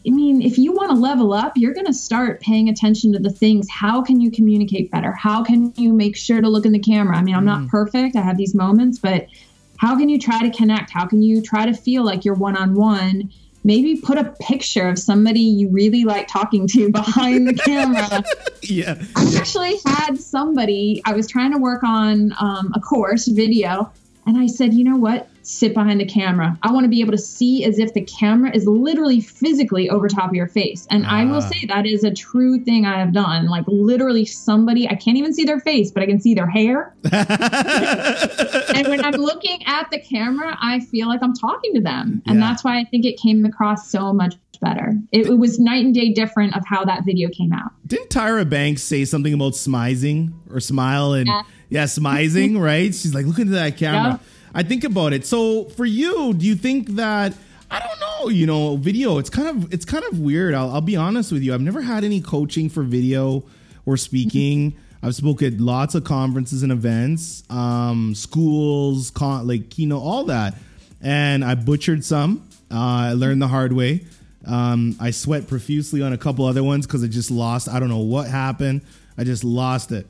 I 0.04 0.10
mean, 0.10 0.42
if 0.42 0.58
you 0.58 0.72
want 0.72 0.90
to 0.90 0.96
level 0.96 1.32
up, 1.32 1.52
you're 1.56 1.72
going 1.72 1.86
to 1.86 1.94
start 1.94 2.40
paying 2.40 2.68
attention 2.68 3.12
to 3.12 3.20
the 3.20 3.30
things. 3.30 3.70
How 3.70 4.02
can 4.02 4.20
you 4.20 4.32
communicate 4.32 4.90
better? 4.90 5.12
How 5.12 5.44
can 5.44 5.72
you 5.76 5.92
make 5.92 6.16
sure 6.16 6.40
to 6.40 6.48
look 6.48 6.66
in 6.66 6.72
the 6.72 6.80
camera? 6.80 7.16
I 7.16 7.22
mean, 7.22 7.36
I'm 7.36 7.46
mm-hmm. 7.46 7.62
not 7.62 7.70
perfect. 7.70 8.16
I 8.16 8.22
have 8.22 8.36
these 8.36 8.56
moments, 8.56 8.98
but 8.98 9.28
how 9.76 9.96
can 9.96 10.08
you 10.08 10.18
try 10.18 10.42
to 10.42 10.50
connect? 10.50 10.90
How 10.90 11.06
can 11.06 11.22
you 11.22 11.40
try 11.40 11.66
to 11.66 11.74
feel 11.74 12.02
like 12.02 12.24
you're 12.24 12.34
one 12.34 12.56
on 12.56 12.74
one? 12.74 13.30
Maybe 13.64 13.96
put 13.96 14.18
a 14.18 14.34
picture 14.40 14.88
of 14.88 14.98
somebody 14.98 15.40
you 15.40 15.68
really 15.70 16.04
like 16.04 16.28
talking 16.28 16.66
to 16.68 16.90
behind 16.92 17.48
the 17.48 17.54
camera. 17.54 18.24
yeah. 18.62 19.02
I 19.16 19.34
actually 19.36 19.78
had 19.84 20.18
somebody, 20.18 21.02
I 21.04 21.12
was 21.12 21.26
trying 21.26 21.52
to 21.52 21.58
work 21.58 21.82
on 21.82 22.34
um, 22.40 22.72
a 22.74 22.80
course 22.80 23.26
video, 23.26 23.92
and 24.26 24.38
I 24.38 24.46
said, 24.46 24.74
you 24.74 24.84
know 24.84 24.96
what? 24.96 25.28
Sit 25.42 25.74
behind 25.74 26.00
the 26.00 26.06
camera. 26.06 26.58
I 26.62 26.72
want 26.72 26.84
to 26.84 26.88
be 26.88 27.00
able 27.00 27.12
to 27.12 27.18
see 27.18 27.64
as 27.64 27.78
if 27.78 27.94
the 27.94 28.02
camera 28.02 28.54
is 28.54 28.66
literally 28.66 29.20
physically 29.20 29.90
over 29.90 30.08
top 30.08 30.30
of 30.30 30.34
your 30.34 30.48
face. 30.48 30.86
And 30.90 31.06
I 31.06 31.24
will 31.24 31.36
ah. 31.36 31.40
say 31.40 31.66
that 31.66 31.86
is 31.86 32.04
a 32.04 32.12
true 32.12 32.58
thing 32.58 32.86
I 32.86 32.98
have 32.98 33.12
done. 33.12 33.46
Like 33.46 33.64
literally 33.66 34.24
somebody, 34.24 34.88
I 34.88 34.94
can't 34.94 35.16
even 35.16 35.32
see 35.34 35.44
their 35.44 35.60
face, 35.60 35.90
but 35.90 36.02
I 36.02 36.06
can 36.06 36.20
see 36.20 36.34
their 36.34 36.46
hair. 36.48 36.94
and 37.12 38.88
when 38.88 39.04
I'm 39.04 39.14
looking 39.14 39.62
at 39.66 39.90
the 39.90 40.00
camera, 40.00 40.56
I 40.60 40.80
feel 40.80 41.08
like 41.08 41.22
I'm 41.22 41.34
talking 41.34 41.74
to 41.74 41.80
them. 41.80 42.22
And 42.26 42.38
yeah. 42.38 42.48
that's 42.48 42.64
why 42.64 42.78
I 42.78 42.84
think 42.84 43.04
it 43.04 43.18
came 43.18 43.44
across 43.44 43.90
so 43.90 44.12
much 44.12 44.36
better. 44.62 44.94
It, 45.10 45.26
it, 45.26 45.38
was 45.38 45.58
night 45.58 45.84
and 45.84 45.94
day 45.94 46.12
different 46.12 46.56
of 46.56 46.62
how 46.64 46.84
that 46.86 47.04
video 47.04 47.28
came 47.28 47.52
out. 47.52 47.72
Didn't 47.86 48.08
Tyra 48.08 48.48
Banks 48.48 48.82
say 48.82 49.04
something 49.04 49.34
about 49.34 49.52
smizing 49.52 50.32
or 50.50 50.60
smile 50.60 51.12
and 51.12 51.26
yeah, 51.26 51.42
yeah 51.68 51.84
smizing, 51.84 52.58
right? 52.60 52.94
She's 52.94 53.14
like, 53.14 53.26
look 53.26 53.38
into 53.38 53.52
that 53.52 53.76
camera. 53.76 54.20
I 54.54 54.62
think 54.62 54.84
about 54.84 55.12
it. 55.12 55.26
So 55.26 55.64
for 55.64 55.84
you, 55.86 56.34
do 56.34 56.44
you 56.46 56.54
think 56.54 56.88
that 56.96 57.34
I 57.70 57.78
don't 57.80 58.00
know, 58.00 58.28
you 58.28 58.46
know, 58.46 58.76
video, 58.76 59.18
it's 59.18 59.30
kind 59.30 59.48
of 59.48 59.72
it's 59.72 59.84
kind 59.84 60.04
of 60.04 60.18
weird. 60.18 60.54
I'll, 60.54 60.70
I'll 60.70 60.80
be 60.82 60.96
honest 60.96 61.32
with 61.32 61.42
you. 61.42 61.54
I've 61.54 61.60
never 61.62 61.80
had 61.80 62.04
any 62.04 62.20
coaching 62.20 62.68
for 62.68 62.82
video 62.82 63.44
or 63.86 63.96
speaking. 63.96 64.74
I've 65.02 65.14
spoken 65.16 65.54
at 65.54 65.60
lots 65.60 65.94
of 65.96 66.04
conferences 66.04 66.62
and 66.62 66.70
events, 66.70 67.42
um, 67.50 68.14
schools, 68.14 69.10
con- 69.10 69.46
like 69.48 69.68
keynote, 69.70 70.02
all 70.02 70.24
that. 70.26 70.54
and 71.00 71.44
I 71.44 71.54
butchered 71.56 72.04
some. 72.04 72.46
Uh, 72.70 72.76
I 73.10 73.12
learned 73.14 73.42
the 73.42 73.48
hard 73.48 73.72
way. 73.72 74.04
Um, 74.46 74.94
I 75.00 75.10
sweat 75.10 75.48
profusely 75.48 76.02
on 76.02 76.12
a 76.12 76.18
couple 76.18 76.44
other 76.44 76.62
ones 76.62 76.86
because 76.86 77.02
I 77.02 77.06
just 77.08 77.30
lost. 77.30 77.68
I 77.68 77.80
don't 77.80 77.88
know 77.88 77.98
what 77.98 78.28
happened. 78.28 78.82
I 79.18 79.24
just 79.24 79.42
lost 79.44 79.90
it. 79.92 80.06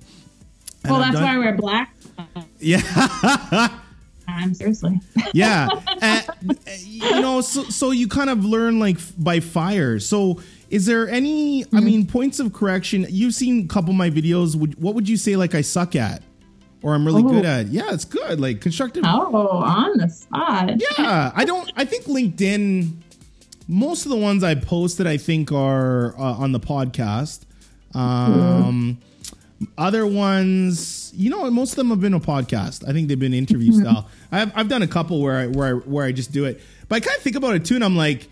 And 0.84 0.92
well, 0.92 1.00
that's 1.00 1.14
done- 1.14 1.22
why 1.24 1.34
I 1.34 1.38
wear 1.38 1.54
black. 1.56 1.94
Yeah. 2.60 3.78
I'm 4.28 4.54
seriously. 4.54 5.00
yeah 5.34 5.68
And, 6.00 6.26
you 6.80 7.20
know 7.20 7.40
so, 7.40 7.64
so 7.64 7.90
you 7.90 8.08
kind 8.08 8.30
of 8.30 8.44
learn 8.44 8.78
like 8.78 8.98
by 9.18 9.40
fire 9.40 9.98
so 9.98 10.40
is 10.70 10.86
there 10.86 11.08
any 11.08 11.64
i 11.72 11.80
mean 11.80 12.06
points 12.06 12.38
of 12.40 12.52
correction 12.52 13.06
you've 13.10 13.34
seen 13.34 13.64
a 13.64 13.68
couple 13.68 13.90
of 13.90 13.96
my 13.96 14.10
videos 14.10 14.54
would, 14.56 14.80
what 14.80 14.94
would 14.94 15.08
you 15.08 15.16
say 15.16 15.36
like 15.36 15.54
i 15.54 15.60
suck 15.60 15.94
at 15.96 16.22
or 16.82 16.94
i'm 16.94 17.04
really 17.04 17.22
Oh. 17.24 17.28
good 17.28 17.44
at 17.44 17.66
yeah 17.68 17.92
it's 17.92 18.04
good 18.04 18.40
like 18.40 18.60
constructive 18.60 19.04
Oh, 19.06 19.58
on 19.58 19.98
the 19.98 20.08
spot. 20.08 20.70
yeah 20.98 21.30
i 21.34 21.44
don't 21.44 21.70
i 21.76 21.84
think 21.84 22.04
linkedin 22.06 22.94
most 23.68 24.04
of 24.06 24.10
the 24.10 24.16
ones 24.16 24.42
i 24.42 24.54
posted 24.54 25.06
i 25.06 25.16
think 25.16 25.52
are 25.52 26.16
uh, 26.18 26.22
on 26.34 26.52
the 26.52 26.60
podcast 26.60 27.40
um 27.94 28.98
other 29.78 30.06
ones 30.06 31.12
you 31.14 31.30
know 31.30 31.50
most 31.50 31.72
of 31.72 31.76
them 31.76 31.90
have 31.90 32.00
been 32.00 32.14
a 32.14 32.20
podcast. 32.20 32.88
I 32.88 32.92
think 32.92 33.08
they've 33.08 33.18
been 33.18 33.34
interview 33.34 33.72
mm-hmm. 33.72 33.82
style. 33.82 34.08
I've, 34.30 34.56
I've 34.56 34.68
done 34.68 34.82
a 34.82 34.88
couple 34.88 35.20
where 35.20 35.38
i 35.38 35.46
where 35.46 35.68
i 35.68 35.78
where 35.78 36.06
i 36.06 36.12
just 36.12 36.32
do 36.32 36.44
it. 36.44 36.60
But 36.88 36.96
i 36.96 37.00
kind 37.00 37.16
of 37.16 37.22
think 37.22 37.36
about 37.36 37.54
it 37.54 37.64
too 37.64 37.74
and 37.74 37.84
i'm 37.84 37.96
like 37.96 38.28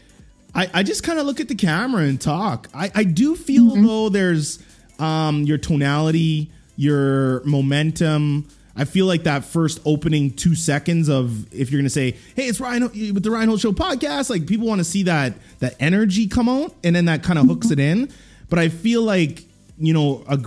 i, 0.54 0.68
I 0.72 0.82
just 0.82 1.02
kind 1.02 1.18
of 1.18 1.26
look 1.26 1.40
at 1.40 1.48
the 1.48 1.54
camera 1.54 2.02
and 2.02 2.20
talk. 2.20 2.68
I, 2.74 2.90
I 2.94 3.04
do 3.04 3.36
feel 3.36 3.72
mm-hmm. 3.72 3.86
though 3.86 4.08
there's 4.08 4.58
um 4.98 5.44
your 5.44 5.58
tonality 5.58 6.50
your 6.80 7.44
momentum. 7.44 8.48
I 8.74 8.86
feel 8.86 9.04
like 9.04 9.24
that 9.24 9.44
first 9.44 9.80
opening 9.84 10.30
two 10.30 10.54
seconds 10.54 11.10
of 11.10 11.52
if 11.52 11.70
you're 11.70 11.78
gonna 11.78 11.90
say, 11.90 12.16
"Hey, 12.34 12.46
it's 12.46 12.58
Ryan 12.58 12.84
with 12.84 13.22
the 13.22 13.30
Ryan 13.30 13.48
Holtz 13.48 13.62
Show 13.62 13.72
podcast," 13.72 14.30
like 14.30 14.46
people 14.46 14.66
want 14.66 14.78
to 14.78 14.84
see 14.84 15.02
that 15.02 15.34
that 15.58 15.74
energy 15.78 16.26
come 16.26 16.48
out, 16.48 16.74
and 16.82 16.96
then 16.96 17.04
that 17.04 17.22
kind 17.22 17.38
of 17.38 17.46
hooks 17.46 17.66
mm-hmm. 17.66 17.80
it 17.80 17.92
in. 17.92 18.12
But 18.48 18.58
I 18.58 18.70
feel 18.70 19.02
like 19.02 19.44
you 19.80 19.92
know, 19.94 20.22
I've, 20.28 20.44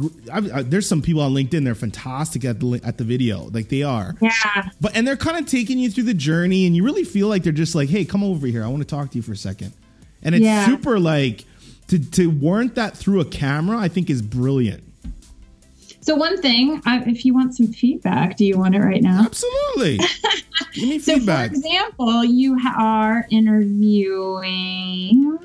I, 0.53 0.61
there's 0.61 0.87
some 0.87 1.01
people 1.01 1.21
on 1.21 1.33
LinkedIn 1.33 1.63
they're 1.65 1.73
fantastic 1.75 2.45
at 2.45 2.59
the 2.59 2.79
at 2.83 2.97
the 2.97 3.03
video, 3.03 3.49
like 3.51 3.69
they 3.69 3.81
are. 3.83 4.15
Yeah. 4.21 4.69
But 4.79 4.95
and 4.95 5.07
they're 5.07 5.17
kind 5.17 5.37
of 5.37 5.47
taking 5.49 5.79
you 5.79 5.89
through 5.89 6.03
the 6.03 6.13
journey, 6.13 6.65
and 6.67 6.75
you 6.75 6.83
really 6.83 7.03
feel 7.03 7.27
like 7.27 7.43
they're 7.43 7.51
just 7.51 7.73
like, 7.75 7.89
"Hey, 7.89 8.05
come 8.05 8.23
over 8.23 8.45
here. 8.47 8.63
I 8.63 8.67
want 8.67 8.81
to 8.83 8.87
talk 8.87 9.09
to 9.11 9.15
you 9.17 9.21
for 9.23 9.31
a 9.33 9.37
second. 9.37 9.73
And 10.21 10.35
it's 10.35 10.43
Yeah. 10.45 10.65
super 10.67 10.99
like 10.99 11.45
to 11.87 11.99
to 12.11 12.27
warrant 12.29 12.75
that 12.75 12.95
through 12.95 13.19
a 13.21 13.25
camera. 13.25 13.77
I 13.77 13.87
think 13.89 14.09
is 14.09 14.21
brilliant. 14.21 14.83
So 16.01 16.15
one 16.15 16.41
thing, 16.41 16.81
I, 16.85 17.01
if 17.05 17.23
you 17.23 17.33
want 17.33 17.55
some 17.55 17.67
feedback, 17.67 18.35
do 18.35 18.43
you 18.45 18.57
want 18.59 18.75
it 18.75 18.79
right 18.79 19.01
now? 19.01 19.21
Absolutely. 19.23 19.99
Give 20.73 20.89
me 20.89 20.99
feedback. 20.99 21.01
So, 21.01 21.13
feedback. 21.15 21.49
for 21.51 21.55
example, 21.55 22.25
you 22.25 22.59
are 22.77 23.25
interviewing. 23.31 25.39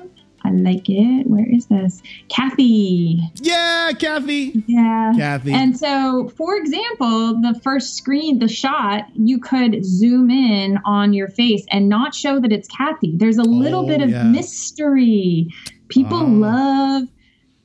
I 0.49 0.53
like 0.53 0.89
it. 0.89 1.27
Where 1.27 1.45
is 1.47 1.67
this? 1.67 2.01
Kathy. 2.27 3.21
yeah, 3.35 3.91
Kathy. 3.97 4.63
Yeah. 4.67 5.13
Kathy. 5.15 5.53
And 5.53 5.77
so, 5.77 6.29
for 6.35 6.55
example, 6.55 7.39
the 7.41 7.59
first 7.63 7.95
screen, 7.95 8.39
the 8.39 8.47
shot, 8.47 9.03
you 9.13 9.39
could 9.39 9.85
zoom 9.85 10.31
in 10.31 10.79
on 10.85 11.13
your 11.13 11.27
face 11.27 11.65
and 11.71 11.87
not 11.87 12.15
show 12.15 12.39
that 12.39 12.51
it's 12.51 12.67
Kathy. 12.67 13.13
There's 13.15 13.37
a 13.37 13.43
little 13.43 13.83
Oh, 13.85 13.87
bit 13.87 14.01
of 14.01 14.09
yeah. 14.09 14.23
mystery. 14.23 15.47
People 15.89 16.17
Ah. 16.17 16.23
love 16.23 17.03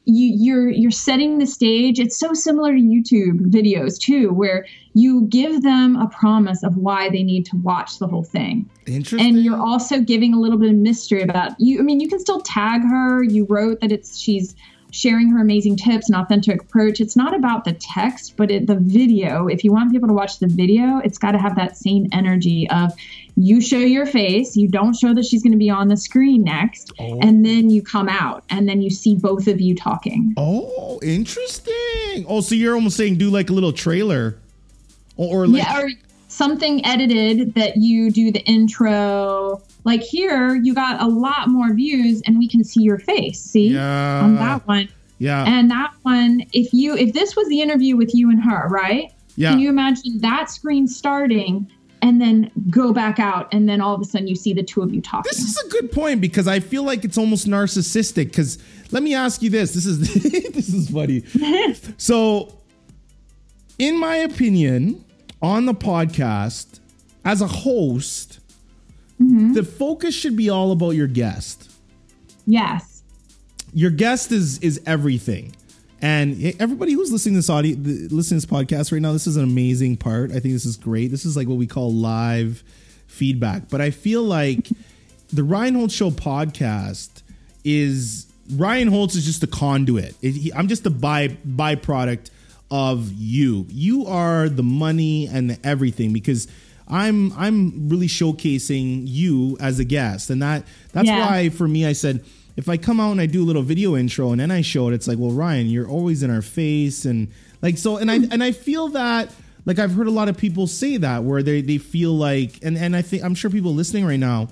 you 0.04 0.34
you're 0.36 0.70
you're 0.70 0.90
setting 0.90 1.38
the 1.38 1.46
stage. 1.46 1.98
It's 1.98 2.18
so 2.18 2.32
similar 2.34 2.72
to 2.72 2.78
YouTube 2.78 3.50
videos 3.50 3.98
too, 3.98 4.32
where 4.32 4.66
you 4.94 5.26
give 5.28 5.62
them 5.62 5.96
a 5.96 6.08
promise 6.08 6.62
of 6.62 6.76
why 6.76 7.10
they 7.10 7.22
need 7.22 7.44
to 7.46 7.56
watch 7.56 7.98
the 7.98 8.06
whole 8.06 8.22
thing 8.22 8.68
Interesting. 8.86 9.20
and 9.20 9.44
you're 9.44 9.60
also 9.60 10.00
giving 10.00 10.32
a 10.32 10.40
little 10.40 10.58
bit 10.58 10.70
of 10.70 10.76
mystery 10.76 11.20
about 11.20 11.58
you 11.60 11.80
i 11.80 11.82
mean 11.82 12.00
you 12.00 12.08
can 12.08 12.20
still 12.20 12.40
tag 12.40 12.80
her 12.82 13.22
you 13.22 13.44
wrote 13.46 13.80
that 13.80 13.92
it's 13.92 14.18
she's 14.18 14.54
sharing 14.94 15.28
her 15.28 15.40
amazing 15.40 15.76
tips 15.76 16.08
and 16.08 16.16
authentic 16.16 16.62
approach 16.62 17.00
it's 17.00 17.16
not 17.16 17.34
about 17.34 17.64
the 17.64 17.72
text 17.74 18.36
but 18.36 18.50
it, 18.50 18.66
the 18.66 18.76
video 18.76 19.48
if 19.48 19.64
you 19.64 19.72
want 19.72 19.90
people 19.90 20.06
to 20.08 20.14
watch 20.14 20.38
the 20.38 20.46
video 20.46 20.98
it's 21.04 21.18
got 21.18 21.32
to 21.32 21.38
have 21.38 21.56
that 21.56 21.76
same 21.76 22.06
energy 22.12 22.68
of 22.70 22.92
you 23.36 23.60
show 23.60 23.78
your 23.78 24.06
face 24.06 24.56
you 24.56 24.68
don't 24.68 24.94
show 24.94 25.12
that 25.12 25.24
she's 25.24 25.42
going 25.42 25.52
to 25.52 25.58
be 25.58 25.68
on 25.68 25.88
the 25.88 25.96
screen 25.96 26.44
next 26.44 26.92
Oh. 27.00 27.18
and 27.20 27.44
then 27.44 27.70
you 27.70 27.82
come 27.82 28.08
out 28.08 28.44
and 28.50 28.68
then 28.68 28.80
you 28.80 28.88
see 28.90 29.16
both 29.16 29.48
of 29.48 29.60
you 29.60 29.74
talking 29.74 30.32
Oh, 30.36 31.00
interesting. 31.02 32.24
Oh, 32.28 32.40
so 32.40 32.54
you're 32.54 32.74
almost 32.74 32.96
saying 32.96 33.16
do 33.16 33.30
like 33.30 33.50
a 33.50 33.52
little 33.52 33.72
trailer, 33.72 34.36
or, 35.16 35.42
or 35.42 35.46
like 35.48 35.62
yeah, 35.64 35.80
or 35.82 35.90
something 36.28 36.84
edited 36.86 37.54
that 37.54 37.76
you 37.76 38.10
do 38.10 38.30
the 38.30 38.40
intro. 38.44 39.60
Like 39.84 40.00
here, 40.02 40.54
you 40.54 40.74
got 40.74 41.00
a 41.02 41.06
lot 41.06 41.48
more 41.48 41.72
views, 41.74 42.22
and 42.26 42.38
we 42.38 42.48
can 42.48 42.64
see 42.64 42.82
your 42.82 42.98
face. 42.98 43.40
See 43.40 43.68
Yeah. 43.68 44.20
on 44.24 44.34
that 44.36 44.66
one, 44.66 44.88
yeah, 45.18 45.44
and 45.46 45.70
that 45.70 45.92
one. 46.02 46.44
If 46.52 46.72
you 46.72 46.96
if 46.96 47.12
this 47.12 47.36
was 47.36 47.46
the 47.48 47.60
interview 47.60 47.96
with 47.96 48.14
you 48.14 48.30
and 48.30 48.42
her, 48.42 48.66
right? 48.68 49.12
yeah. 49.36 49.50
Can 49.50 49.58
you 49.60 49.68
imagine 49.68 50.20
that 50.20 50.50
screen 50.50 50.86
starting? 50.88 51.70
And 52.02 52.20
then 52.20 52.50
go 52.68 52.92
back 52.92 53.18
out, 53.18 53.48
and 53.54 53.66
then 53.66 53.80
all 53.80 53.94
of 53.94 54.00
a 54.02 54.04
sudden 54.04 54.28
you 54.28 54.36
see 54.36 54.52
the 54.52 54.62
two 54.62 54.82
of 54.82 54.92
you 54.92 55.00
talking. 55.00 55.30
This 55.30 55.38
is 55.42 55.56
a 55.64 55.68
good 55.70 55.90
point 55.90 56.20
because 56.20 56.46
I 56.46 56.60
feel 56.60 56.82
like 56.82 57.02
it's 57.02 57.16
almost 57.16 57.46
narcissistic. 57.46 58.26
Because 58.26 58.58
let 58.90 59.02
me 59.02 59.14
ask 59.14 59.40
you 59.40 59.48
this: 59.48 59.72
this 59.72 59.86
is 59.86 60.00
this 60.52 60.68
is 60.68 60.90
funny. 60.90 61.24
so, 61.96 62.58
in 63.78 63.98
my 63.98 64.16
opinion, 64.16 65.02
on 65.40 65.64
the 65.64 65.72
podcast, 65.72 66.78
as 67.24 67.40
a 67.40 67.46
host, 67.46 68.38
Mm-hmm. 69.24 69.52
the 69.54 69.62
focus 69.64 70.14
should 70.14 70.36
be 70.36 70.50
all 70.50 70.72
about 70.72 70.90
your 70.90 71.06
guest. 71.06 71.70
yes. 72.46 73.02
Your 73.76 73.90
guest 73.90 74.30
is 74.30 74.58
is 74.60 74.80
everything. 74.86 75.54
And 76.00 76.54
everybody 76.60 76.92
who's 76.92 77.10
listening 77.10 77.34
to 77.34 77.38
this 77.38 77.50
audio, 77.50 77.76
listening 77.76 78.38
to 78.40 78.46
this 78.46 78.46
podcast 78.46 78.92
right 78.92 79.00
now, 79.02 79.12
this 79.12 79.26
is 79.26 79.36
an 79.36 79.42
amazing 79.42 79.96
part. 79.96 80.30
I 80.30 80.34
think 80.38 80.52
this 80.54 80.64
is 80.66 80.76
great. 80.76 81.10
This 81.10 81.24
is 81.24 81.36
like 81.36 81.48
what 81.48 81.56
we 81.58 81.66
call 81.66 81.92
live 81.92 82.62
feedback. 83.08 83.68
But 83.70 83.80
I 83.80 83.90
feel 83.90 84.22
like 84.22 84.68
the 85.32 85.42
Ryan 85.42 85.74
Holtz 85.76 85.94
Show 85.94 86.10
podcast 86.10 87.22
is 87.64 88.26
Ryan 88.54 88.88
Holtz 88.88 89.14
is 89.16 89.24
just 89.24 89.42
a 89.42 89.46
conduit. 89.48 90.14
It- 90.22 90.32
he- 90.36 90.52
I'm 90.52 90.68
just 90.68 90.84
a 90.86 90.90
by 90.90 91.28
byproduct 91.48 92.30
of 92.70 93.12
you. 93.14 93.66
You 93.70 94.06
are 94.06 94.48
the 94.48 94.62
money 94.62 95.26
and 95.26 95.50
the 95.50 95.58
everything 95.66 96.12
because 96.12 96.46
I'm 96.88 97.32
I'm 97.34 97.88
really 97.88 98.08
showcasing 98.08 99.02
you 99.06 99.56
as 99.60 99.78
a 99.78 99.84
guest, 99.84 100.30
and 100.30 100.42
that 100.42 100.64
that's 100.92 101.06
Yeah. 101.08 101.26
why 101.26 101.48
for 101.48 101.66
me 101.66 101.86
I 101.86 101.92
said 101.92 102.24
if 102.56 102.68
I 102.68 102.76
come 102.76 103.00
out 103.00 103.10
and 103.12 103.20
I 103.20 103.26
do 103.26 103.42
a 103.42 103.46
little 103.46 103.62
video 103.62 103.96
intro 103.96 104.30
and 104.30 104.40
then 104.40 104.50
I 104.52 104.60
show 104.60 104.88
it, 104.88 104.94
it's 104.94 105.08
like, 105.08 105.18
well, 105.18 105.32
Ryan, 105.32 105.66
you're 105.66 105.88
always 105.88 106.22
in 106.22 106.30
our 106.30 106.42
face, 106.42 107.04
and 107.04 107.28
like 107.62 107.78
so, 107.78 107.96
and 107.96 108.10
I 108.10 108.16
and 108.30 108.44
I 108.44 108.52
feel 108.52 108.88
that 108.88 109.32
like 109.66 109.78
I've 109.78 109.92
heard 109.94 110.06
a 110.06 110.10
lot 110.12 110.28
of 110.28 110.36
people 110.36 110.66
say 110.66 110.96
that 110.98 111.24
where 111.24 111.42
they 111.42 111.62
they 111.62 111.78
feel 111.78 112.12
like, 112.12 112.58
and 112.62 112.76
and 112.76 112.94
I 112.94 113.02
think 113.02 113.24
I'm 113.24 113.34
sure 113.34 113.50
people 113.50 113.74
listening 113.74 114.04
right 114.04 114.20
now, 114.20 114.48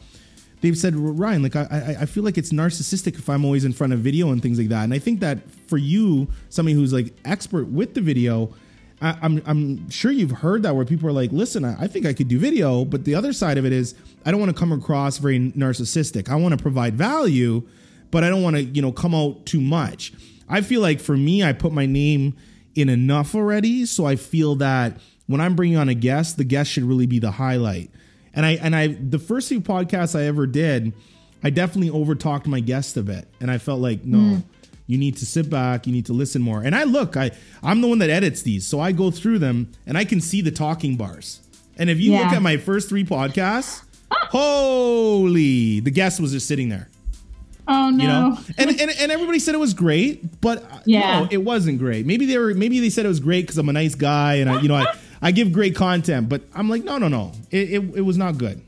they've 0.63 0.77
said 0.77 0.97
Ryan, 0.97 1.43
like 1.43 1.55
I 1.55 1.67
I, 1.71 1.97
I 2.03 2.07
feel 2.07 2.25
like 2.25 2.39
it's 2.39 2.51
narcissistic 2.51 3.15
if 3.19 3.29
I'm 3.29 3.45
always 3.45 3.65
in 3.65 3.73
front 3.75 3.93
of 3.93 4.01
video 4.01 4.33
and 4.33 4.43
things 4.43 4.59
like 4.59 4.69
that, 4.71 4.85
and 4.85 4.95
I 4.95 4.99
think 4.99 5.21
that 5.21 5.39
for 5.69 5.77
you, 5.79 6.29
somebody 6.49 6.75
who's 6.75 6.93
like 6.95 7.13
expert 7.25 7.67
with 7.69 7.95
the 7.95 8.01
video. 8.01 8.53
I, 9.03 9.19
I'm 9.21 9.43
I'm 9.47 9.91
sure 9.91 10.11
you've 10.11 10.31
heard 10.31 10.63
that 10.63 10.77
where 10.77 10.85
people 10.85 11.09
are 11.09 11.13
like, 11.13 11.33
listen, 11.33 11.65
I, 11.65 11.83
I 11.83 11.87
think 11.89 12.07
I 12.07 12.13
could 12.13 12.29
do 12.29 12.39
video, 12.39 12.85
but 12.85 13.05
the 13.05 13.15
other 13.15 13.33
side 13.33 13.59
of 13.59 13.67
it 13.67 13.73
is 13.73 13.95
I 14.25 14.31
don't 14.31 14.39
want 14.41 14.55
to 14.55 14.59
come 14.59 14.73
across 14.73 15.19
very 15.19 15.39
narcissistic. 15.39 16.29
I 16.29 16.37
want 16.37 16.57
to 16.57 16.63
provide 16.63 16.95
value, 16.95 17.63
but 18.11 18.23
I 18.23 18.29
don't 18.29 18.43
want 18.43 18.57
to, 18.57 18.63
you 18.63 18.81
know, 18.81 18.93
come 18.93 19.15
out 19.15 19.45
too 19.45 19.61
much. 19.61 20.13
I 20.49 20.61
feel 20.61 20.81
like 20.81 21.01
for 21.01 21.17
me, 21.17 21.43
I 21.43 21.53
put 21.53 21.73
my 21.73 21.87
name 21.87 22.37
in 22.75 22.89
enough 22.89 23.35
already, 23.35 23.87
so 23.87 24.07
I 24.07 24.17
feel 24.17 24.55
that 24.57 24.99
when 25.27 25.41
I'm 25.41 25.57
bringing 25.57 25.77
on 25.77 25.89
a 25.89 25.95
guest, 25.95 26.37
the 26.37 26.45
guest 26.45 26.71
should 26.71 26.85
really 26.85 27.07
be 27.07 27.19
the 27.19 27.33
highlight. 27.33 27.91
And 28.35 28.47
I 28.47 28.53
and 28.53 28.75
I 28.77 28.89
the 28.89 29.19
first 29.19 29.49
few 29.49 29.61
podcasts 29.61 30.19
I 30.19 30.25
ever 30.25 30.47
did, 30.47 30.93
I 31.43 31.51
definitely 31.51 31.91
overtalked 31.91 32.47
my 32.47 32.61
guest 32.61 32.97
a 32.97 33.03
bit, 33.03 33.27
and 33.41 33.51
I 33.51 33.59
felt 33.59 33.81
like 33.81 34.05
no. 34.05 34.19
Hmm. 34.19 34.41
You 34.87 34.99
need 34.99 35.17
to 35.19 35.27
sit 35.27 35.49
back. 35.49 35.87
You 35.87 35.93
need 35.93 36.07
to 36.07 36.13
listen 36.13 36.43
more. 36.43 36.63
And 36.63 36.75
I 36.75 36.85
look, 36.85 37.17
I 37.17 37.31
I'm 37.63 37.81
the 37.81 37.89
one 37.89 37.99
that 37.99 38.11
edits 38.11 38.43
these, 38.43 38.67
so 38.67 38.81
I 38.81 38.93
go 38.93 39.11
through 39.11 39.39
them 39.39 39.71
and 39.87 39.97
I 39.97 40.05
can 40.05 40.21
see 40.21 40.41
the 40.41 40.51
talking 40.51 40.97
bars. 40.97 41.41
And 41.79 41.89
if 41.89 41.99
you 42.01 42.13
look 42.13 42.33
at 42.33 42.43
my 42.43 42.57
first 42.59 42.89
three 42.89 43.05
podcasts, 43.05 43.83
holy, 44.73 45.81
the 45.81 45.91
guest 45.91 46.21
was 46.21 46.33
just 46.33 46.47
sitting 46.47 46.69
there 46.69 46.89
Oh 47.69 47.91
no. 47.91 48.03
you 48.03 48.09
know 48.11 48.39
and, 48.59 48.71
and 48.81 48.91
and 48.91 49.13
everybody 49.13 49.39
said 49.39 49.55
it 49.55 49.59
was 49.59 49.73
great 49.73 50.41
but 50.41 50.65
uh, 50.65 50.81
Yeah. 50.85 51.21
no, 51.21 51.29
it 51.31 51.39
wasn't 51.39 51.79
great 51.79 52.05
maybe 52.07 52.27
they 52.27 52.37
were 52.37 52.55
maybe 52.55 52.81
they 52.81 52.91
said 52.91 53.05
it 53.05 53.09
was 53.09 53.21
great 53.21 53.43
because 53.43 53.57
i'm 53.57 53.69
a 53.69 53.73
nice 53.73 53.95
guy 53.95 54.35
and 54.35 54.51
i 54.51 54.61
you 54.61 54.67
know 54.69 54.75
I, 54.75 54.87
I 55.23 55.31
give 55.31 55.53
great 55.53 55.77
content 55.77 56.29
but 56.29 56.43
i'm 56.55 56.69
like 56.69 56.83
no 56.83 56.99
no 56.99 57.07
no 57.07 57.33
it, 57.53 57.71
it, 57.71 57.97
it 57.99 58.01
was 58.03 58.19
not 58.19 58.37
good 58.37 58.61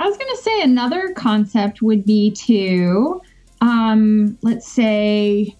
I 0.00 0.06
was 0.08 0.16
going 0.18 0.30
to 0.36 0.42
say 0.42 0.60
another 0.62 1.14
concept 1.14 1.80
would 1.80 2.04
be 2.04 2.30
to, 2.32 3.22
um, 3.60 4.38
let's 4.42 4.70
say, 4.72 5.56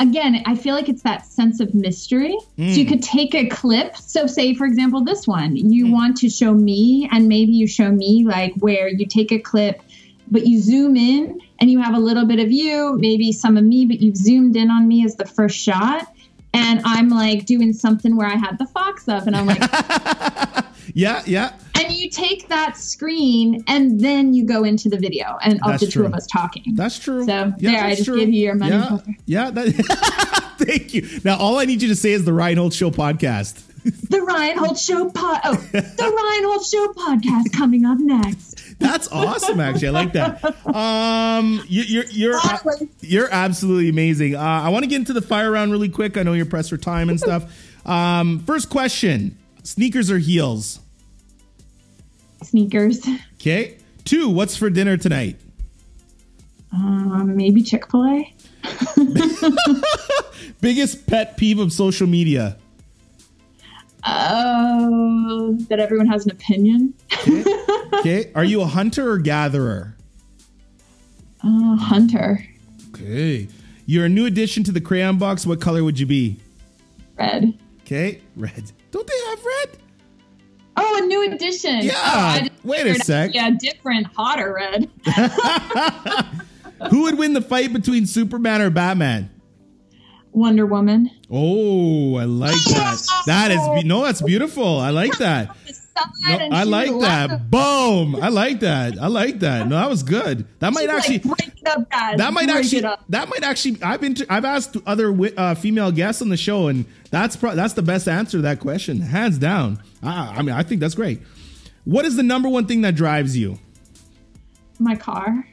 again, 0.00 0.42
I 0.46 0.54
feel 0.54 0.74
like 0.74 0.88
it's 0.88 1.02
that 1.02 1.26
sense 1.26 1.60
of 1.60 1.74
mystery. 1.74 2.36
So 2.56 2.62
you 2.62 2.84
Mm. 2.84 2.88
could 2.88 3.02
take 3.02 3.34
a 3.34 3.46
clip. 3.48 3.96
So, 3.96 4.26
say, 4.26 4.54
for 4.54 4.66
example, 4.66 5.04
this 5.04 5.26
one, 5.26 5.56
you 5.56 5.86
Mm. 5.86 5.90
want 5.90 6.16
to 6.18 6.28
show 6.28 6.54
me, 6.54 7.08
and 7.10 7.26
maybe 7.28 7.52
you 7.52 7.66
show 7.66 7.90
me 7.90 8.24
like 8.26 8.52
where 8.58 8.88
you 8.88 9.06
take 9.06 9.32
a 9.32 9.38
clip, 9.38 9.82
but 10.30 10.46
you 10.46 10.60
zoom 10.60 10.96
in 10.96 11.38
and 11.60 11.70
you 11.70 11.80
have 11.80 11.94
a 11.94 11.98
little 11.98 12.26
bit 12.26 12.38
of 12.38 12.52
you, 12.52 12.96
maybe 12.98 13.32
some 13.32 13.56
of 13.56 13.64
me, 13.64 13.86
but 13.86 14.00
you've 14.00 14.16
zoomed 14.16 14.56
in 14.56 14.70
on 14.70 14.86
me 14.86 15.04
as 15.04 15.16
the 15.16 15.26
first 15.26 15.56
shot. 15.58 16.06
And 16.54 16.80
I'm 16.84 17.08
like 17.08 17.44
doing 17.46 17.72
something 17.72 18.16
where 18.16 18.26
I 18.28 18.36
had 18.36 18.58
the 18.58 18.66
fox 18.66 19.06
up, 19.08 19.26
and 19.26 19.36
I'm 19.36 19.46
like, 19.46 19.62
Yeah, 20.98 21.22
yeah. 21.26 21.52
and 21.76 21.92
you 21.92 22.10
take 22.10 22.48
that 22.48 22.76
screen 22.76 23.62
and 23.68 24.00
then 24.00 24.34
you 24.34 24.44
go 24.44 24.64
into 24.64 24.88
the 24.88 24.98
video 24.98 25.38
and 25.40 25.60
of 25.62 25.78
the 25.78 25.86
two 25.86 25.92
true. 25.92 26.06
of 26.06 26.12
us 26.12 26.26
talking. 26.26 26.74
That's 26.74 26.98
true. 26.98 27.24
So, 27.24 27.52
yeah, 27.58 27.70
there, 27.70 27.84
I 27.84 27.94
just 27.94 28.12
give 28.12 28.28
you 28.28 28.42
your 28.46 28.56
money 28.56 28.72
Yeah, 28.72 28.98
yeah. 29.24 29.50
That, 29.52 30.56
thank 30.58 30.94
you. 30.94 31.20
Now, 31.22 31.38
all 31.38 31.60
I 31.60 31.66
need 31.66 31.82
you 31.82 31.88
to 31.88 31.94
say 31.94 32.10
is 32.10 32.24
the 32.24 32.32
Ryan 32.32 32.58
Holtz 32.58 32.74
Show 32.74 32.90
podcast. 32.90 33.62
The 34.10 34.20
Ryan 34.20 34.58
Holtz 34.58 34.84
Show 34.84 35.08
pod. 35.08 35.40
Oh, 35.44 35.54
the 35.54 35.82
Ryan 35.98 36.44
Holtz 36.44 36.68
Show 36.68 36.88
podcast 36.88 37.56
coming 37.56 37.86
up 37.86 37.98
next. 37.98 38.78
That's 38.78 39.08
awesome. 39.08 39.60
Actually, 39.60 39.88
I 39.88 39.90
like 39.92 40.12
that. 40.12 40.66
Um, 40.66 41.62
you, 41.68 41.84
you're 41.84 42.04
you're 42.06 42.40
you're 43.00 43.28
absolutely 43.30 43.88
amazing. 43.88 44.34
Uh, 44.34 44.40
I 44.40 44.68
want 44.70 44.82
to 44.82 44.90
get 44.90 44.96
into 44.96 45.14
the 45.14 45.22
fire 45.22 45.50
round 45.50 45.72
really 45.72 45.88
quick. 45.88 46.18
I 46.18 46.22
know 46.22 46.34
you're 46.34 46.44
pressed 46.44 46.68
for 46.68 46.76
time 46.76 47.08
and 47.08 47.18
stuff. 47.18 47.50
Um, 47.86 48.40
first 48.40 48.68
question: 48.68 49.38
sneakers 49.62 50.10
or 50.10 50.18
heels? 50.18 50.80
Sneakers. 52.42 53.06
Okay. 53.34 53.78
Two. 54.04 54.28
What's 54.28 54.56
for 54.56 54.70
dinner 54.70 54.96
tonight? 54.96 55.38
Um, 56.72 57.36
maybe 57.36 57.62
Chick 57.62 57.90
Fil 57.90 58.04
A. 58.06 58.34
Biggest 60.60 61.06
pet 61.06 61.36
peeve 61.36 61.58
of 61.58 61.72
social 61.72 62.06
media. 62.06 62.56
Oh, 64.06 65.56
that 65.68 65.80
everyone 65.80 66.06
has 66.06 66.24
an 66.24 66.32
opinion. 66.32 66.94
Okay. 67.94 68.30
Are 68.36 68.44
you 68.44 68.60
a 68.60 68.66
hunter 68.66 69.10
or 69.10 69.18
gatherer? 69.18 69.96
Uh, 71.42 71.74
Hunter. 71.76 72.44
Okay. 72.90 73.48
You're 73.86 74.04
a 74.04 74.08
new 74.08 74.24
addition 74.26 74.62
to 74.64 74.72
the 74.72 74.80
crayon 74.80 75.18
box. 75.18 75.44
What 75.46 75.60
color 75.60 75.82
would 75.82 75.98
you 75.98 76.06
be? 76.06 76.38
Red. 77.18 77.58
Okay. 77.80 78.20
Red. 78.36 78.70
Don't 78.92 79.06
they 79.06 79.18
have? 79.30 79.38
Oh, 80.80 81.00
a 81.02 81.06
new 81.06 81.32
edition. 81.32 81.80
Yeah, 81.82 81.94
Oh, 82.42 82.48
wait 82.64 82.80
a 82.80 82.84
figured 82.84 83.00
out- 83.00 83.06
sec. 83.06 83.34
Yeah, 83.34 83.50
different, 83.58 84.06
hotter 84.16 84.54
red. 84.54 84.90
Who 86.90 87.02
would 87.02 87.18
win 87.18 87.32
the 87.32 87.40
fight 87.42 87.72
between 87.72 88.06
Superman 88.06 88.60
or 88.62 88.70
Batman? 88.70 89.30
Wonder 90.32 90.66
Woman. 90.66 91.10
Oh, 91.30 92.16
I 92.16 92.24
like 92.24 92.54
that. 92.66 92.98
That 93.26 93.50
is 93.50 93.84
no, 93.84 94.04
that's 94.04 94.22
beautiful. 94.22 94.78
I 94.78 94.90
like 94.90 95.18
that. 95.18 95.56
No, 96.20 96.48
I 96.52 96.64
like 96.64 96.90
that. 97.00 97.50
Boom. 97.50 98.16
I 98.16 98.28
like 98.28 98.60
that. 98.60 98.98
I 98.98 99.06
like 99.06 99.40
that. 99.40 99.66
No, 99.68 99.76
that 99.76 99.88
was 99.88 100.02
good. 100.02 100.46
That 100.58 100.72
might 100.72 100.88
actually. 100.88 101.18
like, 101.20 101.38
break 101.38 101.60
it 101.60 101.68
up. 101.68 101.90
That 101.90 102.32
might 102.32 102.46
Break 102.46 102.56
actually. 102.58 102.80
That 103.08 103.28
might 103.28 103.42
actually. 103.42 103.82
I've 103.82 104.00
been. 104.00 104.16
I've 104.28 104.44
asked 104.44 104.76
other 104.86 105.16
uh, 105.36 105.54
female 105.54 105.90
guests 105.90 106.22
on 106.22 106.28
the 106.28 106.36
show, 106.36 106.68
and 106.68 106.84
that's 107.10 107.36
pro- 107.36 107.54
that's 107.54 107.74
the 107.74 107.82
best 107.82 108.08
answer 108.08 108.38
to 108.38 108.42
that 108.42 108.60
question, 108.60 109.00
hands 109.00 109.38
down. 109.38 109.82
I, 110.02 110.36
I 110.38 110.42
mean, 110.42 110.54
I 110.54 110.62
think 110.62 110.80
that's 110.80 110.94
great. 110.94 111.20
What 111.84 112.04
is 112.04 112.16
the 112.16 112.22
number 112.22 112.48
one 112.48 112.66
thing 112.66 112.82
that 112.82 112.94
drives 112.94 113.36
you? 113.36 113.58
My 114.78 114.94
car. 114.94 115.46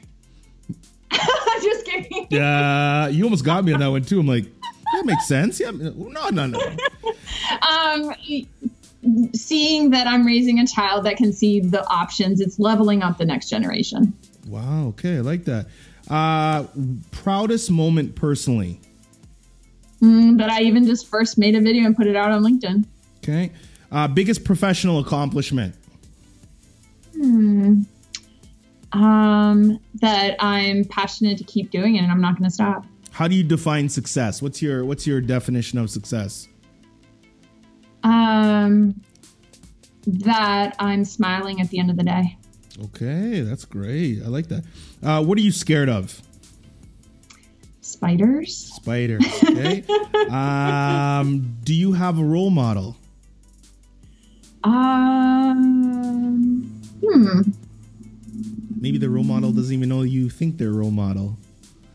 Just 1.10 1.86
kidding. 1.86 2.26
Yeah, 2.30 3.08
you 3.08 3.24
almost 3.24 3.44
got 3.44 3.64
me 3.64 3.72
on 3.72 3.80
that 3.80 3.88
one 3.90 4.02
too. 4.02 4.20
I'm 4.20 4.26
like, 4.26 4.44
that 4.92 5.06
makes 5.06 5.26
sense. 5.26 5.58
Yeah, 5.58 5.70
no, 5.70 6.28
no, 6.28 6.46
no. 6.46 6.60
Um, 7.62 8.12
seeing 9.34 9.90
that 9.90 10.06
I'm 10.06 10.26
raising 10.26 10.58
a 10.60 10.66
child 10.66 11.04
that 11.06 11.16
can 11.16 11.32
see 11.32 11.60
the 11.60 11.86
options, 11.88 12.40
it's 12.40 12.58
leveling 12.58 13.02
up 13.02 13.18
the 13.18 13.24
next 13.24 13.48
generation. 13.48 14.12
Wow. 14.46 14.88
Okay, 14.88 15.16
I 15.16 15.20
like 15.20 15.44
that. 15.44 15.66
Uh, 16.08 16.64
proudest 17.10 17.70
moment 17.70 18.14
personally. 18.14 18.80
Mm, 20.00 20.38
but 20.38 20.50
I 20.50 20.62
even 20.62 20.84
just 20.86 21.06
first 21.08 21.38
made 21.38 21.54
a 21.54 21.60
video 21.60 21.84
and 21.84 21.96
put 21.96 22.06
it 22.06 22.16
out 22.16 22.30
on 22.30 22.42
LinkedIn. 22.42 22.84
Okay. 23.18 23.50
Uh, 23.90 24.06
biggest 24.08 24.44
professional 24.44 24.98
accomplishment. 24.98 25.74
Um, 28.92 29.80
that 29.94 30.36
I'm 30.38 30.84
passionate 30.84 31.38
to 31.38 31.44
keep 31.44 31.70
doing 31.70 31.96
it 31.96 32.00
and 32.00 32.12
I'm 32.12 32.20
not 32.20 32.34
going 32.38 32.44
to 32.44 32.54
stop. 32.54 32.84
How 33.10 33.26
do 33.26 33.34
you 33.34 33.42
define 33.42 33.88
success? 33.88 34.42
What's 34.42 34.60
your 34.60 34.84
What's 34.84 35.06
your 35.06 35.20
definition 35.20 35.78
of 35.78 35.88
success? 35.88 36.48
Um, 38.06 39.00
that 40.06 40.76
I'm 40.78 41.04
smiling 41.04 41.60
at 41.60 41.70
the 41.70 41.80
end 41.80 41.90
of 41.90 41.96
the 41.96 42.04
day. 42.04 42.38
Okay, 42.84 43.40
that's 43.40 43.64
great. 43.64 44.22
I 44.22 44.28
like 44.28 44.46
that. 44.48 44.64
Uh, 45.02 45.24
what 45.24 45.36
are 45.38 45.40
you 45.40 45.50
scared 45.50 45.88
of? 45.88 46.22
Spiders. 47.80 48.56
Spider. 48.56 49.18
Okay. 49.42 49.82
um, 50.30 51.56
do 51.64 51.74
you 51.74 51.92
have 51.92 52.18
a 52.18 52.24
role 52.24 52.50
model? 52.50 52.96
Um, 54.62 56.70
hmm. 57.04 57.40
Maybe 58.78 58.98
the 58.98 59.10
role 59.10 59.24
model 59.24 59.50
doesn't 59.50 59.74
even 59.74 59.88
know 59.88 60.02
you 60.02 60.30
think 60.30 60.58
they're 60.58 60.68
a 60.68 60.72
role 60.72 60.90
model. 60.92 61.36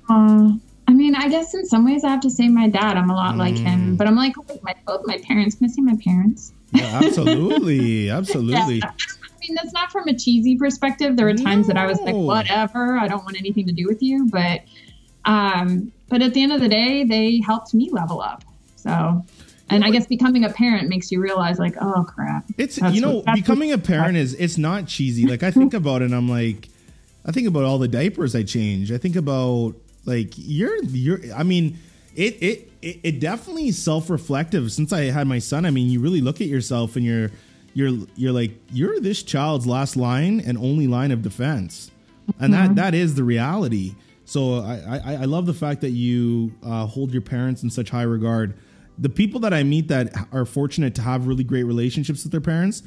Uh, 0.10 0.54
I 0.92 0.94
mean, 0.94 1.16
I 1.16 1.30
guess 1.30 1.54
in 1.54 1.66
some 1.66 1.86
ways 1.86 2.04
I 2.04 2.10
have 2.10 2.20
to 2.20 2.30
say 2.30 2.50
my 2.50 2.68
dad. 2.68 2.98
I'm 2.98 3.10
a 3.10 3.16
lot 3.16 3.38
like 3.38 3.54
Mm. 3.56 3.66
him, 3.66 3.96
but 3.96 4.08
I'm 4.08 4.16
like, 4.18 4.34
wait, 4.50 4.62
my 4.62 4.76
both 4.86 5.04
my 5.08 5.18
parents. 5.20 5.56
I 5.64 5.68
my 5.82 5.96
parents? 6.04 6.52
Yeah, 6.74 7.00
absolutely, 7.02 8.10
absolutely. 8.20 8.80
Yeah. 8.80 8.92
I 8.92 9.34
mean, 9.48 9.56
that's 9.56 9.72
not 9.72 9.90
from 9.90 10.10
a 10.10 10.14
cheesy 10.14 10.58
perspective. 10.58 11.16
There 11.16 11.26
were 11.28 11.34
times 11.34 11.68
that 11.68 11.78
I 11.78 11.86
was 11.88 11.98
like, 12.02 12.14
whatever, 12.14 12.98
I 12.98 13.08
don't 13.08 13.24
want 13.24 13.38
anything 13.40 13.68
to 13.68 13.72
do 13.74 13.86
with 13.88 14.04
you. 14.04 14.28
But, 14.30 14.64
um, 15.24 15.94
but 16.10 16.22
at 16.22 16.34
the 16.34 16.44
end 16.44 16.52
of 16.52 16.60
the 16.60 16.68
day, 16.68 17.06
they 17.06 17.40
helped 17.40 17.74
me 17.74 17.90
level 17.90 18.22
up. 18.22 18.44
So, 18.76 19.24
and 19.70 19.86
I 19.86 19.92
guess 19.92 20.06
becoming 20.08 20.44
a 20.44 20.50
parent 20.50 20.90
makes 20.90 21.10
you 21.10 21.22
realize, 21.22 21.58
like, 21.58 21.76
oh 21.80 22.04
crap. 22.04 22.44
It's 22.58 22.76
That's 22.76 22.94
you 22.94 23.00
know 23.00 23.20
what- 23.26 23.34
becoming 23.36 23.72
a 23.72 23.78
parent 23.78 24.18
is 24.18 24.34
it's 24.34 24.58
not 24.58 24.88
cheesy. 24.88 25.26
Like 25.26 25.42
I 25.42 25.52
think 25.52 25.74
about 25.82 26.02
it, 26.02 26.06
and 26.06 26.14
I'm 26.16 26.28
like, 26.28 26.68
I 27.26 27.32
think 27.32 27.48
about 27.48 27.64
all 27.64 27.78
the 27.78 27.88
diapers 27.88 28.36
I 28.36 28.44
change. 28.44 28.92
I 28.92 28.98
think 28.98 29.16
about 29.16 29.76
like 30.06 30.34
you're 30.36 30.84
you're. 30.84 31.20
I 31.36 31.44
mean, 31.44 31.78
it 32.16 32.42
it 32.42 32.72
it, 32.82 33.00
it 33.04 33.20
definitely 33.20 33.68
is 33.68 33.82
self 33.82 34.10
reflective. 34.10 34.72
Since 34.72 34.94
I 34.94 35.06
had 35.06 35.28
my 35.28 35.40
son, 35.40 35.66
I 35.66 35.72
mean, 35.72 35.90
you 35.90 36.00
really 36.00 36.22
look 36.22 36.42
at 36.42 36.48
yourself 36.48 36.96
and 36.96 37.06
you're 37.06 37.32
you're 37.74 37.92
you're 38.16 38.32
like 38.32 38.52
you're 38.72 39.00
this 39.00 39.24
child's 39.24 39.68
last 39.68 39.96
line 39.96 40.40
and 40.40 40.58
only 40.58 40.88
line 40.88 41.12
of 41.12 41.22
defense, 41.22 41.92
and 42.40 42.54
that 42.54 42.76
that 42.76 42.96
is 42.96 43.16
the 43.16 43.24
reality. 43.24 43.96
So 44.26 44.56
I 44.56 45.02
I, 45.04 45.14
I 45.22 45.26
love 45.26 45.46
the 45.46 45.54
fact 45.54 45.82
that 45.82 45.92
you 45.92 46.54
uh, 46.64 46.86
hold 46.86 47.12
your 47.12 47.22
parents 47.22 47.64
in 47.64 47.70
such 47.70 47.90
high 47.90 48.04
regard 48.04 48.56
the 49.02 49.10
people 49.10 49.40
that 49.42 49.54
I 49.54 49.64
meet 49.64 49.88
that 49.88 50.14
are 50.32 50.46
fortunate 50.46 50.94
to 50.96 51.02
have 51.02 51.26
really 51.28 51.44
great 51.44 51.64
relationships 51.64 52.24
with 52.24 52.32
their 52.32 52.42
parents, 52.42 52.84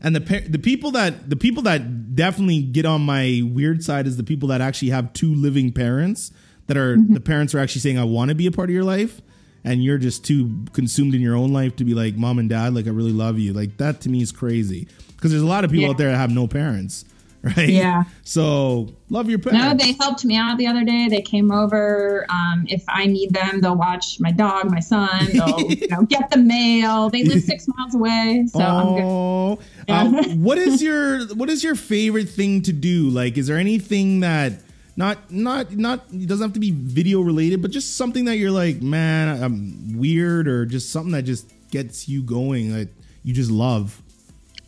and 0.00 0.14
the 0.14 0.20
par- 0.20 0.48
the 0.48 0.58
people 0.58 0.92
that 0.92 1.28
the 1.28 1.36
people 1.36 1.64
that 1.64 2.14
definitely 2.14 2.62
get 2.62 2.86
on 2.86 3.02
my 3.02 3.42
weird 3.44 3.82
side 3.82 4.06
is 4.06 4.16
the 4.16 4.22
people 4.22 4.48
that 4.48 4.60
actually 4.60 4.90
have 4.90 5.12
two 5.12 5.34
living 5.34 5.72
parents 5.72 6.32
that 6.66 6.76
are 6.76 6.96
the 6.96 7.20
parents 7.20 7.54
are 7.54 7.58
actually 7.58 7.80
saying 7.82 7.98
I 7.98 8.04
want 8.04 8.28
to 8.30 8.34
be 8.34 8.46
a 8.46 8.50
part 8.52 8.68
of 8.70 8.74
your 8.74 8.84
life, 8.84 9.20
and 9.64 9.82
you're 9.84 9.98
just 9.98 10.24
too 10.24 10.64
consumed 10.72 11.14
in 11.14 11.20
your 11.20 11.36
own 11.36 11.52
life 11.52 11.76
to 11.76 11.84
be 11.84 11.94
like 11.94 12.16
mom 12.16 12.38
and 12.38 12.48
dad 12.48 12.74
like 12.74 12.86
I 12.86 12.90
really 12.90 13.12
love 13.12 13.38
you 13.38 13.52
like 13.52 13.76
that 13.78 14.00
to 14.02 14.08
me 14.08 14.22
is 14.22 14.32
crazy 14.32 14.88
because 15.16 15.30
there's 15.30 15.42
a 15.42 15.46
lot 15.46 15.64
of 15.64 15.70
people 15.70 15.84
Yeah. 15.84 15.90
out 15.90 15.98
there 15.98 16.10
that 16.10 16.16
have 16.18 16.30
no 16.32 16.46
parents, 16.46 17.04
right? 17.42 17.68
Yeah. 17.68 18.04
So 18.24 18.88
love 19.08 19.30
your 19.30 19.38
parents. 19.38 19.64
No, 19.64 19.74
they 19.86 19.92
helped 19.92 20.24
me 20.24 20.36
out 20.36 20.58
the 20.58 20.66
other 20.66 20.82
day. 20.84 21.08
They 21.08 21.20
came 21.22 21.52
over. 21.52 22.26
Um, 22.28 22.66
if 22.68 22.82
I 22.88 23.06
need 23.06 23.30
them, 23.32 23.60
they'll 23.60 23.76
watch 23.76 24.18
my 24.20 24.32
dog, 24.32 24.70
my 24.70 24.80
son. 24.80 25.26
They'll 25.32 25.60
you 25.70 25.86
know, 25.88 26.02
get 26.02 26.30
the 26.30 26.38
mail. 26.38 27.08
They 27.10 27.22
live 27.22 27.42
six 27.44 27.68
miles 27.68 27.94
away, 27.94 28.46
so 28.52 28.58
I'm 28.60 28.94
good. 28.94 29.02
Oh, 29.04 29.58
uh, 29.88 30.22
what 30.34 30.58
is 30.58 30.82
your 30.82 31.26
what 31.34 31.48
is 31.48 31.62
your 31.62 31.76
favorite 31.76 32.28
thing 32.28 32.62
to 32.62 32.72
do? 32.72 33.08
Like, 33.08 33.38
is 33.38 33.46
there 33.46 33.58
anything 33.58 34.20
that 34.20 34.60
not 34.96 35.30
not 35.30 35.72
not 35.76 36.04
it 36.12 36.26
doesn't 36.28 36.44
have 36.44 36.54
to 36.54 36.60
be 36.60 36.70
video 36.72 37.20
related, 37.20 37.60
but 37.62 37.70
just 37.70 37.96
something 37.96 38.24
that 38.26 38.36
you're 38.38 38.50
like, 38.50 38.80
man, 38.82 39.42
I'm 39.42 39.98
weird, 39.98 40.48
or 40.48 40.64
just 40.66 40.90
something 40.90 41.12
that 41.12 41.22
just 41.24 41.50
gets 41.70 42.08
you 42.08 42.22
going 42.22 42.72
that 42.72 42.88
you 43.22 43.34
just 43.34 43.50
love. 43.50 44.00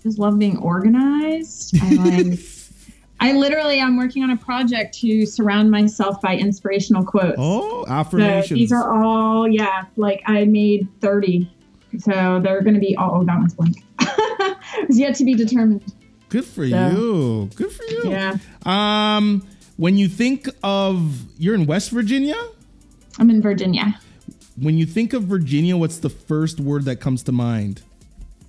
just 0.02 0.18
love 0.18 0.38
being 0.38 0.58
organized. 0.58 1.76
I 1.80 1.90
like. 1.94 2.38
I 3.20 3.32
literally 3.32 3.80
am 3.80 3.96
working 3.96 4.22
on 4.22 4.30
a 4.30 4.36
project 4.36 4.94
to 5.00 5.26
surround 5.26 5.72
myself 5.72 6.20
by 6.22 6.36
inspirational 6.36 7.04
quotes. 7.04 7.34
Oh, 7.36 7.84
So 7.84 7.90
affirmations. 7.90 8.56
these 8.60 8.70
are 8.70 8.94
all 8.94 9.48
yeah. 9.48 9.86
Like 9.96 10.22
I 10.26 10.44
made 10.44 10.86
thirty, 11.00 11.50
so 11.98 12.40
they're 12.44 12.62
going 12.62 12.74
to 12.74 12.80
be 12.80 12.96
all. 12.96 13.16
Oh, 13.20 13.24
that 13.24 13.36
one's 13.38 13.54
blank. 13.54 13.82
it's 14.88 14.98
yet 14.98 15.16
to 15.16 15.24
be 15.24 15.34
determined. 15.34 15.82
good 16.28 16.44
for 16.44 16.68
So- 16.68 16.90
you. 16.90 17.50
Good 17.56 17.72
for 17.72 17.82
you. 17.84 18.02
Yeah, 18.10 18.36
Um, 18.64 19.44
when 19.78 19.96
you 19.96 20.06
think 20.08 20.48
of 20.62 21.22
you're 21.40 21.54
in 21.54 21.64
West 21.66 21.90
Virginia, 21.90 22.36
I'm 23.18 23.30
in 23.30 23.40
Virginia. 23.40 23.98
when 24.60 24.76
you 24.76 24.84
think 24.86 25.12
of 25.14 25.22
Virginia, 25.24 25.76
what's 25.76 25.98
the 25.98 26.10
first 26.10 26.60
word 26.60 26.84
that 26.84 26.96
comes 27.00 27.22
to 27.22 27.32
mind? 27.32 27.80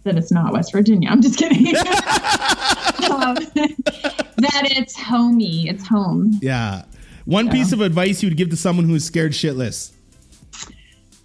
That 0.04 0.18
it's 0.18 0.32
not 0.32 0.52
West 0.54 0.72
Virginia. 0.74 1.10
I'm 1.10 1.22
just 1.22 1.38
kidding. 1.40 1.68
um, 1.78 3.36
that 3.56 4.68
it's 4.78 4.98
homey. 5.00 5.68
It's 5.70 5.88
home. 5.88 6.38
Yeah. 6.42 6.84
One 7.26 7.46
Yeah. 7.48 7.52
piece 7.54 7.72
of 7.74 7.82
advice 7.82 8.22
you 8.24 8.30
would 8.30 8.38
give 8.38 8.50
to 8.50 8.58
someone 8.58 8.86
who 8.86 8.96
is 8.96 9.06
scared 9.06 9.34
shitless. 9.34 9.92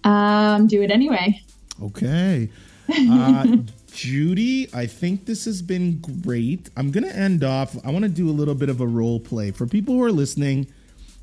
Um, 0.03 0.67
do 0.67 0.81
it 0.81 0.91
anyway. 0.91 1.41
Okay. 1.81 2.49
Uh, 2.89 3.57
Judi, 3.95 4.73
I 4.75 4.85
think 4.87 5.25
this 5.25 5.45
has 5.45 5.61
been 5.61 5.99
great. 6.21 6.69
I'm 6.75 6.91
going 6.91 7.05
to 7.05 7.15
end 7.15 7.43
off. 7.43 7.75
I 7.85 7.91
want 7.91 8.03
to 8.03 8.09
do 8.09 8.29
a 8.29 8.31
little 8.31 8.55
bit 8.55 8.69
of 8.69 8.81
a 8.81 8.87
role 8.87 9.19
play 9.19 9.51
for 9.51 9.65
people 9.65 9.95
who 9.95 10.03
are 10.03 10.11
listening 10.11 10.67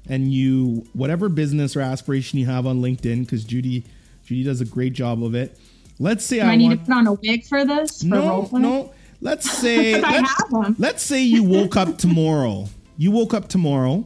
and 0.09 0.33
you, 0.33 0.85
whatever 0.95 1.29
business 1.29 1.77
or 1.77 1.81
aspiration 1.81 2.39
you 2.39 2.47
have 2.47 2.67
on 2.67 2.81
LinkedIn, 2.81 3.21
because 3.21 3.45
Judi, 3.45 3.85
Judi 4.27 4.45
does 4.45 4.61
a 4.61 4.65
great 4.65 4.95
job 4.95 5.23
of 5.23 5.35
it. 5.35 5.57
Let's 5.99 6.25
say 6.25 6.41
Do 6.41 6.47
I, 6.47 6.53
I, 6.53 6.57
need 6.57 6.69
want. 6.69 6.81
to 6.81 6.87
put 6.87 6.95
on 6.95 7.07
a 7.07 7.13
wig 7.13 7.45
for 7.45 7.65
this? 7.65 8.01
For 8.01 8.07
no, 8.09 8.29
role 8.29 8.49
play? 8.49 8.61
no. 8.63 8.93
Let's 9.21 9.51
say 9.59 10.01
let's, 10.01 10.33
let's 10.79 11.03
say 11.03 11.23
you 11.23 11.45
woke 11.45 11.77
up 11.77 11.99
tomorrow. 11.99 12.67
You 12.97 13.11
woke 13.13 13.35
up 13.35 13.49
tomorrow. 13.49 14.05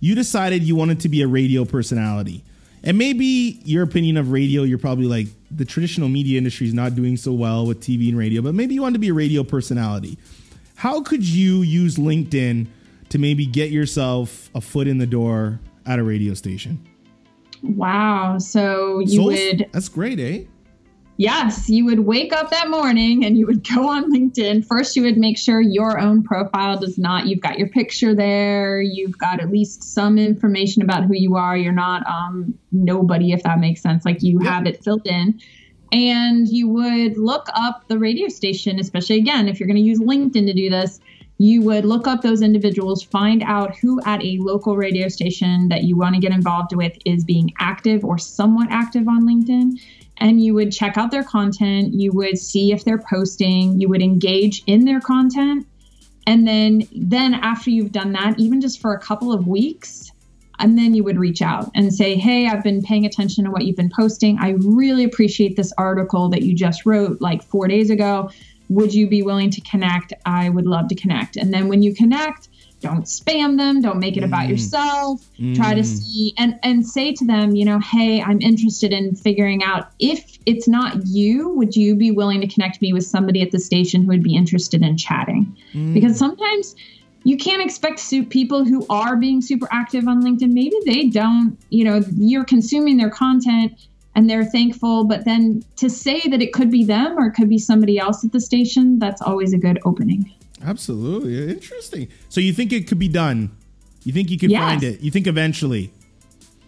You 0.00 0.14
decided 0.14 0.62
you 0.62 0.76
wanted 0.76 1.00
to 1.00 1.08
be 1.08 1.22
a 1.22 1.26
radio 1.26 1.64
personality. 1.64 2.44
And 2.84 2.98
maybe 2.98 3.60
your 3.64 3.82
opinion 3.84 4.16
of 4.16 4.32
radio, 4.32 4.62
you're 4.62 4.78
probably 4.78 5.06
like 5.06 5.28
the 5.50 5.64
traditional 5.64 6.08
media 6.08 6.36
industry 6.38 6.66
is 6.66 6.74
not 6.74 6.94
doing 6.94 7.16
so 7.16 7.32
well 7.32 7.66
with 7.66 7.80
TV 7.80 8.08
and 8.08 8.18
radio, 8.18 8.42
but 8.42 8.54
maybe 8.54 8.74
you 8.74 8.82
want 8.82 8.94
to 8.94 8.98
be 8.98 9.08
a 9.08 9.14
radio 9.14 9.44
personality. 9.44 10.18
How 10.74 11.00
could 11.02 11.26
you 11.26 11.62
use 11.62 11.96
LinkedIn 11.96 12.66
to 13.10 13.18
maybe 13.18 13.46
get 13.46 13.70
yourself 13.70 14.50
a 14.54 14.60
foot 14.60 14.88
in 14.88 14.98
the 14.98 15.06
door 15.06 15.60
at 15.86 15.98
a 15.98 16.02
radio 16.02 16.34
station? 16.34 16.84
Wow. 17.62 18.38
So 18.38 18.98
you 19.00 19.06
So- 19.16 19.24
would 19.26 19.66
That's 19.72 19.88
great, 19.88 20.18
eh? 20.18 20.44
Yes, 21.18 21.68
you 21.68 21.84
would 21.84 22.00
wake 22.00 22.32
up 22.32 22.50
that 22.50 22.70
morning 22.70 23.24
and 23.24 23.36
you 23.36 23.46
would 23.46 23.68
go 23.68 23.88
on 23.88 24.10
LinkedIn. 24.10 24.66
First, 24.66 24.96
you 24.96 25.02
would 25.02 25.18
make 25.18 25.36
sure 25.36 25.60
your 25.60 25.98
own 25.98 26.22
profile 26.22 26.78
does 26.78 26.98
not, 26.98 27.26
you've 27.26 27.40
got 27.40 27.58
your 27.58 27.68
picture 27.68 28.14
there, 28.14 28.80
you've 28.80 29.18
got 29.18 29.40
at 29.40 29.50
least 29.50 29.84
some 29.84 30.18
information 30.18 30.82
about 30.82 31.04
who 31.04 31.14
you 31.14 31.36
are. 31.36 31.56
You're 31.56 31.72
not 31.72 32.06
um, 32.06 32.58
nobody, 32.72 33.32
if 33.32 33.42
that 33.42 33.58
makes 33.58 33.82
sense. 33.82 34.04
Like 34.04 34.22
you 34.22 34.38
have 34.40 34.66
it 34.66 34.82
filled 34.82 35.06
in. 35.06 35.38
And 35.92 36.48
you 36.48 36.68
would 36.68 37.18
look 37.18 37.46
up 37.54 37.86
the 37.88 37.98
radio 37.98 38.28
station, 38.28 38.80
especially 38.80 39.18
again, 39.18 39.48
if 39.48 39.60
you're 39.60 39.66
going 39.66 39.76
to 39.76 39.82
use 39.82 40.00
LinkedIn 40.00 40.46
to 40.46 40.54
do 40.54 40.70
this, 40.70 40.98
you 41.36 41.60
would 41.62 41.84
look 41.84 42.06
up 42.06 42.22
those 42.22 42.40
individuals, 42.40 43.02
find 43.02 43.42
out 43.42 43.76
who 43.76 44.00
at 44.06 44.22
a 44.22 44.38
local 44.38 44.76
radio 44.76 45.08
station 45.08 45.68
that 45.68 45.84
you 45.84 45.96
want 45.96 46.14
to 46.14 46.20
get 46.20 46.32
involved 46.32 46.74
with 46.74 46.96
is 47.04 47.24
being 47.24 47.52
active 47.58 48.04
or 48.04 48.16
somewhat 48.16 48.68
active 48.70 49.06
on 49.08 49.26
LinkedIn 49.26 49.78
and 50.22 50.40
you 50.40 50.54
would 50.54 50.72
check 50.72 50.96
out 50.96 51.10
their 51.10 51.24
content 51.24 51.92
you 51.92 52.12
would 52.12 52.38
see 52.38 52.72
if 52.72 52.84
they're 52.84 53.02
posting 53.10 53.78
you 53.80 53.88
would 53.88 54.00
engage 54.00 54.62
in 54.66 54.84
their 54.84 55.00
content. 55.00 55.66
And 56.26 56.46
then 56.46 56.88
then 56.94 57.34
after 57.34 57.68
you've 57.70 57.92
done 57.92 58.12
that 58.12 58.38
even 58.38 58.60
just 58.60 58.80
for 58.80 58.94
a 58.94 59.00
couple 59.00 59.32
of 59.32 59.48
weeks 59.48 60.12
and 60.60 60.78
then 60.78 60.94
you 60.94 61.02
would 61.02 61.18
reach 61.18 61.42
out 61.42 61.70
and 61.74 61.92
say 61.92 62.14
hey 62.14 62.46
i've 62.46 62.62
been 62.62 62.82
paying 62.82 63.04
attention 63.04 63.44
to 63.44 63.50
what 63.50 63.64
you've 63.64 63.76
been 63.76 63.90
posting. 63.94 64.38
I 64.38 64.50
really 64.60 65.04
appreciate 65.04 65.56
this 65.56 65.72
article 65.76 66.28
that 66.28 66.42
you 66.42 66.54
just 66.54 66.86
wrote 66.86 67.20
like 67.20 67.42
four 67.42 67.66
days 67.66 67.90
ago. 67.90 68.30
Would 68.68 68.94
you 68.94 69.08
be 69.08 69.22
willing 69.22 69.50
to 69.50 69.60
connect? 69.62 70.14
I 70.24 70.48
would 70.48 70.66
love 70.66 70.86
to 70.88 70.94
connect. 70.94 71.36
And 71.36 71.52
then 71.52 71.68
when 71.68 71.82
you 71.82 71.94
connect 71.94 72.48
don't 72.82 73.04
spam 73.04 73.56
them 73.56 73.80
don't 73.80 73.98
make 73.98 74.16
it 74.16 74.24
about 74.24 74.46
Mm. 74.46 74.50
yourself 74.50 75.24
try 75.54 75.72
to 75.74 75.80
Mm. 75.82 75.86
see 75.86 76.34
and 76.36 76.58
and 76.62 76.86
say 76.86 77.12
to 77.12 77.24
them 77.24 77.54
you 77.56 77.64
know 77.64 77.78
hey 77.78 78.20
i'm 78.20 78.40
interested 78.40 78.92
in 78.92 79.14
figuring 79.14 79.62
out 79.62 79.88
if 79.98 80.38
it's 80.46 80.66
not 80.68 81.06
you 81.06 81.48
would 81.50 81.74
you 81.76 81.94
be 81.94 82.10
willing 82.10 82.40
to 82.40 82.46
connect 82.46 82.82
me 82.82 82.92
with 82.92 83.04
somebody 83.04 83.40
at 83.42 83.50
the 83.52 83.58
station 83.60 84.02
who 84.02 84.08
would 84.08 84.22
be 84.22 84.34
interested 84.34 84.82
in 84.82 84.96
chatting 84.96 85.46
Mm. 85.74 85.94
because 85.94 86.18
sometimes 86.18 86.74
you 87.24 87.36
can't 87.36 87.62
expect 87.62 88.00
people 88.30 88.64
who 88.64 88.84
are 88.90 89.16
being 89.16 89.40
super 89.40 89.68
active 89.70 90.08
on 90.08 90.22
linkedin 90.24 90.52
maybe 90.52 90.76
they 90.86 91.08
don't 91.08 91.56
you 91.70 91.84
know 91.84 92.02
you're 92.16 92.44
consuming 92.44 92.96
their 92.96 93.10
content 93.10 93.72
and 94.14 94.28
they're 94.28 94.44
thankful 94.44 95.04
but 95.04 95.24
then 95.24 95.62
to 95.76 95.88
say 95.88 96.20
that 96.30 96.42
it 96.42 96.52
could 96.52 96.70
be 96.70 96.84
them 96.84 97.16
or 97.18 97.26
it 97.28 97.32
could 97.32 97.48
be 97.48 97.58
somebody 97.58 97.98
else 97.98 98.24
at 98.24 98.32
the 98.32 98.40
station 98.40 98.98
that's 98.98 99.22
always 99.22 99.52
a 99.54 99.58
good 99.58 99.78
opening 99.84 100.30
Absolutely. 100.64 101.50
Interesting. 101.50 102.08
So 102.28 102.40
you 102.40 102.52
think 102.52 102.72
it 102.72 102.86
could 102.86 102.98
be 102.98 103.08
done? 103.08 103.50
You 104.04 104.12
think 104.12 104.30
you 104.30 104.38
could 104.38 104.50
Yes. 104.50 104.62
find 104.62 104.82
it? 104.82 105.00
You 105.00 105.10
think 105.10 105.26
eventually? 105.26 105.92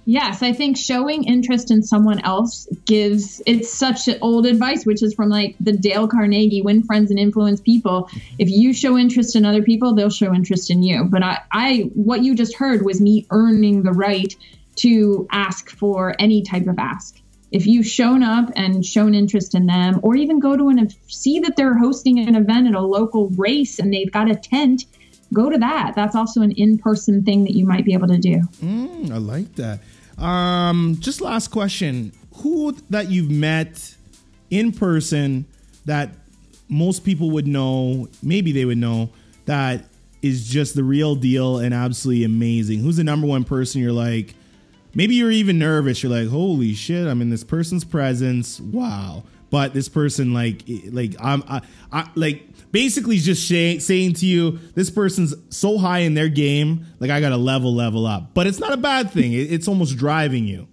Yes, 0.07 0.43
I 0.43 0.53
think 0.53 0.77
showing 0.77 1.25
interest 1.25 1.71
in 1.71 1.83
someone 1.83 2.21
else 2.21 2.69
gives 2.85 3.41
it's 3.47 3.73
such 3.73 4.07
old 4.21 4.45
advice, 4.45 4.85
which 4.85 5.03
is 5.03 5.15
from 5.15 5.31
like 5.31 5.57
the 5.61 5.73
Dale 5.73 6.07
Carnegie 6.07 6.61
win 6.61 6.83
friends 6.83 7.11
and 7.11 7.19
influence 7.19 7.61
people. 7.61 8.11
If 8.39 8.51
you 8.51 8.75
show 8.75 8.99
interest 8.99 9.35
in 9.35 9.47
other 9.47 9.63
people, 9.63 9.95
they'll 9.95 10.11
show 10.11 10.35
interest 10.35 10.71
in 10.71 10.83
you. 10.83 11.05
But 11.05 11.23
I, 11.23 11.39
I 11.51 11.91
what 11.95 12.23
you 12.23 12.35
just 12.35 12.55
heard 12.57 12.85
was 12.85 13.01
me 13.01 13.27
earning 13.31 13.83
the 13.83 13.93
right 13.93 14.35
to 14.77 15.27
ask 15.31 15.71
for 15.71 16.15
any 16.19 16.43
type 16.43 16.67
of 16.67 16.79
ask. 16.79 17.19
If 17.51 17.67
you've 17.67 17.87
shown 17.87 18.23
up 18.23 18.51
and 18.57 18.85
shown 18.85 19.15
interest 19.15 19.55
in 19.55 19.67
them, 19.67 20.01
or 20.03 20.17
even 20.17 20.41
go 20.41 20.57
to 20.57 20.69
an 20.69 20.89
see 21.07 21.41
that 21.41 21.57
they're 21.57 21.79
hosting 21.79 22.19
an 22.19 22.35
event 22.35 22.67
at 22.67 22.75
a 22.75 22.81
local 22.81 23.29
race 23.31 23.79
and 23.79 23.93
they've 23.93 24.11
got 24.11 24.31
a 24.31 24.35
tent, 24.35 24.85
go 25.33 25.51
to 25.51 25.59
that. 25.59 25.93
That's 25.95 26.17
also 26.17 26.43
an 26.43 26.53
in-person 26.53 27.25
thing 27.25 27.45
that 27.45 27.53
you 27.53 27.67
might 27.67 27.85
be 27.85 27.93
able 27.93 28.09
to 28.09 28.19
do. 28.19 28.41
Mm, 28.63 29.11
I 29.11 29.19
like 29.19 29.55
that. 29.57 29.81
Um, 30.19 30.97
just 31.01 31.21
last 31.21 31.49
question: 31.49 32.13
Who 32.37 32.73
that 32.91 33.11
you've 33.11 33.31
met 33.31 33.95
in 34.51 34.73
person 34.73 35.47
that 35.85 36.11
most 36.69 37.05
people 37.05 37.31
would 37.31 37.47
know, 37.47 38.09
maybe 38.23 38.53
they 38.53 38.65
would 38.65 38.79
know 38.79 39.11
that 39.47 39.85
is 40.23 40.49
just 40.49 40.75
the 40.75 40.83
real 40.83 41.15
deal 41.15 41.59
and 41.59 41.75
absolutely 41.75 42.25
amazing? 42.25 42.81
Who's 42.81 42.97
the 42.97 43.05
number 43.05 43.27
one 43.27 43.45
person 43.45 43.81
you're 43.81 43.93
like? 43.93 44.35
Maybe 44.95 45.15
you're 45.15 45.31
even 45.31 45.59
nervous. 45.59 46.03
You're 46.03 46.13
like, 46.13 46.29
"Holy 46.29 46.75
shit! 46.75 47.07
I'm 47.07 47.21
in 47.21 47.31
this 47.31 47.45
person's 47.45 47.85
presence. 47.85 48.61
Wow!" 48.61 49.25
But 49.51 49.73
this 49.73 49.89
person, 49.89 50.33
like, 50.35 50.63
like 50.91 51.15
I'm, 51.21 51.45
I, 51.49 51.61
I 51.93 52.11
like 52.17 52.43
basically 52.73 53.19
just 53.19 53.47
say, 53.47 53.79
saying 53.79 54.15
to 54.15 54.27
you, 54.27 54.59
this 54.75 54.91
person's 54.91 55.33
so 55.49 55.79
high 55.79 56.01
in 56.01 56.15
their 56.15 56.29
game, 56.29 56.87
like 56.99 57.11
I 57.11 57.21
got 57.21 57.29
to 57.29 57.37
level, 57.37 57.73
level 57.73 58.05
up. 58.05 58.35
But 58.35 58.49
it's 58.49 58.59
not 58.59 58.73
a 58.73 58.77
bad 58.77 59.13
thing. 59.13 59.33
It, 59.33 59.53
it's 59.53 59.69
almost 59.69 59.97
driving 59.97 60.45
you. 60.49 60.67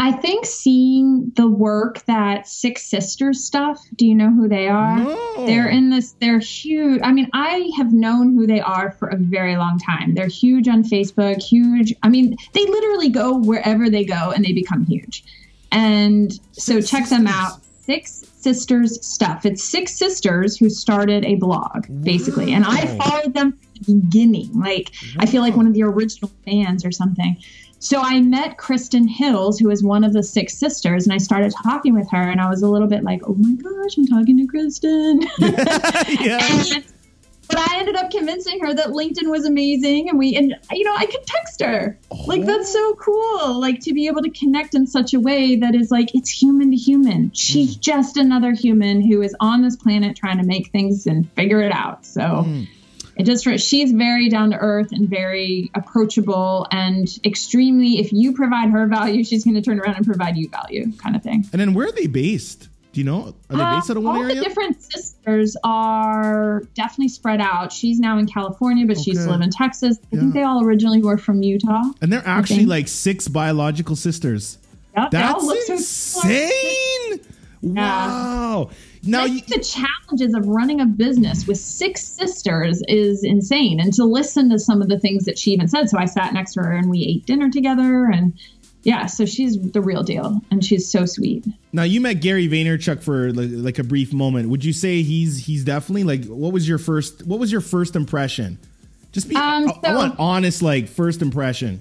I 0.00 0.12
think 0.12 0.46
seeing 0.46 1.32
the 1.34 1.48
work 1.48 2.04
that 2.06 2.46
Six 2.46 2.86
Sisters 2.86 3.44
stuff. 3.44 3.84
Do 3.96 4.06
you 4.06 4.14
know 4.14 4.30
who 4.30 4.48
they 4.48 4.68
are? 4.68 4.98
No. 4.98 5.46
They're 5.46 5.68
in 5.68 5.90
this. 5.90 6.12
They're 6.20 6.38
huge. 6.38 7.00
I 7.02 7.10
mean, 7.10 7.28
I 7.32 7.70
have 7.76 7.92
known 7.92 8.34
who 8.34 8.46
they 8.46 8.60
are 8.60 8.92
for 8.92 9.08
a 9.08 9.16
very 9.16 9.56
long 9.56 9.78
time. 9.78 10.14
They're 10.14 10.28
huge 10.28 10.68
on 10.68 10.84
Facebook. 10.84 11.42
Huge. 11.42 11.92
I 12.04 12.08
mean, 12.08 12.36
they 12.52 12.64
literally 12.64 13.08
go 13.08 13.38
wherever 13.38 13.90
they 13.90 14.04
go 14.04 14.30
and 14.30 14.44
they 14.44 14.52
become 14.52 14.84
huge. 14.86 15.24
And 15.72 16.32
so 16.52 16.80
Six 16.80 16.90
check 16.90 17.08
them 17.08 17.26
out. 17.26 17.60
Six 17.80 18.24
Sisters 18.36 19.04
stuff. 19.04 19.44
It's 19.44 19.64
six 19.64 19.98
sisters 19.98 20.56
who 20.56 20.70
started 20.70 21.24
a 21.24 21.34
blog 21.34 21.86
basically, 22.02 22.52
and 22.52 22.64
I 22.64 22.86
followed 22.96 23.34
them 23.34 23.52
from 23.52 23.60
the 23.84 23.94
beginning. 23.94 24.50
Like 24.54 24.92
I 25.18 25.26
feel 25.26 25.42
like 25.42 25.56
one 25.56 25.66
of 25.66 25.74
the 25.74 25.82
original 25.82 26.30
fans 26.44 26.84
or 26.84 26.92
something. 26.92 27.36
So 27.80 28.00
I 28.00 28.20
met 28.20 28.58
Kristen 28.58 29.06
Hills, 29.06 29.58
who 29.58 29.70
is 29.70 29.82
one 29.84 30.02
of 30.04 30.12
the 30.12 30.22
six 30.22 30.54
sisters, 30.58 31.06
and 31.06 31.12
I 31.12 31.18
started 31.18 31.52
talking 31.62 31.94
with 31.94 32.10
her, 32.10 32.22
and 32.30 32.40
I 32.40 32.48
was 32.50 32.62
a 32.62 32.68
little 32.68 32.88
bit 32.88 33.04
like, 33.04 33.20
"Oh 33.28 33.34
my 33.38 33.52
gosh, 33.54 33.96
I'm 33.96 34.06
talking 34.06 34.36
to 34.38 34.46
Kristen." 34.46 35.22
yeah. 36.20 36.38
And- 36.74 36.84
but 37.50 37.60
I 37.60 37.78
ended 37.78 37.96
up 37.96 38.10
convincing 38.10 38.60
her 38.60 38.74
that 38.74 38.88
LinkedIn 38.88 39.30
was 39.30 39.46
amazing, 39.46 40.10
and 40.10 40.18
we, 40.18 40.36
and 40.36 40.54
you 40.70 40.84
know, 40.84 40.94
I 40.94 41.06
could 41.06 41.24
text 41.26 41.62
her. 41.62 41.98
Like 42.26 42.44
that's 42.44 42.70
so 42.70 42.92
cool. 42.96 43.58
Like 43.58 43.80
to 43.84 43.94
be 43.94 44.06
able 44.06 44.20
to 44.20 44.28
connect 44.28 44.74
in 44.74 44.86
such 44.86 45.14
a 45.14 45.20
way 45.20 45.56
that 45.56 45.74
is 45.74 45.90
like 45.90 46.14
it's 46.14 46.28
human 46.28 46.70
to 46.72 46.76
human. 46.76 47.30
She's 47.32 47.74
just 47.74 48.18
another 48.18 48.52
human 48.52 49.00
who 49.00 49.22
is 49.22 49.34
on 49.40 49.62
this 49.62 49.76
planet 49.76 50.14
trying 50.14 50.36
to 50.36 50.44
make 50.44 50.68
things 50.72 51.06
and 51.06 51.26
figure 51.32 51.62
it 51.62 51.72
out. 51.72 52.04
So 52.04 52.20
Mm. 52.20 52.68
It 53.18 53.24
just 53.24 53.44
she's 53.60 53.92
very 53.92 54.28
down 54.28 54.50
to 54.50 54.56
earth 54.56 54.92
and 54.92 55.08
very 55.08 55.70
approachable 55.74 56.66
and 56.70 57.08
extremely. 57.24 57.98
If 57.98 58.12
you 58.12 58.32
provide 58.32 58.70
her 58.70 58.86
value, 58.86 59.24
she's 59.24 59.44
going 59.44 59.54
to 59.54 59.62
turn 59.62 59.80
around 59.80 59.96
and 59.96 60.06
provide 60.06 60.36
you 60.36 60.48
value, 60.48 60.92
kind 60.98 61.16
of 61.16 61.22
thing. 61.22 61.44
And 61.52 61.60
then 61.60 61.74
where 61.74 61.88
are 61.88 61.92
they 61.92 62.06
based? 62.06 62.68
Do 62.92 63.00
you 63.00 63.04
know? 63.04 63.34
Are 63.50 63.56
they 63.56 63.62
Uh, 63.62 63.74
based 63.76 63.90
out 63.90 63.96
of 63.98 64.02
one 64.02 64.16
area? 64.16 64.24
all 64.24 64.30
area? 64.30 64.40
the 64.42 64.48
different 64.48 64.82
sisters 64.82 65.56
are 65.64 66.62
definitely 66.74 67.08
spread 67.08 67.40
out. 67.40 67.70
She's 67.72 67.98
now 68.00 68.18
in 68.18 68.26
California, 68.26 68.86
but 68.86 68.98
she 68.98 69.10
used 69.10 69.24
to 69.24 69.30
live 69.30 69.42
in 69.42 69.50
Texas. 69.50 69.98
I 70.02 70.06
Yeah. 70.16 70.20
think 70.20 70.34
they 70.34 70.42
all 70.42 70.64
originally 70.64 71.02
were 71.02 71.18
from 71.18 71.42
Utah. 71.42 71.82
and 72.00 72.10
they're 72.12 72.26
actually 72.26 72.64
like 72.66 72.88
six 72.88 73.28
biological 73.28 73.94
sisters. 73.94 74.56
Yep, 74.96 75.10
That's 75.10 75.44
look 75.44 75.58
so 75.66 75.76
similar. 75.76 76.40
insane. 76.40 77.20
Now 79.02 79.24
you, 79.24 79.40
the 79.42 79.60
challenges 79.60 80.34
of 80.34 80.46
running 80.46 80.80
a 80.80 80.86
business 80.86 81.46
with 81.46 81.58
six 81.58 82.04
sisters 82.04 82.82
is 82.88 83.24
insane. 83.24 83.80
And 83.80 83.92
to 83.94 84.04
listen 84.04 84.50
to 84.50 84.58
some 84.58 84.82
of 84.82 84.88
the 84.88 84.98
things 84.98 85.24
that 85.24 85.38
she 85.38 85.52
even 85.52 85.68
said. 85.68 85.88
So 85.88 85.98
I 85.98 86.04
sat 86.06 86.32
next 86.32 86.54
to 86.54 86.60
her 86.60 86.72
and 86.72 86.90
we 86.90 87.04
ate 87.04 87.26
dinner 87.26 87.50
together 87.50 88.06
and 88.06 88.38
yeah, 88.82 89.06
so 89.06 89.26
she's 89.26 89.60
the 89.72 89.80
real 89.80 90.02
deal, 90.02 90.40
and 90.50 90.64
she's 90.64 90.88
so 90.88 91.04
sweet. 91.04 91.44
Now 91.72 91.82
you 91.82 92.00
met 92.00 92.20
Gary 92.20 92.48
Vaynerchuk 92.48 93.02
for 93.02 93.32
like, 93.32 93.50
like 93.52 93.78
a 93.78 93.84
brief 93.84 94.12
moment. 94.12 94.48
Would 94.48 94.64
you 94.64 94.72
say 94.72 95.02
he's 95.02 95.44
he's 95.46 95.64
definitely 95.64 96.04
like 96.04 96.24
what 96.26 96.52
was 96.52 96.68
your 96.68 96.78
first 96.78 97.26
what 97.26 97.40
was 97.40 97.50
your 97.50 97.60
first 97.60 97.96
impression? 97.96 98.58
Just 99.12 99.28
be 99.28 99.36
Um, 99.36 99.68
I, 99.68 99.88
I 99.88 99.94
want 99.94 100.14
honest 100.18 100.62
like 100.62 100.88
first 100.88 101.22
impression. 101.22 101.80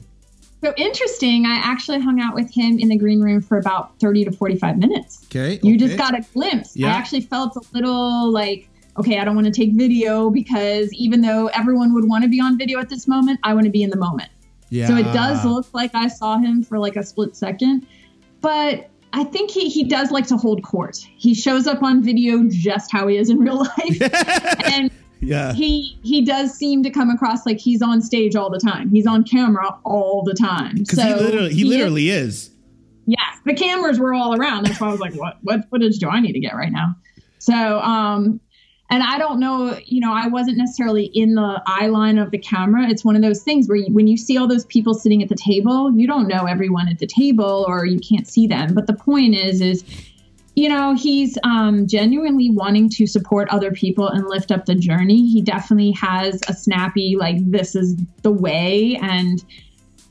So 0.63 0.73
interesting. 0.75 1.45
I 1.45 1.55
actually 1.55 1.99
hung 1.99 2.19
out 2.19 2.33
with 2.33 2.51
him 2.53 2.79
in 2.79 2.89
the 2.89 2.97
green 2.97 3.21
room 3.21 3.41
for 3.41 3.57
about 3.57 3.99
30 3.99 4.25
to 4.25 4.31
45 4.31 4.77
minutes. 4.77 5.23
Okay. 5.25 5.59
You 5.61 5.75
okay. 5.75 5.77
just 5.77 5.97
got 5.97 6.17
a 6.17 6.25
glimpse. 6.33 6.75
Yeah. 6.75 6.87
I 6.87 6.91
actually 6.91 7.21
felt 7.21 7.55
a 7.55 7.61
little 7.73 8.31
like, 8.31 8.67
okay, 8.97 9.19
I 9.19 9.25
don't 9.25 9.35
want 9.35 9.45
to 9.45 9.53
take 9.53 9.73
video 9.73 10.29
because 10.31 10.91
even 10.93 11.21
though 11.21 11.47
everyone 11.47 11.93
would 11.93 12.09
want 12.09 12.23
to 12.23 12.29
be 12.29 12.41
on 12.41 12.57
video 12.57 12.79
at 12.79 12.89
this 12.89 13.07
moment, 13.07 13.39
I 13.43 13.53
want 13.53 13.65
to 13.65 13.71
be 13.71 13.83
in 13.83 13.91
the 13.91 13.97
moment. 13.97 14.29
yeah. 14.69 14.87
So 14.87 14.95
it 14.95 15.03
does 15.13 15.45
look 15.45 15.67
like 15.73 15.93
I 15.93 16.07
saw 16.07 16.37
him 16.37 16.63
for 16.63 16.79
like 16.79 16.95
a 16.95 17.03
split 17.03 17.35
second. 17.35 17.85
But 18.41 18.89
I 19.13 19.23
think 19.23 19.51
he, 19.51 19.69
he 19.69 19.83
does 19.83 20.11
like 20.11 20.27
to 20.27 20.37
hold 20.37 20.63
court. 20.63 20.97
He 21.17 21.35
shows 21.35 21.67
up 21.67 21.83
on 21.83 22.03
video 22.03 22.43
just 22.49 22.91
how 22.91 23.07
he 23.07 23.17
is 23.17 23.29
in 23.29 23.39
real 23.39 23.59
life. 23.59 24.01
and 24.71 24.91
Yeah. 25.19 25.53
he 25.53 25.97
he 26.03 26.21
does 26.23 26.53
seem 26.53 26.83
to 26.83 26.89
come 26.89 27.09
across 27.09 27.45
like 27.45 27.57
he's 27.59 27.81
on 27.81 28.01
stage 28.01 28.35
all 28.35 28.49
the 28.49 28.59
time. 28.59 28.89
He's 28.89 29.07
on 29.07 29.23
camera 29.23 29.77
all 29.83 30.23
the 30.23 30.33
time. 30.33 30.75
Because 30.75 30.99
So 30.99 31.03
he 31.05 31.13
literally 31.15 31.53
he 31.53 31.61
is- 31.63 31.67
literally 31.69 32.09
is. 32.09 32.49
yes, 33.05 33.19
the 33.45 33.53
cameras 33.53 33.99
were 33.99 34.13
all 34.13 34.35
around. 34.39 34.65
That's 34.65 34.79
why 34.79 34.87
I 34.87 34.91
was 34.91 34.99
like, 34.99 35.13
what 35.15 35.37
what 35.41 35.69
footage 35.69 35.97
do 35.99 36.09
I 36.09 36.19
need 36.19 36.33
to 36.33 36.39
get 36.39 36.55
right 36.55 36.71
now? 36.71 36.95
So 37.39 37.79
um 37.79 38.39
and 38.89 39.03
I 39.03 39.17
don't 39.17 39.41
know, 39.41 39.77
you 39.85 39.99
know, 39.99 40.13
I 40.13 40.27
wasn't 40.27 40.57
necessarily 40.57 41.07
in 41.13 41.35
the 41.35 41.61
eye 41.67 41.87
line 41.87 42.17
of 42.17 42.31
the 42.31 42.37
camera. 42.37 42.87
It's 42.87 43.03
one 43.03 43.17
of 43.17 43.21
those 43.21 43.43
things 43.43 43.67
where 43.67 43.75
you, 43.75 43.93
when 43.93 44.07
you 44.07 44.15
see 44.15 44.37
all 44.37 44.47
those 44.47 44.63
people 44.67 44.93
sitting 44.93 45.21
at 45.21 45.27
the 45.27 45.35
table, 45.35 45.91
you 45.93 46.07
don't 46.07 46.25
know 46.25 46.45
everyone 46.45 46.87
at 46.87 46.99
the 46.99 47.05
table 47.05 47.65
or 47.67 47.85
you 47.85 47.99
can't 47.99 48.25
see 48.25 48.47
them. 48.47 48.73
But 48.73 48.87
the 48.87 48.93
point 48.93 49.35
is, 49.35 49.59
is 49.59 49.83
you 50.57 50.67
know, 50.67 50.95
he's 50.95 51.37
um, 51.43 51.85
genuinely 51.85 52.49
wanting 52.49 52.89
to 52.89 53.05
support 53.05 53.47
other 53.49 53.71
people 53.71 54.07
and 54.07 54.25
lift 54.27 54.51
up 54.51 54.65
the 54.65 54.73
journey. 54.73 55.27
He 55.29 55.39
definitely 55.39 55.91
has 55.91 56.41
a 56.47 56.53
snappy, 56.53 57.15
like, 57.15 57.37
this 57.51 57.75
is 57.75 57.95
the 58.23 58.31
way. 58.31 58.97
And, 58.99 59.45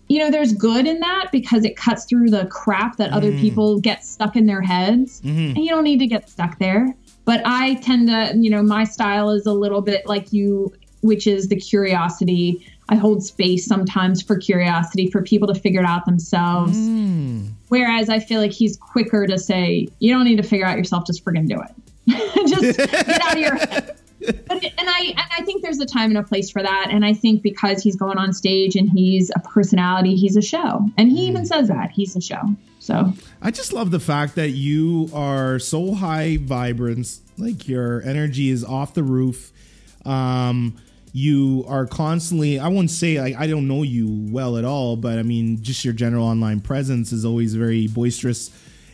you 0.08 0.20
know, 0.20 0.30
there's 0.30 0.52
good 0.52 0.86
in 0.86 1.00
that 1.00 1.30
because 1.32 1.64
it 1.64 1.76
cuts 1.76 2.04
through 2.04 2.30
the 2.30 2.46
crap 2.46 2.96
that 2.98 3.10
other 3.10 3.32
Mm. 3.32 3.40
people 3.40 3.80
get 3.80 4.04
stuck 4.04 4.36
in 4.36 4.46
their 4.46 4.62
heads. 4.62 5.20
Mhm. 5.24 5.56
And 5.56 5.58
you 5.58 5.68
don't 5.68 5.82
need 5.82 5.98
to 5.98 6.06
get 6.06 6.30
stuck 6.30 6.60
there. 6.60 6.94
But 7.24 7.42
I 7.44 7.74
tend 7.74 8.06
to, 8.06 8.32
you 8.38 8.48
know, 8.48 8.62
my 8.62 8.84
style 8.84 9.30
is 9.30 9.46
a 9.46 9.52
little 9.52 9.80
bit 9.80 10.06
like 10.06 10.32
you, 10.32 10.72
which 11.00 11.26
is 11.26 11.48
the 11.48 11.56
curiosity. 11.56 12.60
I 12.88 12.94
hold 12.94 13.24
space 13.24 13.66
sometimes 13.66 14.22
for 14.22 14.36
curiosity 14.36 15.08
for 15.10 15.22
people 15.22 15.48
to 15.52 15.56
figure 15.58 15.80
it 15.80 15.86
out 15.86 16.06
themselves. 16.06 16.78
Mm. 16.78 17.48
Whereas 17.68 18.08
I 18.08 18.20
feel 18.20 18.40
like 18.40 18.52
he's 18.52 18.76
quicker 18.76 19.26
to 19.26 19.38
say, 19.38 19.88
you 19.98 20.12
don't 20.12 20.24
need 20.24 20.36
to 20.36 20.42
figure 20.42 20.66
out 20.66 20.78
yourself, 20.78 21.06
just 21.06 21.24
friggin' 21.24 21.48
do 21.48 21.60
it. 21.60 21.74
just 22.48 22.78
get 22.78 23.22
out 23.22 23.32
of 23.32 23.38
your 23.38 23.56
head. 23.56 23.96
But, 24.20 24.64
and 24.78 24.88
I 24.88 25.14
and 25.16 25.28
I 25.38 25.42
think 25.42 25.62
there's 25.62 25.78
a 25.78 25.86
time 25.86 26.10
and 26.10 26.18
a 26.18 26.22
place 26.22 26.50
for 26.50 26.62
that. 26.62 26.88
And 26.90 27.04
I 27.04 27.12
think 27.12 27.42
because 27.42 27.82
he's 27.82 27.96
going 27.96 28.18
on 28.18 28.32
stage 28.32 28.76
and 28.76 28.88
he's 28.88 29.30
a 29.34 29.40
personality, 29.40 30.16
he's 30.16 30.36
a 30.36 30.42
show. 30.42 30.88
And 30.96 31.10
he 31.10 31.26
even 31.26 31.44
says 31.46 31.68
that 31.68 31.90
he's 31.90 32.16
a 32.16 32.20
show. 32.20 32.56
So 32.78 33.12
I 33.42 33.50
just 33.50 33.72
love 33.72 33.90
the 33.90 34.00
fact 34.00 34.36
that 34.36 34.50
you 34.50 35.10
are 35.12 35.58
so 35.58 35.94
high 35.94 36.38
vibrance, 36.38 37.20
like 37.36 37.68
your 37.68 38.02
energy 38.02 38.50
is 38.50 38.64
off 38.64 38.94
the 38.94 39.02
roof. 39.02 39.52
Um, 40.04 40.76
you 41.16 41.64
are 41.66 41.86
constantly, 41.86 42.58
I 42.58 42.68
won't 42.68 42.90
say 42.90 43.18
like 43.18 43.36
I 43.36 43.46
don't 43.46 43.66
know 43.66 43.82
you 43.82 44.06
well 44.30 44.58
at 44.58 44.66
all, 44.66 44.96
but 44.96 45.18
I 45.18 45.22
mean, 45.22 45.62
just 45.62 45.82
your 45.82 45.94
general 45.94 46.26
online 46.26 46.60
presence 46.60 47.10
is 47.10 47.24
always 47.24 47.54
very 47.54 47.86
boisterous. 47.86 48.50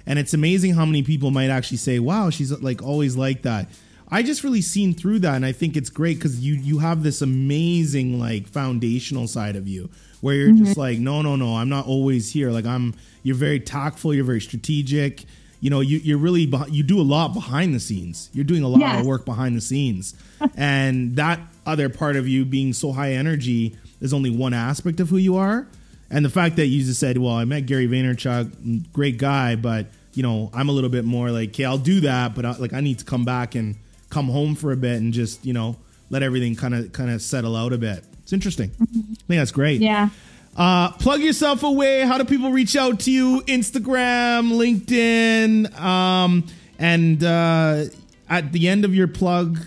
And 0.06 0.20
it's 0.20 0.32
amazing 0.32 0.74
how 0.74 0.86
many 0.86 1.02
people 1.02 1.32
might 1.32 1.50
actually 1.50 1.78
say, 1.78 1.98
wow, 1.98 2.30
she's 2.30 2.52
like 2.52 2.80
always 2.80 3.16
like 3.16 3.42
that. 3.42 3.66
I 4.08 4.22
just 4.22 4.44
really 4.44 4.60
seen 4.60 4.94
through 4.94 5.18
that, 5.20 5.34
and 5.34 5.44
I 5.44 5.50
think 5.50 5.76
it's 5.76 5.90
great 5.90 6.18
because 6.18 6.38
you 6.38 6.54
you 6.54 6.78
have 6.78 7.02
this 7.02 7.22
amazing 7.22 8.20
like 8.20 8.46
foundational 8.46 9.26
side 9.26 9.56
of 9.56 9.66
you 9.66 9.90
where 10.20 10.36
you're 10.36 10.52
just 10.52 10.72
mm-hmm. 10.72 10.80
like, 10.80 10.98
no, 11.00 11.22
no, 11.22 11.34
no, 11.34 11.56
I'm 11.56 11.68
not 11.68 11.88
always 11.88 12.32
here. 12.32 12.52
Like 12.52 12.66
I'm, 12.66 12.94
you're 13.24 13.34
very 13.34 13.58
tactful, 13.58 14.14
you're 14.14 14.24
very 14.24 14.40
strategic. 14.40 15.24
You 15.60 15.70
know, 15.70 15.80
you 15.80 15.98
you're 15.98 16.18
really 16.18 16.42
you 16.70 16.84
do 16.84 17.00
a 17.00 17.02
lot 17.02 17.34
behind 17.34 17.74
the 17.74 17.80
scenes. 17.80 18.30
You're 18.32 18.44
doing 18.44 18.62
a 18.62 18.68
lot 18.68 18.80
Yes. 18.80 19.00
of 19.00 19.06
work 19.06 19.24
behind 19.24 19.56
the 19.56 19.60
scenes, 19.60 20.14
and 20.56 21.16
that 21.16 21.40
other 21.66 21.88
part 21.88 22.16
of 22.16 22.26
you 22.28 22.44
being 22.44 22.72
so 22.72 22.92
high 22.92 23.12
energy 23.12 23.76
is 24.00 24.12
only 24.12 24.30
one 24.30 24.52
aspect 24.52 25.00
of 25.00 25.08
who 25.08 25.16
you 25.16 25.36
are. 25.36 25.66
And 26.10 26.24
the 26.24 26.30
fact 26.30 26.56
that 26.56 26.66
you 26.66 26.84
just 26.84 27.00
said, 27.00 27.16
"Well, 27.18 27.32
I 27.34 27.44
met 27.44 27.66
Gary 27.66 27.88
Vaynerchuk, 27.88 28.92
great 28.92 29.16
guy, 29.16 29.56
but 29.56 29.86
you 30.14 30.22
know, 30.22 30.50
I'm 30.52 30.68
a 30.68 30.72
little 30.72 30.90
bit 30.90 31.04
more 31.06 31.30
like, 31.30 31.50
okay, 31.50 31.64
I'll 31.64 31.78
do 31.78 32.00
that, 32.00 32.34
but 32.34 32.44
I, 32.44 32.56
like 32.58 32.72
I 32.74 32.80
need 32.80 32.98
to 32.98 33.04
come 33.04 33.24
back 33.24 33.54
and 33.54 33.76
come 34.10 34.28
home 34.28 34.54
for 34.54 34.72
a 34.72 34.76
bit 34.76 35.00
and 35.00 35.14
just 35.14 35.44
you 35.46 35.54
know 35.54 35.76
let 36.10 36.22
everything 36.22 36.54
kind 36.54 36.74
of 36.74 36.92
kind 36.92 37.10
of 37.10 37.22
settle 37.22 37.56
out 37.56 37.72
a 37.72 37.78
bit." 37.78 38.04
It's 38.22 38.32
interesting. 38.32 38.70
I 38.80 38.84
think 38.84 39.16
that's 39.28 39.50
great. 39.52 39.80
yeah. 39.80 40.10
Uh, 40.54 40.92
plug 40.92 41.20
yourself 41.20 41.62
away. 41.62 42.02
How 42.02 42.18
do 42.18 42.24
people 42.24 42.50
reach 42.52 42.76
out 42.76 43.00
to 43.00 43.10
you? 43.10 43.40
Instagram, 43.46 44.52
LinkedIn, 44.52 45.74
um, 45.80 46.44
and 46.78 47.24
uh, 47.24 47.84
at 48.28 48.52
the 48.52 48.68
end 48.68 48.84
of 48.84 48.94
your 48.94 49.08
plug, 49.08 49.58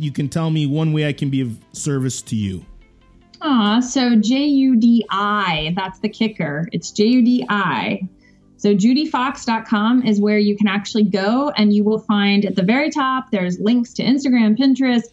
you 0.00 0.12
can 0.12 0.28
tell 0.28 0.50
me 0.50 0.66
one 0.66 0.92
way 0.92 1.06
I 1.06 1.12
can 1.12 1.30
be 1.30 1.40
of 1.40 1.58
service 1.72 2.22
to 2.22 2.36
you. 2.36 2.64
Aw, 3.42 3.80
so 3.80 4.16
J 4.16 4.44
U 4.44 4.76
D 4.76 5.04
I, 5.10 5.72
that's 5.76 5.98
the 6.00 6.08
kicker. 6.08 6.68
It's 6.72 6.90
J 6.90 7.04
U 7.04 7.22
D 7.22 7.46
I. 7.48 8.08
So 8.56 8.74
judifox.com 8.74 10.06
is 10.06 10.20
where 10.20 10.38
you 10.38 10.54
can 10.56 10.68
actually 10.68 11.04
go 11.04 11.50
and 11.56 11.72
you 11.72 11.82
will 11.82 12.00
find 12.00 12.44
at 12.44 12.56
the 12.56 12.62
very 12.62 12.90
top 12.90 13.30
there's 13.30 13.58
links 13.58 13.94
to 13.94 14.02
Instagram, 14.02 14.58
Pinterest, 14.58 15.04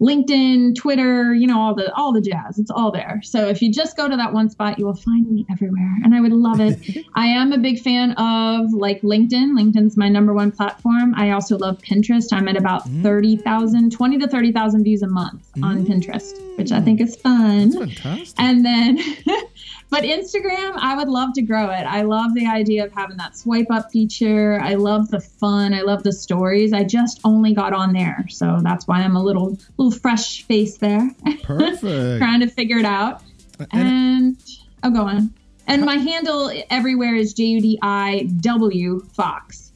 LinkedIn, 0.00 0.74
Twitter, 0.76 1.34
you 1.34 1.46
know, 1.46 1.60
all 1.60 1.74
the 1.74 1.92
all 1.94 2.12
the 2.12 2.20
jazz. 2.20 2.58
It's 2.58 2.70
all 2.70 2.90
there. 2.90 3.20
So 3.22 3.48
if 3.48 3.62
you 3.62 3.72
just 3.72 3.96
go 3.96 4.08
to 4.08 4.16
that 4.16 4.32
one 4.32 4.50
spot, 4.50 4.78
you 4.78 4.86
will 4.86 4.94
find 4.94 5.30
me 5.30 5.46
everywhere. 5.50 5.96
And 6.04 6.14
I 6.14 6.20
would 6.20 6.32
love 6.32 6.60
it. 6.60 7.06
I 7.14 7.26
am 7.26 7.52
a 7.52 7.58
big 7.58 7.80
fan 7.80 8.12
of 8.12 8.72
like 8.72 9.02
LinkedIn. 9.02 9.52
LinkedIn's 9.58 9.96
my 9.96 10.08
number 10.08 10.32
one 10.32 10.52
platform. 10.52 11.14
I 11.16 11.30
also 11.30 11.56
love 11.58 11.78
Pinterest. 11.78 12.32
I'm 12.32 12.48
at 12.48 12.56
about 12.56 12.88
mm. 12.88 13.02
30,000, 13.02 13.90
20 13.92 14.18
to 14.18 14.28
30,000 14.28 14.84
views 14.84 15.02
a 15.02 15.08
month 15.08 15.48
on 15.62 15.84
mm. 15.84 15.86
Pinterest, 15.86 16.38
which 16.56 16.72
I 16.72 16.80
think 16.80 17.00
is 17.00 17.16
fun. 17.16 17.72
Fantastic. 17.72 18.34
And 18.38 18.64
then, 18.64 18.98
but 19.92 20.02
Instagram, 20.02 20.72
I 20.76 20.96
would 20.96 21.08
love 21.08 21.32
to 21.34 21.42
grow 21.42 21.70
it. 21.70 21.84
I 21.84 22.02
love 22.02 22.34
the 22.34 22.46
idea 22.46 22.84
of 22.84 22.92
having 22.92 23.16
that 23.18 23.36
swipe 23.36 23.66
up 23.70 23.92
feature. 23.92 24.58
I 24.60 24.74
love 24.74 25.10
the 25.10 25.20
fun. 25.20 25.72
I 25.72 25.82
love 25.82 26.02
the 26.02 26.12
stories. 26.12 26.72
I 26.72 26.82
just 26.82 27.20
only 27.24 27.54
got 27.54 27.72
on 27.72 27.92
there, 27.92 28.24
so 28.28 28.58
that's 28.62 28.88
why 28.88 29.02
I'm 29.02 29.14
a 29.16 29.22
little 29.22 29.56
little 29.78 29.92
fresh 29.92 30.42
face 30.44 30.78
there, 30.78 31.08
Perfect. 31.44 32.18
trying 32.24 32.40
to 32.40 32.48
figure 32.48 32.78
it 32.78 32.84
out. 32.84 33.22
And- 33.70 33.82
And 33.88 34.36
oh, 34.82 34.90
go 34.90 35.02
on. 35.02 35.32
And 35.68 35.84
my 35.84 35.94
handle 35.94 36.50
everywhere 36.70 37.14
is 37.14 37.32
J 37.34 37.44
U 37.44 37.60
D 37.60 37.78
I 37.82 38.28
W 38.40 39.00
Fox. 39.14 39.70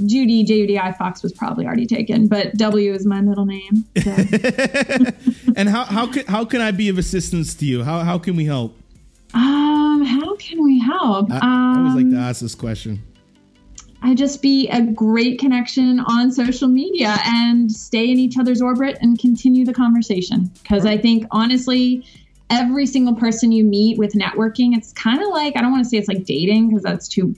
Judi 0.00 0.44
J 0.44 0.58
U 0.58 0.66
D 0.66 0.78
I 0.78 0.92
Fox 0.92 1.22
was 1.22 1.32
probably 1.32 1.64
already 1.66 1.86
taken, 1.86 2.26
but 2.26 2.56
W 2.56 2.92
is 2.92 3.06
my 3.06 3.20
middle 3.20 3.46
name. 3.46 3.84
So. 4.02 4.10
and 5.56 5.68
how 5.68 5.84
how 5.84 6.06
can 6.06 6.26
how 6.26 6.44
can 6.44 6.60
I 6.60 6.70
be 6.72 6.88
of 6.88 6.98
assistance 6.98 7.54
to 7.56 7.64
you? 7.66 7.84
How 7.84 8.00
how 8.00 8.18
can 8.18 8.34
we 8.36 8.44
help? 8.46 8.76
Um, 9.34 10.04
how 10.04 10.36
can 10.36 10.62
we 10.62 10.78
help? 10.78 11.30
I, 11.30 11.38
I 11.42 11.78
always 11.78 11.94
like 11.94 12.04
Um, 12.04 12.12
to 12.12 12.18
ask 12.18 12.40
this 12.40 12.54
question. 12.54 13.02
I 14.00 14.14
just 14.14 14.42
be 14.42 14.68
a 14.68 14.80
great 14.80 15.40
connection 15.40 16.00
on 16.00 16.30
social 16.30 16.68
media 16.68 17.16
and 17.24 17.70
stay 17.70 18.10
in 18.10 18.18
each 18.18 18.38
other's 18.38 18.62
orbit 18.62 18.96
and 19.00 19.18
continue 19.18 19.64
the 19.64 19.74
conversation. 19.74 20.50
Because 20.62 20.86
I 20.86 20.96
think 20.96 21.26
honestly, 21.32 22.06
every 22.48 22.86
single 22.86 23.14
person 23.14 23.50
you 23.50 23.64
meet 23.64 23.98
with 23.98 24.12
networking, 24.12 24.76
it's 24.76 24.92
kind 24.92 25.20
of 25.20 25.28
like 25.30 25.56
I 25.56 25.60
don't 25.60 25.72
want 25.72 25.82
to 25.82 25.88
say 25.90 25.96
it's 25.96 26.08
like 26.08 26.24
dating 26.24 26.68
because 26.68 26.84
that's 26.84 27.08
too 27.08 27.34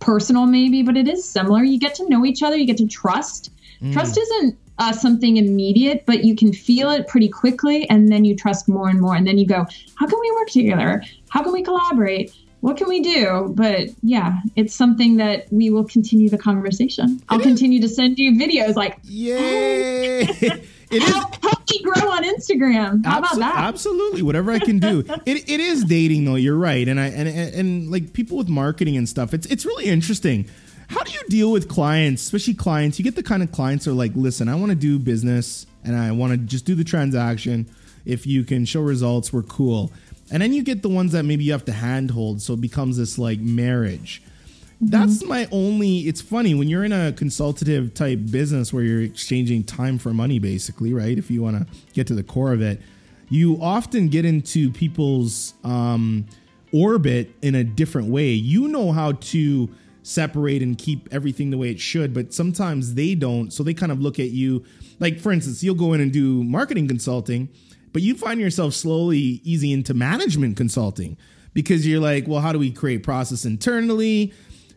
personal, 0.00 0.46
maybe, 0.46 0.82
but 0.82 0.96
it 0.96 1.06
is 1.06 1.24
similar. 1.24 1.62
You 1.62 1.78
get 1.78 1.94
to 1.96 2.08
know 2.08 2.24
each 2.24 2.42
other, 2.42 2.56
you 2.56 2.66
get 2.66 2.78
to 2.78 2.86
trust. 2.86 3.52
Trust 3.92 4.18
isn't 4.18 4.58
uh, 4.80 4.92
something 4.92 5.36
immediate, 5.36 6.04
but 6.06 6.24
you 6.24 6.34
can 6.34 6.52
feel 6.52 6.90
it 6.90 7.06
pretty 7.06 7.28
quickly, 7.28 7.88
and 7.90 8.10
then 8.10 8.24
you 8.24 8.34
trust 8.34 8.66
more 8.66 8.88
and 8.88 9.00
more. 9.00 9.14
And 9.14 9.26
then 9.26 9.38
you 9.38 9.46
go, 9.46 9.66
How 9.94 10.06
can 10.06 10.18
we 10.18 10.30
work 10.32 10.48
together? 10.48 11.04
How 11.28 11.42
can 11.42 11.52
we 11.52 11.62
collaborate? 11.62 12.34
What 12.60 12.76
can 12.76 12.88
we 12.88 13.00
do? 13.00 13.52
But 13.54 13.90
yeah, 14.02 14.40
it's 14.56 14.74
something 14.74 15.18
that 15.18 15.46
we 15.50 15.70
will 15.70 15.84
continue 15.84 16.28
the 16.28 16.38
conversation. 16.38 17.22
I'll 17.28 17.40
continue 17.40 17.80
to 17.80 17.88
send 17.88 18.18
you 18.18 18.32
videos 18.32 18.74
like, 18.74 18.98
Yay! 19.04 20.20
it 20.20 20.62
is 20.90 21.04
help, 21.04 21.42
help 21.42 21.70
me 21.70 21.82
grow 21.82 22.10
on 22.10 22.24
Instagram. 22.24 23.04
How 23.04 23.18
about 23.18 23.38
that? 23.38 23.56
Absolutely, 23.58 24.22
whatever 24.22 24.50
I 24.50 24.60
can 24.60 24.78
do. 24.78 25.00
it, 25.26 25.48
it 25.48 25.60
is 25.60 25.84
dating 25.84 26.24
though. 26.24 26.36
You're 26.36 26.56
right, 26.56 26.88
and 26.88 26.98
I 26.98 27.08
and, 27.08 27.28
and 27.28 27.54
and 27.54 27.90
like 27.90 28.14
people 28.14 28.38
with 28.38 28.48
marketing 28.48 28.96
and 28.96 29.06
stuff. 29.06 29.34
It's 29.34 29.46
it's 29.46 29.66
really 29.66 29.86
interesting. 29.86 30.48
How 30.90 31.04
do 31.04 31.12
you 31.12 31.22
deal 31.28 31.52
with 31.52 31.68
clients, 31.68 32.22
especially 32.22 32.54
clients? 32.54 32.98
You 32.98 33.04
get 33.04 33.14
the 33.14 33.22
kind 33.22 33.44
of 33.44 33.52
clients 33.52 33.84
that 33.84 33.92
are 33.92 33.94
like, 33.94 34.10
listen, 34.16 34.48
I 34.48 34.56
want 34.56 34.70
to 34.70 34.76
do 34.76 34.98
business 34.98 35.64
and 35.84 35.94
I 35.94 36.10
want 36.10 36.32
to 36.32 36.36
just 36.36 36.64
do 36.64 36.74
the 36.74 36.82
transaction. 36.82 37.72
If 38.04 38.26
you 38.26 38.42
can 38.42 38.64
show 38.64 38.80
results, 38.80 39.32
we're 39.32 39.44
cool. 39.44 39.92
And 40.32 40.42
then 40.42 40.52
you 40.52 40.64
get 40.64 40.82
the 40.82 40.88
ones 40.88 41.12
that 41.12 41.22
maybe 41.24 41.44
you 41.44 41.52
have 41.52 41.64
to 41.66 41.72
handhold, 41.72 42.42
so 42.42 42.54
it 42.54 42.60
becomes 42.60 42.96
this 42.96 43.18
like 43.18 43.38
marriage. 43.38 44.20
That's 44.80 45.24
my 45.24 45.46
only. 45.52 46.00
It's 46.00 46.20
funny 46.20 46.54
when 46.54 46.68
you're 46.68 46.84
in 46.84 46.92
a 46.92 47.12
consultative 47.12 47.94
type 47.94 48.18
business 48.30 48.72
where 48.72 48.82
you're 48.82 49.02
exchanging 49.02 49.62
time 49.62 49.96
for 49.96 50.12
money, 50.12 50.40
basically, 50.40 50.92
right? 50.92 51.16
If 51.16 51.30
you 51.30 51.40
want 51.40 51.58
to 51.58 51.76
get 51.92 52.08
to 52.08 52.14
the 52.14 52.24
core 52.24 52.52
of 52.52 52.62
it, 52.62 52.80
you 53.28 53.58
often 53.62 54.08
get 54.08 54.24
into 54.24 54.72
people's 54.72 55.54
um, 55.62 56.26
orbit 56.72 57.32
in 57.42 57.54
a 57.54 57.62
different 57.62 58.08
way. 58.08 58.30
You 58.30 58.66
know 58.68 58.90
how 58.90 59.12
to 59.12 59.68
separate 60.10 60.62
and 60.62 60.76
keep 60.76 61.08
everything 61.12 61.50
the 61.50 61.58
way 61.58 61.70
it 61.70 61.80
should, 61.80 62.12
but 62.12 62.34
sometimes 62.34 62.94
they 62.94 63.14
don't. 63.14 63.52
So 63.52 63.62
they 63.62 63.74
kind 63.74 63.92
of 63.92 64.00
look 64.00 64.18
at 64.18 64.30
you 64.30 64.64
like, 64.98 65.18
for 65.18 65.32
instance, 65.32 65.62
you'll 65.62 65.74
go 65.74 65.92
in 65.92 66.00
and 66.00 66.12
do 66.12 66.44
marketing 66.44 66.86
consulting, 66.86 67.48
but 67.92 68.02
you 68.02 68.14
find 68.14 68.40
yourself 68.40 68.74
slowly 68.74 69.40
easing 69.44 69.70
into 69.70 69.94
management 69.94 70.56
consulting 70.56 71.16
because 71.54 71.86
you're 71.86 72.00
like, 72.00 72.28
well, 72.28 72.40
how 72.40 72.52
do 72.52 72.58
we 72.58 72.70
create 72.70 73.02
process 73.02 73.44
internally? 73.44 74.32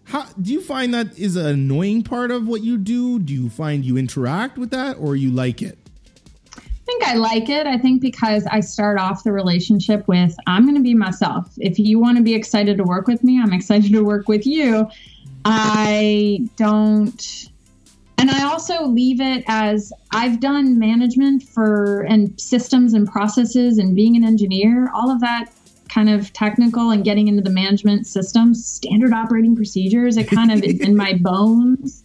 How 0.05 0.25
do 0.41 0.51
you 0.51 0.61
find 0.61 0.93
that 0.93 1.17
is 1.17 1.35
an 1.35 1.45
annoying 1.45 2.03
part 2.03 2.31
of 2.31 2.47
what 2.47 2.61
you 2.61 2.77
do? 2.77 3.19
Do 3.19 3.33
you 3.33 3.49
find 3.49 3.85
you 3.85 3.97
interact 3.97 4.57
with 4.57 4.71
that 4.71 4.97
or 4.97 5.15
you 5.15 5.31
like 5.31 5.61
it? 5.61 5.77
I 6.57 6.85
think 6.85 7.03
I 7.03 7.13
like 7.15 7.47
it. 7.47 7.65
I 7.65 7.77
think 7.77 8.01
because 8.01 8.45
I 8.47 8.59
start 8.59 8.99
off 8.99 9.23
the 9.23 9.31
relationship 9.31 10.05
with 10.07 10.35
I'm 10.47 10.63
going 10.63 10.75
to 10.75 10.81
be 10.81 10.93
myself. 10.93 11.53
If 11.57 11.79
you 11.79 11.97
want 11.97 12.17
to 12.17 12.23
be 12.23 12.33
excited 12.33 12.77
to 12.77 12.83
work 12.83 13.07
with 13.07 13.23
me, 13.23 13.41
I'm 13.41 13.53
excited 13.53 13.91
to 13.93 14.03
work 14.03 14.27
with 14.27 14.45
you. 14.45 14.89
I 15.45 16.47
don't 16.55 17.49
and 18.17 18.31
I 18.31 18.43
also 18.43 18.85
leave 18.85 19.19
it 19.19 19.43
as 19.47 19.91
I've 20.11 20.39
done 20.39 20.79
management 20.79 21.43
for 21.43 22.03
and 22.03 22.39
systems 22.39 22.93
and 22.93 23.05
processes 23.05 23.77
and 23.79 23.95
being 23.95 24.15
an 24.15 24.23
engineer, 24.23 24.89
all 24.93 25.11
of 25.11 25.19
that 25.19 25.51
kind 25.89 26.09
of 26.09 26.31
technical 26.31 26.91
and 26.91 27.03
getting 27.03 27.27
into 27.27 27.41
the 27.41 27.49
management 27.49 28.07
systems, 28.07 28.65
standard 28.65 29.11
operating 29.11 29.55
procedures, 29.55 30.15
it 30.15 30.29
kind 30.29 30.51
of 30.51 30.63
is 30.63 30.79
in 30.79 30.95
my 30.95 31.13
bones. 31.21 32.03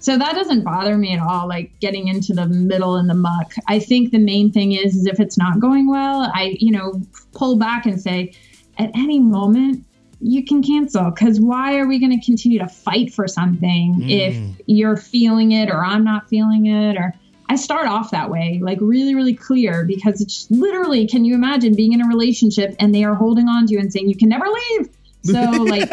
So 0.00 0.18
that 0.18 0.34
doesn't 0.34 0.64
bother 0.64 0.96
me 0.96 1.12
at 1.12 1.20
all, 1.20 1.46
like 1.46 1.78
getting 1.78 2.08
into 2.08 2.32
the 2.32 2.48
middle 2.48 2.96
and 2.96 3.08
the 3.08 3.14
muck. 3.14 3.52
I 3.68 3.78
think 3.78 4.12
the 4.12 4.18
main 4.18 4.50
thing 4.50 4.72
is, 4.72 4.96
is 4.96 5.06
if 5.06 5.20
it's 5.20 5.38
not 5.38 5.60
going 5.60 5.88
well, 5.88 6.30
I, 6.34 6.56
you 6.58 6.72
know, 6.72 7.00
pull 7.32 7.56
back 7.56 7.86
and 7.86 8.00
say, 8.00 8.32
at 8.78 8.90
any 8.94 9.20
moment, 9.20 9.84
you 10.20 10.44
can 10.44 10.62
cancel 10.62 11.10
because 11.10 11.40
why 11.40 11.78
are 11.78 11.86
we 11.86 11.98
going 11.98 12.18
to 12.18 12.24
continue 12.24 12.58
to 12.58 12.68
fight 12.68 13.12
for 13.12 13.26
something 13.26 13.96
mm. 14.00 14.10
if 14.10 14.62
you're 14.66 14.96
feeling 14.96 15.52
it 15.52 15.70
or 15.70 15.84
I'm 15.84 16.04
not 16.04 16.28
feeling 16.28 16.66
it 16.66 16.96
or 16.96 17.14
I 17.48 17.56
start 17.56 17.88
off 17.88 18.12
that 18.12 18.30
way, 18.30 18.60
like 18.62 18.78
really, 18.80 19.14
really 19.14 19.34
clear 19.34 19.84
because 19.84 20.20
it's 20.20 20.48
literally, 20.50 21.06
can 21.08 21.24
you 21.24 21.34
imagine 21.34 21.74
being 21.74 21.92
in 21.92 22.00
a 22.00 22.06
relationship 22.06 22.76
and 22.78 22.94
they 22.94 23.02
are 23.02 23.14
holding 23.14 23.48
on 23.48 23.66
to 23.66 23.72
you 23.72 23.80
and 23.80 23.92
saying 23.92 24.08
you 24.08 24.16
can 24.16 24.28
never 24.28 24.46
leave? 24.46 24.88
So 25.24 25.40
like 25.64 25.88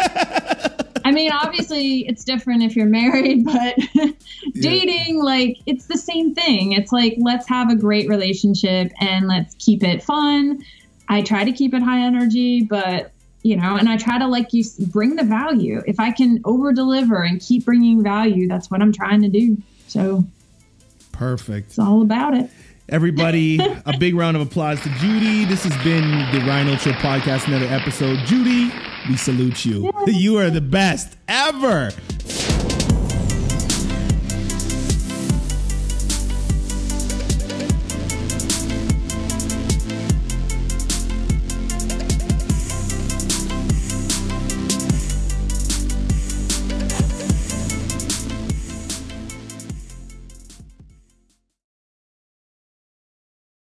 I 1.08 1.12
mean, 1.12 1.32
obviously 1.32 2.06
it's 2.08 2.26
different 2.26 2.64
if 2.64 2.76
you're 2.76 2.86
married, 2.86 3.46
but 3.46 3.76
dating, 4.54 5.18
yeah. 5.18 5.24
like 5.24 5.58
it's 5.66 5.86
the 5.86 5.98
same 5.98 6.36
thing. 6.36 6.74
It's 6.74 6.92
like 6.92 7.16
let's 7.18 7.48
have 7.48 7.70
a 7.72 7.76
great 7.76 8.10
relationship 8.10 8.92
and 9.00 9.28
let's 9.28 9.56
keep 9.56 9.84
it 9.84 10.04
fun. 10.04 10.62
I 11.08 11.22
try 11.22 11.46
to 11.46 11.54
keep 11.54 11.74
it 11.74 11.82
high 11.82 12.02
energy, 12.02 12.64
but 12.64 13.14
you 13.44 13.56
know, 13.56 13.76
and 13.76 13.88
I 13.88 13.98
try 13.98 14.20
to 14.20 14.28
like 14.28 14.54
you 14.54 14.64
bring 14.92 15.16
the 15.16 15.24
value. 15.24 15.82
If 15.88 16.00
I 16.00 16.12
can 16.12 16.42
over 16.46 16.74
deliver 16.74 17.22
and 17.24 17.40
keep 17.40 17.66
bringing 17.66 18.04
value, 18.04 18.48
that's 18.48 18.70
what 18.70 18.82
I'm 18.82 18.92
trying 18.92 19.22
to 19.22 19.30
do. 19.30 19.58
So 19.88 20.26
perfect. 21.12 21.68
It's 21.68 21.80
all 21.80 22.02
about 22.02 22.36
it. 22.36 22.50
Everybody, 22.90 23.60
a 23.86 23.98
big 23.98 24.16
round 24.16 24.38
of 24.38 24.44
applause 24.44 24.82
to 24.82 24.90
Judi. 24.90 25.48
This 25.48 25.64
has 25.64 25.84
been 25.84 26.10
the 26.32 26.46
Rhino 26.46 26.78
Show 26.78 26.92
podcast, 26.92 27.48
another 27.48 27.66
episode. 27.66 28.20
Judi, 28.20 28.72
we 29.10 29.18
salute 29.18 29.66
you. 29.66 29.92
You 30.08 30.38
are 30.38 30.50
the 30.50 30.62
best 30.62 31.18
ever. 31.28 31.92